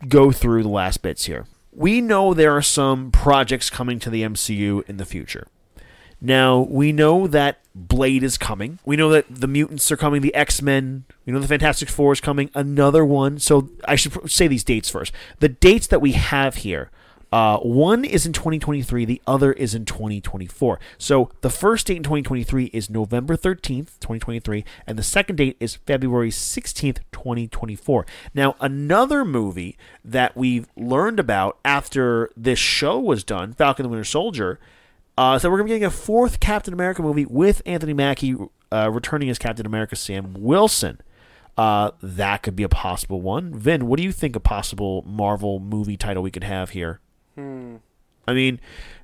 go 0.08 0.30
through 0.30 0.64
the 0.64 0.68
last 0.68 1.00
bits 1.00 1.24
here. 1.24 1.46
We 1.72 2.00
know 2.00 2.34
there 2.34 2.54
are 2.56 2.62
some 2.62 3.10
projects 3.10 3.70
coming 3.70 3.98
to 4.00 4.10
the 4.10 4.22
MCU 4.22 4.86
in 4.88 4.96
the 4.96 5.06
future. 5.06 5.46
Now, 6.20 6.60
we 6.68 6.90
know 6.90 7.28
that 7.28 7.60
Blade 7.74 8.24
is 8.24 8.36
coming. 8.36 8.80
We 8.84 8.96
know 8.96 9.08
that 9.10 9.26
the 9.30 9.46
mutants 9.46 9.90
are 9.92 9.96
coming, 9.96 10.20
the 10.20 10.34
X-Men, 10.34 11.04
we 11.24 11.32
know 11.32 11.38
the 11.38 11.46
Fantastic 11.46 11.88
Four 11.88 12.12
is 12.12 12.20
coming, 12.20 12.50
another 12.54 13.04
one. 13.04 13.38
So 13.38 13.70
I 13.84 13.94
should 13.94 14.28
say 14.28 14.48
these 14.48 14.64
dates 14.64 14.90
first. 14.90 15.12
The 15.38 15.48
dates 15.48 15.86
that 15.86 16.00
we 16.00 16.12
have 16.12 16.56
here 16.56 16.90
uh, 17.30 17.58
one 17.58 18.04
is 18.04 18.24
in 18.24 18.32
2023, 18.32 19.04
the 19.04 19.20
other 19.26 19.52
is 19.52 19.74
in 19.74 19.84
2024. 19.84 20.80
So 20.96 21.30
the 21.42 21.50
first 21.50 21.86
date 21.86 21.98
in 21.98 22.02
2023 22.02 22.66
is 22.66 22.88
November 22.88 23.36
13th, 23.36 23.98
2023, 24.00 24.64
and 24.86 24.98
the 24.98 25.02
second 25.02 25.36
date 25.36 25.56
is 25.60 25.76
February 25.76 26.30
16th, 26.30 27.00
2024. 27.12 28.06
Now, 28.32 28.56
another 28.60 29.24
movie 29.24 29.76
that 30.04 30.36
we've 30.36 30.68
learned 30.76 31.20
about 31.20 31.58
after 31.64 32.30
this 32.36 32.58
show 32.58 32.98
was 32.98 33.24
done, 33.24 33.52
Falcon 33.52 33.82
the 33.82 33.90
Winter 33.90 34.04
Soldier, 34.04 34.58
uh, 35.18 35.38
so 35.38 35.50
we're 35.50 35.58
going 35.58 35.66
to 35.66 35.74
be 35.74 35.80
getting 35.80 35.86
a 35.86 35.90
fourth 35.90 36.38
Captain 36.38 36.72
America 36.72 37.02
movie 37.02 37.26
with 37.26 37.60
Anthony 37.66 37.92
Mackie 37.92 38.36
uh, 38.72 38.88
returning 38.90 39.28
as 39.28 39.38
Captain 39.38 39.66
America 39.66 39.96
Sam 39.96 40.32
Wilson. 40.38 41.00
Uh, 41.56 41.90
that 42.00 42.44
could 42.44 42.54
be 42.54 42.62
a 42.62 42.68
possible 42.68 43.20
one. 43.20 43.52
Vin, 43.52 43.88
what 43.88 43.96
do 43.96 44.04
you 44.04 44.12
think 44.12 44.36
a 44.36 44.40
possible 44.40 45.02
Marvel 45.02 45.58
movie 45.58 45.96
title 45.96 46.22
we 46.22 46.30
could 46.30 46.44
have 46.44 46.70
here? 46.70 47.00
I 48.26 48.34
mean, 48.34 48.60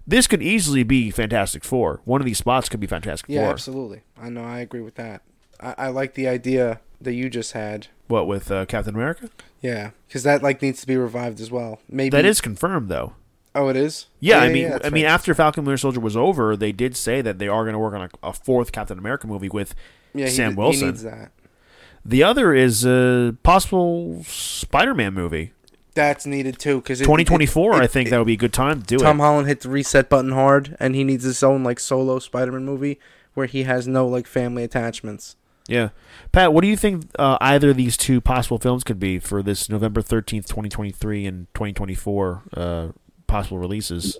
this 0.06 0.26
could 0.26 0.42
easily 0.42 0.82
be 0.82 1.10
Fantastic 1.10 1.64
Four. 1.64 2.00
One 2.04 2.20
of 2.20 2.24
these 2.26 2.38
spots 2.38 2.68
could 2.68 2.80
be 2.80 2.86
Fantastic 2.86 3.28
Yeah, 3.30 3.42
Four. 3.44 3.50
absolutely. 3.52 4.02
I 4.20 4.28
know. 4.28 4.44
I 4.44 4.58
agree 4.60 4.80
with 4.82 4.96
that. 4.96 5.22
I, 5.60 5.74
I 5.78 5.88
like 5.88 6.14
the 6.14 6.28
idea 6.28 6.80
that 7.00 7.14
you 7.14 7.30
just 7.30 7.52
had. 7.52 7.86
What 8.08 8.26
with 8.26 8.50
uh, 8.50 8.66
Captain 8.66 8.94
America? 8.94 9.30
Yeah, 9.62 9.90
because 10.06 10.24
that 10.24 10.42
like 10.42 10.60
needs 10.60 10.80
to 10.82 10.86
be 10.86 10.96
revived 10.96 11.40
as 11.40 11.50
well. 11.50 11.80
Maybe 11.88 12.10
That 12.10 12.26
is 12.26 12.40
confirmed, 12.42 12.88
though. 12.90 13.14
Oh, 13.54 13.68
it 13.68 13.76
is. 13.76 14.06
Yeah, 14.20 14.38
Oh, 14.38 14.40
I 14.40 14.52
mean, 14.52 14.68
that's 14.68 14.86
I 14.86 14.90
mean, 14.90 15.04
after 15.06 15.32
Falcon 15.32 15.64
Winter 15.64 15.78
Soldier 15.78 16.00
was 16.00 16.16
over, 16.16 16.56
they 16.56 16.72
did 16.72 16.96
say 16.96 17.22
that 17.22 17.38
they 17.38 17.46
are 17.48 17.62
going 17.62 17.72
to 17.72 17.78
work 17.78 17.94
on 17.94 18.02
a, 18.02 18.10
a 18.28 18.32
fourth 18.32 18.72
Captain 18.72 18.98
America 18.98 19.26
movie 19.28 19.48
with 19.48 19.74
yeah, 20.12 20.28
Sam 20.28 20.52
he 20.52 20.56
Wilson. 20.56 20.88
needs 20.88 21.02
that. 21.04 21.30
the 22.04 22.22
other 22.24 22.52
is 22.52 22.84
a 22.84 23.36
possible 23.44 24.22
Spider-Man 24.24 25.14
movie. 25.14 25.52
That's 25.94 26.26
needed 26.26 26.58
too 26.58 26.76
because 26.76 26.98
2024, 26.98 27.74
I 27.74 27.86
think 27.86 28.10
that 28.10 28.18
would 28.18 28.26
be 28.26 28.34
a 28.34 28.36
good 28.36 28.52
time 28.52 28.80
to 28.80 28.86
do 28.86 28.96
it. 28.96 28.98
Tom. 28.98 29.20
Holland 29.20 29.46
hit 29.46 29.60
the 29.60 29.68
reset 29.68 30.08
button 30.08 30.32
hard, 30.32 30.76
and 30.80 30.94
he 30.94 31.04
needs 31.04 31.24
his 31.24 31.42
own 31.42 31.62
like 31.62 31.78
solo 31.78 32.18
Spider-Man 32.18 32.64
movie 32.64 32.98
where 33.34 33.46
he 33.46 33.64
has 33.64 33.86
no 33.86 34.06
like 34.06 34.26
family 34.26 34.64
attachments. 34.64 35.36
Yeah, 35.68 35.90
Pat, 36.32 36.52
what 36.52 36.60
do 36.60 36.68
you 36.68 36.76
think 36.76 37.06
uh, 37.18 37.38
either 37.40 37.70
of 37.70 37.76
these 37.76 37.96
two 37.96 38.20
possible 38.20 38.58
films 38.58 38.84
could 38.84 39.00
be 39.00 39.18
for 39.18 39.42
this 39.42 39.68
November 39.68 40.02
13th, 40.02 40.46
2023 40.46 41.26
and 41.26 41.46
2024 41.54 42.42
uh, 42.54 42.88
possible 43.26 43.58
releases? 43.58 44.18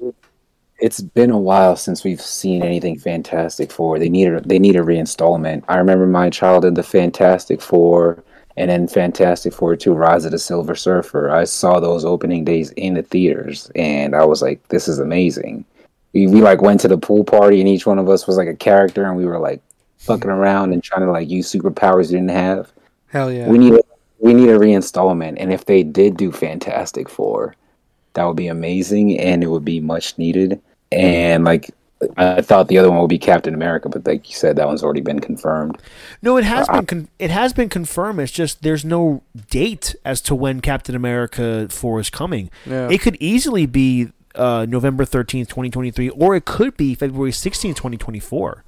It's 0.78 1.00
been 1.00 1.30
a 1.30 1.38
while 1.38 1.76
since 1.76 2.02
we've 2.02 2.20
seen 2.20 2.62
anything 2.62 2.98
Fantastic 2.98 3.70
Four. 3.70 3.98
They 3.98 4.08
need 4.08 4.28
a, 4.28 4.40
they 4.40 4.58
need 4.58 4.76
a 4.76 4.80
reinstallment. 4.80 5.64
I 5.68 5.76
remember 5.76 6.06
my 6.06 6.30
childhood, 6.30 6.76
the 6.76 6.82
Fantastic 6.82 7.60
Four, 7.60 8.24
and 8.56 8.70
then 8.70 8.86
Fantastic 8.86 9.52
Four 9.52 9.76
Two: 9.76 9.92
Rise 9.92 10.24
of 10.24 10.32
the 10.32 10.38
Silver 10.38 10.74
Surfer. 10.74 11.30
I 11.30 11.44
saw 11.44 11.80
those 11.80 12.04
opening 12.04 12.44
days 12.44 12.70
in 12.72 12.94
the 12.94 13.02
theaters, 13.02 13.70
and 13.74 14.14
I 14.14 14.24
was 14.24 14.42
like, 14.42 14.66
"This 14.68 14.88
is 14.88 14.98
amazing." 14.98 15.64
We, 16.12 16.28
we 16.28 16.42
like 16.42 16.62
went 16.62 16.80
to 16.80 16.88
the 16.88 16.98
pool 16.98 17.24
party, 17.24 17.60
and 17.60 17.68
each 17.68 17.86
one 17.86 17.98
of 17.98 18.08
us 18.08 18.26
was 18.26 18.36
like 18.36 18.48
a 18.48 18.54
character, 18.54 19.04
and 19.04 19.16
we 19.16 19.26
were 19.26 19.38
like 19.38 19.60
fucking 19.98 20.30
around 20.30 20.72
and 20.72 20.82
trying 20.82 21.04
to 21.04 21.10
like 21.10 21.28
use 21.28 21.50
superpowers 21.50 22.08
we 22.08 22.18
didn't 22.18 22.30
have. 22.30 22.72
Hell 23.08 23.32
yeah! 23.32 23.48
We 23.48 23.58
need 23.58 23.74
a, 23.74 23.80
we 24.18 24.34
need 24.34 24.48
a 24.48 24.58
reinstallment, 24.58 25.36
and 25.38 25.52
if 25.52 25.64
they 25.64 25.82
did 25.82 26.16
do 26.16 26.30
Fantastic 26.30 27.08
Four, 27.08 27.56
that 28.14 28.24
would 28.24 28.36
be 28.36 28.48
amazing, 28.48 29.18
and 29.18 29.42
it 29.42 29.48
would 29.48 29.64
be 29.64 29.80
much 29.80 30.16
needed. 30.18 30.60
And 30.92 31.44
like, 31.44 31.70
I 32.16 32.42
thought 32.42 32.68
the 32.68 32.76
other 32.78 32.90
one 32.90 33.00
would 33.00 33.08
be 33.08 33.18
Captain 33.18 33.54
America, 33.54 33.88
but 33.88 34.06
like 34.06 34.28
you 34.28 34.34
said, 34.36 34.56
that 34.56 34.66
one's 34.66 34.82
already 34.82 35.00
been 35.00 35.20
confirmed. 35.20 35.80
No, 36.22 36.36
it 36.36 36.44
has 36.44 36.68
been 36.68 36.86
con- 36.86 37.08
it 37.18 37.30
has 37.30 37.52
been 37.52 37.68
confirmed. 37.68 38.20
It's 38.20 38.32
just 38.32 38.62
there's 38.62 38.84
no 38.84 39.22
date 39.50 39.94
as 40.04 40.20
to 40.22 40.34
when 40.34 40.60
Captain 40.60 40.94
America 40.94 41.68
4 41.70 42.00
is 42.00 42.10
coming. 42.10 42.50
Yeah. 42.66 42.88
It 42.90 43.00
could 43.00 43.16
easily 43.20 43.64
be 43.66 44.08
uh, 44.34 44.66
November 44.68 45.04
13th, 45.04 45.48
2023, 45.48 46.10
or 46.10 46.34
it 46.34 46.44
could 46.44 46.76
be 46.76 46.94
February 46.94 47.30
16th, 47.30 47.76
2024. 47.76 48.64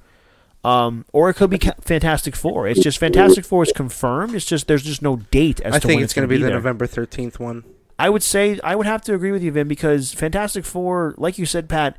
Um, 0.63 1.05
or 1.13 1.29
it 1.29 1.35
could 1.35 1.49
be 1.49 1.59
Ca- 1.59 1.75
Fantastic 1.81 2.35
Four. 2.35 2.67
It's 2.67 2.81
just 2.81 2.97
Fantastic 2.97 3.45
Four 3.45 3.63
is 3.63 3.71
confirmed. 3.71 4.35
It's 4.35 4.45
just 4.45 4.67
there's 4.67 4.83
just 4.83 5.01
no 5.01 5.17
date 5.17 5.61
as 5.61 5.75
I 5.75 5.79
to 5.79 5.87
think 5.87 5.97
when 5.97 6.03
it's 6.03 6.13
going 6.13 6.27
to 6.27 6.33
be, 6.33 6.37
the 6.37 6.45
there. 6.47 6.55
November 6.55 6.87
thirteenth 6.87 7.39
one. 7.39 7.63
I 7.99 8.09
would 8.09 8.23
say 8.23 8.59
I 8.63 8.75
would 8.75 8.85
have 8.87 9.01
to 9.03 9.13
agree 9.13 9.31
with 9.31 9.43
you, 9.43 9.51
Vin, 9.51 9.67
because 9.67 10.13
Fantastic 10.13 10.65
Four, 10.65 11.13
like 11.17 11.37
you 11.37 11.45
said, 11.45 11.69
Pat, 11.69 11.95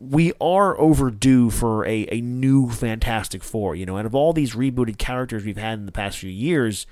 we 0.00 0.32
are 0.40 0.78
overdue 0.78 1.50
for 1.50 1.84
a, 1.86 2.06
a 2.10 2.20
new 2.20 2.70
Fantastic 2.70 3.42
Four. 3.42 3.76
You 3.76 3.86
know, 3.86 3.98
out 3.98 4.06
of 4.06 4.14
all 4.14 4.32
these 4.32 4.54
rebooted 4.54 4.98
characters 4.98 5.44
we've 5.44 5.56
had 5.56 5.78
in 5.78 5.86
the 5.86 5.92
past 5.92 6.18
few 6.18 6.30
years, 6.30 6.86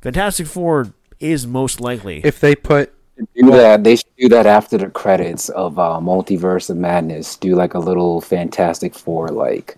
Fantastic 0.00 0.46
Four 0.46 0.92
is 1.20 1.46
most 1.46 1.80
likely. 1.80 2.20
If 2.24 2.40
they 2.40 2.54
put 2.54 2.92
Do 3.34 3.50
that. 3.50 3.84
They 3.84 3.96
should 3.96 4.16
do 4.16 4.28
that 4.30 4.46
after 4.46 4.78
the 4.78 4.88
credits 4.88 5.48
of 5.50 5.78
uh, 5.78 5.98
Multiverse 6.00 6.70
of 6.70 6.76
Madness. 6.76 7.36
Do 7.36 7.54
like 7.54 7.74
a 7.74 7.78
little 7.78 8.20
Fantastic 8.20 8.94
Four, 8.94 9.28
like 9.28 9.76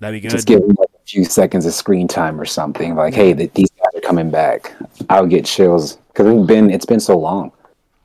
That'd 0.00 0.16
be 0.16 0.20
good. 0.20 0.30
just 0.30 0.46
give 0.46 0.60
them 0.60 0.76
like 0.78 0.90
a 0.94 1.06
few 1.06 1.24
seconds 1.24 1.64
of 1.64 1.72
screen 1.72 2.06
time 2.08 2.40
or 2.40 2.44
something. 2.44 2.94
Like, 2.94 3.14
hey, 3.14 3.32
th- 3.32 3.52
these 3.54 3.70
guys 3.70 3.94
are 3.94 4.00
coming 4.00 4.30
back. 4.30 4.74
I 5.08 5.20
would 5.20 5.30
get 5.30 5.44
chills 5.46 5.96
because 6.08 6.26
it's 6.26 6.46
been 6.46 6.70
it's 6.70 6.86
been 6.86 7.00
so 7.00 7.16
long. 7.18 7.52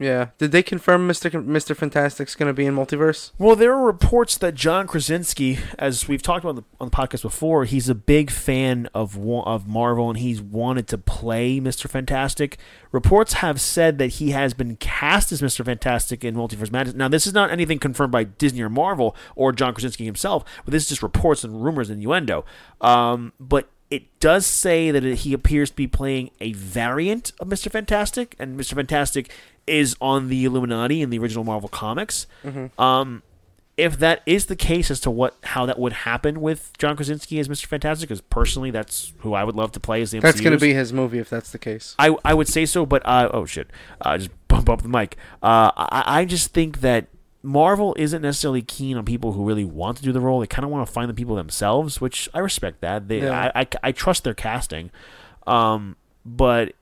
Yeah, 0.01 0.29
did 0.37 0.51
they 0.51 0.63
confirm 0.63 1.07
Mister 1.07 1.41
Mister 1.41 1.75
Fantastic's 1.75 2.35
going 2.35 2.47
to 2.47 2.53
be 2.53 2.65
in 2.65 2.75
multiverse? 2.75 3.31
Well, 3.37 3.55
there 3.55 3.71
are 3.73 3.85
reports 3.85 4.37
that 4.39 4.55
John 4.55 4.87
Krasinski, 4.87 5.59
as 5.77 6.07
we've 6.07 6.21
talked 6.21 6.43
about 6.43 6.49
on 6.49 6.55
the, 6.55 6.63
on 6.79 6.89
the 6.89 6.95
podcast 6.95 7.21
before, 7.21 7.65
he's 7.65 7.87
a 7.87 7.95
big 7.95 8.31
fan 8.31 8.89
of 8.93 9.17
of 9.17 9.67
Marvel 9.67 10.09
and 10.09 10.19
he's 10.19 10.41
wanted 10.41 10.87
to 10.87 10.97
play 10.97 11.59
Mister 11.59 11.87
Fantastic. 11.87 12.57
Reports 12.91 13.33
have 13.33 13.61
said 13.61 13.99
that 13.99 14.07
he 14.07 14.31
has 14.31 14.53
been 14.53 14.75
cast 14.77 15.31
as 15.31 15.41
Mister 15.41 15.63
Fantastic 15.63 16.25
in 16.25 16.35
Multiverse 16.35 16.71
Madness. 16.71 16.95
Now, 16.95 17.07
this 17.07 17.27
is 17.27 17.33
not 17.33 17.51
anything 17.51 17.79
confirmed 17.79 18.11
by 18.11 18.23
Disney 18.23 18.61
or 18.61 18.69
Marvel 18.69 19.15
or 19.35 19.51
John 19.51 19.73
Krasinski 19.73 20.05
himself, 20.05 20.43
but 20.65 20.71
this 20.71 20.83
is 20.83 20.89
just 20.89 21.03
reports 21.03 21.43
and 21.43 21.63
rumors 21.63 21.89
and 21.89 21.99
innuendo. 21.99 22.43
Um, 22.81 23.33
but 23.39 23.69
it 23.91 24.19
does 24.19 24.47
say 24.47 24.89
that 24.89 25.05
it, 25.05 25.19
he 25.19 25.33
appears 25.33 25.69
to 25.69 25.75
be 25.75 25.85
playing 25.85 26.31
a 26.39 26.53
variant 26.53 27.33
of 27.39 27.47
Mister 27.47 27.69
Fantastic, 27.69 28.35
and 28.39 28.57
Mister 28.57 28.73
Fantastic 28.73 29.29
is 29.67 29.95
on 30.01 30.29
the 30.29 30.45
Illuminati 30.45 31.01
in 31.03 31.11
the 31.11 31.19
original 31.19 31.43
Marvel 31.43 31.69
comics. 31.69 32.25
Um, 32.79 33.21
if 33.77 33.97
that 33.99 34.21
is 34.25 34.45
the 34.47 34.55
case 34.55 34.91
as 34.91 34.99
to 35.01 35.11
what 35.11 35.35
how 35.43 35.65
that 35.65 35.79
would 35.79 35.93
happen 35.93 36.41
with 36.41 36.71
John 36.77 36.95
Krasinski 36.95 37.39
as 37.39 37.47
Mr. 37.47 37.65
Fantastic, 37.65 38.09
because 38.09 38.21
personally 38.21 38.71
that's 38.71 39.13
who 39.19 39.33
I 39.33 39.43
would 39.43 39.55
love 39.55 39.71
to 39.73 39.79
play 39.79 40.01
as 40.01 40.11
the 40.11 40.19
That's 40.19 40.41
going 40.41 40.57
to 40.57 40.59
be 40.59 40.73
his 40.73 40.93
movie 40.93 41.19
if 41.19 41.29
that's 41.29 41.51
the 41.51 41.59
case. 41.59 41.95
I 41.99 42.15
I 42.23 42.33
would 42.33 42.47
say 42.47 42.65
so, 42.65 42.85
but 42.85 43.01
uh, 43.05 43.29
oh 43.33 43.45
shit, 43.45 43.69
uh, 44.01 44.17
just 44.17 44.31
bump 44.47 44.69
up 44.69 44.81
the 44.81 44.89
mic. 44.89 45.17
Uh, 45.41 45.71
I 45.75 46.03
I 46.21 46.25
just 46.25 46.53
think 46.53 46.81
that 46.81 47.07
Marvel 47.43 47.95
isn't 47.97 48.21
necessarily 48.21 48.61
keen 48.61 48.97
on 48.97 49.05
people 49.05 49.31
who 49.31 49.43
really 49.43 49.65
want 49.65 49.97
to 49.97 50.03
do 50.03 50.11
the 50.11 50.21
role. 50.21 50.39
They 50.39 50.47
kind 50.47 50.63
of 50.63 50.69
want 50.69 50.85
to 50.87 50.91
find 50.93 51.09
the 51.09 51.13
people 51.13 51.35
themselves, 51.35 51.99
which 51.99 52.29
I 52.33 52.39
respect 52.39 52.81
that. 52.81 53.07
They 53.07 53.21
Yeah. 53.23 53.51
I, 53.55 53.61
I 53.61 53.67
I 53.83 53.91
trust 53.91 54.23
their 54.23 54.33
casting, 54.35 54.91
um, 55.47 55.95
but 56.25 56.73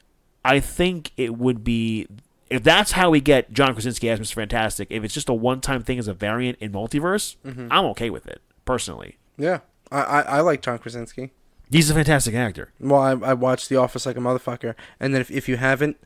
I 0.43 0.59
think 0.59 1.11
it 1.17 1.37
would 1.37 1.63
be. 1.63 2.07
If 2.49 2.63
that's 2.63 2.93
how 2.93 3.11
we 3.11 3.21
get 3.21 3.53
John 3.53 3.73
Krasinski 3.73 4.09
as 4.09 4.19
Mr. 4.19 4.33
Fantastic, 4.33 4.87
if 4.89 5.03
it's 5.03 5.13
just 5.13 5.29
a 5.29 5.33
one-time 5.35 5.83
thing 5.83 5.99
as 5.99 6.07
a 6.07 6.15
variant 6.15 6.57
in 6.59 6.71
multiverse, 6.71 7.35
I'm 7.45 7.85
okay 7.85 8.09
with 8.09 8.25
it 8.27 8.41
personally. 8.65 9.17
Yeah, 9.37 9.59
I 9.91 10.01
I, 10.01 10.21
I 10.21 10.39
like 10.41 10.61
John 10.63 10.79
Krasinski. 10.79 11.31
He's 11.71 11.91
a 11.91 11.93
fantastic 11.93 12.33
actor. 12.33 12.71
Well, 12.79 12.99
I, 12.99 13.11
I 13.11 13.33
watched 13.35 13.69
The 13.69 13.75
Office 13.75 14.07
like 14.07 14.17
a 14.17 14.19
motherfucker, 14.19 14.73
and 14.99 15.13
then 15.13 15.21
if, 15.21 15.29
if 15.29 15.47
you 15.47 15.57
haven't, 15.57 15.97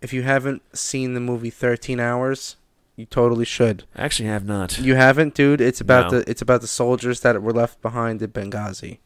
if 0.00 0.14
you 0.14 0.22
haven't 0.22 0.62
seen 0.74 1.12
the 1.12 1.20
movie 1.20 1.50
Thirteen 1.50 2.00
Hours, 2.00 2.56
you 2.96 3.06
totally 3.06 3.44
should. 3.44 3.84
I 3.96 4.02
actually 4.04 4.28
have 4.28 4.44
not. 4.44 4.78
You 4.78 4.94
haven't, 4.94 5.34
dude. 5.34 5.60
It's 5.60 5.80
about 5.80 6.12
No. 6.12 6.20
the 6.20 6.30
it's 6.30 6.42
about 6.42 6.60
the 6.60 6.66
soldiers 6.66 7.20
that 7.20 7.42
were 7.42 7.52
left 7.52 7.80
behind 7.82 8.22
at 8.22 8.32
Benghazi 8.32 8.98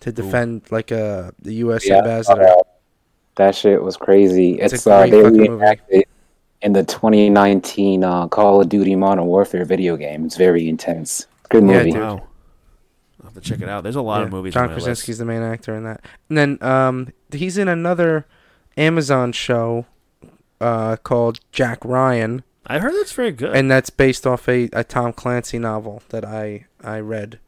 to 0.00 0.12
defend 0.12 0.62
like 0.70 0.92
uh 0.92 1.30
the 1.40 1.54
U.S. 1.64 1.86
Yeah, 1.88 1.98
ambassador. 1.98 2.42
uh, 2.48 2.54
that 3.36 3.54
shit 3.54 3.82
was 3.82 3.96
crazy. 3.96 4.60
It's 4.60 4.72
It's, 4.74 4.86
a 4.86 4.92
uh, 4.92 5.00
great 5.02 5.10
they 5.12 5.22
fucking 5.22 5.36
movie. 5.38 5.50
reenacted 5.50 6.04
in 6.62 6.72
the 6.74 6.82
2019 6.84 8.04
uh, 8.04 8.28
Call 8.28 8.60
of 8.60 8.68
Duty 8.68 8.94
Modern 8.96 9.24
Warfare 9.26 9.64
video 9.64 9.96
game. 9.96 10.24
It's 10.26 10.36
very 10.36 10.68
intense. 10.68 11.26
Good 11.48 11.64
Yeah, 11.64 11.78
movie. 11.78 11.92
dude. 11.92 12.00
Wow. 12.02 12.26
I'll 13.22 13.30
have 13.30 13.34
to 13.34 13.40
check 13.40 13.60
it 13.62 13.68
out. 13.68 13.82
There's 13.82 13.96
a 13.96 14.02
lot 14.02 14.22
of 14.22 14.28
Yeah, 14.28 14.32
movies 14.36 14.54
John 14.54 14.64
on 14.64 14.68
my 14.70 14.74
list. 14.76 14.86
Krasinski's 14.86 15.18
the 15.18 15.24
main 15.24 15.42
actor 15.42 15.74
in 15.74 15.84
that, 15.84 16.04
and 16.28 16.36
then 16.36 16.58
um 16.62 17.08
he's 17.32 17.56
in 17.58 17.68
another 17.68 18.26
Amazon 18.76 19.32
show 19.32 19.86
uh 20.60 20.96
called 20.96 21.40
Jack 21.52 21.82
Ryan. 21.84 22.42
I 22.70 22.78
heard 22.78 22.94
that's 22.94 23.12
very 23.12 23.32
good. 23.32 23.54
and 23.56 23.70
that's 23.70 23.90
based 23.90 24.26
off 24.26 24.48
a, 24.48 24.68
a 24.72 24.84
Tom 24.84 25.12
Clancy 25.12 25.58
novel 25.58 26.02
that 26.10 26.24
I 26.24 26.66
I 26.84 27.00
read. 27.00 27.38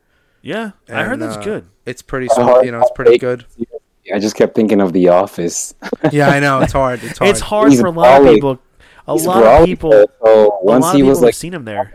yeah, 0.42 0.72
I 0.90 1.04
heard 1.04 1.20
that's 1.20 1.36
uh, 1.36 1.42
good. 1.42 1.66
It's 1.86 2.02
pretty, 2.02 2.28
so, 2.28 2.62
you 2.62 2.70
know, 2.72 2.80
it's 2.80 2.90
pretty 2.94 3.18
good. 3.18 3.44
I 4.12 4.18
just 4.18 4.34
kept 4.36 4.54
thinking 4.54 4.80
of 4.80 4.92
The 4.92 5.08
Office. 5.08 5.74
Yeah, 6.12 6.28
I 6.28 6.40
know 6.40 6.60
it's 6.60 6.72
hard. 6.72 7.02
It's 7.04 7.18
hard. 7.18 7.30
It's 7.30 7.40
hard 7.40 7.70
He's 7.70 7.80
for 7.80 7.86
a 7.86 7.90
lot 7.90 8.20
of 8.20 8.34
people. 8.34 8.58
A 9.06 9.14
lot 9.14 9.60
of 9.60 9.66
people. 9.66 9.92
So 10.24 10.58
once 10.62 10.90
he 10.92 11.02
was 11.04 11.20
like, 11.20 11.34
seen 11.34 11.54
him 11.54 11.64
there. 11.64 11.92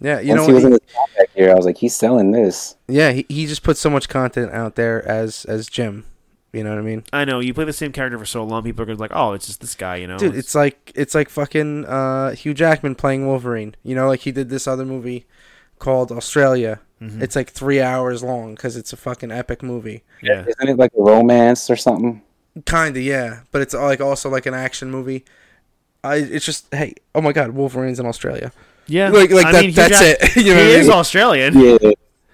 Yeah, 0.00 0.20
you 0.20 0.30
once 0.30 0.40
know, 0.42 0.46
he 0.46 0.52
was 0.52 0.62
he- 0.62 0.66
in 0.66 0.72
his 0.72 0.80
comeback 0.94 1.36
year, 1.36 1.50
I 1.50 1.54
was 1.54 1.64
like, 1.66 1.78
he's 1.78 1.94
selling 1.96 2.30
this. 2.32 2.76
yeah, 2.88 3.12
he, 3.12 3.26
he 3.28 3.46
just 3.46 3.62
puts 3.62 3.80
so 3.80 3.88
much 3.90 4.08
content 4.08 4.52
out 4.52 4.74
there 4.76 5.06
as 5.06 5.44
as 5.46 5.66
Jim. 5.68 6.04
You 6.52 6.64
know 6.64 6.70
what 6.70 6.78
I 6.80 6.82
mean? 6.82 7.04
I 7.12 7.24
know 7.24 7.38
you 7.40 7.54
play 7.54 7.64
the 7.64 7.72
same 7.72 7.92
character 7.92 8.18
for 8.18 8.26
so 8.26 8.42
long. 8.42 8.64
People 8.64 8.82
are 8.82 8.86
gonna 8.86 8.96
be 8.96 9.00
like, 9.02 9.12
"Oh, 9.14 9.32
it's 9.34 9.46
just 9.46 9.60
this 9.60 9.74
guy," 9.76 9.96
you 9.96 10.06
know. 10.08 10.18
Dude, 10.18 10.34
it's 10.34 10.54
like 10.54 10.90
it's 10.96 11.14
like 11.14 11.28
fucking 11.28 11.84
uh, 11.86 12.32
Hugh 12.32 12.54
Jackman 12.54 12.96
playing 12.96 13.26
Wolverine. 13.26 13.76
You 13.84 13.94
know, 13.94 14.08
like 14.08 14.20
he 14.20 14.32
did 14.32 14.48
this 14.48 14.66
other 14.66 14.84
movie 14.84 15.26
called 15.78 16.10
Australia. 16.10 16.80
Mhm. 17.00 17.22
It's 17.22 17.36
like 17.36 17.50
three 17.50 17.80
hours 17.80 18.22
long 18.24 18.54
because 18.56 18.76
it's 18.76 18.92
a 18.92 18.96
fucking 18.96 19.30
epic 19.30 19.62
movie. 19.62 20.02
yeah, 20.22 20.44
Isn't 20.46 20.68
it 20.68 20.76
like 20.76 20.90
a 20.98 21.02
romance 21.02 21.70
or 21.70 21.76
something? 21.76 22.20
Kinda, 22.66 23.00
yeah, 23.00 23.40
but 23.52 23.62
it's 23.62 23.72
like 23.72 24.00
also 24.00 24.28
like 24.28 24.44
an 24.46 24.54
action 24.54 24.90
movie. 24.90 25.24
I 26.02 26.16
it's 26.16 26.44
just 26.44 26.66
hey, 26.74 26.94
oh 27.14 27.20
my 27.20 27.32
god, 27.32 27.50
Wolverine's 27.52 28.00
in 28.00 28.06
Australia. 28.06 28.50
yeah. 28.86 29.08
Like 29.10 29.30
like 29.30 29.46
I 29.46 29.52
that, 29.52 29.60
mean, 29.62 29.72
that's 29.72 30.00
Jack- 30.00 30.16
it. 30.20 30.36
you 30.44 30.52
know 30.52 30.60
he 30.60 30.66
what 30.66 30.76
I 30.76 30.78
is 30.80 30.88
mean? 30.88 30.96
Australian. 30.96 31.58
Yeah. 31.60 31.90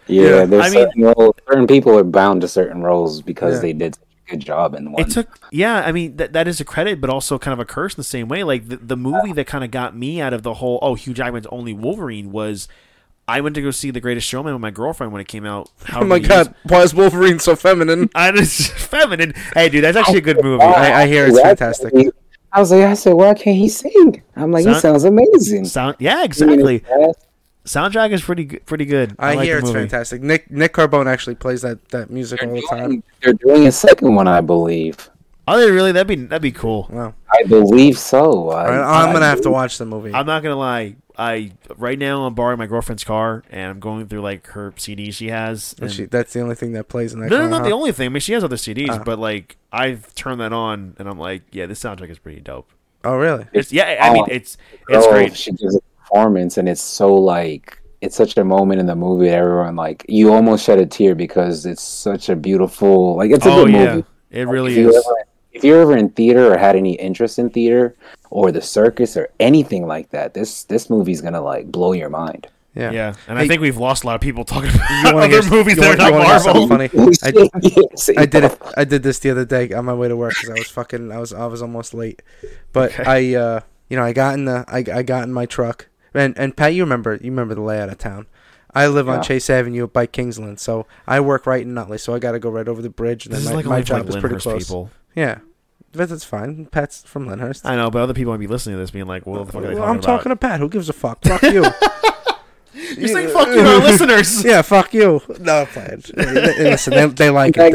Yeah, 0.09 0.22
Yeah, 0.22 0.44
there's 0.46 0.62
I 0.64 0.68
mean- 0.70 0.86
certain, 0.88 1.02
roles, 1.02 1.34
certain 1.48 1.66
people 1.66 1.98
are 1.98 2.04
bound 2.04 2.40
to 2.42 2.48
certain 2.48 2.82
roles 2.82 3.22
because 3.22 3.54
Yeah. 3.57 3.61
they 3.61 3.72
did 3.72 3.94
such 3.94 4.04
a 4.26 4.30
good 4.30 4.40
job 4.40 4.74
in 4.74 4.92
one. 4.92 5.02
It 5.02 5.11
took, 5.11 5.38
yeah. 5.50 5.82
I 5.84 5.92
mean, 5.92 6.16
that 6.16 6.32
that 6.32 6.46
is 6.48 6.61
a 6.61 6.64
credit, 6.64 7.00
but 7.00 7.11
also 7.11 7.38
kind 7.38 7.52
of 7.52 7.59
a 7.59 7.64
curse 7.64 7.94
in 7.94 7.98
the 8.00 8.04
same 8.04 8.28
way. 8.28 8.44
Like 8.44 8.68
the, 8.68 8.76
the 8.76 8.96
movie 8.96 9.32
that 9.32 9.46
kind 9.46 9.64
of 9.64 9.70
got 9.70 9.96
me 9.96 10.20
out 10.20 10.32
of 10.32 10.42
the 10.42 10.54
whole 10.54 10.78
oh 10.82 10.94
Hugh 10.94 11.14
Jackman's 11.14 11.46
only 11.46 11.72
Wolverine 11.72 12.32
was. 12.32 12.68
I 13.28 13.40
went 13.40 13.57
to 13.57 13.61
go 13.61 13.72
see 13.72 13.90
The 13.90 13.98
Greatest 14.00 14.24
Showman 14.28 14.52
with 14.52 14.62
my 14.62 14.70
girlfriend 14.70 15.12
when 15.12 15.20
it 15.20 15.26
came 15.26 15.44
out. 15.44 15.68
Oh 15.92 16.04
my 16.04 16.20
god, 16.20 16.54
why 16.68 16.82
is 16.82 16.94
Wolverine 16.94 17.40
so 17.40 17.57
feminine? 17.57 18.09
I 18.14 18.30
just 18.30 18.70
feminine. 18.74 19.34
Hey, 19.52 19.68
dude, 19.68 19.82
that's 19.82 19.96
actually 19.96 20.18
a 20.18 20.20
good 20.20 20.40
movie. 20.44 20.62
Oh, 20.62 20.68
I- 20.68 21.02
I 21.02 21.07
hear 21.09 21.26
it's 21.26 21.40
fantastic. 21.40 21.92
I 22.52 22.61
was 22.61 22.70
like, 22.70 22.84
I 22.84 22.94
said, 22.94 23.14
why 23.14 23.34
can't 23.34 23.57
he 23.59 23.68
sing? 23.68 24.22
I'm 24.36 24.52
like, 24.52 24.64
he 24.64 24.72
sounds 24.74 25.02
amazing. 25.02 25.64
Sound, 25.64 25.96
yeah, 25.98 26.22
exactly. 26.22 26.84
His 27.66 27.76
ass. 27.76 27.92
Soundtrack 27.92 28.12
is 28.12 28.22
pretty 28.22 28.44
good. 28.44 28.66
Pretty 28.66 28.84
good. 28.84 29.16
I, 29.18 29.34
like 29.34 29.44
hear 29.46 29.58
it's 29.58 29.66
movie. 29.66 29.80
fantastic. 29.80 30.22
Nick 30.22 30.50
Nick 30.50 30.72
Carbone 30.72 31.06
actually 31.06 31.34
plays 31.36 31.62
that, 31.62 31.88
that 31.90 32.10
music 32.10 32.42
all 32.42 32.48
They're 32.48 32.60
the 32.60 32.66
time. 32.68 32.88
doing, 32.90 33.02
they're 33.22 33.32
doing 33.34 33.66
a 33.66 33.72
second 33.72 34.14
one, 34.14 34.28
I 34.28 34.40
believe. 34.40 35.10
Oh, 35.48 35.58
they 35.60 35.70
really? 35.70 35.92
That'd 35.92 36.08
be 36.08 36.16
that'd 36.26 36.42
be 36.42 36.50
cool. 36.52 36.88
Wow. 36.90 37.14
I 37.32 37.44
believe 37.44 37.98
so. 37.98 38.50
I, 38.50 38.64
All 38.64 38.70
right, 38.70 39.02
I'm 39.02 39.10
I 39.10 39.12
gonna 39.12 39.26
have 39.26 39.42
to 39.42 39.50
watch 39.50 39.78
the 39.78 39.86
movie. 39.86 40.12
I'm 40.12 40.26
not 40.26 40.42
gonna 40.42 40.56
lie. 40.56 40.96
I 41.18 41.52
right 41.76 41.98
now 41.98 42.24
I'm 42.26 42.34
borrowing 42.34 42.58
my 42.58 42.66
girlfriend's 42.66 43.04
car 43.04 43.42
and 43.50 43.70
I'm 43.70 43.80
going 43.80 44.06
through 44.08 44.20
like 44.22 44.48
her 44.48 44.72
CDs 44.72 45.14
she 45.14 45.28
has. 45.28 45.72
And 45.74 45.84
and- 45.84 45.92
she, 45.92 46.04
that's 46.06 46.32
the 46.32 46.40
only 46.40 46.56
thing 46.56 46.72
that 46.72 46.88
plays 46.88 47.12
in 47.14 47.20
that. 47.20 47.30
no, 47.30 47.36
no, 47.36 47.42
car, 47.42 47.50
not 47.50 47.62
huh? 47.62 47.68
the 47.68 47.74
only 47.74 47.92
thing. 47.92 48.06
I 48.06 48.08
mean, 48.08 48.20
she 48.20 48.32
has 48.32 48.42
other 48.44 48.56
CDs, 48.56 48.88
Ah. 48.90 49.02
but 49.04 49.18
like 49.20 49.56
I've 49.72 50.12
turned 50.16 50.40
that 50.40 50.52
on 50.52 50.94
and 50.98 51.08
I'm 51.08 51.18
like, 51.18 51.42
yeah, 51.52 51.66
this 51.66 51.80
soundtrack 51.80 52.10
is 52.10 52.18
pretty 52.18 52.40
dope. 52.40 52.68
Oh 53.04 53.14
really? 53.14 53.46
It's 53.52 53.72
yeah. 53.72 53.98
I 54.02 54.12
mean, 54.12 54.24
Oh, 54.24 54.32
it's 54.32 54.58
it's 54.88 55.06
girl, 55.06 55.12
great. 55.12 55.36
She 55.36 55.52
gives 55.52 55.76
a 55.76 55.80
performance, 56.11 56.59
and 56.59 56.68
it's 56.68 56.80
so 56.82 57.14
like 57.14 57.78
it's 58.00 58.16
such 58.16 58.36
a 58.36 58.44
moment 58.44 58.80
in 58.80 58.86
the 58.86 58.94
movie 58.96 59.26
that 59.28 59.38
everyone 59.38 59.76
like 59.76 60.04
you 60.09 60.32
almost 60.32 60.64
shed 60.64 60.78
a 60.78 60.86
tear 60.86 61.14
because 61.14 61.66
it's 61.66 61.82
such 61.82 62.28
a 62.28 62.36
beautiful 62.36 63.16
like 63.16 63.30
it's 63.30 63.46
a 63.46 63.50
Oh 63.50 63.64
good 63.64 63.74
yeah, 63.74 63.94
movie. 63.96 64.07
it 64.30 64.48
really 64.48 64.72
if 64.72 64.78
you 64.78 64.88
is. 64.90 64.96
Ever, 64.96 65.16
if 65.52 65.64
you're 65.64 65.80
ever 65.80 65.96
in 65.96 66.11
theater 66.11 66.52
or 66.52 66.59
had 66.59 66.76
any 66.76 66.92
interest 66.94 67.38
in 67.38 67.48
theater 67.50 67.96
or 68.30 68.52
the 68.52 68.61
circus 68.61 69.16
or 69.16 69.28
anything 69.40 69.86
like 69.86 70.11
that, 70.11 70.34
this 70.34 70.64
this 70.64 70.90
movie's 70.90 71.20
gonna 71.20 71.40
like 71.40 71.70
blow 71.72 71.92
your 71.92 72.11
mind. 72.11 72.46
Yeah. 72.74 72.90
Yeah, 72.90 73.14
and 73.26 73.38
I 73.38 73.48
think 73.48 73.62
we've 73.62 73.78
lost 73.78 74.04
a 74.04 74.07
lot 74.07 74.16
of 74.16 74.20
people 74.20 74.44
talking 74.44 74.68
about 74.68 75.14
wanna 75.14 75.26
other 75.26 75.40
hear- 75.40 75.50
movies 75.50 75.76
you 75.76 75.82
that 75.82 75.94
are 75.94 75.96
not 75.96 76.09
you 76.09 76.12
wanna 76.12 76.26
hear 76.26 76.44
Marvel. 76.44 76.68
funny? 76.68 76.90
I, 77.22 77.48
Yes, 77.62 78.11
I 78.18 78.26
did 78.26 78.44
it. 78.44 78.59
I 78.76 78.84
did 78.84 79.02
this 79.02 79.18
the 79.18 79.30
other 79.30 79.46
day 79.46 79.72
on 79.72 79.86
my 79.86 79.94
way 79.94 80.09
to 80.09 80.16
work 80.16 80.34
because 80.34 80.50
I 80.50 80.59
was 80.61 80.68
fucking. 80.68 81.11
I 81.11 81.16
was. 81.18 81.32
I 81.32 81.46
was 81.46 81.62
almost 81.62 81.94
late, 81.94 82.20
but 82.74 82.92
I. 83.09 83.34
uh 83.34 83.61
You 83.88 83.96
know, 83.96 84.02
I 84.04 84.12
got 84.12 84.34
in 84.34 84.44
the. 84.44 84.64
I, 84.68 84.84
I 84.98 85.02
got 85.04 85.22
in 85.24 85.32
my 85.32 85.46
truck, 85.46 85.86
and 86.16 86.36
and 86.38 86.56
Pat, 86.56 86.74
you 86.74 86.82
remember. 86.82 87.14
You 87.14 87.30
remember 87.30 87.54
the 87.54 87.60
layout 87.62 87.88
of 87.88 87.98
town. 87.98 88.26
I 88.74 88.88
live 88.88 89.08
on 89.08 89.16
Yeah. 89.16 89.22
Chase 89.22 89.48
Avenue 89.48 89.86
by 89.86 90.06
Kingsland, 90.06 90.60
so 90.60 90.86
I 91.06 91.20
work 91.20 91.46
right 91.46 91.62
in 91.62 91.72
Nutley. 91.72 91.96
So 91.98 92.14
I 92.14 92.18
got 92.18 92.32
to 92.32 92.38
go 92.38 92.50
right 92.50 92.68
over 92.68 92.82
the 92.82 92.90
bridge, 92.90 93.24
and 93.26 93.34
This 93.34 93.44
then 93.44 93.52
is 93.58 93.64
my, 93.64 93.70
like 93.70 93.78
my 93.78 93.82
job 93.82 94.00
like 94.00 94.08
is 94.08 94.16
pretty 94.16 94.34
Lyndhurst 94.34 94.42
close. 94.44 94.64
people. 94.68 94.90
Yeah, 95.14 95.38
but 95.92 96.08
that's 96.10 96.24
fine. 96.24 96.66
Pat's 96.66 97.02
from 97.04 97.26
Lyndhurst. 97.26 97.64
I 97.64 97.76
know, 97.76 97.90
but 97.90 98.02
other 98.02 98.12
people 98.12 98.32
might 98.34 98.40
be 98.40 98.46
listening 98.46 98.76
to 98.76 98.80
this, 98.80 98.90
being 98.90 99.06
like, 99.06 99.24
"What 99.26 99.46
the 99.46 99.52
fuck 99.52 99.62
are 99.64 99.68
they 99.68 99.74
Well, 99.74 99.84
talking 99.84 99.94
I'm 99.96 100.00
talking 100.02 100.30
to 100.30 100.36
Pat. 100.36 100.60
Who 100.60 100.68
gives 100.68 100.88
a 100.90 100.92
fuck? 100.92 101.22
Fuck 101.24 101.42
you. 101.42 101.64
You're 102.98 103.08
saying 103.08 103.28
"fuck 103.30 103.48
you" 103.48 103.54
to 103.54 103.66
our 103.66 103.78
listeners. 103.80 104.44
yeah, 104.44 104.60
fuck 104.60 104.92
you. 104.92 105.22
No, 105.40 105.60
I'm 105.62 105.66
playing. 105.68 106.02
Listen, 106.14 106.92
they, 106.92 107.06
they 107.06 107.30
like 107.30 107.54
it. 107.56 107.72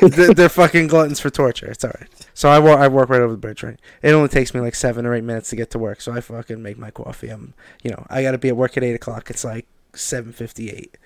They're, 0.00 0.08
they're, 0.08 0.34
they're 0.34 0.48
fucking 0.48 0.88
gluttons 0.88 1.20
for 1.20 1.30
torture. 1.30 1.70
It's 1.70 1.84
all 1.84 1.92
right. 2.00 2.08
So 2.42 2.48
I 2.48 2.58
walk, 2.58 2.80
I 2.80 2.88
work 2.88 3.08
right 3.08 3.20
over 3.20 3.30
the 3.30 3.38
bridge, 3.38 3.62
right? 3.62 3.78
It 4.02 4.10
only 4.10 4.28
takes 4.28 4.52
me 4.52 4.58
like 4.58 4.74
seven 4.74 5.06
or 5.06 5.14
eight 5.14 5.22
minutes 5.22 5.50
to 5.50 5.56
get 5.56 5.70
to 5.70 5.78
work. 5.78 6.00
So 6.00 6.10
I 6.10 6.20
fucking 6.20 6.60
make 6.60 6.76
my 6.76 6.90
coffee. 6.90 7.28
I'm, 7.28 7.54
you 7.84 7.92
know, 7.92 8.04
I 8.10 8.24
got 8.24 8.32
to 8.32 8.38
be 8.38 8.48
at 8.48 8.56
work 8.56 8.76
at 8.76 8.82
eight 8.82 8.94
o'clock. 8.94 9.30
It's 9.30 9.44
like 9.44 9.68
seven 9.94 10.32
fifty-eight, 10.32 10.98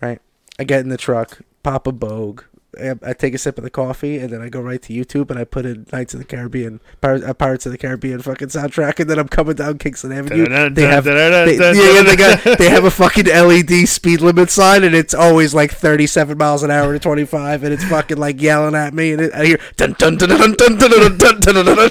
right? 0.00 0.20
I 0.60 0.62
get 0.62 0.78
in 0.78 0.88
the 0.88 0.96
truck, 0.96 1.40
pop 1.64 1.88
a 1.88 1.92
bogue. 1.92 2.44
I, 2.78 3.12
take 3.14 3.34
a 3.34 3.38
sip 3.38 3.58
of 3.58 3.64
the 3.64 3.70
coffee, 3.70 4.18
and 4.18 4.30
then 4.30 4.40
I 4.40 4.48
go 4.48 4.60
right 4.60 4.80
to 4.82 4.92
YouTube 4.92 5.30
and 5.30 5.38
I 5.38 5.44
put 5.44 5.66
in 5.66 5.86
Knights 5.92 6.14
of 6.14 6.20
the 6.20 6.24
Caribbean, 6.24 6.80
Pirates, 7.00 7.24
uh, 7.24 7.34
Pirates 7.34 7.66
of 7.66 7.72
the 7.72 7.78
Caribbean 7.78 8.22
fucking 8.22 8.48
soundtrack, 8.48 9.00
and 9.00 9.10
then 9.10 9.18
I'm 9.18 9.28
coming 9.28 9.56
down 9.56 9.78
Kingston 9.78 10.12
Avenue. 10.12 10.44
They 10.74 10.82
have, 10.82 11.04
they, 11.46 11.56
yeah, 11.74 12.02
they 12.02 12.16
got 12.16 12.58
they 12.58 12.68
have 12.68 12.84
a 12.84 12.90
fucking 12.90 13.26
LED 13.26 13.88
speed 13.88 14.20
limit 14.20 14.50
sign, 14.50 14.84
and 14.84 14.94
it's 14.94 15.14
always 15.14 15.52
like 15.52 15.72
37 15.72 16.38
miles 16.38 16.62
an 16.62 16.70
hour 16.70 16.92
to 16.92 16.98
25, 17.00 17.64
and 17.64 17.72
it's 17.74 17.84
fucking 17.84 18.18
like 18.18 18.40
yelling 18.40 18.76
at 18.76 18.94
me, 18.94 19.12
and 19.12 19.22
it, 19.22 19.34
I 19.34 19.46
hear 19.46 19.60
dun 19.76 19.94
dun 19.98 20.16
dun 20.16 20.28
dun 20.28 20.54
dun 20.54 20.78
dun 20.78 21.18
dun 21.18 21.40
dun 21.40 21.64
dun. 21.76 21.90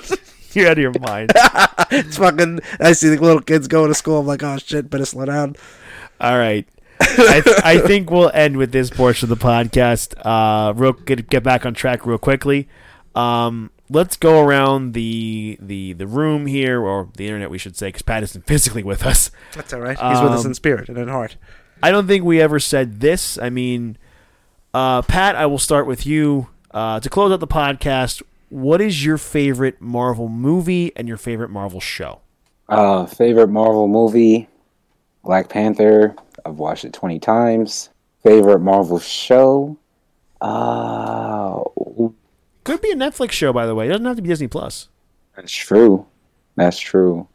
You're 0.53 0.67
out 0.67 0.71
of 0.73 0.79
your 0.79 0.99
mind. 0.99 1.31
It's 1.91 2.17
fucking. 2.17 2.59
I 2.79 2.93
see 2.93 3.09
the 3.09 3.21
little 3.21 3.41
kids 3.41 3.67
going 3.67 3.89
to 3.89 3.95
school. 3.95 4.19
I'm 4.19 4.27
like, 4.27 4.43
oh 4.43 4.57
shit, 4.57 4.89
better 4.89 5.05
slow 5.05 5.25
down. 5.25 5.55
All 6.19 6.37
right. 6.37 6.67
I, 7.01 7.41
th- 7.43 7.59
I 7.63 7.79
think 7.79 8.11
we'll 8.11 8.31
end 8.33 8.57
with 8.57 8.71
this 8.71 8.89
portion 8.89 9.31
of 9.31 9.39
the 9.39 9.45
podcast. 9.45 10.13
Uh, 10.23 10.73
real 10.73 10.93
get 10.93 11.29
get 11.29 11.43
back 11.43 11.65
on 11.65 11.73
track 11.73 12.05
real 12.05 12.17
quickly. 12.17 12.67
Um, 13.15 13.71
let's 13.89 14.15
go 14.17 14.41
around 14.43 14.93
the 14.93 15.57
the 15.61 15.93
the 15.93 16.07
room 16.07 16.45
here, 16.45 16.81
or 16.81 17.09
the 17.15 17.25
internet, 17.25 17.49
we 17.49 17.57
should 17.57 17.75
say, 17.77 17.87
because 17.87 18.01
Pat 18.01 18.23
isn't 18.23 18.45
physically 18.47 18.83
with 18.83 19.05
us. 19.05 19.31
That's 19.53 19.73
all 19.73 19.79
right. 19.81 19.97
He's 19.97 20.21
with 20.21 20.31
us 20.31 20.41
Um, 20.45 20.47
in 20.51 20.53
spirit 20.53 20.89
and 20.89 20.97
in 20.97 21.07
heart. 21.07 21.37
I 21.81 21.91
don't 21.91 22.07
think 22.07 22.23
we 22.25 22.41
ever 22.41 22.59
said 22.59 22.99
this. 22.99 23.37
I 23.37 23.49
mean, 23.49 23.97
uh, 24.73 25.01
Pat, 25.03 25.35
I 25.35 25.45
will 25.45 25.57
start 25.59 25.87
with 25.87 26.05
you 26.05 26.49
uh, 26.71 26.99
to 26.99 27.09
close 27.09 27.31
out 27.31 27.39
the 27.39 27.47
podcast. 27.47 28.21
What 28.49 28.81
is 28.81 29.05
your 29.05 29.17
favorite 29.17 29.79
Marvel 29.79 30.27
movie 30.27 30.91
and 30.97 31.07
your 31.07 31.17
favorite 31.17 31.49
Marvel 31.49 31.79
show? 31.79 32.19
Uh, 32.67 33.05
favorite 33.05 33.47
Marvel 33.49 33.87
movie, 33.87 34.49
Black 35.23 35.47
Panther. 35.49 36.15
I've 36.45 36.59
watched 36.59 36.85
it 36.85 36.93
twenty 36.93 37.19
times. 37.19 37.89
Favorite 38.23 38.59
Marvel 38.59 38.99
show. 38.99 39.77
Uh, 40.41 41.61
Could 42.63 42.81
be 42.81 42.91
a 42.91 42.95
Netflix 42.95 43.31
show, 43.31 43.51
by 43.53 43.65
the 43.65 43.75
way. 43.75 43.85
It 43.87 43.89
doesn't 43.89 44.05
have 44.05 44.15
to 44.17 44.21
be 44.21 44.29
Disney 44.29 44.47
Plus. 44.47 44.89
that's 45.35 45.51
true. 45.53 46.05
That's 46.55 46.79
true. 46.79 47.27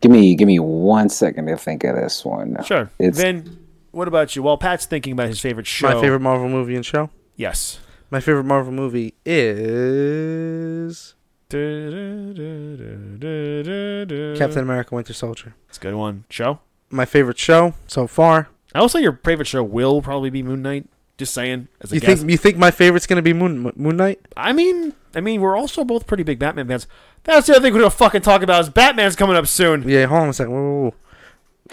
Give 0.00 0.10
me 0.10 0.34
give 0.34 0.46
me 0.46 0.58
one 0.58 1.08
second 1.10 1.46
to 1.46 1.56
think 1.56 1.84
of 1.84 1.96
this 1.96 2.24
one. 2.24 2.56
Sure. 2.64 2.90
It's 2.98 3.20
Vin, 3.20 3.66
what 3.90 4.08
about 4.08 4.34
you? 4.34 4.42
While 4.42 4.56
Pat's 4.56 4.86
thinking 4.86 5.12
about 5.12 5.28
his 5.28 5.40
favorite 5.40 5.66
show. 5.66 5.92
My 5.92 6.00
favorite 6.00 6.20
Marvel 6.20 6.48
movie 6.48 6.74
and 6.76 6.86
show. 6.86 7.10
Yes. 7.36 7.78
My 8.10 8.20
favorite 8.20 8.44
Marvel 8.44 8.72
movie 8.72 9.14
is 9.26 11.14
Captain. 11.50 12.34
Captain 14.38 14.62
America: 14.62 14.94
Winter 14.94 15.12
Soldier. 15.12 15.54
It's 15.68 15.78
a 15.78 15.80
good 15.80 15.94
one. 15.94 16.24
Show. 16.30 16.60
My 16.90 17.04
favorite 17.04 17.38
show 17.38 17.74
so 17.86 18.06
far. 18.06 18.48
I 18.74 18.80
will 18.80 18.88
say 18.88 19.00
your 19.02 19.18
favorite 19.24 19.46
show 19.46 19.62
will 19.62 20.02
probably 20.02 20.30
be 20.30 20.42
Moon 20.42 20.62
Knight. 20.62 20.86
Just 21.18 21.34
saying. 21.34 21.68
As 21.80 21.92
a 21.92 21.96
You 21.96 22.00
guess. 22.00 22.18
think 22.20 22.30
you 22.30 22.36
think 22.36 22.56
my 22.56 22.70
favorite's 22.70 23.06
gonna 23.06 23.22
be 23.22 23.32
Moon 23.32 23.70
Moon 23.76 23.96
Knight? 23.96 24.20
I 24.36 24.52
mean, 24.52 24.94
I 25.14 25.20
mean, 25.20 25.40
we're 25.40 25.56
also 25.56 25.84
both 25.84 26.06
pretty 26.06 26.22
big 26.22 26.38
Batman 26.38 26.66
fans. 26.68 26.86
That's 27.24 27.46
the 27.46 27.54
other 27.54 27.62
thing 27.62 27.72
we're 27.74 27.80
gonna 27.80 27.90
fucking 27.90 28.22
talk 28.22 28.42
about 28.42 28.60
is 28.62 28.68
Batman's 28.70 29.16
coming 29.16 29.36
up 29.36 29.46
soon. 29.46 29.86
Yeah, 29.88 30.06
hold 30.06 30.22
on 30.22 30.28
a 30.30 30.32
second. 30.32 30.52
Whoa, 30.52 30.60
whoa, 30.62 30.80
whoa. 30.90 30.94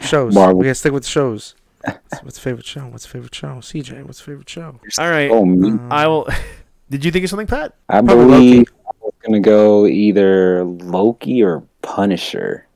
Shows. 0.05 0.33
Marvel. 0.35 0.59
We 0.59 0.65
gotta 0.65 0.75
stick 0.75 0.91
with 0.91 1.03
the 1.03 1.09
shows. 1.09 1.55
What's- 1.83 2.23
What's 2.23 2.39
favorite 2.39 2.65
show? 2.65 2.81
What's 2.87 3.03
the 3.05 3.09
favorite 3.09 3.33
show? 3.33 3.47
CJ, 3.61 4.03
what's 4.03 4.19
the 4.19 4.25
favorite 4.25 4.49
show? 4.49 4.79
All 4.99 5.09
right. 5.09 5.31
oh 5.31 5.45
me. 5.45 5.79
I 5.89 6.07
will. 6.07 6.27
Did 6.89 7.03
you 7.05 7.11
think 7.11 7.23
of 7.23 7.29
something, 7.29 7.47
Pat? 7.47 7.73
I 7.89 8.01
Probably 8.01 8.25
believe 8.25 8.67
I 8.85 8.91
was 9.01 9.13
gonna 9.25 9.39
go 9.39 9.85
either 9.87 10.63
Loki 10.65 11.41
or 11.43 11.63
Punisher. 11.81 12.66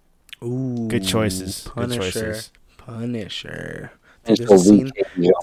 Ooh, 0.44 0.88
Good 0.88 1.06
choices. 1.06 1.64
Good 1.64 1.74
Punisher. 1.74 2.02
choices. 2.12 2.52
Punisher. 2.78 3.92
And 4.26 4.38
There's 4.38 4.52
a 4.52 4.58
scene- 4.60 4.92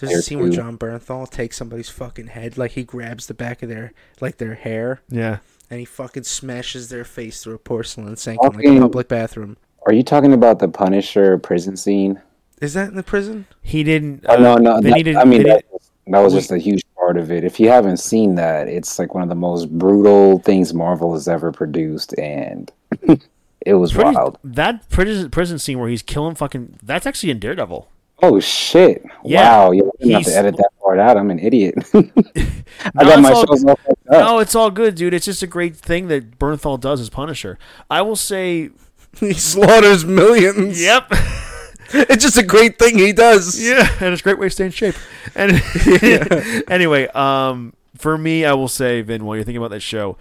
There's 0.00 0.12
a 0.18 0.22
scene 0.22 0.40
where. 0.40 0.50
Jon 0.50 0.78
Bernthal 0.78 1.28
takes 1.28 1.56
somebody's 1.56 1.88
fucking 1.88 2.28
head, 2.28 2.56
like 2.56 2.72
he 2.72 2.84
grabs 2.84 3.26
the 3.26 3.34
back 3.34 3.62
of 3.62 3.68
their 3.68 3.92
like 4.20 4.38
their 4.38 4.54
hair, 4.54 5.00
Yeah. 5.08 5.38
and 5.70 5.80
he 5.80 5.84
fucking 5.84 6.22
smashes 6.24 6.88
their 6.88 7.04
face 7.04 7.42
through 7.42 7.54
a 7.54 7.58
porcelain 7.58 8.16
sink 8.16 8.40
in 8.42 8.52
like 8.52 8.64
a 8.64 8.78
public 8.80 9.08
bathroom. 9.08 9.56
Are 9.86 9.92
you 9.92 10.02
talking 10.04 10.32
about 10.32 10.58
the 10.60 10.68
Punisher 10.68 11.38
prison 11.38 11.76
scene? 11.76 12.20
Is 12.60 12.74
that 12.74 12.88
in 12.90 12.94
the 12.96 13.02
prison? 13.02 13.46
He 13.62 13.82
didn't. 13.82 14.24
Oh, 14.28 14.36
no, 14.36 14.56
no. 14.56 14.80
They 14.80 14.90
that- 14.90 14.96
needed. 14.96 15.16
I 15.16 15.24
mean, 15.24 15.42
that, 15.44 15.64
was- 15.72 15.90
that 16.06 16.18
was 16.20 16.32
just 16.34 16.50
a 16.52 16.58
huge 16.58 16.82
part 16.96 17.16
of 17.16 17.30
it. 17.32 17.42
If 17.44 17.58
you 17.58 17.68
haven't 17.70 17.98
seen 17.98 18.34
that, 18.36 18.68
it's 18.68 18.98
like 18.98 19.12
one 19.14 19.22
of 19.22 19.28
the 19.28 19.34
most 19.34 19.70
brutal 19.76 20.38
things 20.40 20.72
Marvel 20.74 21.14
has 21.14 21.26
ever 21.28 21.50
produced, 21.52 22.16
and 22.18 22.70
it 23.64 23.74
was 23.74 23.92
pretty- 23.92 24.14
wild. 24.14 24.38
that 24.44 24.88
prison 24.88 25.30
prison 25.30 25.58
scene 25.58 25.78
where 25.78 25.88
he's 25.88 26.02
killing 26.02 26.34
fucking. 26.34 26.78
That's 26.82 27.06
actually 27.06 27.30
in 27.30 27.38
Daredevil. 27.38 27.88
Oh 28.20 28.40
shit! 28.40 29.04
Yeah, 29.24 29.58
wow, 29.66 29.70
you 29.70 29.92
have 30.12 30.24
to 30.24 30.36
edit 30.36 30.56
that 30.56 30.70
part 30.82 30.98
out. 30.98 31.16
I'm 31.16 31.30
an 31.30 31.38
idiot. 31.38 31.74
I 31.94 32.00
No, 32.94 33.04
got 33.04 33.20
my 33.22 33.30
it's 33.30 33.38
all- 33.64 33.68
all 33.68 33.70
up. 33.70 33.80
No, 34.10 34.38
it's 34.40 34.54
all 34.56 34.70
good, 34.72 34.96
dude. 34.96 35.14
It's 35.14 35.26
just 35.26 35.42
a 35.42 35.46
great 35.46 35.76
thing 35.76 36.08
that 36.08 36.38
Bernthal 36.38 36.80
does 36.80 37.00
as 37.00 37.10
Punisher. 37.10 37.58
I 37.88 38.02
will 38.02 38.16
say, 38.16 38.70
He 39.20 39.34
slaughters 39.34 40.04
millions. 40.04 40.82
yep. 40.82 41.06
It's 41.90 42.22
just 42.24 42.36
a 42.36 42.42
great 42.42 42.78
thing 42.78 42.98
he 42.98 43.12
does. 43.12 43.58
Yeah, 43.58 43.88
and 44.00 44.12
it's 44.12 44.20
a 44.20 44.24
great 44.24 44.38
way 44.38 44.48
to 44.48 44.50
stay 44.50 44.66
in 44.66 44.70
shape. 44.72 44.94
And 45.34 45.62
anyway, 46.68 47.06
um, 47.08 47.72
for 47.96 48.18
me, 48.18 48.44
I 48.44 48.52
will 48.54 48.68
say, 48.68 49.00
Vin, 49.02 49.24
while 49.24 49.36
you're 49.36 49.44
thinking 49.44 49.58
about 49.58 49.70
that 49.70 49.80
show, 49.80 50.18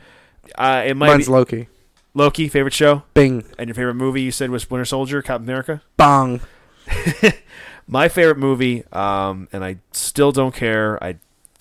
uh, 0.57 0.83
it 0.85 0.95
might 0.95 1.07
Mine's 1.07 1.25
be 1.25 1.31
Loki. 1.33 1.67
Loki 2.17 2.47
favorite 2.49 2.73
show, 2.73 3.03
Bing. 3.13 3.45
and 3.59 3.67
your 3.69 3.75
favorite 3.75 3.93
movie. 3.93 4.21
You 4.23 4.31
said 4.31 4.49
was 4.49 4.69
Winter 4.69 4.85
Soldier, 4.85 5.21
Captain 5.21 5.47
America. 5.47 5.81
Bong. 5.97 6.41
My 7.87 8.09
favorite 8.09 8.37
movie, 8.37 8.83
um, 8.91 9.47
and 9.53 9.63
I 9.63 9.77
still 9.93 10.31
don't 10.33 10.53
care. 10.53 11.01
I, 11.01 11.15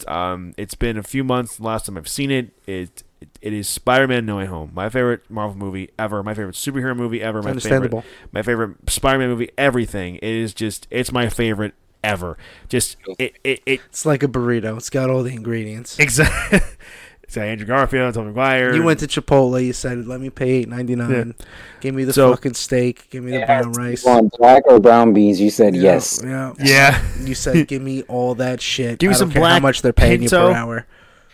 um, 0.09 0.55
it's 0.57 0.75
been 0.75 0.97
a 0.97 1.03
few 1.03 1.23
months. 1.23 1.57
The 1.59 1.63
last 1.63 1.87
time 1.87 1.97
I've 1.97 2.09
seen 2.09 2.31
it, 2.31 2.51
it 2.67 3.03
it 3.41 3.53
is 3.53 3.69
Spider-Man: 3.69 4.27
No 4.27 4.39
Way 4.39 4.47
Home. 4.47 4.73
My 4.75 4.89
favorite 4.89 5.29
Marvel 5.31 5.57
movie 5.57 5.91
ever. 5.99 6.23
My 6.23 6.35
favorite 6.35 6.57
superhero 6.57 6.97
movie 6.97 7.23
ever. 7.23 7.43
My 7.43 7.51
Understandable. 7.51 8.01
favorite, 8.01 8.33
my 8.33 8.43
favorite 8.43 8.91
Spider-Man 8.91 9.29
movie. 9.29 9.51
Everything. 9.57 10.17
It 10.17 10.25
is 10.25 10.53
just, 10.53 10.89
it's 10.91 11.13
my 11.13 11.29
favorite 11.29 11.75
ever. 12.03 12.37
Just 12.69 12.97
it, 13.19 13.37
it, 13.45 13.63
it 13.67 13.81
It's 13.89 14.05
like 14.07 14.23
a 14.23 14.29
burrito. 14.29 14.77
It's 14.79 14.91
got 14.91 15.11
all 15.11 15.23
the 15.23 15.33
ingredients. 15.33 15.99
exactly. 15.99 16.61
It's 17.27 17.35
got 17.35 17.43
Andrew 17.47 17.67
Garfield, 17.67 18.15
Tom 18.15 18.27
Maguire. 18.27 18.73
You 18.75 18.85
went 18.85 19.01
to 19.01 19.07
Chipotle. 19.09 19.63
You 19.65 19.73
said, 19.73 20.07
"Let 20.07 20.21
me 20.21 20.31
pay 20.31 20.49
eight 20.51 20.69
ninety 20.69 20.95
nine. 20.95 21.35
Give 21.81 21.93
me 21.95 22.05
the 22.05 22.13
So- 22.13 22.31
fucking 22.31 22.55
steak. 22.55 23.09
Give 23.11 23.25
me 23.25 23.33
the 23.33 23.45
brown 23.45 23.73
rice." 23.73 24.05
You 24.05 24.13
want 24.13 24.33
black 24.39 24.63
or 24.67 24.79
brown 24.79 25.13
beans? 25.13 25.41
You 25.41 25.51
said 25.51 25.75
Yeah, 25.75 25.83
yes. 25.83 26.21
Yeah. 26.25 26.53
yeah. 26.63 27.01
You 27.25 27.35
said, 27.35 27.67
"Give 27.69 27.83
me 27.83 28.03
all 28.03 28.37
that 28.37 28.61
shit." 28.61 28.99
Give 29.01 29.09
me 29.09 29.15
I 29.15 29.19
some 29.19 29.31
don't 29.31 29.43
care 29.43 29.51
how 29.51 29.59
much 29.59 29.83
they're 29.83 29.93
paying 29.93 30.23
you 30.23 30.29
per 30.31 30.53
hour. 30.53 30.87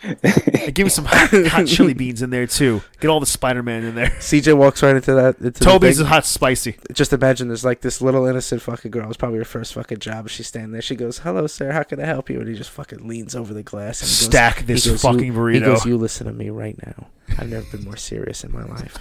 Give 0.03 0.85
me 0.85 0.89
some 0.89 1.05
hot, 1.05 1.31
hot 1.47 1.67
chili 1.67 1.95
beans 1.95 2.23
in 2.23 2.31
there 2.31 2.47
too. 2.47 2.83
Get 3.01 3.09
all 3.09 3.21
the 3.21 3.27
Spider-Man 3.27 3.85
in 3.85 3.95
there. 3.95 4.09
CJ 4.09 4.57
walks 4.57 4.83
right 4.83 4.97
into 4.97 5.15
that. 5.15 5.39
Into 5.39 5.61
Tobey's 5.63 5.99
thing. 5.99 6.07
hot 6.07 6.27
spicy. 6.27 6.77
just 6.93 7.13
imagine 7.13 7.49
there's 7.49 7.65
like 7.65 7.83
this 7.83 8.01
little 8.01 8.27
innocent 8.27 8.63
fucking 8.63 8.91
girl. 8.91 9.07
It's 9.09 9.17
probably 9.17 9.39
her 9.39 9.45
first 9.45 9.75
fucking 9.75 9.99
job. 9.99 10.29
She's 10.29 10.49
standing 10.49 10.73
there. 10.73 10.83
She 10.83 10.97
goes, 10.97 11.19
"Hello, 11.19 11.47
sir. 11.47 11.71
How 11.71 11.85
can 11.85 12.01
I 12.01 12.07
help 12.07 12.29
you?" 12.31 12.41
And 12.41 12.49
he 12.49 12.55
just 12.55 12.71
fucking 12.71 13.07
leans 13.07 13.37
over 13.37 13.55
the 13.55 13.63
glass 13.63 14.01
and 14.01 14.09
he 14.09 14.13
goes, 14.13 14.27
Stack 14.27 14.67
this 14.67 14.87
goes, 14.87 15.03
fucking 15.03 15.33
burrito. 15.35 15.55
He 15.55 15.61
goes, 15.61 15.87
"You 15.87 15.97
listen 15.97 16.27
to 16.27 16.33
me 16.33 16.51
right 16.51 16.77
now. 16.85 17.07
I've 17.39 17.49
never 17.49 17.67
been 17.71 17.85
more 17.85 17.97
serious 17.97 18.43
in 18.43 18.53
my 18.53 18.65
life. 18.65 18.99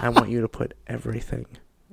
I 0.00 0.08
want 0.08 0.30
you 0.30 0.40
to 0.40 0.48
put 0.48 0.74
everything 0.88 1.46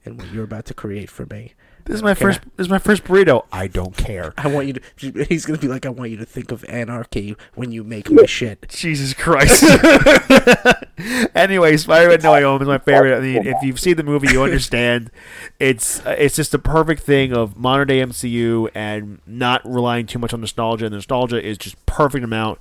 in 0.05 0.17
what 0.17 0.31
you're 0.31 0.43
about 0.43 0.65
to 0.65 0.73
create 0.73 1.09
for 1.09 1.26
me. 1.27 1.53
This 1.85 1.95
is 1.95 2.03
my 2.03 2.11
Okay. 2.11 2.22
first. 2.22 2.41
This 2.56 2.65
is 2.65 2.69
my 2.69 2.77
first 2.80 3.03
burrito. 3.03 3.45
I 3.51 3.68
don't 3.68 3.97
care. 3.97 4.34
I 4.38 4.47
want 4.47 4.68
you 4.68 4.73
to." 4.73 5.26
He's 5.26 5.45
gonna 5.45 5.57
be 5.60 5.68
like, 5.68 5.85
"I 5.85 5.89
want 5.89 6.11
you 6.11 6.18
to 6.18 6.26
think 6.26 6.51
of 6.51 6.64
anarchy 6.69 7.35
when 7.56 7.72
you 7.72 7.84
make 7.84 8.11
my 8.11 8.26
shit." 8.27 8.68
Jesus 8.69 9.14
Christ. 9.14 9.64
anyway, 11.35 11.77
Spider-Man 11.77 12.19
No 12.22 12.31
Way 12.34 12.43
Home 12.43 12.61
is 12.61 12.68
my 12.68 12.77
favorite. 12.77 13.18
I 13.18 13.22
mean, 13.22 13.47
if 13.47 13.57
you've 13.64 13.80
seen 13.80 13.95
the 13.97 14.03
movie, 14.03 14.27
you 14.31 14.43
understand. 14.43 15.11
It's 15.60 16.06
uh, 16.06 16.15
it's 16.18 16.35
just 16.35 16.53
a 16.53 16.60
perfect 16.60 17.03
thing 17.03 17.34
of 17.34 17.57
modern 17.57 17.88
day 17.88 17.99
MCU 18.01 18.69
and 18.76 19.19
not 19.26 19.61
relying 19.65 20.06
too 20.06 20.19
much 20.19 20.34
on 20.34 20.41
nostalgia. 20.41 20.85
And 20.85 20.93
the 20.93 20.97
nostalgia 20.97 21.43
is 21.43 21.57
just 21.57 21.84
perfect 21.85 22.23
amount. 22.23 22.60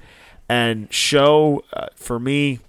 And 0.48 0.92
show 0.92 1.62
uh, 1.74 1.88
for 1.94 2.18
me, 2.18 2.60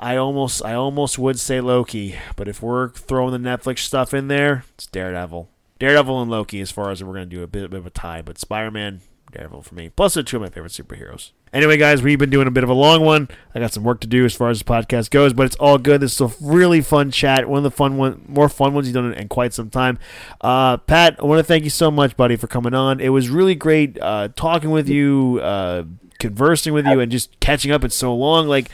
I 0.00 0.16
almost 0.16 0.64
I 0.64 0.74
almost 0.74 1.18
would 1.18 1.38
say 1.40 1.60
Loki, 1.60 2.14
but 2.36 2.46
if 2.48 2.62
we're 2.62 2.90
throwing 2.90 3.32
the 3.32 3.48
Netflix 3.48 3.78
stuff 3.80 4.14
in 4.14 4.28
there, 4.28 4.64
it's 4.74 4.86
Daredevil. 4.86 5.48
Daredevil 5.78 6.22
and 6.22 6.30
Loki, 6.30 6.60
as 6.60 6.70
far 6.70 6.90
as 6.90 7.02
we're 7.02 7.12
gonna 7.12 7.26
do 7.26 7.42
a 7.42 7.46
bit, 7.46 7.64
a 7.64 7.68
bit 7.68 7.78
of 7.78 7.86
a 7.86 7.90
tie, 7.90 8.22
but 8.22 8.38
Spider-Man, 8.38 9.00
Daredevil 9.32 9.62
for 9.62 9.74
me. 9.74 9.90
Plus, 9.90 10.14
they're 10.14 10.22
two 10.22 10.36
of 10.36 10.42
my 10.42 10.48
favorite 10.48 10.72
superheroes. 10.72 11.32
Anyway, 11.52 11.76
guys, 11.76 12.02
we've 12.02 12.18
been 12.18 12.30
doing 12.30 12.46
a 12.46 12.50
bit 12.50 12.64
of 12.64 12.70
a 12.70 12.74
long 12.74 13.04
one. 13.04 13.28
I 13.54 13.60
got 13.60 13.72
some 13.72 13.84
work 13.84 14.00
to 14.00 14.06
do 14.06 14.24
as 14.24 14.34
far 14.34 14.50
as 14.50 14.58
the 14.58 14.64
podcast 14.64 15.10
goes, 15.10 15.32
but 15.32 15.46
it's 15.46 15.56
all 15.56 15.78
good. 15.78 16.00
This 16.00 16.14
is 16.14 16.20
a 16.20 16.34
really 16.44 16.80
fun 16.80 17.10
chat. 17.10 17.48
One 17.48 17.58
of 17.58 17.64
the 17.64 17.70
fun 17.70 17.96
one, 17.96 18.24
more 18.28 18.48
fun 18.48 18.74
ones 18.74 18.86
you've 18.86 18.94
done 18.94 19.14
in 19.14 19.28
quite 19.28 19.54
some 19.54 19.70
time. 19.70 19.98
Uh, 20.40 20.76
Pat, 20.76 21.16
I 21.18 21.24
want 21.24 21.38
to 21.38 21.44
thank 21.44 21.64
you 21.64 21.70
so 21.70 21.90
much, 21.90 22.16
buddy, 22.16 22.36
for 22.36 22.46
coming 22.46 22.74
on. 22.74 23.00
It 23.00 23.08
was 23.10 23.30
really 23.30 23.54
great 23.54 23.98
uh, 24.00 24.28
talking 24.36 24.70
with 24.70 24.88
you, 24.88 25.40
uh, 25.42 25.84
conversing 26.18 26.72
with 26.72 26.86
you, 26.86 27.00
and 27.00 27.10
just 27.10 27.38
catching 27.40 27.70
up. 27.72 27.84
It's 27.84 27.96
so 27.96 28.14
long. 28.14 28.48
Like 28.48 28.70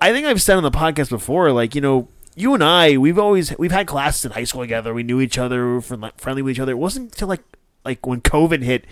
I 0.00 0.12
think 0.12 0.26
I've 0.26 0.42
said 0.42 0.56
on 0.56 0.62
the 0.62 0.70
podcast 0.70 1.10
before, 1.10 1.52
like 1.52 1.74
you 1.74 1.80
know, 1.80 2.08
you 2.34 2.54
and 2.54 2.64
I, 2.64 2.96
we've 2.96 3.18
always 3.18 3.56
we've 3.58 3.72
had 3.72 3.86
classes 3.86 4.24
in 4.24 4.32
high 4.32 4.44
school 4.44 4.62
together. 4.62 4.92
We 4.92 5.02
knew 5.02 5.20
each 5.20 5.38
other, 5.38 5.66
we 5.66 5.74
were 5.74 6.12
friendly 6.16 6.42
with 6.42 6.52
each 6.52 6.60
other. 6.60 6.72
It 6.72 6.78
wasn't 6.78 7.12
until 7.12 7.28
like 7.28 7.42
like 7.84 8.06
when 8.06 8.20
COVID 8.20 8.62
hit, 8.62 8.86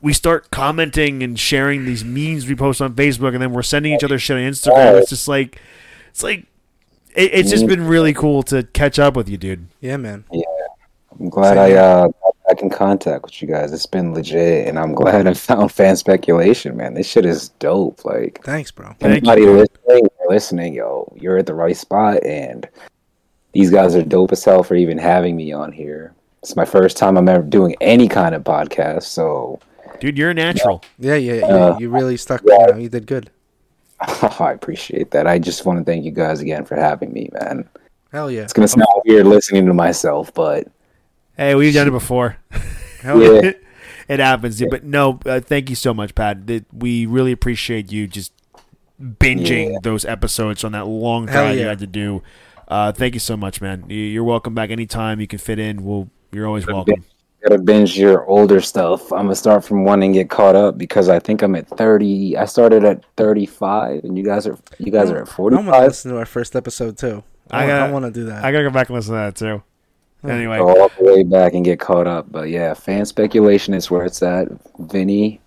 we 0.00 0.12
start 0.12 0.50
commenting 0.50 1.22
and 1.22 1.38
sharing 1.38 1.84
these 1.84 2.04
memes 2.04 2.46
we 2.46 2.54
post 2.54 2.80
on 2.80 2.94
Facebook, 2.94 3.32
and 3.32 3.42
then 3.42 3.52
we're 3.52 3.62
sending 3.62 3.92
each 3.92 4.04
other 4.04 4.18
shit 4.18 4.36
on 4.36 4.42
Instagram. 4.42 5.00
It's 5.00 5.10
just 5.10 5.28
like 5.28 5.60
it's 6.10 6.22
like 6.22 6.46
it, 7.14 7.34
it's 7.34 7.50
just 7.50 7.66
been 7.66 7.86
really 7.86 8.14
cool 8.14 8.42
to 8.44 8.62
catch 8.62 8.98
up 8.98 9.16
with 9.16 9.28
you, 9.28 9.36
dude. 9.36 9.66
Yeah, 9.80 9.96
man. 9.96 10.24
Yeah, 10.32 10.42
I'm 11.18 11.28
glad 11.28 11.58
I 11.58 11.72
uh, 11.72 12.08
got 12.08 12.36
back 12.46 12.62
in 12.62 12.70
contact 12.70 13.24
with 13.24 13.42
you 13.42 13.48
guys. 13.48 13.72
It's 13.72 13.86
been 13.86 14.14
legit, 14.14 14.68
and 14.68 14.78
I'm 14.78 14.94
glad 14.94 15.26
I 15.26 15.34
found 15.34 15.72
fan 15.72 15.96
speculation, 15.96 16.76
man. 16.76 16.94
This 16.94 17.06
shit 17.06 17.26
is 17.26 17.50
dope. 17.50 18.04
Like 18.04 18.40
Thanks, 18.44 18.70
bro. 18.70 18.94
Thank 18.98 19.28
anybody 19.28 19.46
listening, 19.46 20.08
listening, 20.30 20.74
yo, 20.74 21.12
you're 21.20 21.38
at 21.38 21.46
the 21.46 21.54
right 21.54 21.76
spot, 21.76 22.24
and 22.24 22.68
these 23.52 23.70
guys 23.70 23.96
are 23.96 24.02
dope 24.02 24.32
as 24.32 24.44
hell 24.44 24.62
for 24.62 24.76
even 24.76 24.96
having 24.96 25.36
me 25.36 25.52
on 25.52 25.72
here. 25.72 26.14
It's 26.42 26.56
my 26.56 26.64
first 26.64 26.96
time 26.96 27.18
I'm 27.18 27.28
ever 27.28 27.42
doing 27.42 27.74
any 27.80 28.08
kind 28.08 28.34
of 28.34 28.44
podcast, 28.44 29.02
so 29.02 29.60
Dude, 29.98 30.16
you're 30.16 30.30
a 30.30 30.34
natural. 30.34 30.82
Yeah, 30.98 31.16
yeah, 31.16 31.34
yeah. 31.34 31.44
Uh, 31.46 31.78
you 31.78 31.90
really 31.90 32.16
stuck. 32.16 32.42
yeah. 32.46 32.60
You 32.60 32.72
know, 32.72 32.78
you 32.78 32.88
did 32.88 33.06
good. 33.06 33.30
I 34.00 34.52
appreciate 34.52 35.10
that. 35.10 35.26
I 35.26 35.38
just 35.38 35.66
want 35.66 35.78
to 35.78 35.84
thank 35.84 36.04
you 36.04 36.10
guys 36.10 36.40
again 36.40 36.64
for 36.64 36.76
having 36.76 37.12
me, 37.12 37.28
man. 37.34 37.68
Hell 38.12 38.30
yeah. 38.30 38.42
It's 38.42 38.54
gonna 38.54 38.66
sound 38.66 38.86
weird 39.04 39.26
listening 39.26 39.66
to 39.66 39.74
myself, 39.74 40.32
but 40.32 40.66
Hey, 41.36 41.54
we've 41.54 41.74
done 41.74 41.88
it 41.88 41.92
before. 41.92 42.36
Hell 43.02 43.22
yeah. 43.22 43.40
yeah, 43.42 43.52
it 44.08 44.20
happens, 44.20 44.58
dude. 44.58 44.70
But 44.70 44.84
no, 44.84 45.20
uh, 45.26 45.40
thank 45.40 45.70
you 45.70 45.76
so 45.76 45.92
much, 45.92 46.14
Pat. 46.14 46.46
That 46.46 46.64
we 46.72 47.06
really 47.06 47.32
appreciate 47.32 47.92
you 47.92 48.06
just 48.06 48.32
binging 49.00 49.72
Yeah. 49.72 49.78
those 49.82 50.04
episodes 50.04 50.64
on 50.64 50.72
that 50.72 50.86
long 50.86 51.26
Hell 51.28 51.44
drive 51.44 51.58
you 51.58 51.66
had 51.66 51.78
to 51.80 51.86
do. 51.86 52.22
Uh, 52.68 52.92
thank 52.92 53.14
you 53.14 53.20
so 53.20 53.36
much, 53.36 53.60
man. 53.60 53.84
You- 53.88 53.96
You're 53.96 54.24
welcome 54.24 54.54
back 54.54 54.70
anytime 54.70 55.20
you 55.20 55.26
can 55.26 55.38
fit 55.38 55.58
in. 55.58 55.82
We'll, 55.84 56.08
you're 56.32 56.46
always 56.46 56.66
welcome. 56.66 57.04
gotta 57.42 57.58
binge 57.58 57.98
your 57.98 58.26
older 58.26 58.60
stuff. 58.60 59.10
I'm 59.12 59.22
gonna 59.24 59.34
start 59.34 59.64
from 59.64 59.84
one 59.84 60.02
and 60.02 60.12
get 60.14 60.28
caught 60.30 60.54
up 60.54 60.76
because 60.78 61.08
I 61.08 61.18
think 61.18 61.40
I'm 61.42 61.54
at 61.56 61.66
30. 61.66 62.36
I 62.36 62.44
started 62.44 62.84
at 62.84 63.02
35, 63.16 64.04
and 64.04 64.16
you 64.18 64.22
guys 64.22 64.46
are 64.46 64.58
you 64.78 64.92
guys 64.92 65.10
are 65.10 65.16
at 65.22 65.28
I 65.38 65.40
want 65.42 65.54
to 65.56 65.62
45. 65.64 65.82
listen 65.84 66.10
to 66.12 66.18
our 66.18 66.26
first 66.26 66.54
episode 66.54 66.98
too. 66.98 67.24
I 67.50 67.64
I, 67.64 67.66
gotta- 67.66 67.92
want 67.92 68.04
to 68.04 68.10
do 68.10 68.26
that. 68.26 68.44
I 68.44 68.52
gotta 68.52 68.64
go 68.64 68.70
back 68.70 68.88
and 68.90 68.96
listen 68.96 69.14
to 69.14 69.18
that 69.20 69.34
too. 69.36 69.62
Anyway, 70.22 70.58
Go 70.58 70.68
all 70.82 70.90
the 70.98 71.04
way 71.04 71.22
back 71.24 71.54
and 71.54 71.64
get 71.64 71.80
caught 71.80 72.06
up. 72.06 72.30
But 72.30 72.50
yeah, 72.50 72.74
fan 72.74 73.06
speculation 73.06 73.72
is 73.72 73.90
where 73.90 74.04
it's 74.04 74.22
at. 74.22 74.48
Vinny, 74.78 75.40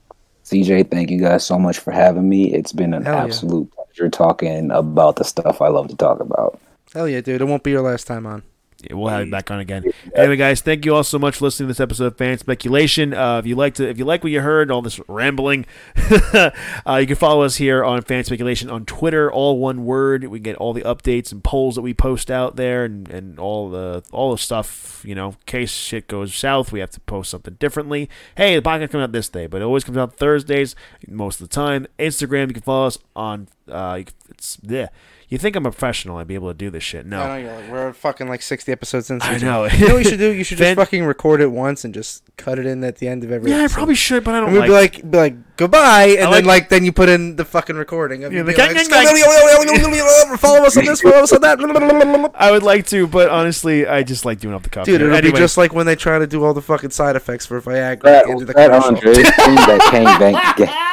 CJ, 0.46 0.92
thank 0.92 1.10
you 1.10 1.20
guys 1.20 1.46
so 1.46 1.58
much 1.58 1.80
for 1.80 1.92
having 1.92 2.28
me. 2.28 2.54
It's 2.54 2.74
been 2.74 2.94
an 2.94 3.06
Hell 3.06 3.16
yeah. 3.16 3.24
absolute 3.24 3.72
pleasure 3.72 4.10
talking 4.10 4.72
about 4.72 5.16
the 5.16 5.24
stuff 5.24 5.62
I 5.62 5.70
love 5.70 5.88
to 5.88 5.96
talk 5.96 6.20
about. 6.20 6.60
Hell 6.94 7.08
yeah, 7.08 7.22
dude. 7.22 7.42
It 7.42 7.46
won't 7.46 7.64
be 7.64 7.72
your 7.72 7.82
last 7.82 8.06
time 8.08 8.26
on. 8.26 8.44
We'll 8.92 9.08
have 9.10 9.26
you 9.26 9.32
back 9.32 9.52
on 9.52 9.60
again. 9.60 9.92
Anyway, 10.16 10.36
guys, 10.36 10.62
thank 10.62 10.86
you 10.86 10.96
all 10.96 11.04
so 11.04 11.20
much 11.20 11.38
for 11.38 11.46
listening 11.46 11.68
to 11.68 11.74
this 11.74 11.80
episode 11.80 12.06
of 12.06 12.18
Fan 12.18 12.38
Speculation. 12.38 13.14
Uh, 13.14 13.40
if 13.40 13.46
you 13.46 13.56
like 13.56 13.76
to, 13.76 13.88
if 13.88 13.98
you 13.98 14.06
like 14.06 14.24
what 14.24 14.32
you 14.32 14.42
heard, 14.42 14.72
all 14.72 14.82
this 14.82 15.00
rambling, 15.08 15.66
uh, 16.34 16.98
you 17.00 17.08
can 17.08 17.16
follow 17.16 17.44
us 17.44 17.58
here 17.58 17.84
on 17.84 18.02
Fan 18.02 18.24
Speculation 18.24 18.70
on 18.70 18.86
Twitter, 18.86 19.32
all 19.32 19.60
one 19.60 19.86
word. 19.86 20.26
We 20.26 20.40
get 20.40 20.56
all 20.58 20.74
the 20.74 20.82
updates 20.82 21.32
and 21.32 21.44
polls 21.44 21.76
that 21.76 21.82
we 21.82 21.94
post 21.94 22.30
out 22.30 22.56
there, 22.56 22.86
and, 22.86 23.10
and 23.10 23.40
all 23.40 23.70
the 23.70 24.04
all 24.12 24.32
the 24.32 24.38
stuff. 24.38 25.04
You 25.06 25.16
know, 25.16 25.30
in 25.30 25.36
case 25.46 25.72
shit 25.72 26.08
goes 26.08 26.36
south, 26.36 26.72
we 26.72 26.80
have 26.80 26.92
to 26.92 27.00
post 27.02 27.30
something 27.32 27.56
differently. 27.56 28.10
Hey, 28.36 28.56
the 28.56 28.62
podcast 28.62 28.92
comes 28.92 29.04
out 29.04 29.12
this 29.12 29.30
day, 29.30 29.48
but 29.48 29.62
it 29.62 29.66
always 29.66 29.84
comes 29.84 29.98
out 29.98 30.16
Thursdays 30.16 30.76
most 31.08 31.42
of 31.42 31.50
the 31.50 31.54
time. 31.54 31.88
Instagram, 32.00 32.48
you 32.48 32.54
can 32.54 32.64
follow 32.64 32.88
us 32.88 32.98
on 33.16 33.48
Uh, 33.70 34.04
it's 34.30 34.58
yeah. 34.62 34.88
You 35.34 35.40
think 35.40 35.56
I'm 35.56 35.66
a 35.66 35.72
professional? 35.72 36.18
I'd 36.18 36.28
be 36.28 36.36
able 36.36 36.50
to 36.50 36.54
do 36.54 36.70
this 36.70 36.84
shit. 36.84 37.08
No, 37.08 37.20
I 37.24 37.42
know 37.42 37.48
you're 37.48 37.60
like 37.60 37.72
we're 37.72 37.94
fucking 37.94 38.28
like 38.28 38.44
sixty 38.44 38.72
episodes 38.72 39.10
in. 39.10 39.20
I 39.24 39.40
know. 39.40 39.66
You 39.66 39.88
know 39.88 39.94
what 39.96 40.04
you 40.04 40.10
should 40.12 40.20
do? 40.20 40.32
You 40.32 40.44
should 40.44 40.60
just 40.60 40.68
Fan- 40.68 40.76
fucking 40.76 41.04
record 41.06 41.42
it 41.42 41.48
once 41.50 41.84
and 41.84 41.92
just 41.92 42.22
cut 42.38 42.60
it 42.60 42.68
in 42.68 42.84
at 42.84 42.98
the 42.98 43.08
end 43.08 43.24
of 43.24 43.32
every. 43.32 43.50
yeah, 43.50 43.64
I 43.64 43.68
probably 43.68 43.96
should, 43.96 44.24
but 44.24 44.36
I 44.36 44.42
don't 44.42 44.50
And 44.50 44.54
we'd 44.62 44.70
like. 44.70 45.02
be 45.02 45.02
like, 45.02 45.12
be 45.12 45.18
like 45.18 45.56
goodbye, 45.58 46.04
and 46.20 46.28
I 46.28 46.32
then 46.36 46.46
like- 46.46 46.46
like 46.46 46.70
then 46.70 46.86
you 46.86 46.92
put 46.92 47.10
in 47.10 47.36
the 47.36 47.46
fucking 47.46 47.76
recording. 47.76 48.24
Of 48.24 48.32
Yeah, 48.32 48.40
you 48.40 48.44
the 48.44 48.54
being 48.54 48.58
gang, 48.76 48.76
like, 48.76 49.08
gang, 49.08 50.38
follow 50.38 50.60
us 50.66 50.78
on 50.78 50.86
this, 50.86 51.02
follow 51.02 51.24
us 51.24 51.34
on 51.34 51.42
that. 51.42 52.32
I 52.36 52.52
would 52.52 52.62
like 52.62 52.86
to, 52.88 53.08
but 53.08 53.30
honestly, 53.30 53.88
I 53.88 54.04
just 54.04 54.26
like 54.26 54.40
doing 54.40 54.54
off 54.54 54.62
the 54.62 54.70
cuff. 54.70 54.86
Dude, 54.86 55.02
here. 55.02 55.10
it'll 55.10 55.20
be 55.20 55.28
Anyway, 55.30 55.40
just 55.40 55.58
like 55.58 55.74
when 55.74 55.88
they 55.88 55.96
try 55.96 56.20
to 56.20 56.28
do 56.28 56.44
all 56.44 56.54
the 56.54 56.62
fucking 56.62 56.92
side 56.92 57.16
effects 57.16 57.48
for 57.48 57.60
Viagra 57.60 57.74
at 57.96 58.02
That, 58.04 58.26
the 58.26 58.32
end 58.34 58.42
of 58.42 58.48
the 58.48 58.54
that 58.54 58.70
commercial. 58.70 58.98
Andre 58.98 59.14
thing, 59.16 60.06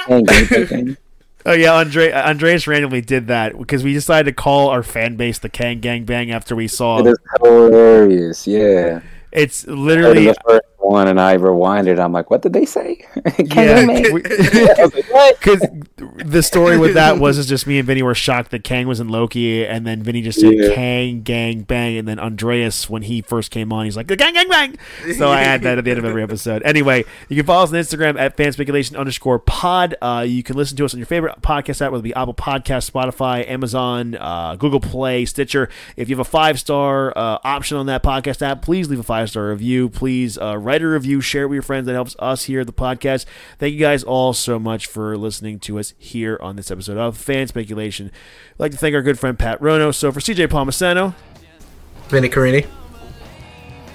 that 0.09 0.97
Kang 1.45 1.53
Bang, 1.53 1.53
Kang 1.53 1.53
Bang 1.53 1.53
thing. 1.53 1.53
Oh 1.53 1.53
yeah, 1.53 1.75
Andre 1.75 2.13
Andreas 2.13 2.67
randomly 2.67 3.01
did 3.01 3.27
that 3.29 3.59
because 3.59 3.85
we 3.85 3.93
decided 3.93 4.25
to 4.25 4.43
call 4.43 4.69
our 4.69 4.83
fan 4.83 5.17
base 5.17 5.39
the 5.39 5.49
Kang 5.49 5.81
Gang 5.81 6.05
Bang 6.05 6.31
after 6.31 6.57
we 6.57 6.69
saw 6.69 7.01
It 7.01 7.07
is 7.07 7.19
hilarious. 7.43 8.47
Yeah. 8.47 9.01
it's 9.33 9.67
literally 9.67 10.35
one 10.81 11.09
and 11.09 11.21
I 11.21 11.37
rewinded. 11.37 11.99
I'm 11.99 12.13
like, 12.13 12.31
what 12.31 12.43
did 12.43 12.53
they 12.53 12.65
say? 12.65 12.97
Kang 13.51 13.89
Yeah. 13.91 14.13
We- 14.13 14.23
like, 15.13 15.41
the 16.25 16.43
story 16.43 16.79
with 16.79 16.95
that 16.95 17.19
was 17.19 17.39
is 17.39 17.47
just 17.47 17.67
me 17.67 17.79
and 17.79 17.87
Vinny 17.87 18.03
were 18.03 18.15
shocked 18.15 18.51
that 18.53 18.65
Kang 18.65 18.87
was 18.89 19.01
in 19.01 19.09
Loki, 19.09 19.67
and 19.67 19.87
then 19.87 20.03
Vinny 20.03 20.23
just 20.23 20.41
said 20.41 20.55
Yeah. 20.55 20.75
Kang 20.75 21.23
Gang 21.23 21.63
Bang, 21.63 21.97
and 21.99 22.09
then 22.09 22.19
Andreas 22.19 22.89
when 22.89 23.03
he 23.03 23.21
first 23.23 23.51
came 23.51 23.73
on, 23.73 23.85
he's 23.85 23.97
like 23.97 24.07
the 24.09 24.17
Gang 24.17 24.35
Gang 24.35 24.49
Bang. 24.49 24.79
So 25.17 25.29
I 25.29 25.41
add 25.43 25.63
that 25.63 25.79
at 25.79 25.85
the 25.85 25.91
end 25.91 25.99
of 25.99 26.05
every 26.05 26.23
episode. 26.23 26.63
Anyway, 26.63 27.05
you 27.29 27.37
can 27.37 27.47
follow 27.47 27.65
us 27.65 27.73
on 27.73 27.79
Instagram 27.79 28.19
at 28.19 28.37
fanspeculation 28.37 28.97
underscore 28.99 29.39
pod. 29.39 29.95
Uh, 30.01 30.25
you 30.27 30.43
can 30.43 30.57
listen 30.57 30.77
to 30.79 30.85
us 30.85 30.95
on 30.95 30.99
your 30.99 31.07
favorite 31.07 31.41
podcast 31.43 31.81
app, 31.83 31.93
whether 31.93 32.01
it 32.01 32.05
be 32.05 32.15
Apple 32.15 32.35
Podcast, 32.35 32.91
Spotify, 32.91 33.49
Amazon, 33.49 34.15
uh, 34.17 34.57
Google 34.57 34.81
Play, 34.81 35.25
Stitcher. 35.25 35.69
If 35.97 36.09
you 36.09 36.17
have 36.17 36.27
a 36.27 36.31
five 36.31 36.59
star 36.59 37.13
uh, 37.17 37.39
option 37.45 37.77
on 37.77 37.87
that 37.87 38.03
podcast 38.03 38.43
app, 38.43 38.63
please 38.63 38.89
leave 38.89 39.01
a 39.01 39.05
five 39.05 39.29
star 39.31 39.49
review. 39.51 39.89
Please 39.89 40.39
uh, 40.39 40.57
write 40.71 40.83
a 40.83 40.87
review, 40.87 41.21
share 41.21 41.43
it 41.43 41.47
with 41.49 41.57
your 41.57 41.63
friends. 41.63 41.87
That 41.87 41.95
helps 41.95 42.15
us 42.21 42.45
here 42.45 42.61
at 42.61 42.67
the 42.69 42.73
podcast. 42.73 43.25
Thank 43.59 43.75
you 43.75 43.81
guys 43.81 44.05
all 44.05 44.33
so 44.33 44.57
much 44.61 44.87
for 44.87 45.17
listening 45.17 45.59
to 45.61 45.81
us 45.81 45.95
here 45.99 46.39
on 46.41 46.55
this 46.55 46.71
episode 46.71 46.97
of 46.97 47.17
Fan 47.19 47.49
Speculation. 47.49 48.13
I'd 48.53 48.61
like 48.61 48.71
to 48.71 48.79
thank 48.79 48.95
our 48.95 49.03
good 49.03 49.19
friend 49.19 49.37
Pat 49.37 49.61
Rono. 49.61 49.91
So 49.91 50.13
for 50.13 50.21
CJ 50.21 50.47
Palmasano, 50.47 51.15
Vinny 52.07 52.29
Carini. 52.29 52.67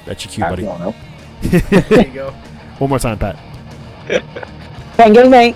that's 0.06 0.26
your 0.26 0.34
cue, 0.34 0.44
buddy. 0.44 0.66
There 1.90 2.08
you 2.08 2.14
go. 2.14 2.32
One 2.80 2.90
more 2.90 3.00
time, 3.00 3.20
Pat. 3.20 3.38
Kang 4.98 5.14
Bang 5.14 5.32
Bang. 5.32 5.54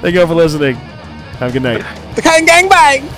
Thank 0.00 0.14
you 0.14 0.20
all 0.22 0.26
for 0.26 0.34
listening. 0.34 0.74
Have 0.74 1.50
a 1.50 1.52
good 1.52 1.62
night. 1.62 1.84
The 2.16 2.22
Kang 2.22 2.44
Gang 2.44 2.68
Bang. 2.68 3.08